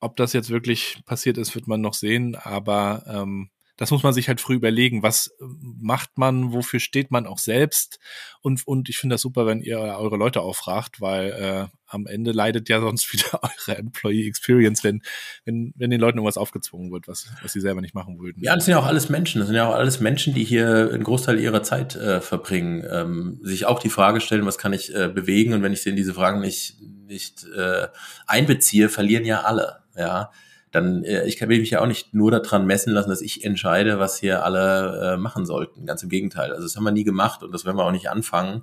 Ob 0.00 0.16
das 0.16 0.32
jetzt 0.34 0.50
wirklich 0.50 1.02
passiert 1.06 1.38
ist, 1.38 1.54
wird 1.54 1.68
man 1.68 1.80
noch 1.80 1.94
sehen, 1.94 2.34
aber 2.36 3.04
ähm, 3.08 3.50
das 3.76 3.90
muss 3.90 4.02
man 4.02 4.12
sich 4.12 4.28
halt 4.28 4.40
früh 4.40 4.54
überlegen. 4.54 5.02
Was 5.02 5.28
äh, 5.28 5.44
macht 5.60 6.16
man? 6.16 6.52
Wofür 6.52 6.80
steht 6.80 7.10
man 7.10 7.26
auch 7.26 7.38
selbst? 7.38 7.98
Und, 8.40 8.66
und 8.66 8.88
ich 8.88 8.98
finde 8.98 9.14
das 9.14 9.22
super, 9.22 9.46
wenn 9.46 9.60
ihr 9.60 9.78
eure 9.78 10.16
Leute 10.16 10.40
auch 10.40 10.56
fragt, 10.56 11.00
weil 11.00 11.30
äh, 11.30 11.66
am 11.86 12.06
Ende 12.06 12.32
leidet 12.32 12.68
ja 12.68 12.80
sonst 12.80 13.12
wieder 13.12 13.40
eure 13.42 13.78
Employee 13.78 14.26
Experience, 14.26 14.82
wenn, 14.82 15.02
wenn, 15.44 15.72
wenn 15.76 15.90
den 15.90 16.00
Leuten 16.00 16.18
irgendwas 16.18 16.38
aufgezwungen 16.38 16.90
wird, 16.90 17.06
was, 17.08 17.28
was 17.42 17.52
sie 17.52 17.60
selber 17.60 17.80
nicht 17.80 17.94
machen 17.94 18.18
würden. 18.18 18.42
Ja, 18.42 18.54
das 18.54 18.64
sind 18.64 18.72
ja 18.72 18.78
auch 18.78 18.86
alles 18.86 19.08
Menschen. 19.08 19.40
Das 19.40 19.48
sind 19.48 19.56
ja 19.56 19.68
auch 19.68 19.74
alles 19.74 20.00
Menschen, 20.00 20.34
die 20.34 20.44
hier 20.44 20.90
einen 20.92 21.04
Großteil 21.04 21.38
ihrer 21.38 21.62
Zeit 21.62 21.96
äh, 21.96 22.20
verbringen, 22.20 22.84
ähm, 22.90 23.40
sich 23.42 23.66
auch 23.66 23.78
die 23.78 23.90
Frage 23.90 24.20
stellen, 24.20 24.46
was 24.46 24.58
kann 24.58 24.72
ich 24.72 24.94
äh, 24.94 25.08
bewegen? 25.08 25.52
Und 25.52 25.62
wenn 25.62 25.72
ich 25.72 25.86
in 25.86 25.96
diese 25.96 26.14
Fragen 26.14 26.40
nicht, 26.40 26.80
nicht 26.80 27.44
äh, 27.56 27.88
einbeziehe, 28.26 28.88
verlieren 28.88 29.24
ja 29.24 29.42
alle. 29.42 29.80
Ja, 29.96 30.30
dann 30.72 31.04
äh, 31.04 31.26
ich 31.26 31.36
kann 31.36 31.48
mich 31.48 31.70
ja 31.70 31.80
auch 31.80 31.86
nicht 31.86 32.14
nur 32.14 32.30
daran 32.30 32.66
messen 32.66 32.92
lassen, 32.92 33.10
dass 33.10 33.20
ich 33.20 33.44
entscheide, 33.44 33.98
was 33.98 34.18
hier 34.18 34.44
alle 34.44 35.14
äh, 35.14 35.16
machen 35.16 35.46
sollten. 35.46 35.86
Ganz 35.86 36.02
im 36.02 36.08
Gegenteil. 36.08 36.50
Also 36.50 36.64
das 36.64 36.76
haben 36.76 36.84
wir 36.84 36.92
nie 36.92 37.04
gemacht 37.04 37.42
und 37.42 37.52
das 37.52 37.64
werden 37.64 37.76
wir 37.76 37.84
auch 37.84 37.92
nicht 37.92 38.10
anfangen. 38.10 38.62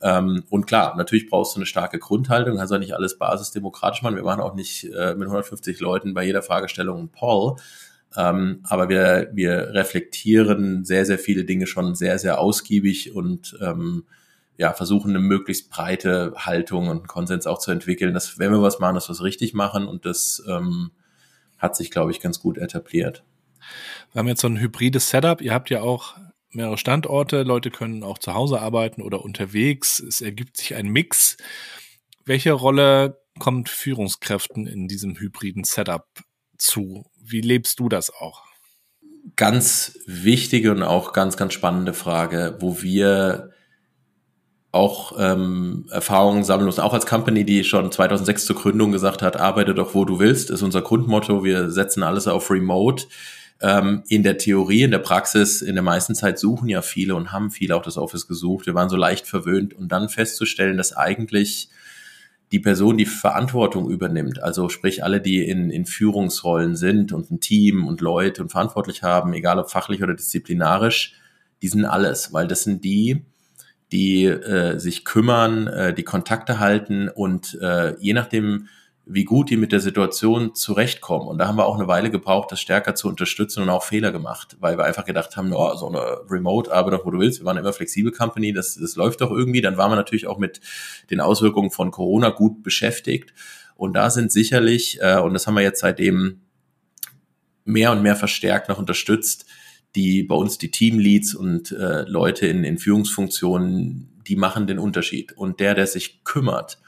Ähm, 0.00 0.44
und 0.50 0.66
klar, 0.66 0.96
natürlich 0.96 1.28
brauchst 1.28 1.54
du 1.54 1.58
eine 1.58 1.66
starke 1.66 1.98
Grundhaltung, 1.98 2.56
kannst 2.56 2.72
auch 2.72 2.78
nicht 2.78 2.94
alles 2.94 3.18
basisdemokratisch 3.18 4.02
machen. 4.02 4.16
Wir 4.16 4.24
machen 4.24 4.40
auch 4.40 4.54
nicht 4.54 4.84
äh, 4.84 5.14
mit 5.14 5.28
150 5.28 5.78
Leuten 5.80 6.12
bei 6.14 6.24
jeder 6.24 6.42
Fragestellung 6.42 6.98
einen 6.98 7.08
Poll. 7.10 7.56
Ähm, 8.16 8.60
aber 8.64 8.88
wir, 8.88 9.30
wir 9.32 9.70
reflektieren 9.72 10.84
sehr, 10.84 11.06
sehr 11.06 11.18
viele 11.18 11.44
Dinge 11.44 11.66
schon 11.66 11.94
sehr, 11.94 12.18
sehr 12.18 12.40
ausgiebig 12.40 13.14
und 13.14 13.56
ähm, 13.60 14.04
ja, 14.58 14.72
versuchen 14.74 15.10
eine 15.10 15.20
möglichst 15.20 15.70
breite 15.70 16.34
Haltung 16.36 16.88
und 16.88 17.08
Konsens 17.08 17.46
auch 17.46 17.58
zu 17.58 17.70
entwickeln, 17.70 18.12
dass 18.12 18.38
wenn 18.38 18.52
wir 18.52 18.60
was 18.60 18.80
machen, 18.80 18.96
dass 18.96 19.08
wir 19.08 19.14
es 19.14 19.22
richtig 19.22 19.54
machen 19.54 19.86
und 19.86 20.04
das 20.04 20.42
ähm, 20.48 20.90
hat 21.62 21.76
sich, 21.76 21.90
glaube 21.90 22.10
ich, 22.10 22.20
ganz 22.20 22.40
gut 22.40 22.58
etabliert. 22.58 23.24
Wir 24.12 24.18
haben 24.18 24.28
jetzt 24.28 24.40
so 24.40 24.48
ein 24.48 24.60
hybrides 24.60 25.08
Setup. 25.08 25.40
Ihr 25.40 25.54
habt 25.54 25.70
ja 25.70 25.80
auch 25.80 26.16
mehrere 26.50 26.76
Standorte. 26.76 27.44
Leute 27.44 27.70
können 27.70 28.02
auch 28.02 28.18
zu 28.18 28.34
Hause 28.34 28.60
arbeiten 28.60 29.00
oder 29.00 29.24
unterwegs. 29.24 30.00
Es 30.00 30.20
ergibt 30.20 30.56
sich 30.56 30.74
ein 30.74 30.88
Mix. 30.88 31.36
Welche 32.24 32.52
Rolle 32.52 33.22
kommt 33.38 33.68
Führungskräften 33.68 34.66
in 34.66 34.88
diesem 34.88 35.18
hybriden 35.18 35.64
Setup 35.64 36.06
zu? 36.58 37.06
Wie 37.16 37.40
lebst 37.40 37.80
du 37.80 37.88
das 37.88 38.10
auch? 38.10 38.42
Ganz 39.36 39.98
wichtige 40.06 40.72
und 40.72 40.82
auch 40.82 41.12
ganz, 41.12 41.36
ganz 41.36 41.54
spannende 41.54 41.94
Frage, 41.94 42.56
wo 42.58 42.82
wir 42.82 43.51
auch 44.72 45.12
ähm, 45.18 45.86
Erfahrungen 45.90 46.44
sammeln 46.44 46.66
müssen. 46.66 46.80
Auch 46.80 46.94
als 46.94 47.06
Company, 47.06 47.44
die 47.44 47.62
schon 47.62 47.92
2006 47.92 48.46
zur 48.46 48.56
Gründung 48.56 48.90
gesagt 48.90 49.20
hat, 49.20 49.38
arbeite 49.38 49.74
doch, 49.74 49.94
wo 49.94 50.06
du 50.06 50.18
willst, 50.18 50.50
ist 50.50 50.62
unser 50.62 50.80
Grundmotto. 50.80 51.44
Wir 51.44 51.70
setzen 51.70 52.02
alles 52.02 52.26
auf 52.26 52.50
Remote. 52.50 53.04
Ähm, 53.60 54.02
in 54.08 54.22
der 54.22 54.38
Theorie, 54.38 54.82
in 54.82 54.90
der 54.90 54.98
Praxis, 54.98 55.60
in 55.60 55.74
der 55.74 55.84
meisten 55.84 56.14
Zeit 56.14 56.38
suchen 56.38 56.70
ja 56.70 56.80
viele 56.80 57.14
und 57.14 57.32
haben 57.32 57.50
viele 57.50 57.76
auch 57.76 57.82
das 57.82 57.98
Office 57.98 58.26
gesucht. 58.26 58.64
Wir 58.64 58.74
waren 58.74 58.88
so 58.88 58.96
leicht 58.96 59.26
verwöhnt 59.26 59.74
und 59.74 59.92
dann 59.92 60.08
festzustellen, 60.08 60.78
dass 60.78 60.96
eigentlich 60.96 61.68
die 62.50 62.60
Person, 62.60 62.96
die 62.96 63.06
Verantwortung 63.06 63.90
übernimmt, 63.90 64.42
also 64.42 64.68
sprich 64.68 65.04
alle, 65.04 65.20
die 65.20 65.46
in, 65.46 65.70
in 65.70 65.86
Führungsrollen 65.86 66.76
sind 66.76 67.12
und 67.12 67.30
ein 67.30 67.40
Team 67.40 67.86
und 67.86 68.00
Leute 68.00 68.42
und 68.42 68.50
verantwortlich 68.50 69.02
haben, 69.02 69.32
egal 69.32 69.58
ob 69.58 69.70
fachlich 69.70 70.02
oder 70.02 70.14
disziplinarisch, 70.14 71.14
die 71.62 71.68
sind 71.68 71.84
alles, 71.84 72.32
weil 72.32 72.46
das 72.46 72.64
sind 72.64 72.84
die, 72.84 73.24
die 73.92 74.24
äh, 74.24 74.78
sich 74.78 75.04
kümmern, 75.04 75.66
äh, 75.68 75.94
die 75.94 76.02
Kontakte 76.02 76.58
halten 76.58 77.08
und 77.08 77.58
äh, 77.60 77.94
je 78.00 78.14
nachdem, 78.14 78.68
wie 79.04 79.24
gut 79.24 79.50
die 79.50 79.56
mit 79.56 79.72
der 79.72 79.80
Situation 79.80 80.54
zurechtkommen. 80.54 81.28
Und 81.28 81.38
da 81.38 81.46
haben 81.46 81.56
wir 81.56 81.66
auch 81.66 81.76
eine 81.76 81.88
Weile 81.88 82.10
gebraucht, 82.10 82.52
das 82.52 82.60
stärker 82.60 82.94
zu 82.94 83.08
unterstützen 83.08 83.62
und 83.62 83.68
auch 83.68 83.82
Fehler 83.82 84.12
gemacht, 84.12 84.56
weil 84.60 84.78
wir 84.78 84.84
einfach 84.84 85.04
gedacht 85.04 85.36
haben, 85.36 85.52
oh, 85.52 85.74
so 85.74 85.88
eine 85.88 86.20
Remote-Arbeit, 86.30 87.00
wo 87.04 87.10
du 87.10 87.18
willst. 87.18 87.40
Wir 87.40 87.44
waren 87.44 87.56
immer 87.56 87.72
flexibel 87.72 88.12
Company, 88.12 88.52
das, 88.52 88.76
das 88.76 88.96
läuft 88.96 89.20
doch 89.20 89.30
irgendwie. 89.30 89.60
Dann 89.60 89.76
waren 89.76 89.90
wir 89.90 89.96
natürlich 89.96 90.26
auch 90.26 90.38
mit 90.38 90.60
den 91.10 91.20
Auswirkungen 91.20 91.70
von 91.70 91.90
Corona 91.90 92.30
gut 92.30 92.62
beschäftigt. 92.62 93.34
Und 93.74 93.94
da 93.94 94.08
sind 94.10 94.32
sicherlich, 94.32 95.00
äh, 95.02 95.18
und 95.18 95.34
das 95.34 95.46
haben 95.46 95.54
wir 95.54 95.62
jetzt 95.62 95.80
seitdem 95.80 96.42
mehr 97.64 97.92
und 97.92 98.02
mehr 98.02 98.16
verstärkt 98.16 98.68
noch 98.68 98.78
unterstützt, 98.78 99.46
die 99.94 100.22
bei 100.22 100.34
uns 100.34 100.58
die 100.58 100.70
Teamleads 100.70 101.34
und 101.34 101.72
äh, 101.72 102.02
Leute 102.02 102.46
in, 102.46 102.64
in 102.64 102.78
Führungsfunktionen, 102.78 104.22
die 104.26 104.36
machen 104.36 104.66
den 104.66 104.78
Unterschied. 104.78 105.32
Und 105.32 105.60
der, 105.60 105.74
der 105.74 105.86
sich 105.86 106.24
kümmert 106.24 106.78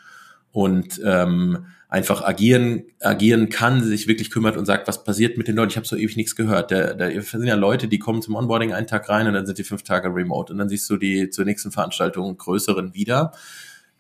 und 0.53 1.01
ähm, 1.05 1.67
einfach 1.89 2.23
agieren, 2.23 2.85
agieren 3.01 3.51
kann, 3.51 3.83
sich 3.83 4.09
wirklich 4.09 4.31
kümmert 4.31 4.57
und 4.57 4.67
sagt, 4.67 4.89
was 4.89 5.05
passiert 5.05 5.39
mit 5.39 5.47
den 5.47 5.57
Leuten? 5.57 5.71
Ich 5.71 5.77
habe 5.77 5.87
so 5.87 5.97
ewig 5.97 6.17
nichts 6.17 6.35
gehört. 6.35 6.71
Da, 6.71 6.95
da 6.95 7.09
sind 7.21 7.45
ja 7.45 7.55
Leute, 7.55 7.89
die 7.89 7.99
kommen 7.99 8.23
zum 8.23 8.35
Onboarding 8.35 8.73
einen 8.73 8.87
Tag 8.87 9.09
rein 9.09 9.27
und 9.29 9.35
dann 9.35 9.47
sind 9.47 9.59
die 9.59 9.65
fünf 9.65 9.83
Tage 9.85 10.09
remote 10.09 10.53
und 10.53 10.59
dann 10.59 10.69
siehst 10.69 10.89
du 10.91 10.97
die 10.97 11.31
zur 11.31 11.45
nächsten 11.45 11.71
Veranstaltung 11.71 12.37
größeren 12.37 12.95
wieder. 12.95 13.33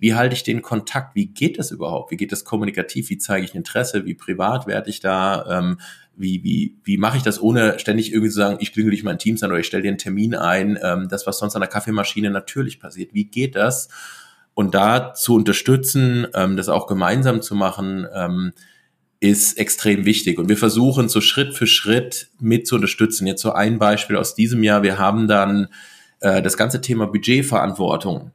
Wie 0.04 0.12
halte 0.12 0.34
ich 0.34 0.42
den 0.42 0.60
Kontakt? 0.60 1.14
Wie 1.14 1.28
geht 1.28 1.58
das 1.58 1.70
überhaupt? 1.70 2.10
Wie 2.10 2.18
geht 2.18 2.30
das 2.30 2.44
kommunikativ? 2.44 3.08
Wie 3.08 3.16
zeige 3.16 3.46
ich 3.46 3.54
Interesse? 3.54 4.04
Wie 4.04 4.12
privat 4.12 4.66
werde 4.66 4.90
ich 4.90 5.00
da? 5.00 5.46
Ähm, 5.48 5.78
wie, 6.14 6.44
wie, 6.44 6.76
wie 6.84 6.98
mache 6.98 7.16
ich 7.16 7.22
das, 7.22 7.40
ohne 7.40 7.78
ständig 7.78 8.12
irgendwie 8.12 8.28
zu 8.28 8.36
sagen, 8.36 8.58
ich 8.60 8.74
klingel 8.74 8.90
dich 8.90 9.02
mal 9.02 9.12
in 9.12 9.18
Teams 9.18 9.42
an 9.42 9.50
oder 9.50 9.60
ich 9.60 9.66
stelle 9.66 9.82
dir 9.82 9.88
einen 9.88 9.96
Termin 9.96 10.34
ein, 10.34 10.78
ähm, 10.82 11.08
das, 11.08 11.26
was 11.26 11.38
sonst 11.38 11.54
an 11.54 11.62
der 11.62 11.70
Kaffeemaschine 11.70 12.28
natürlich 12.28 12.80
passiert. 12.80 13.14
Wie 13.14 13.24
geht 13.24 13.56
das? 13.56 13.88
Und 14.52 14.74
da 14.74 15.14
zu 15.14 15.36
unterstützen, 15.36 16.26
ähm, 16.34 16.58
das 16.58 16.68
auch 16.68 16.86
gemeinsam 16.86 17.40
zu 17.40 17.54
machen, 17.54 18.06
ähm, 18.14 18.52
ist 19.20 19.56
extrem 19.56 20.04
wichtig. 20.04 20.38
Und 20.38 20.50
wir 20.50 20.58
versuchen 20.58 21.08
so 21.08 21.22
Schritt 21.22 21.54
für 21.54 21.66
Schritt 21.66 22.28
mit 22.38 22.66
zu 22.66 22.74
unterstützen. 22.74 23.26
Jetzt 23.26 23.40
so 23.40 23.52
ein 23.52 23.78
Beispiel 23.78 24.16
aus 24.16 24.34
diesem 24.34 24.64
Jahr. 24.64 24.82
Wir 24.82 24.98
haben 24.98 25.28
dann 25.28 25.68
äh, 26.20 26.42
das 26.42 26.58
ganze 26.58 26.82
Thema 26.82 27.06
Budgetverantwortung 27.06 28.32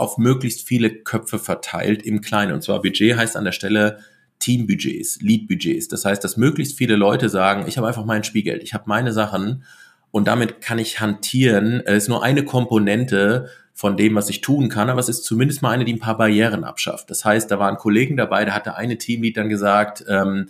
auf 0.00 0.18
möglichst 0.18 0.66
viele 0.66 0.90
Köpfe 0.90 1.38
verteilt 1.38 2.02
im 2.02 2.20
Kleinen. 2.20 2.52
Und 2.52 2.62
zwar 2.62 2.82
Budget 2.82 3.16
heißt 3.16 3.36
an 3.36 3.44
der 3.44 3.52
Stelle 3.52 4.00
Teambudgets, 4.38 5.20
Leadbudgets. 5.20 5.88
Das 5.88 6.04
heißt, 6.04 6.24
dass 6.24 6.36
möglichst 6.36 6.76
viele 6.78 6.96
Leute 6.96 7.28
sagen, 7.28 7.66
ich 7.68 7.76
habe 7.76 7.86
einfach 7.86 8.04
mein 8.04 8.24
Spielgeld, 8.24 8.62
ich 8.62 8.74
habe 8.74 8.84
meine 8.86 9.12
Sachen 9.12 9.64
und 10.10 10.26
damit 10.26 10.60
kann 10.60 10.78
ich 10.78 11.00
hantieren. 11.00 11.82
Es 11.84 12.04
ist 12.04 12.08
nur 12.08 12.24
eine 12.24 12.44
Komponente 12.44 13.48
von 13.74 13.96
dem, 13.96 14.14
was 14.14 14.28
ich 14.28 14.40
tun 14.40 14.68
kann, 14.68 14.90
aber 14.90 15.00
es 15.00 15.08
ist 15.08 15.24
zumindest 15.24 15.62
mal 15.62 15.70
eine, 15.70 15.84
die 15.84 15.92
ein 15.92 16.00
paar 16.00 16.16
Barrieren 16.16 16.64
abschafft. 16.64 17.10
Das 17.10 17.24
heißt, 17.24 17.50
da 17.50 17.58
waren 17.58 17.76
Kollegen 17.76 18.16
dabei, 18.16 18.44
da 18.44 18.52
hatte 18.52 18.74
eine 18.74 18.98
Teamlead 18.98 19.36
dann 19.36 19.48
gesagt, 19.48 20.04
ähm, 20.08 20.48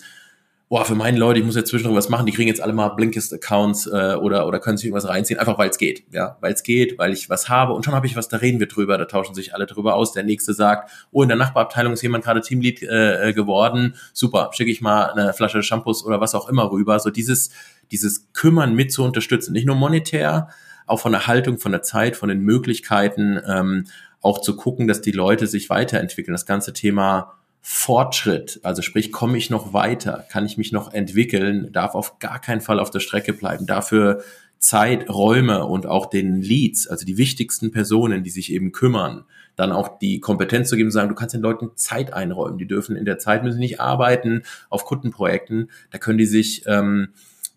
boah, 0.70 0.84
für 0.84 0.94
meine 0.94 1.18
Leute, 1.18 1.40
ich 1.40 1.44
muss 1.44 1.56
jetzt 1.56 1.68
zwischendurch 1.68 1.96
was 1.96 2.08
machen, 2.08 2.26
die 2.26 2.32
kriegen 2.32 2.46
jetzt 2.46 2.60
alle 2.60 2.72
mal 2.72 2.90
Blinkist-Accounts 2.90 3.88
äh, 3.88 4.14
oder, 4.14 4.46
oder 4.46 4.60
können 4.60 4.78
sich 4.78 4.86
irgendwas 4.86 5.08
reinziehen, 5.08 5.40
einfach 5.40 5.58
weil 5.58 5.68
es 5.68 5.78
geht. 5.78 6.04
Ja, 6.12 6.38
weil 6.40 6.52
es 6.52 6.62
geht, 6.62 6.96
weil 6.96 7.12
ich 7.12 7.28
was 7.28 7.48
habe 7.48 7.72
und 7.72 7.84
schon 7.84 7.92
habe 7.92 8.06
ich 8.06 8.14
was, 8.14 8.28
da 8.28 8.36
reden 8.36 8.60
wir 8.60 8.68
drüber, 8.68 8.96
da 8.96 9.06
tauschen 9.06 9.34
sich 9.34 9.52
alle 9.52 9.66
drüber 9.66 9.96
aus. 9.96 10.12
Der 10.12 10.22
nächste 10.22 10.54
sagt, 10.54 10.88
oh, 11.10 11.24
in 11.24 11.28
der 11.28 11.36
Nachbarabteilung 11.36 11.92
ist 11.92 12.02
jemand 12.02 12.22
gerade 12.22 12.40
Teamlead 12.40 12.84
äh, 12.84 13.32
geworden, 13.34 13.96
super, 14.12 14.50
schicke 14.52 14.70
ich 14.70 14.80
mal 14.80 15.10
eine 15.10 15.32
Flasche 15.32 15.60
Shampoos 15.64 16.04
oder 16.04 16.20
was 16.20 16.36
auch 16.36 16.48
immer 16.48 16.70
rüber. 16.70 17.00
So 17.00 17.10
dieses, 17.10 17.50
dieses 17.90 18.32
Kümmern 18.32 18.76
mit 18.76 18.92
zu 18.92 19.02
unterstützen, 19.02 19.52
nicht 19.52 19.66
nur 19.66 19.74
monetär, 19.74 20.50
auch 20.86 21.00
von 21.00 21.10
der 21.10 21.26
Haltung, 21.26 21.58
von 21.58 21.72
der 21.72 21.82
Zeit, 21.82 22.16
von 22.16 22.28
den 22.28 22.42
Möglichkeiten, 22.42 23.40
ähm, 23.44 23.86
auch 24.20 24.40
zu 24.40 24.54
gucken, 24.54 24.86
dass 24.86 25.00
die 25.00 25.10
Leute 25.10 25.48
sich 25.48 25.68
weiterentwickeln. 25.68 26.32
Das 26.32 26.46
ganze 26.46 26.72
Thema 26.72 27.39
Fortschritt, 27.62 28.60
also 28.62 28.82
sprich, 28.82 29.12
komme 29.12 29.36
ich 29.36 29.50
noch 29.50 29.72
weiter, 29.72 30.24
kann 30.30 30.46
ich 30.46 30.56
mich 30.56 30.72
noch 30.72 30.92
entwickeln, 30.92 31.70
darf 31.72 31.94
auf 31.94 32.18
gar 32.18 32.40
keinen 32.40 32.60
Fall 32.60 32.80
auf 32.80 32.90
der 32.90 33.00
Strecke 33.00 33.32
bleiben. 33.32 33.66
Dafür 33.66 34.22
Zeit, 34.58 35.08
Räume 35.08 35.66
und 35.66 35.86
auch 35.86 36.06
den 36.06 36.40
Leads, 36.40 36.86
also 36.86 37.06
die 37.06 37.16
wichtigsten 37.16 37.70
Personen, 37.70 38.22
die 38.22 38.30
sich 38.30 38.52
eben 38.52 38.72
kümmern, 38.72 39.24
dann 39.56 39.72
auch 39.72 39.98
die 39.98 40.20
Kompetenz 40.20 40.68
zu 40.68 40.76
geben, 40.76 40.90
sagen, 40.90 41.08
du 41.08 41.14
kannst 41.14 41.34
den 41.34 41.42
Leuten 41.42 41.70
Zeit 41.76 42.12
einräumen. 42.12 42.58
Die 42.58 42.66
dürfen 42.66 42.96
in 42.96 43.04
der 43.04 43.18
Zeit 43.18 43.42
müssen 43.42 43.58
nicht 43.58 43.80
arbeiten 43.80 44.42
auf 44.68 44.84
Kundenprojekten. 44.84 45.70
Da 45.90 45.98
können 45.98 46.18
die 46.18 46.26
sich 46.26 46.64
ähm, 46.66 47.08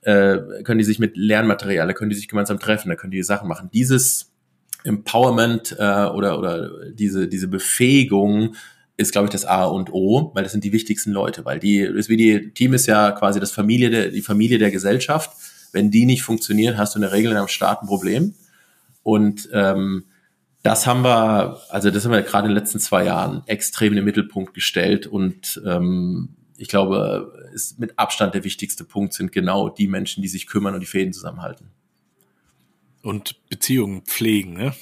äh, 0.02 0.64
können 0.64 0.80
die 0.80 0.86
sich 0.86 1.00
mit 1.00 1.16
Lernmaterial, 1.16 1.88
da 1.88 1.94
können 1.94 2.10
die 2.10 2.16
sich 2.16 2.28
gemeinsam 2.28 2.60
treffen, 2.60 2.90
da 2.90 2.96
können 2.96 3.12
die 3.12 3.24
Sachen 3.24 3.48
machen. 3.48 3.70
Dieses 3.74 4.32
Empowerment 4.84 5.76
äh, 5.78 6.06
oder 6.06 6.40
oder 6.40 6.92
diese 6.92 7.28
diese 7.28 7.48
Befähigung 7.48 8.56
ist, 8.96 9.12
glaube 9.12 9.26
ich, 9.26 9.32
das 9.32 9.46
A 9.46 9.66
und 9.66 9.92
O, 9.92 10.32
weil 10.34 10.44
das 10.44 10.52
sind 10.52 10.64
die 10.64 10.72
wichtigsten 10.72 11.12
Leute, 11.12 11.46
weil 11.46 11.60
die, 11.60 11.80
ist 11.80 12.10
wie 12.10 12.18
die 12.18 12.54
Team 12.54 12.74
ist 12.74 12.86
ja 12.86 13.12
quasi 13.12 13.40
das 13.40 13.52
Familie 13.52 13.90
der, 13.90 14.10
die 14.10 14.22
Familie 14.22 14.60
der 14.60 14.72
Gesellschaft. 14.72 15.32
Wenn 15.72 15.90
die 15.90 16.06
nicht 16.06 16.22
funktionieren, 16.22 16.78
hast 16.78 16.94
du 16.94 17.00
in 17.00 17.02
der 17.02 17.12
Regel 17.12 17.36
am 17.36 17.48
Start 17.48 17.82
ein 17.82 17.88
Problem. 17.88 18.36
Und 19.02 19.50
ähm, 19.52 20.06
das 20.62 20.88
haben 20.88 21.04
wir, 21.04 21.62
also 21.70 21.92
das 21.92 22.06
haben 22.06 22.12
wir 22.12 22.22
gerade 22.22 22.48
in 22.48 22.54
den 22.54 22.62
letzten 22.62 22.80
zwei 22.80 23.06
Jahren 23.06 23.44
extrem 23.48 23.90
in 23.90 23.98
den 23.98 24.06
Mittelpunkt 24.06 24.54
gestellt 24.54 25.08
und 25.08 25.62
ähm, 25.66 26.36
ich 26.58 26.70
glaube, 26.70 27.50
ist 27.54 27.80
mit 27.80 28.00
Abstand 28.00 28.34
der 28.34 28.44
wichtigste 28.46 28.86
Punkt 28.86 29.14
sind 29.14 29.32
genau 29.32 29.70
die 29.70 29.88
Menschen, 29.88 30.22
die 30.22 30.30
sich 30.30 30.48
kümmern 30.48 30.74
und 30.74 30.80
die 30.80 30.88
Fäden 30.88 31.12
zusammenhalten. 31.12 31.72
Und 33.02 33.50
Beziehungen 33.50 34.04
pflegen, 34.04 34.54
ne? 34.54 34.74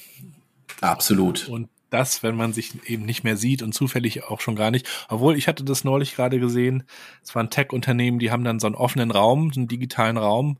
Absolut. 0.80 1.48
Und 1.48 1.68
das, 1.92 2.22
wenn 2.22 2.36
man 2.36 2.52
sich 2.52 2.88
eben 2.88 3.04
nicht 3.04 3.24
mehr 3.24 3.36
sieht 3.36 3.62
und 3.62 3.72
zufällig 3.72 4.24
auch 4.24 4.40
schon 4.40 4.56
gar 4.56 4.70
nicht. 4.70 4.88
Obwohl, 5.08 5.36
ich 5.36 5.48
hatte 5.48 5.64
das 5.64 5.84
neulich 5.84 6.14
gerade 6.14 6.40
gesehen. 6.40 6.84
Es 7.22 7.34
war 7.34 7.42
ein 7.42 7.50
Tech-Unternehmen, 7.50 8.18
die 8.18 8.30
haben 8.30 8.44
dann 8.44 8.60
so 8.60 8.66
einen 8.66 8.76
offenen 8.76 9.10
Raum, 9.10 9.52
so 9.52 9.60
einen 9.60 9.68
digitalen 9.68 10.16
Raum. 10.16 10.58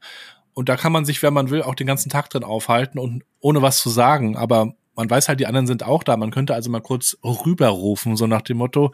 Und 0.55 0.68
da 0.68 0.76
kann 0.76 0.93
man 0.93 1.05
sich, 1.05 1.22
wenn 1.22 1.33
man 1.33 1.51
will, 1.51 1.62
auch 1.62 1.74
den 1.74 1.87
ganzen 1.87 2.11
Tag 2.11 2.28
drin 2.30 2.45
aufhalten 2.45 2.99
und 2.99 3.24
ohne 3.41 3.62
was 3.62 3.78
zu 3.78 3.89
sagen. 3.91 4.37
Aber 4.37 4.74
man 4.95 5.09
weiß 5.09 5.28
halt, 5.28 5.41
die 5.41 5.47
anderen 5.47 5.66
sind 5.66 5.83
auch 5.83 6.03
da. 6.03 6.16
Man 6.16 6.30
könnte 6.30 6.55
also 6.55 6.70
mal 6.70 6.83
kurz 6.83 7.16
rüberrufen, 7.24 8.16
so 8.16 8.26
nach 8.26 8.43
dem 8.43 8.59
Motto, 8.59 8.93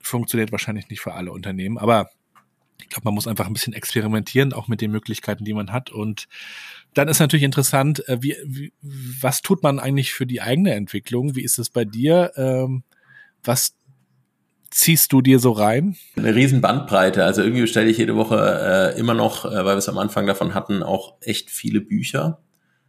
funktioniert 0.00 0.50
wahrscheinlich 0.50 0.88
nicht 0.88 1.00
für 1.00 1.12
alle 1.12 1.30
Unternehmen, 1.30 1.78
aber 1.78 2.08
ich 2.78 2.88
glaube, 2.88 3.04
man 3.04 3.14
muss 3.14 3.26
einfach 3.26 3.46
ein 3.46 3.52
bisschen 3.52 3.74
experimentieren, 3.74 4.52
auch 4.52 4.66
mit 4.66 4.80
den 4.80 4.90
Möglichkeiten, 4.90 5.44
die 5.44 5.52
man 5.52 5.70
hat. 5.70 5.90
Und 5.90 6.28
dann 6.94 7.08
ist 7.08 7.20
natürlich 7.20 7.44
interessant, 7.44 8.06
äh, 8.08 8.18
wie, 8.20 8.36
wie, 8.44 8.72
was 8.80 9.42
tut 9.42 9.62
man 9.62 9.78
eigentlich 9.78 10.12
für 10.12 10.26
die 10.26 10.40
eigene 10.40 10.74
Entwicklung? 10.74 11.36
Wie 11.36 11.44
ist 11.44 11.58
es 11.58 11.70
bei 11.70 11.84
dir? 11.84 12.32
Ähm, 12.36 12.82
was 13.44 13.74
ziehst 14.70 15.12
du 15.12 15.20
dir 15.20 15.38
so 15.38 15.52
rein? 15.52 15.96
Eine 16.16 16.34
riesen 16.34 16.60
Bandbreite. 16.60 17.24
Also 17.24 17.42
irgendwie 17.42 17.62
bestelle 17.62 17.90
ich 17.90 17.98
jede 17.98 18.16
Woche 18.16 18.92
äh, 18.94 18.98
immer 18.98 19.14
noch, 19.14 19.44
äh, 19.44 19.48
weil 19.48 19.74
wir 19.74 19.76
es 19.76 19.88
am 19.88 19.98
Anfang 19.98 20.26
davon 20.26 20.54
hatten, 20.54 20.82
auch 20.82 21.16
echt 21.20 21.50
viele 21.50 21.80
Bücher, 21.80 22.40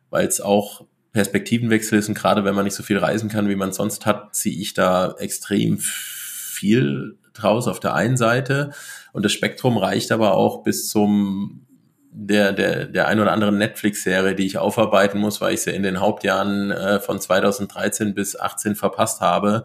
weil 0.10 0.28
es 0.28 0.42
auch 0.42 0.86
Perspektivenwechsel 1.14 2.00
ist 2.00 2.08
und 2.08 2.16
gerade 2.16 2.46
wenn 2.46 2.56
man 2.56 2.64
nicht 2.64 2.76
so 2.76 2.84
viel 2.84 2.98
reisen 2.98 3.30
kann, 3.30 3.50
wie 3.50 3.56
man 3.56 3.74
sonst 3.74 4.06
hat, 4.06 4.34
ziehe 4.34 4.58
ich 4.62 4.74
da 4.74 5.14
extrem 5.18 5.78
viel 5.80 7.18
draus 7.34 7.68
auf 7.68 7.82
der 7.82 7.96
einen 7.96 8.16
Seite 8.16 8.72
und 9.12 9.26
das 9.26 9.34
Spektrum 9.34 9.78
reicht 9.78 10.12
aber 10.12 10.36
auch 10.36 10.64
bis 10.64 10.88
zum 10.88 11.68
der, 12.14 12.52
der, 12.52 12.86
der 12.86 13.08
ein 13.08 13.20
oder 13.20 13.32
anderen 13.32 13.58
Netflix-Serie, 13.58 14.36
die 14.36 14.46
ich 14.46 14.58
aufarbeiten 14.58 15.20
muss, 15.20 15.40
weil 15.40 15.54
ich 15.54 15.62
sie 15.62 15.72
in 15.72 15.84
den 15.84 16.02
Hauptjahren 16.02 16.72
äh, 16.72 17.00
von 17.00 17.20
2013 17.20 18.14
bis 18.14 18.38
18 18.38 18.76
verpasst 18.76 19.22
habe 19.22 19.64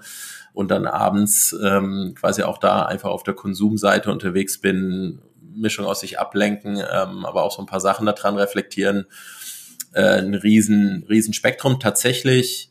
und 0.52 0.70
dann 0.70 0.86
abends 0.86 1.54
ähm, 1.62 2.14
quasi 2.18 2.42
auch 2.42 2.58
da 2.58 2.86
einfach 2.86 3.10
auf 3.10 3.24
der 3.24 3.34
Konsumseite 3.34 4.10
unterwegs 4.10 4.58
bin, 4.58 5.20
Mischung 5.54 5.84
aus 5.86 6.00
sich 6.00 6.18
ablenken, 6.18 6.76
ähm, 6.76 7.26
aber 7.26 7.42
auch 7.42 7.52
so 7.52 7.62
ein 7.62 7.66
paar 7.66 7.80
Sachen 7.80 8.06
daran 8.06 8.36
reflektieren. 8.36 9.06
Äh, 9.92 10.20
ein 10.20 10.34
riesen, 10.34 11.04
riesen 11.08 11.34
Spektrum. 11.34 11.78
Tatsächlich 11.78 12.70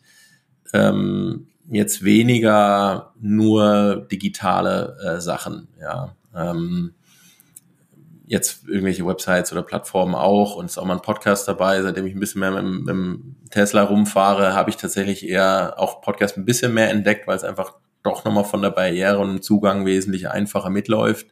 ähm, 0.74 1.48
jetzt 1.70 2.04
weniger 2.04 3.14
nur 3.20 4.08
digitale 4.12 4.98
äh, 5.04 5.22
Sachen, 5.22 5.68
ja. 5.80 6.16
Ähm, 6.36 6.95
jetzt 8.28 8.68
irgendwelche 8.68 9.06
Websites 9.06 9.52
oder 9.52 9.62
Plattformen 9.62 10.16
auch 10.16 10.56
und 10.56 10.66
ist 10.66 10.78
auch 10.78 10.86
mal 10.86 10.96
ein 10.96 11.02
Podcast 11.02 11.48
dabei, 11.48 11.82
seitdem 11.82 12.06
ich 12.06 12.14
ein 12.14 12.20
bisschen 12.20 12.42
mehr 12.42 12.52
mit, 12.52 12.64
mit 12.64 12.88
dem 12.88 13.36
Tesla 13.52 13.84
rumfahre, 13.84 14.54
habe 14.54 14.70
ich 14.70 14.78
tatsächlich 14.78 15.28
eher 15.28 15.76
auch 15.78 16.02
Podcast 16.02 16.38
ein 16.38 16.46
bisschen 16.46 16.74
mehr 16.74 16.90
entdeckt, 16.90 17.28
weil 17.28 17.38
es 17.38 17.44
einfach 17.44 17.74
doch 18.04 18.24
nochmal 18.24 18.44
von 18.44 18.62
der 18.62 18.72
Barriere 18.72 19.20
und 19.20 19.44
Zugang 19.44 19.86
wesentlich 19.86 20.30
einfacher 20.30 20.70
mitläuft. 20.70 21.28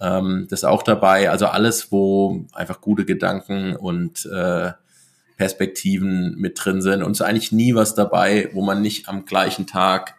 Ähm, 0.00 0.46
das 0.48 0.60
ist 0.60 0.64
auch 0.64 0.82
dabei. 0.82 1.30
Also 1.30 1.46
alles, 1.46 1.92
wo 1.92 2.46
einfach 2.52 2.80
gute 2.80 3.04
Gedanken 3.04 3.76
und 3.76 4.26
äh, 4.26 4.72
Perspektiven 5.36 6.36
mit 6.36 6.62
drin 6.62 6.82
sind 6.82 7.02
und 7.02 7.12
es 7.12 7.20
ist 7.20 7.26
eigentlich 7.26 7.50
nie 7.50 7.74
was 7.74 7.94
dabei, 7.94 8.50
wo 8.52 8.62
man 8.62 8.82
nicht 8.82 9.08
am 9.08 9.24
gleichen 9.24 9.66
Tag 9.66 10.16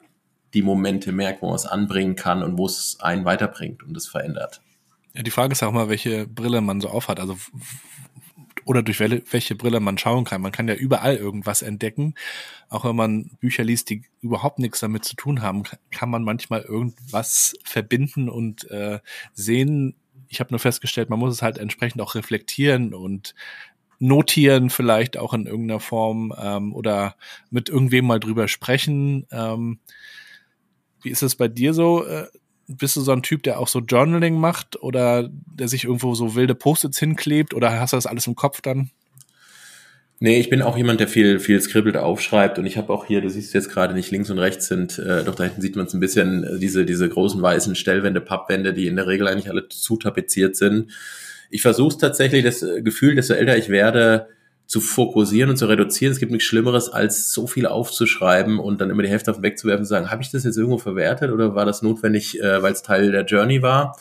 die 0.56 0.64
Momente 0.64 1.12
merkt, 1.12 1.44
wo 1.44 1.48
man 1.48 1.56
es 1.56 1.68
anbringen 1.68 2.16
kann 2.16 2.42
und 2.42 2.58
wo 2.58 2.66
es 2.66 2.98
einen 3.02 3.24
weiterbringt 3.24 3.84
und 3.84 3.96
es 3.96 4.08
verändert. 4.08 4.62
Ja, 5.14 5.24
die 5.24 5.32
Frage 5.32 5.52
ist 5.52 5.64
auch 5.64 5.72
mal, 5.72 5.90
welche 5.90 6.28
Brille 6.28 6.62
man 6.62 6.82
so 6.82 6.90
aufhat. 6.90 7.20
Also 7.20 7.38
oder 8.66 8.84
durch 8.84 9.00
welche 9.00 9.56
Brille 9.56 9.80
man 9.80 9.98
schauen 9.98 10.24
kann. 10.24 10.42
Man 10.42 10.52
kann 10.52 10.68
ja 10.68 10.76
überall 10.76 11.16
irgendwas 11.16 11.62
entdecken. 11.62 12.14
Auch 12.70 12.86
wenn 12.86 12.96
man 12.96 13.32
Bücher 13.40 13.64
liest, 13.64 13.90
die 13.90 14.04
überhaupt 14.22 14.60
nichts 14.60 14.80
damit 14.80 15.04
zu 15.04 15.16
tun 15.16 15.42
haben, 15.42 15.64
kann 15.90 16.10
man 16.10 16.24
manchmal 16.24 16.62
irgendwas 16.62 17.56
verbinden 17.64 18.30
und 18.30 18.70
äh, 18.70 19.00
sehen. 19.34 19.96
Ich 20.30 20.40
habe 20.40 20.52
nur 20.52 20.60
festgestellt, 20.60 21.10
man 21.10 21.20
muss 21.20 21.34
es 21.34 21.42
halt 21.42 21.58
entsprechend 21.58 22.02
auch 22.02 22.16
reflektieren 22.16 22.94
und 22.94 23.36
notieren 24.00 24.70
vielleicht 24.70 25.18
auch 25.18 25.34
in 25.34 25.46
irgendeiner 25.46 25.80
Form 25.80 26.34
ähm, 26.40 26.74
oder 26.74 27.16
mit 27.50 27.70
irgendwem 27.70 28.06
mal 28.06 28.20
drüber 28.20 28.48
sprechen. 28.48 29.28
Ähm, 29.32 29.80
wie 31.02 31.10
ist 31.10 31.24
es 31.24 31.36
bei 31.36 31.48
dir 31.48 31.74
so? 31.74 32.06
Äh, 32.06 32.28
bist 32.78 32.96
du 32.96 33.02
so 33.02 33.12
ein 33.12 33.24
Typ, 33.24 33.44
der 33.44 33.60
auch 33.60 33.68
so 33.68 33.80
Journaling 33.80 34.36
macht 34.40 34.82
oder 34.82 35.30
der 35.30 35.68
sich 35.68 35.86
irgendwo 35.86 36.16
so 36.16 36.36
wilde 36.36 36.56
Post-its 36.56 37.00
hinklebt 37.00 37.54
oder 37.54 37.80
hast 37.80 37.94
du 37.94 37.98
das 37.98 38.06
alles 38.06 38.28
im 38.28 38.36
Kopf 38.36 38.62
dann? 38.62 38.90
Nee, 40.20 40.40
ich 40.40 40.50
bin 40.50 40.62
auch 40.62 40.78
jemand, 40.78 41.00
der 41.00 41.08
viel, 41.08 41.40
viel 41.40 41.60
skribbelt, 41.60 41.98
aufschreibt 41.98 42.60
und 42.60 42.68
ich 42.68 42.78
habe 42.78 42.94
auch 42.94 43.06
hier, 43.06 43.22
du 43.22 43.30
siehst 43.30 43.56
jetzt 43.56 43.72
gerade 43.72 43.96
nicht 43.96 44.12
links 44.12 44.30
und 44.30 44.38
rechts 44.38 44.68
sind, 44.68 45.00
äh, 45.00 45.24
doch 45.24 45.34
da 45.34 45.46
hinten 45.46 45.62
sieht 45.62 45.76
man 45.76 45.88
es 45.88 45.94
ein 45.96 46.00
bisschen, 46.00 46.44
äh, 46.44 46.60
diese, 46.60 46.86
diese 46.86 47.10
großen 47.10 47.42
weißen 47.42 47.74
Stellwände, 47.74 48.22
Pappwände, 48.22 48.74
die 48.74 48.86
in 48.86 48.96
der 48.96 49.08
Regel 49.08 49.28
eigentlich 49.28 49.50
alle 49.50 49.68
zutapeziert 49.68 50.56
sind 50.56 50.92
ich 51.52 51.62
versuche 51.62 51.98
tatsächlich, 51.98 52.44
das 52.44 52.64
äh, 52.64 52.82
Gefühl, 52.82 53.16
desto 53.16 53.34
älter 53.34 53.58
ich 53.58 53.70
werde, 53.70 54.30
zu 54.72 54.80
fokussieren 54.80 55.50
und 55.50 55.58
zu 55.58 55.66
reduzieren. 55.66 56.14
Es 56.14 56.20
gibt 56.20 56.32
nichts 56.32 56.48
Schlimmeres, 56.48 56.88
als 56.88 57.34
so 57.34 57.46
viel 57.46 57.66
aufzuschreiben 57.66 58.58
und 58.58 58.80
dann 58.80 58.90
immer 58.90 59.04
die 59.04 59.10
Hälfte 59.10 59.30
auf 59.30 59.36
den 59.36 59.44
Weg 59.44 59.60
zu 59.60 59.68
werfen 59.68 59.82
und 59.82 59.86
sagen, 59.86 60.10
habe 60.10 60.22
ich 60.22 60.32
das 60.32 60.46
jetzt 60.46 60.56
irgendwo 60.56 60.78
verwertet 60.78 61.30
oder 61.30 61.56
war 61.56 61.66
das 61.66 61.82
notwendig, 61.82 62.40
äh, 62.40 62.64
weil 62.64 62.72
es 62.72 62.82
Teil 62.82 63.12
der 63.12 63.26
Journey 63.26 63.62
war? 63.62 63.98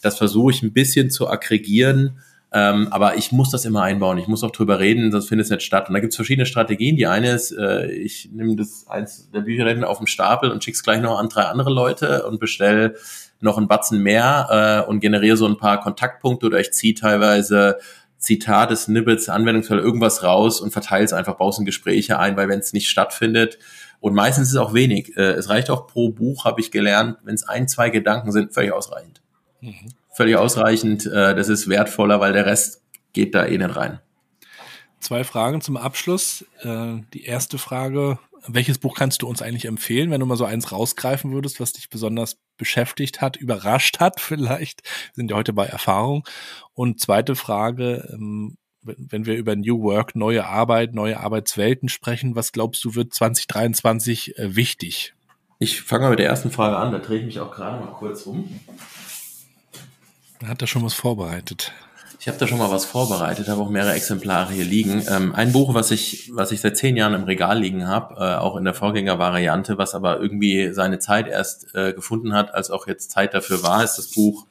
Das 0.00 0.16
versuche 0.16 0.52
ich 0.52 0.62
ein 0.62 0.72
bisschen 0.72 1.10
zu 1.10 1.28
aggregieren, 1.28 2.18
ähm, 2.50 2.88
aber 2.92 3.18
ich 3.18 3.30
muss 3.30 3.50
das 3.50 3.66
immer 3.66 3.82
einbauen. 3.82 4.16
Ich 4.16 4.26
muss 4.26 4.42
auch 4.42 4.52
drüber 4.52 4.78
reden, 4.78 5.12
sonst 5.12 5.28
findet 5.28 5.44
es 5.44 5.50
nicht 5.50 5.64
statt. 5.64 5.88
Und 5.88 5.92
da 5.92 6.00
gibt 6.00 6.14
es 6.14 6.16
verschiedene 6.16 6.46
Strategien. 6.46 6.96
Die 6.96 7.06
eine 7.06 7.32
ist, 7.32 7.50
äh, 7.50 7.90
ich 7.90 8.30
nehme 8.32 8.56
das 8.56 8.86
eins 8.88 9.30
der 9.32 9.40
Bücher 9.40 9.86
auf 9.86 9.98
dem 9.98 10.06
Stapel 10.06 10.50
und 10.50 10.64
schicke 10.64 10.76
es 10.76 10.82
gleich 10.82 11.02
noch 11.02 11.18
an 11.18 11.28
drei 11.28 11.42
andere 11.42 11.68
Leute 11.68 12.26
und 12.26 12.40
bestelle 12.40 12.94
noch 13.42 13.58
ein 13.58 13.68
Batzen 13.68 14.02
mehr 14.02 14.84
äh, 14.86 14.88
und 14.88 15.00
generiere 15.00 15.36
so 15.36 15.46
ein 15.46 15.58
paar 15.58 15.78
Kontaktpunkte 15.78 16.46
oder 16.46 16.58
ich 16.58 16.72
ziehe 16.72 16.94
teilweise 16.94 17.76
Zitate, 18.18 18.76
Snippets, 18.76 19.28
Anwendungsfälle, 19.28 19.80
irgendwas 19.80 20.22
raus 20.22 20.60
und 20.60 20.70
verteile 20.70 21.04
es 21.04 21.12
einfach, 21.12 21.36
baue 21.36 21.50
es 21.50 21.58
in 21.58 21.64
Gespräche 21.64 22.18
ein, 22.18 22.36
weil 22.36 22.48
wenn 22.48 22.60
es 22.60 22.72
nicht 22.72 22.88
stattfindet, 22.88 23.58
und 24.00 24.14
meistens 24.14 24.48
ist 24.48 24.54
es 24.54 24.60
auch 24.60 24.74
wenig. 24.74 25.16
Äh, 25.16 25.32
es 25.32 25.48
reicht 25.48 25.70
auch 25.70 25.86
pro 25.86 26.10
Buch, 26.10 26.44
habe 26.44 26.60
ich 26.60 26.70
gelernt, 26.70 27.18
wenn 27.24 27.34
es 27.34 27.48
ein, 27.48 27.68
zwei 27.68 27.90
Gedanken 27.90 28.32
sind, 28.32 28.52
völlig 28.52 28.72
ausreichend. 28.72 29.22
Mhm. 29.60 29.88
Völlig 30.12 30.36
ausreichend. 30.36 31.06
Äh, 31.06 31.34
das 31.34 31.48
ist 31.48 31.68
wertvoller, 31.68 32.20
weil 32.20 32.32
der 32.32 32.46
Rest 32.46 32.82
geht 33.12 33.34
da 33.34 33.46
eh 33.46 33.58
nicht 33.58 33.76
rein. 33.76 34.00
Zwei 35.00 35.24
Fragen 35.24 35.60
zum 35.60 35.76
Abschluss. 35.76 36.44
Äh, 36.62 37.00
die 37.14 37.24
erste 37.24 37.58
Frage, 37.58 38.18
welches 38.48 38.78
Buch 38.78 38.96
kannst 38.96 39.22
du 39.22 39.28
uns 39.28 39.42
eigentlich 39.42 39.66
empfehlen, 39.66 40.10
wenn 40.10 40.20
du 40.20 40.26
mal 40.26 40.36
so 40.36 40.44
eins 40.44 40.72
rausgreifen 40.72 41.32
würdest, 41.32 41.60
was 41.60 41.72
dich 41.72 41.88
besonders 41.88 42.38
beschäftigt 42.56 43.20
hat, 43.20 43.36
überrascht 43.36 44.00
hat 44.00 44.20
vielleicht? 44.20 44.82
Wir 44.82 45.14
sind 45.14 45.30
ja 45.30 45.36
heute 45.36 45.52
bei 45.52 45.66
Erfahrung. 45.66 46.26
Und 46.74 47.00
zweite 47.00 47.36
Frage, 47.36 48.08
ähm, 48.12 48.56
wenn 48.82 49.26
wir 49.26 49.36
über 49.36 49.56
New 49.56 49.82
Work, 49.82 50.14
neue 50.14 50.46
Arbeit, 50.46 50.94
neue 50.94 51.18
Arbeitswelten 51.18 51.88
sprechen, 51.88 52.36
was 52.36 52.52
glaubst 52.52 52.84
du 52.84 52.94
wird 52.94 53.12
2023 53.12 54.38
äh, 54.38 54.54
wichtig? 54.54 55.14
Ich 55.58 55.82
fange 55.82 56.04
mal 56.04 56.10
mit 56.10 56.18
der 56.18 56.28
ersten 56.28 56.50
Frage 56.50 56.76
an, 56.76 56.92
da 56.92 56.98
drehe 56.98 57.18
ich 57.18 57.24
mich 57.24 57.40
auch 57.40 57.50
gerade 57.50 57.82
mal 57.84 57.92
kurz 57.92 58.22
um. 58.26 58.60
Hat 60.44 60.60
er 60.60 60.66
schon 60.66 60.84
was 60.84 60.94
vorbereitet? 60.94 61.72
Ich 62.26 62.28
habe 62.28 62.40
da 62.40 62.48
schon 62.48 62.58
mal 62.58 62.72
was 62.72 62.84
vorbereitet, 62.84 63.46
habe 63.46 63.62
auch 63.62 63.70
mehrere 63.70 63.92
Exemplare 63.92 64.52
hier 64.52 64.64
liegen. 64.64 65.00
Ähm, 65.08 65.32
ein 65.32 65.52
Buch, 65.52 65.74
was 65.74 65.92
ich, 65.92 66.28
was 66.34 66.50
ich 66.50 66.60
seit 66.60 66.76
zehn 66.76 66.96
Jahren 66.96 67.14
im 67.14 67.22
Regal 67.22 67.60
liegen 67.60 67.86
habe, 67.86 68.16
äh, 68.16 68.34
auch 68.34 68.56
in 68.56 68.64
der 68.64 68.74
Vorgängervariante, 68.74 69.78
was 69.78 69.94
aber 69.94 70.18
irgendwie 70.18 70.72
seine 70.72 70.98
Zeit 70.98 71.28
erst 71.28 71.72
äh, 71.76 71.92
gefunden 71.92 72.34
hat, 72.34 72.52
als 72.52 72.72
auch 72.72 72.88
jetzt 72.88 73.12
Zeit 73.12 73.32
dafür 73.32 73.62
war, 73.62 73.84
ist 73.84 73.94
das 73.94 74.10
Buch 74.10 74.48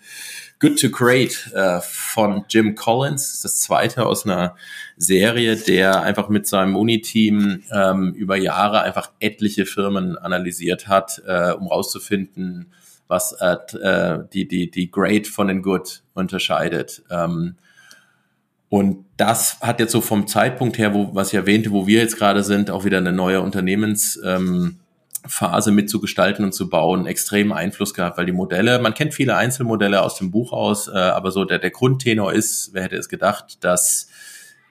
Good 0.61 0.79
to 0.79 0.89
Great 0.89 1.51
äh, 1.53 1.81
von 1.81 2.45
Jim 2.47 2.75
Collins. 2.75 3.41
Das, 3.41 3.59
zweite 3.59 4.05
aus 4.05 4.25
einer 4.25 4.55
Serie, 4.95 5.57
der 5.57 6.01
einfach 6.01 6.29
mit 6.29 6.47
seinem 6.47 6.77
Uni-Team 6.77 7.63
ähm, 7.73 8.13
über 8.13 8.37
Jahre 8.37 8.83
einfach 8.83 9.11
etliche 9.19 9.65
Firmen 9.65 10.17
analysiert 10.17 10.87
hat, 10.87 11.21
äh, 11.27 11.51
um 11.51 11.67
rauszufinden, 11.67 12.71
was 13.09 13.33
äh, 13.33 14.19
die, 14.31 14.47
die, 14.47 14.71
die 14.71 14.89
Great 14.89 15.27
von 15.27 15.49
den 15.49 15.61
Good 15.61 16.03
unterscheidet. 16.13 17.03
Ähm, 17.11 17.57
und 18.75 19.05
das 19.15 19.61
hat 19.61 19.79
jetzt 19.79 19.93
so 19.93 20.01
vom 20.01 20.27
Zeitpunkt 20.27 20.77
her, 20.77 20.93
wo, 20.93 21.15
was 21.15 21.29
ich 21.29 21.35
erwähnte, 21.35 21.71
wo 21.71 21.87
wir 21.87 22.01
jetzt 22.01 22.17
gerade 22.17 22.43
sind, 22.43 22.69
auch 22.69 22.83
wieder 22.83 22.97
eine 22.97 23.13
neue 23.13 23.39
Unternehmensphase 23.39 25.69
ähm, 25.69 25.75
mitzugestalten 25.75 26.43
und 26.43 26.51
zu 26.51 26.69
bauen, 26.69 27.07
extremen 27.07 27.53
Einfluss 27.53 27.93
gehabt, 27.93 28.17
weil 28.17 28.25
die 28.25 28.33
Modelle, 28.33 28.79
man 28.79 28.93
kennt 28.93 29.13
viele 29.13 29.37
Einzelmodelle 29.37 30.01
aus 30.01 30.17
dem 30.17 30.29
Buch 30.29 30.51
aus, 30.51 30.89
äh, 30.89 30.97
aber 30.97 31.31
so 31.31 31.45
der, 31.45 31.59
der 31.59 31.71
Grundtenor 31.71 32.33
ist, 32.33 32.71
wer 32.73 32.83
hätte 32.83 32.97
es 32.97 33.07
gedacht, 33.07 33.63
dass 33.63 34.09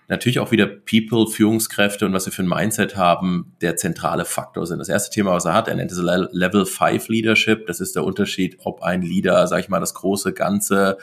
natürlich 0.08 0.38
auch 0.38 0.50
wieder 0.50 0.66
People, 0.66 1.26
Führungskräfte 1.26 2.04
und 2.04 2.12
was 2.12 2.24
sie 2.24 2.30
für 2.30 2.42
ein 2.42 2.48
Mindset 2.48 2.98
haben, 2.98 3.54
der 3.62 3.76
zentrale 3.76 4.26
Faktor 4.26 4.66
sind. 4.66 4.80
Das 4.80 4.90
erste 4.90 5.14
Thema, 5.14 5.32
was 5.32 5.46
er 5.46 5.54
hat, 5.54 5.66
er 5.66 5.76
nennt 5.76 5.90
es 5.90 5.96
Level 5.96 6.66
5 6.66 7.08
Leadership. 7.08 7.66
Das 7.68 7.80
ist 7.80 7.96
der 7.96 8.04
Unterschied, 8.04 8.58
ob 8.64 8.82
ein 8.82 9.00
Leader, 9.00 9.46
sag 9.46 9.60
ich 9.60 9.70
mal, 9.70 9.80
das 9.80 9.94
große 9.94 10.34
Ganze 10.34 10.98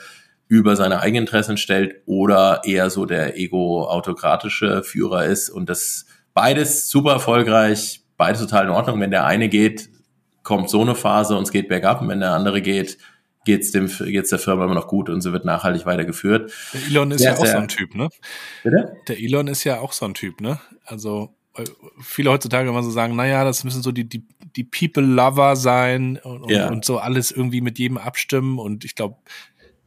über 0.48 0.76
seine 0.76 1.00
eigenen 1.00 1.24
Interessen 1.24 1.56
stellt 1.56 2.02
oder 2.06 2.62
eher 2.64 2.90
so 2.90 3.06
der 3.06 3.38
ego-autokratische 3.38 4.82
Führer 4.82 5.24
ist. 5.24 5.48
Und 5.48 5.68
das 5.68 6.06
beides 6.34 6.88
super 6.90 7.12
erfolgreich, 7.12 8.02
beides 8.16 8.40
total 8.40 8.64
in 8.64 8.70
Ordnung. 8.70 9.00
Wenn 9.00 9.10
der 9.10 9.24
eine 9.24 9.48
geht, 9.48 9.88
kommt 10.42 10.68
so 10.68 10.82
eine 10.82 10.94
Phase 10.94 11.36
und 11.36 11.44
es 11.44 11.52
geht 11.52 11.68
bergab. 11.68 12.02
Und 12.02 12.08
wenn 12.08 12.20
der 12.20 12.32
andere 12.32 12.60
geht, 12.60 12.98
geht's 13.44 13.72
dem 13.72 13.86
geht's 13.86 14.30
der 14.30 14.38
Firma 14.38 14.64
immer 14.64 14.74
noch 14.74 14.88
gut 14.88 15.08
und 15.08 15.20
sie 15.20 15.32
wird 15.32 15.44
nachhaltig 15.44 15.86
weitergeführt. 15.86 16.52
Der 16.74 16.82
Elon 16.86 17.10
ist 17.12 17.20
sehr, 17.20 17.32
ja 17.32 17.38
auch 17.38 17.46
so 17.46 17.56
ein 17.56 17.68
Typ, 17.68 17.94
ne? 17.94 18.08
Bitte? 18.62 18.96
Der 19.08 19.18
Elon 19.18 19.48
ist 19.48 19.64
ja 19.64 19.80
auch 19.80 19.92
so 19.92 20.04
ein 20.04 20.14
Typ, 20.14 20.40
ne? 20.40 20.60
Also 20.84 21.34
viele 22.00 22.30
heutzutage 22.30 22.68
immer 22.68 22.82
so 22.82 22.90
sagen, 22.90 23.14
naja, 23.14 23.44
das 23.44 23.64
müssen 23.64 23.82
so 23.82 23.92
die, 23.92 24.08
die, 24.08 24.24
die 24.56 24.64
People-Lover 24.64 25.56
sein 25.56 26.18
und, 26.22 26.50
ja. 26.50 26.68
und, 26.68 26.84
so 26.84 26.98
alles 26.98 27.30
irgendwie 27.30 27.60
mit 27.60 27.78
jedem 27.78 27.98
abstimmen. 27.98 28.58
Und 28.58 28.84
ich 28.84 28.94
glaube, 28.94 29.16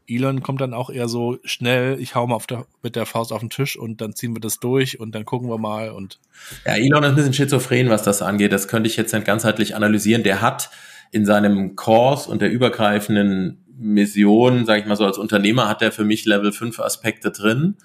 Elon 0.07 0.43
kommt 0.43 0.61
dann 0.61 0.73
auch 0.73 0.89
eher 0.89 1.07
so 1.07 1.37
schnell, 1.43 1.99
ich 1.99 2.15
hau 2.15 2.27
mal 2.27 2.35
auf 2.35 2.47
der, 2.47 2.65
mit 2.83 2.95
der 2.95 3.05
Faust 3.05 3.31
auf 3.31 3.39
den 3.39 3.49
Tisch 3.49 3.77
und 3.77 4.01
dann 4.01 4.15
ziehen 4.15 4.35
wir 4.35 4.41
das 4.41 4.59
durch 4.59 4.99
und 4.99 5.13
dann 5.15 5.25
gucken 5.25 5.49
wir 5.49 5.57
mal 5.57 5.91
und. 5.91 6.19
Ja, 6.65 6.75
Elon 6.75 7.03
ist 7.03 7.09
ein 7.09 7.15
bisschen 7.15 7.33
schizophren, 7.33 7.89
was 7.89 8.03
das 8.03 8.21
angeht. 8.21 8.51
Das 8.51 8.67
könnte 8.67 8.89
ich 8.89 8.97
jetzt 8.97 9.13
nicht 9.13 9.25
ganzheitlich 9.25 9.75
analysieren. 9.75 10.23
Der 10.23 10.41
hat 10.41 10.69
in 11.11 11.25
seinem 11.25 11.75
Kurs 11.75 12.27
und 12.27 12.41
der 12.41 12.51
übergreifenden 12.51 13.63
Mission, 13.77 14.65
sage 14.65 14.81
ich 14.81 14.85
mal 14.85 14.95
so, 14.95 15.05
als 15.05 15.17
Unternehmer 15.17 15.67
hat 15.67 15.81
er 15.81 15.91
für 15.91 16.03
mich 16.03 16.25
Level 16.25 16.51
5 16.51 16.79
Aspekte 16.79 17.31
drin, 17.31 17.75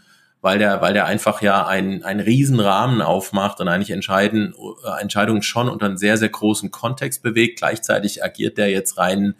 weil 0.40 0.58
der, 0.58 0.80
weil 0.80 0.94
der 0.94 1.06
einfach 1.06 1.42
ja 1.42 1.66
einen, 1.66 2.02
einen 2.02 2.20
riesen 2.20 2.60
Rahmen 2.60 3.02
aufmacht 3.02 3.60
und 3.60 3.68
eigentlich 3.68 3.90
entscheiden, 3.90 4.54
äh, 4.84 5.00
Entscheidungen 5.00 5.42
schon 5.42 5.68
unter 5.68 5.86
einen 5.86 5.98
sehr, 5.98 6.16
sehr 6.16 6.28
großen 6.28 6.70
Kontext 6.70 7.22
bewegt. 7.22 7.58
Gleichzeitig 7.58 8.24
agiert 8.24 8.56
der 8.56 8.70
jetzt 8.70 8.98
rein 8.98 9.34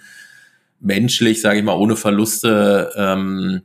menschlich, 0.81 1.41
sage 1.41 1.59
ich 1.59 1.65
mal, 1.65 1.77
ohne 1.77 1.97
Verluste 1.97 2.91
ähm, 2.97 3.63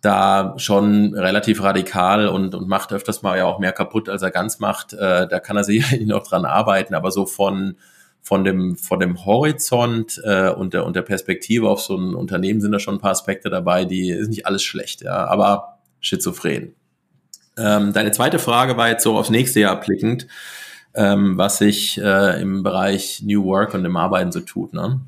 da 0.00 0.54
schon 0.58 1.14
relativ 1.14 1.62
radikal 1.62 2.28
und, 2.28 2.54
und 2.54 2.68
macht 2.68 2.92
öfters 2.92 3.22
mal 3.22 3.36
ja 3.36 3.44
auch 3.44 3.58
mehr 3.58 3.72
kaputt, 3.72 4.08
als 4.08 4.22
er 4.22 4.30
ganz 4.30 4.58
macht. 4.58 4.92
Äh, 4.92 5.28
da 5.28 5.40
kann 5.40 5.56
er 5.56 5.64
sicherlich 5.64 6.06
noch 6.06 6.26
dran 6.26 6.44
arbeiten, 6.44 6.94
aber 6.94 7.10
so 7.10 7.26
von 7.26 7.76
von 8.26 8.42
dem, 8.42 8.74
von 8.74 8.98
dem 8.98 9.24
Horizont 9.24 10.20
äh, 10.24 10.50
und, 10.50 10.74
der, 10.74 10.84
und 10.84 10.96
der 10.96 11.02
Perspektive 11.02 11.70
auf 11.70 11.80
so 11.80 11.96
ein 11.96 12.12
Unternehmen 12.12 12.60
sind 12.60 12.72
da 12.72 12.80
schon 12.80 12.96
ein 12.96 13.00
paar 13.00 13.12
Aspekte 13.12 13.50
dabei, 13.50 13.84
die 13.84 14.10
ist 14.10 14.26
nicht 14.26 14.46
alles 14.46 14.64
schlecht, 14.64 15.02
ja, 15.02 15.28
aber 15.28 15.78
schizophren. 16.00 16.74
Ähm, 17.56 17.92
deine 17.92 18.10
zweite 18.10 18.40
Frage 18.40 18.76
war 18.76 18.88
jetzt 18.88 19.04
so 19.04 19.16
aufs 19.16 19.30
nächste 19.30 19.60
Jahr 19.60 19.80
blickend, 19.80 20.26
ähm, 20.94 21.38
was 21.38 21.58
sich 21.58 21.98
äh, 21.98 22.42
im 22.42 22.64
Bereich 22.64 23.22
New 23.22 23.44
Work 23.44 23.74
und 23.74 23.84
im 23.84 23.96
Arbeiten 23.96 24.32
so 24.32 24.40
tut. 24.40 24.72
Ne? 24.72 25.02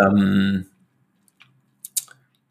Ähm, 0.00 0.66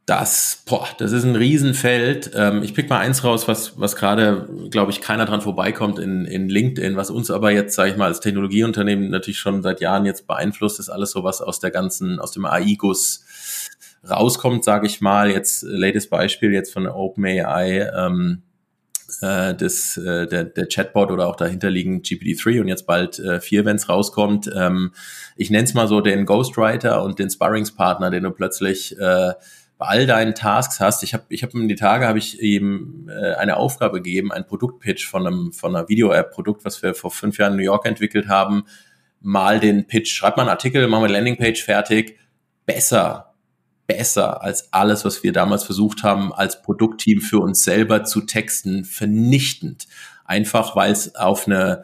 das, 0.05 0.61
boah, 0.67 0.87
das 0.99 1.11
ist 1.11 1.23
ein 1.23 1.35
Riesenfeld. 1.35 2.31
Ähm, 2.35 2.61
ich 2.61 2.75
pick 2.75 2.89
mal 2.89 2.99
eins 2.99 3.23
raus, 3.23 3.47
was, 3.47 3.79
was 3.79 3.95
gerade, 3.95 4.47
glaube 4.69 4.91
ich, 4.91 5.01
keiner 5.01 5.25
dran 5.25 5.41
vorbeikommt 5.41 5.97
in, 5.97 6.25
in 6.25 6.47
LinkedIn, 6.47 6.95
was 6.95 7.09
uns 7.09 7.31
aber 7.31 7.49
jetzt, 7.49 7.75
sage 7.75 7.89
ich 7.89 7.97
mal, 7.97 8.05
als 8.05 8.19
Technologieunternehmen 8.19 9.09
natürlich 9.09 9.39
schon 9.39 9.63
seit 9.63 9.81
Jahren 9.81 10.05
jetzt 10.05 10.27
beeinflusst, 10.27 10.79
ist 10.79 10.89
alles 10.89 11.09
so, 11.09 11.23
was 11.23 11.41
aus 11.41 11.59
der 11.59 11.71
ganzen, 11.71 12.19
aus 12.19 12.31
dem 12.31 12.45
AI-Guss 12.45 13.25
rauskommt, 14.07 14.63
sage 14.63 14.85
ich 14.85 15.01
mal. 15.01 15.31
Jetzt 15.31 15.63
latest 15.63 16.11
Beispiel 16.11 16.53
jetzt 16.53 16.71
von 16.71 16.85
OpenAI, 16.85 17.89
ähm, 17.97 18.43
äh, 19.21 19.55
des, 19.55 19.97
äh, 19.97 20.27
der, 20.27 20.45
der 20.45 20.67
Chatbot 20.67 21.11
oder 21.11 21.27
auch 21.27 21.35
dahinterliegend 21.35 22.05
GPT-3 22.05 22.61
und 22.61 22.67
jetzt 22.67 22.85
bald 22.85 23.19
äh, 23.19 23.39
4, 23.39 23.65
wenn 23.65 23.75
es 23.75 23.89
rauskommt. 23.89 24.49
Ähm, 24.55 24.91
ich 25.35 25.49
nenne 25.49 25.63
es 25.63 25.73
mal 25.73 25.87
so 25.87 26.01
den 26.01 26.25
Ghostwriter 26.25 27.03
und 27.03 27.19
den 27.19 27.29
Sparringspartner, 27.29 28.09
den 28.11 28.23
du 28.23 28.31
plötzlich 28.31 28.97
äh, 28.97 29.33
bei 29.77 29.85
all 29.85 30.07
deinen 30.07 30.35
Tasks 30.35 30.79
hast. 30.79 31.03
Ich 31.03 31.13
habe 31.13 31.25
ich 31.29 31.43
hab 31.43 31.53
in 31.53 31.67
die 31.67 31.75
Tage 31.75 32.07
habe 32.07 32.17
ich 32.17 32.41
ihm 32.41 33.09
äh, 33.09 33.33
eine 33.33 33.57
Aufgabe 33.57 34.01
gegeben, 34.01 34.31
ein 34.31 34.47
Produktpitch 34.47 35.07
von 35.07 35.27
einem 35.27 35.51
von 35.51 35.75
einer 35.75 35.89
Video-App-Produkt, 35.89 36.65
was 36.65 36.81
wir 36.81 36.93
vor 36.95 37.11
fünf 37.11 37.37
Jahren 37.37 37.53
in 37.53 37.57
New 37.57 37.63
York 37.63 37.85
entwickelt 37.85 38.27
haben, 38.27 38.63
mal 39.21 39.59
den 39.59 39.87
Pitch, 39.87 40.11
schreib 40.11 40.37
mal 40.37 40.43
einen 40.43 40.51
Artikel, 40.51 40.87
machen 40.87 41.01
wir 41.03 41.07
eine 41.07 41.17
Landingpage 41.17 41.61
fertig, 41.63 42.17
besser 42.65 43.34
besser 43.87 44.41
als 44.41 44.73
alles, 44.73 45.05
was 45.05 45.23
wir 45.23 45.31
damals 45.31 45.63
versucht 45.63 46.03
haben, 46.03 46.33
als 46.33 46.61
Produktteam 46.61 47.21
für 47.21 47.39
uns 47.39 47.63
selber 47.63 48.03
zu 48.03 48.21
texten, 48.21 48.83
vernichtend. 48.83 49.87
Einfach 50.25 50.75
weil 50.75 50.91
es 50.91 51.15
auf 51.15 51.47
eine 51.47 51.83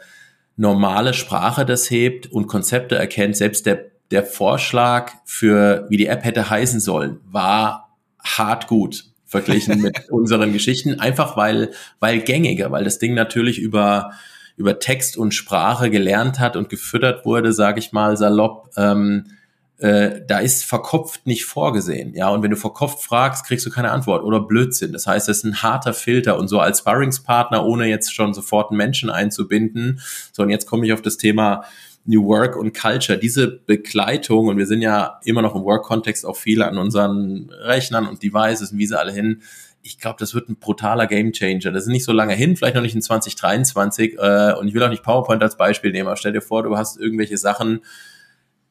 normale 0.55 1.13
Sprache 1.13 1.65
das 1.65 1.89
hebt 1.89 2.27
und 2.27 2.47
Konzepte 2.47 2.95
erkennt. 2.95 3.37
Selbst 3.37 3.65
der, 3.65 3.91
der 4.09 4.23
Vorschlag 4.23 5.11
für, 5.25 5.85
wie 5.89 5.97
die 5.97 6.07
App 6.07 6.23
hätte 6.23 6.49
heißen 6.49 6.79
sollen, 6.79 7.19
war 7.25 7.97
hart 8.23 8.67
gut 8.67 9.05
verglichen 9.25 9.81
mit 9.81 9.97
unseren 10.09 10.53
Geschichten. 10.53 10.99
Einfach 10.99 11.37
weil, 11.37 11.71
weil 11.99 12.19
gängiger, 12.19 12.71
weil 12.71 12.83
das 12.83 12.99
Ding 12.99 13.13
natürlich 13.13 13.59
über, 13.59 14.11
über 14.57 14.79
Text 14.79 15.17
und 15.17 15.33
Sprache 15.33 15.89
gelernt 15.89 16.39
hat 16.39 16.57
und 16.57 16.69
gefüttert 16.69 17.25
wurde, 17.25 17.53
sage 17.53 17.79
ich 17.79 17.93
mal 17.93 18.17
salopp. 18.17 18.69
Ähm, 18.75 19.27
äh, 19.81 20.21
da 20.27 20.37
ist 20.37 20.63
verkopft 20.63 21.25
nicht 21.25 21.45
vorgesehen. 21.45 22.13
Ja, 22.13 22.29
und 22.29 22.43
wenn 22.43 22.51
du 22.51 22.57
verkopft 22.57 23.01
fragst, 23.01 23.47
kriegst 23.47 23.65
du 23.65 23.71
keine 23.71 23.89
Antwort 23.89 24.23
oder 24.23 24.39
Blödsinn. 24.39 24.93
Das 24.93 25.07
heißt, 25.07 25.27
es 25.27 25.39
ist 25.39 25.43
ein 25.43 25.63
harter 25.63 25.95
Filter 25.95 26.37
und 26.37 26.49
so 26.49 26.59
als 26.59 26.79
Sparringspartner, 26.79 27.65
ohne 27.65 27.87
jetzt 27.87 28.13
schon 28.13 28.35
sofort 28.35 28.69
einen 28.69 28.77
Menschen 28.77 29.09
einzubinden. 29.09 29.99
So, 30.33 30.43
und 30.43 30.51
jetzt 30.51 30.67
komme 30.67 30.85
ich 30.85 30.93
auf 30.93 31.01
das 31.01 31.17
Thema 31.17 31.63
New 32.05 32.27
Work 32.27 32.57
und 32.57 32.77
Culture. 32.77 33.17
Diese 33.17 33.47
Begleitung, 33.47 34.49
und 34.49 34.57
wir 34.59 34.67
sind 34.67 34.83
ja 34.83 35.19
immer 35.23 35.41
noch 35.41 35.55
im 35.55 35.63
Work-Kontext 35.63 36.27
auch 36.27 36.37
viele 36.37 36.67
an 36.67 36.77
unseren 36.77 37.49
Rechnern 37.49 38.07
und 38.07 38.21
Devices 38.21 38.71
und 38.71 38.77
wie 38.77 38.85
sie 38.85 38.99
alle 38.99 39.11
hin, 39.11 39.41
ich 39.81 39.97
glaube, 39.97 40.17
das 40.19 40.35
wird 40.35 40.47
ein 40.47 40.57
brutaler 40.57 41.07
Gamechanger. 41.07 41.71
Das 41.71 41.85
ist 41.85 41.89
nicht 41.89 42.05
so 42.05 42.11
lange 42.11 42.35
hin, 42.35 42.55
vielleicht 42.55 42.75
noch 42.75 42.83
nicht 42.83 42.93
in 42.93 43.01
2023. 43.01 44.15
Äh, 44.19 44.53
und 44.59 44.67
ich 44.67 44.75
will 44.75 44.83
auch 44.83 44.89
nicht 44.89 45.01
PowerPoint 45.01 45.41
als 45.41 45.57
Beispiel 45.57 45.91
nehmen, 45.91 46.07
aber 46.07 46.17
stell 46.17 46.33
dir 46.33 46.41
vor, 46.41 46.61
du 46.61 46.77
hast 46.77 46.99
irgendwelche 46.99 47.39
Sachen, 47.39 47.81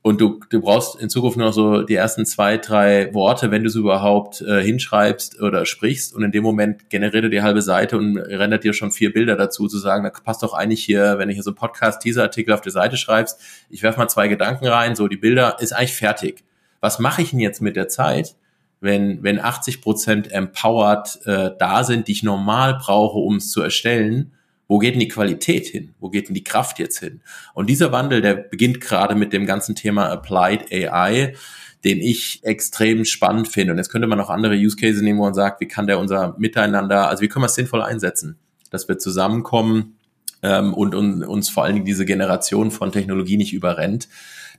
und 0.02 0.18
du, 0.20 0.40
du 0.48 0.62
brauchst 0.62 0.98
in 0.98 1.10
Zukunft 1.10 1.36
noch 1.36 1.52
so 1.52 1.82
die 1.82 1.94
ersten 1.94 2.24
zwei, 2.24 2.56
drei 2.56 3.12
Worte, 3.12 3.50
wenn 3.50 3.62
du 3.62 3.68
es 3.68 3.74
überhaupt 3.74 4.40
äh, 4.40 4.62
hinschreibst 4.62 5.40
oder 5.42 5.66
sprichst. 5.66 6.14
Und 6.14 6.22
in 6.22 6.32
dem 6.32 6.42
Moment 6.42 6.88
generiert 6.88 7.24
er 7.24 7.30
die 7.30 7.42
halbe 7.42 7.60
Seite 7.60 7.98
und 7.98 8.16
rendert 8.16 8.64
dir 8.64 8.72
schon 8.72 8.92
vier 8.92 9.12
Bilder 9.12 9.36
dazu, 9.36 9.68
zu 9.68 9.78
sagen, 9.78 10.04
da 10.04 10.10
passt 10.10 10.42
doch 10.42 10.54
eigentlich 10.54 10.82
hier, 10.82 11.18
wenn 11.18 11.28
ich 11.28 11.34
hier 11.34 11.42
so 11.42 11.50
einen 11.50 11.56
Podcast-Teaser-Artikel 11.56 12.54
auf 12.54 12.62
die 12.62 12.70
Seite 12.70 12.96
schreibst, 12.96 13.40
ich 13.68 13.82
werf 13.82 13.98
mal 13.98 14.08
zwei 14.08 14.28
Gedanken 14.28 14.66
rein, 14.66 14.96
so 14.96 15.06
die 15.06 15.18
Bilder 15.18 15.58
ist 15.60 15.72
eigentlich 15.72 15.94
fertig. 15.94 16.44
Was 16.80 16.98
mache 16.98 17.20
ich 17.20 17.30
denn 17.30 17.40
jetzt 17.40 17.60
mit 17.60 17.76
der 17.76 17.88
Zeit, 17.88 18.36
wenn, 18.80 19.22
wenn 19.22 19.38
80 19.38 19.82
Prozent 19.82 20.32
empowered 20.32 21.26
äh, 21.26 21.50
da 21.58 21.84
sind, 21.84 22.08
die 22.08 22.12
ich 22.12 22.22
normal 22.22 22.78
brauche, 22.80 23.18
um 23.18 23.36
es 23.36 23.50
zu 23.50 23.60
erstellen? 23.60 24.32
Wo 24.70 24.78
geht 24.78 24.94
denn 24.94 25.00
die 25.00 25.08
Qualität 25.08 25.66
hin? 25.66 25.96
Wo 25.98 26.10
geht 26.10 26.28
denn 26.28 26.34
die 26.36 26.44
Kraft 26.44 26.78
jetzt 26.78 27.00
hin? 27.00 27.22
Und 27.54 27.68
dieser 27.68 27.90
Wandel, 27.90 28.20
der 28.20 28.36
beginnt 28.36 28.80
gerade 28.80 29.16
mit 29.16 29.32
dem 29.32 29.44
ganzen 29.44 29.74
Thema 29.74 30.08
Applied 30.08 30.70
AI, 30.70 31.34
den 31.82 31.98
ich 31.98 32.38
extrem 32.44 33.04
spannend 33.04 33.48
finde. 33.48 33.72
Und 33.72 33.78
jetzt 33.78 33.90
könnte 33.90 34.06
man 34.06 34.20
auch 34.20 34.30
andere 34.30 34.54
Use 34.54 34.76
Cases 34.76 35.02
nehmen, 35.02 35.18
wo 35.18 35.24
man 35.24 35.34
sagt, 35.34 35.60
wie 35.60 35.66
kann 35.66 35.88
der 35.88 35.98
unser 35.98 36.36
Miteinander, 36.38 37.08
also 37.08 37.20
wie 37.20 37.26
können 37.26 37.42
wir 37.42 37.48
es 37.48 37.56
sinnvoll 37.56 37.82
einsetzen, 37.82 38.38
dass 38.70 38.86
wir 38.86 38.96
zusammenkommen 38.96 39.98
ähm, 40.44 40.72
und, 40.72 40.94
und 40.94 41.24
uns 41.24 41.50
vor 41.50 41.64
allen 41.64 41.74
Dingen 41.74 41.86
diese 41.86 42.06
Generation 42.06 42.70
von 42.70 42.92
Technologie 42.92 43.38
nicht 43.38 43.52
überrennt. 43.52 44.08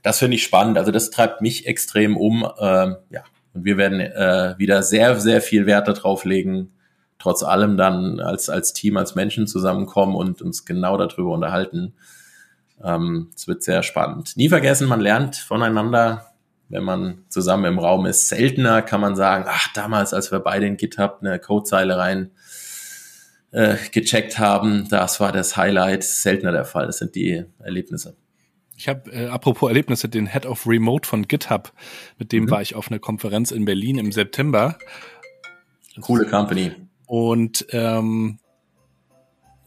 Das 0.02 0.18
finde 0.18 0.34
ich 0.34 0.42
spannend. 0.42 0.76
Also 0.76 0.90
das 0.90 1.08
treibt 1.08 1.40
mich 1.40 1.66
extrem 1.66 2.18
um. 2.18 2.46
Ähm, 2.60 2.96
ja, 3.08 3.24
Und 3.54 3.64
wir 3.64 3.78
werden 3.78 3.98
äh, 3.98 4.56
wieder 4.58 4.82
sehr, 4.82 5.18
sehr 5.18 5.40
viel 5.40 5.64
Wert 5.64 5.88
darauf 5.88 6.26
legen, 6.26 6.72
trotz 7.22 7.44
allem 7.44 7.76
dann 7.76 8.18
als, 8.20 8.50
als 8.50 8.72
Team, 8.72 8.96
als 8.96 9.14
Menschen 9.14 9.46
zusammenkommen 9.46 10.16
und 10.16 10.42
uns 10.42 10.64
genau 10.64 10.96
darüber 10.96 11.30
unterhalten. 11.30 11.94
Ähm, 12.82 13.30
es 13.36 13.46
wird 13.46 13.62
sehr 13.62 13.84
spannend. 13.84 14.36
Nie 14.36 14.48
vergessen, 14.48 14.88
man 14.88 15.00
lernt 15.00 15.36
voneinander, 15.36 16.32
wenn 16.68 16.82
man 16.82 17.24
zusammen 17.28 17.66
im 17.66 17.78
Raum 17.78 18.06
ist. 18.06 18.28
Seltener 18.28 18.82
kann 18.82 19.00
man 19.00 19.14
sagen, 19.14 19.44
ach, 19.46 19.68
damals, 19.72 20.12
als 20.12 20.32
wir 20.32 20.40
beide 20.40 20.66
in 20.66 20.76
GitHub 20.76 21.18
eine 21.20 21.38
Codezeile 21.38 21.96
rein 21.96 22.32
äh, 23.52 23.76
gecheckt 23.92 24.40
haben, 24.40 24.88
das 24.88 25.20
war 25.20 25.30
das 25.30 25.56
Highlight. 25.56 26.02
Seltener 26.02 26.50
der 26.50 26.64
Fall. 26.64 26.86
Das 26.86 26.98
sind 26.98 27.14
die 27.14 27.44
Erlebnisse. 27.60 28.16
Ich 28.76 28.88
habe, 28.88 29.12
äh, 29.12 29.28
apropos 29.28 29.68
Erlebnisse, 29.68 30.08
den 30.08 30.26
Head 30.26 30.44
of 30.44 30.66
Remote 30.66 31.08
von 31.08 31.28
GitHub, 31.28 31.72
mit 32.18 32.32
dem 32.32 32.44
mhm. 32.44 32.50
war 32.50 32.62
ich 32.62 32.74
auf 32.74 32.90
einer 32.90 32.98
Konferenz 32.98 33.52
in 33.52 33.64
Berlin 33.64 33.98
im 33.98 34.10
September. 34.10 34.76
Coole 36.00 36.26
Company. 36.26 36.72
Und 37.12 37.66
ähm, 37.72 38.38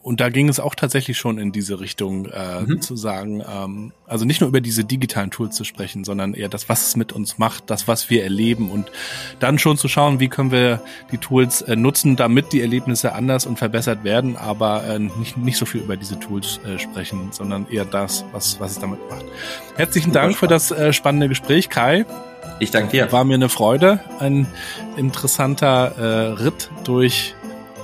und 0.02 0.20
da 0.20 0.30
ging 0.30 0.50
es 0.50 0.60
auch 0.60 0.74
tatsächlich 0.74 1.18
schon 1.18 1.38
in 1.38 1.52
diese 1.52 1.80
Richtung, 1.80 2.26
äh, 2.26 2.62
mhm. 2.62 2.82
zu 2.82 2.96
sagen, 2.96 3.44
ähm, 3.48 3.92
also 4.08 4.26
nicht 4.26 4.42
nur 4.42 4.48
über 4.48 4.62
diese 4.62 4.84
digitalen 4.84 5.30
Tools 5.30 5.56
zu 5.56 5.64
sprechen, 5.64 6.04
sondern 6.04 6.34
eher 6.34 6.50
das, 6.50 6.70
was 6.70 6.88
es 6.88 6.96
mit 6.96 7.14
uns 7.14 7.38
macht, 7.38 7.70
das, 7.70 7.88
was 7.88 8.10
wir 8.10 8.24
erleben 8.24 8.72
und 8.72 8.92
dann 9.40 9.60
schon 9.60 9.78
zu 9.78 9.88
schauen, 9.88 10.20
wie 10.20 10.28
können 10.28 10.52
wir 10.52 10.82
die 11.12 11.20
Tools 11.20 11.62
äh, 11.62 11.76
nutzen, 11.76 12.16
damit 12.16 12.52
die 12.52 12.62
Erlebnisse 12.62 13.14
anders 13.14 13.46
und 13.46 13.58
verbessert 13.58 14.04
werden, 14.04 14.38
aber 14.38 14.84
äh, 14.84 14.98
nicht, 14.98 15.38
nicht 15.38 15.58
so 15.58 15.68
viel 15.68 15.82
über 15.82 15.98
diese 15.98 16.20
Tools 16.20 16.60
äh, 16.66 16.80
sprechen, 16.80 17.32
sondern 17.32 17.68
eher 17.68 17.86
das, 17.86 18.26
was, 18.32 18.60
was 18.60 18.72
es 18.72 18.80
damit 18.80 19.00
macht. 19.08 19.26
Herzlichen 19.76 20.10
Super 20.10 20.22
Dank 20.22 20.36
spannend. 20.36 20.40
für 20.40 20.48
das 20.48 20.72
äh, 20.72 20.94
spannende 20.94 21.30
Gespräch, 21.30 21.70
Kai. 21.70 22.06
Ich 22.60 22.72
danke 22.72 22.92
dir. 22.92 23.12
War 23.12 23.24
mir 23.24 23.36
eine 23.36 23.50
Freude, 23.50 24.00
ein 24.20 24.48
interessanter 24.96 25.92
äh, 25.98 26.44
Ritt 26.44 26.70
durch 26.84 27.36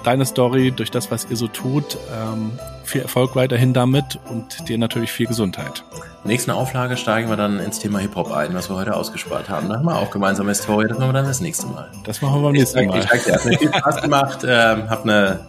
deine 0.04 0.26
Story, 0.26 0.72
durch 0.72 0.92
das, 0.92 1.12
was 1.12 1.28
ihr 1.30 1.36
so 1.36 1.48
tut. 1.48 1.98
Ähm, 2.12 2.52
viel 2.84 3.02
Erfolg 3.02 3.36
weiterhin 3.36 3.74
damit 3.74 4.20
und 4.30 4.68
dir 4.68 4.78
natürlich 4.78 5.12
viel 5.12 5.28
Gesundheit. 5.28 5.84
Nächsten 6.24 6.52
Auflage 6.52 6.98
steigen 6.98 7.30
wir 7.30 7.38
dann 7.38 7.60
ins 7.60 7.80
Thema 7.80 8.00
Hip-Hop 8.00 8.32
ein, 8.32 8.54
was 8.54 8.70
wir 8.70 8.76
heute 8.76 8.96
ausgespart 8.96 9.50
haben. 9.50 9.70
Da 9.70 9.76
haben 9.76 9.86
wir 9.86 9.98
auch 9.98 10.12
gemeinsame 10.12 10.54
Story, 10.54 10.88
das 10.88 10.98
machen 10.98 11.10
wir 11.10 11.14
dann 11.14 11.26
das 11.26 11.42
nächste 11.42 11.68
Mal. 11.68 11.90
Das 12.04 12.22
machen 12.22 12.42
wir 12.42 12.44
beim 12.44 12.54
nächsten 12.54 12.86
Mal. 12.86 13.00
Ich 13.00 13.06
danke 13.06 13.26
dir, 13.26 13.34
hat 13.34 13.46
mir 13.46 13.58
viel 13.58 13.74
Spaß 13.74 14.02
gemacht, 14.02 14.40
ähm, 14.48 14.90
hab 14.90 15.04
eine 15.04 15.40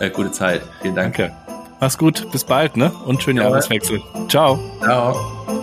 äh, 0.00 0.10
gute 0.10 0.32
Zeit. 0.32 0.62
Vielen 0.82 0.94
Dank. 0.94 1.16
Danke. 1.16 1.34
Mach's 1.80 1.96
gut, 1.96 2.30
bis 2.30 2.44
bald, 2.44 2.76
ne? 2.76 2.92
Und 3.06 3.22
schönen 3.22 3.38
Jahreswechsel. 3.38 4.02
Ciao. 4.28 4.58
Ciao. 4.82 5.59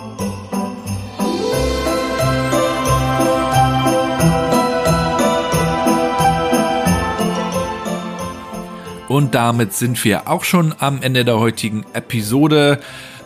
Und 9.08 9.34
damit 9.34 9.72
sind 9.72 10.04
wir 10.04 10.28
auch 10.28 10.44
schon 10.44 10.74
am 10.78 11.00
Ende 11.02 11.24
der 11.24 11.38
heutigen 11.38 11.84
Episode 11.94 12.78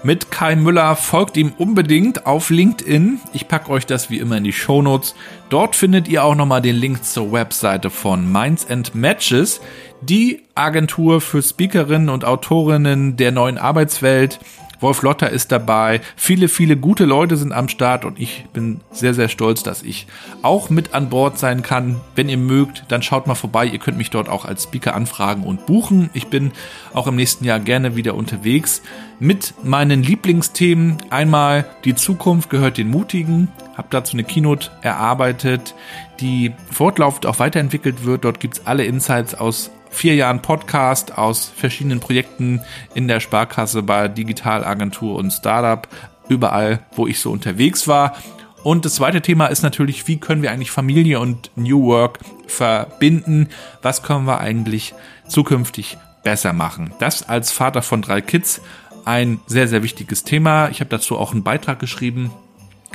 mit 0.04 0.30
Kai 0.30 0.54
Müller. 0.56 0.94
Folgt 0.94 1.36
ihm 1.36 1.52
unbedingt 1.58 2.24
auf 2.24 2.50
LinkedIn. 2.50 3.20
Ich 3.32 3.48
packe 3.48 3.70
euch 3.70 3.84
das 3.84 4.08
wie 4.08 4.18
immer 4.18 4.36
in 4.36 4.44
die 4.44 4.52
Shownotes. 4.52 5.14
Dort 5.48 5.74
findet 5.74 6.06
ihr 6.08 6.24
auch 6.24 6.36
nochmal 6.36 6.62
den 6.62 6.76
Link 6.76 7.04
zur 7.04 7.32
Webseite 7.32 7.90
von 7.90 8.30
Minds 8.30 8.68
and 8.70 8.94
Matches, 8.94 9.60
die 10.00 10.42
Agentur 10.54 11.20
für 11.20 11.42
Speakerinnen 11.42 12.08
und 12.08 12.24
Autorinnen 12.24 13.16
der 13.16 13.32
neuen 13.32 13.58
Arbeitswelt. 13.58 14.38
Wolf 14.82 15.02
Lotter 15.02 15.30
ist 15.30 15.52
dabei. 15.52 16.00
Viele, 16.16 16.48
viele 16.48 16.76
gute 16.76 17.04
Leute 17.04 17.36
sind 17.36 17.52
am 17.52 17.68
Start 17.68 18.04
und 18.04 18.18
ich 18.18 18.46
bin 18.52 18.80
sehr, 18.90 19.14
sehr 19.14 19.28
stolz, 19.28 19.62
dass 19.62 19.82
ich 19.82 20.06
auch 20.42 20.70
mit 20.70 20.94
an 20.94 21.08
Bord 21.08 21.38
sein 21.38 21.62
kann. 21.62 22.00
Wenn 22.16 22.28
ihr 22.28 22.36
mögt, 22.36 22.84
dann 22.88 23.02
schaut 23.02 23.26
mal 23.26 23.34
vorbei. 23.34 23.66
Ihr 23.66 23.78
könnt 23.78 23.96
mich 23.96 24.10
dort 24.10 24.28
auch 24.28 24.44
als 24.44 24.64
Speaker 24.64 24.94
anfragen 24.94 25.44
und 25.44 25.66
buchen. 25.66 26.10
Ich 26.14 26.26
bin 26.26 26.52
auch 26.92 27.06
im 27.06 27.16
nächsten 27.16 27.44
Jahr 27.44 27.60
gerne 27.60 27.96
wieder 27.96 28.14
unterwegs 28.14 28.82
mit 29.18 29.54
meinen 29.62 30.02
Lieblingsthemen. 30.02 30.98
Einmal 31.10 31.64
die 31.84 31.94
Zukunft 31.94 32.50
gehört 32.50 32.76
den 32.76 32.90
Mutigen. 32.90 33.48
Hab 33.76 33.90
dazu 33.90 34.14
eine 34.14 34.24
Keynote 34.24 34.70
erarbeitet, 34.82 35.74
die 36.20 36.52
fortlaufend 36.70 37.26
auch 37.26 37.38
weiterentwickelt 37.38 38.04
wird. 38.04 38.24
Dort 38.24 38.40
gibt's 38.40 38.66
alle 38.66 38.84
Insights 38.84 39.34
aus 39.34 39.70
vier 39.92 40.16
Jahren 40.16 40.42
Podcast 40.42 41.16
aus 41.16 41.52
verschiedenen 41.54 42.00
Projekten 42.00 42.60
in 42.94 43.06
der 43.06 43.20
Sparkasse, 43.20 43.82
bei 43.82 44.08
Digitalagentur 44.08 45.16
und 45.16 45.30
Startup, 45.30 45.86
überall, 46.28 46.80
wo 46.96 47.06
ich 47.06 47.20
so 47.20 47.30
unterwegs 47.30 47.86
war. 47.86 48.16
Und 48.64 48.84
das 48.84 48.94
zweite 48.94 49.20
Thema 49.20 49.46
ist 49.46 49.62
natürlich, 49.62 50.08
wie 50.08 50.18
können 50.18 50.42
wir 50.42 50.50
eigentlich 50.50 50.70
Familie 50.70 51.20
und 51.20 51.50
New 51.56 51.84
Work 51.84 52.20
verbinden? 52.46 53.48
Was 53.82 54.02
können 54.02 54.24
wir 54.24 54.40
eigentlich 54.40 54.94
zukünftig 55.28 55.98
besser 56.24 56.52
machen? 56.52 56.94
Das 56.98 57.28
als 57.28 57.50
Vater 57.52 57.82
von 57.82 58.02
drei 58.02 58.20
Kids 58.20 58.62
ein 59.04 59.40
sehr, 59.46 59.68
sehr 59.68 59.82
wichtiges 59.82 60.22
Thema. 60.22 60.68
Ich 60.68 60.80
habe 60.80 60.90
dazu 60.90 61.18
auch 61.18 61.32
einen 61.32 61.42
Beitrag 61.42 61.80
geschrieben. 61.80 62.30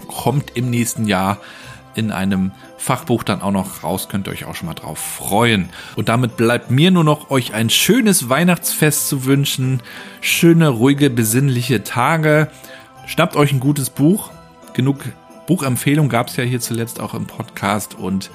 Kommt 0.08 0.56
im 0.56 0.70
nächsten 0.70 1.06
Jahr 1.06 1.38
in 1.96 2.12
einem 2.12 2.52
Fachbuch 2.78 3.24
dann 3.24 3.42
auch 3.42 3.52
noch 3.52 3.84
raus, 3.84 4.08
könnt 4.10 4.28
ihr 4.28 4.32
euch 4.32 4.46
auch 4.46 4.56
schon 4.56 4.68
mal 4.68 4.74
drauf 4.74 5.00
freuen. 5.00 5.70
Und 5.96 6.10
damit 6.10 6.38
bleibt 6.38 6.72
mir 6.72 6.92
nur 6.92 7.04
noch 7.04 7.30
euch 7.30 7.54
ein 7.54 7.70
schönes 7.70 8.30
Weihnachtsfest 8.30 9.10
zu 9.10 9.26
wünschen, 9.26 9.82
schöne, 10.22 10.70
ruhige, 10.70 11.10
besinnliche 11.10 11.84
Tage. 11.84 12.50
Schnappt 13.08 13.36
euch 13.36 13.52
ein 13.52 13.60
gutes 13.60 13.90
Buch. 13.90 14.32
Genug 14.74 15.00
Buchempfehlung 15.48 16.10
gab 16.10 16.28
es 16.28 16.36
ja 16.36 16.44
hier 16.44 16.60
zuletzt 16.60 17.00
auch 17.00 17.14
im 17.14 17.26
Podcast 17.26 17.96
und 17.96 18.30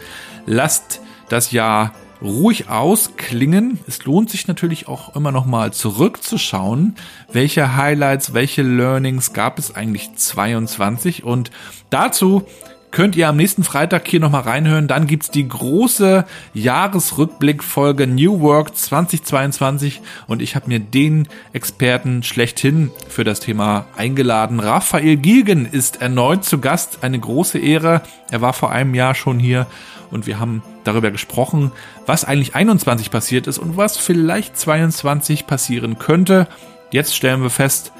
lasst 0.47 1.01
das 1.29 1.53
Jahr 1.53 1.93
ruhig 2.23 2.69
ausklingen. 2.69 3.81
Es 3.87 4.05
lohnt 4.05 4.31
sich 4.31 4.47
natürlich 4.49 4.89
auch 4.89 5.15
immer 5.15 5.33
noch 5.33 5.45
mal 5.45 5.73
zurückzuschauen, 5.73 6.97
welche 7.33 7.77
Highlights, 7.77 8.33
welche 8.33 8.63
Learnings 8.63 9.33
gab 9.33 9.59
es 9.59 9.75
eigentlich 9.75 10.15
22 10.15 11.25
und 11.25 11.51
dazu 11.91 12.47
könnt 12.93 13.17
ihr 13.17 13.29
am 13.29 13.37
nächsten 13.37 13.65
Freitag 13.65 14.07
hier 14.07 14.21
nochmal 14.21 14.43
reinhören. 14.43 14.87
Dann 14.87 15.07
gibt's 15.07 15.31
die 15.31 15.49
große 15.49 16.25
Jahresrückblickfolge 16.55 18.07
New 18.07 18.41
Work 18.41 18.77
2022 18.77 20.03
und 20.29 20.41
ich 20.41 20.55
habe 20.55 20.69
mir 20.69 20.79
den 20.79 21.27
Experten 21.53 22.23
schlechthin 22.23 22.93
für 23.09 23.25
das 23.25 23.41
Thema 23.41 23.87
eingeladen. 23.97 24.61
Raphael 24.61 25.17
Gilgen 25.17 25.67
ist 25.67 26.01
erneut 26.01 26.45
zu 26.45 26.61
Gast. 26.61 26.99
Eine 27.03 27.19
große 27.19 27.59
Ehre. 27.59 28.03
Er 28.31 28.43
war 28.43 28.53
vor 28.53 28.71
einem 28.71 28.95
Jahr 28.95 29.15
schon 29.15 29.39
hier 29.39 29.67
und 30.11 30.27
wir 30.27 30.39
haben 30.39 30.63
darüber 30.85 31.11
gesprochen, 31.11 31.73
was 32.07 32.25
eigentlich 32.25 32.55
21 32.55 33.11
passiert 33.11 33.47
ist 33.47 33.59
und 33.59 33.79
was 33.79 33.97
vielleicht 33.97 34.57
22 34.57 35.47
passieren 35.47 35.99
könnte. 35.99 36.47
Jetzt 36.91 37.17
stellen 37.17 37.43
wir 37.43 37.51
fest, 37.51 37.93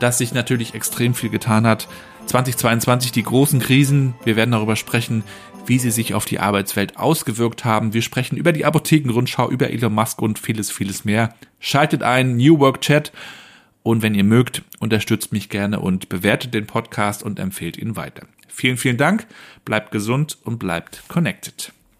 dass 0.00 0.18
sich 0.18 0.34
natürlich 0.34 0.74
extrem 0.74 1.14
viel 1.14 1.30
getan 1.30 1.66
hat. 1.66 1.86
2022 2.30 3.10
die 3.10 3.24
großen 3.24 3.58
Krisen. 3.58 4.14
Wir 4.24 4.36
werden 4.36 4.52
darüber 4.52 4.76
sprechen, 4.76 5.24
wie 5.66 5.80
sie 5.80 5.90
sich 5.90 6.14
auf 6.14 6.24
die 6.24 6.38
Arbeitswelt 6.38 6.96
ausgewirkt 6.96 7.64
haben. 7.64 7.92
Wir 7.92 8.02
sprechen 8.02 8.36
über 8.36 8.52
die 8.52 8.64
Apothekenrundschau, 8.64 9.50
über 9.50 9.70
Elon 9.70 9.92
Musk 9.92 10.22
und 10.22 10.38
vieles, 10.38 10.70
vieles 10.70 11.04
mehr. 11.04 11.34
Schaltet 11.58 12.04
ein, 12.04 12.36
New 12.36 12.60
Work 12.60 12.82
Chat. 12.82 13.10
Und 13.82 14.02
wenn 14.02 14.14
ihr 14.14 14.22
mögt, 14.22 14.62
unterstützt 14.78 15.32
mich 15.32 15.48
gerne 15.48 15.80
und 15.80 16.08
bewertet 16.08 16.54
den 16.54 16.66
Podcast 16.66 17.24
und 17.24 17.40
empfehlt 17.40 17.76
ihn 17.76 17.96
weiter. 17.96 18.26
Vielen, 18.46 18.76
vielen 18.76 18.96
Dank. 18.96 19.26
Bleibt 19.64 19.90
gesund 19.90 20.38
und 20.44 20.58
bleibt 20.58 21.02
connected. 21.08 21.72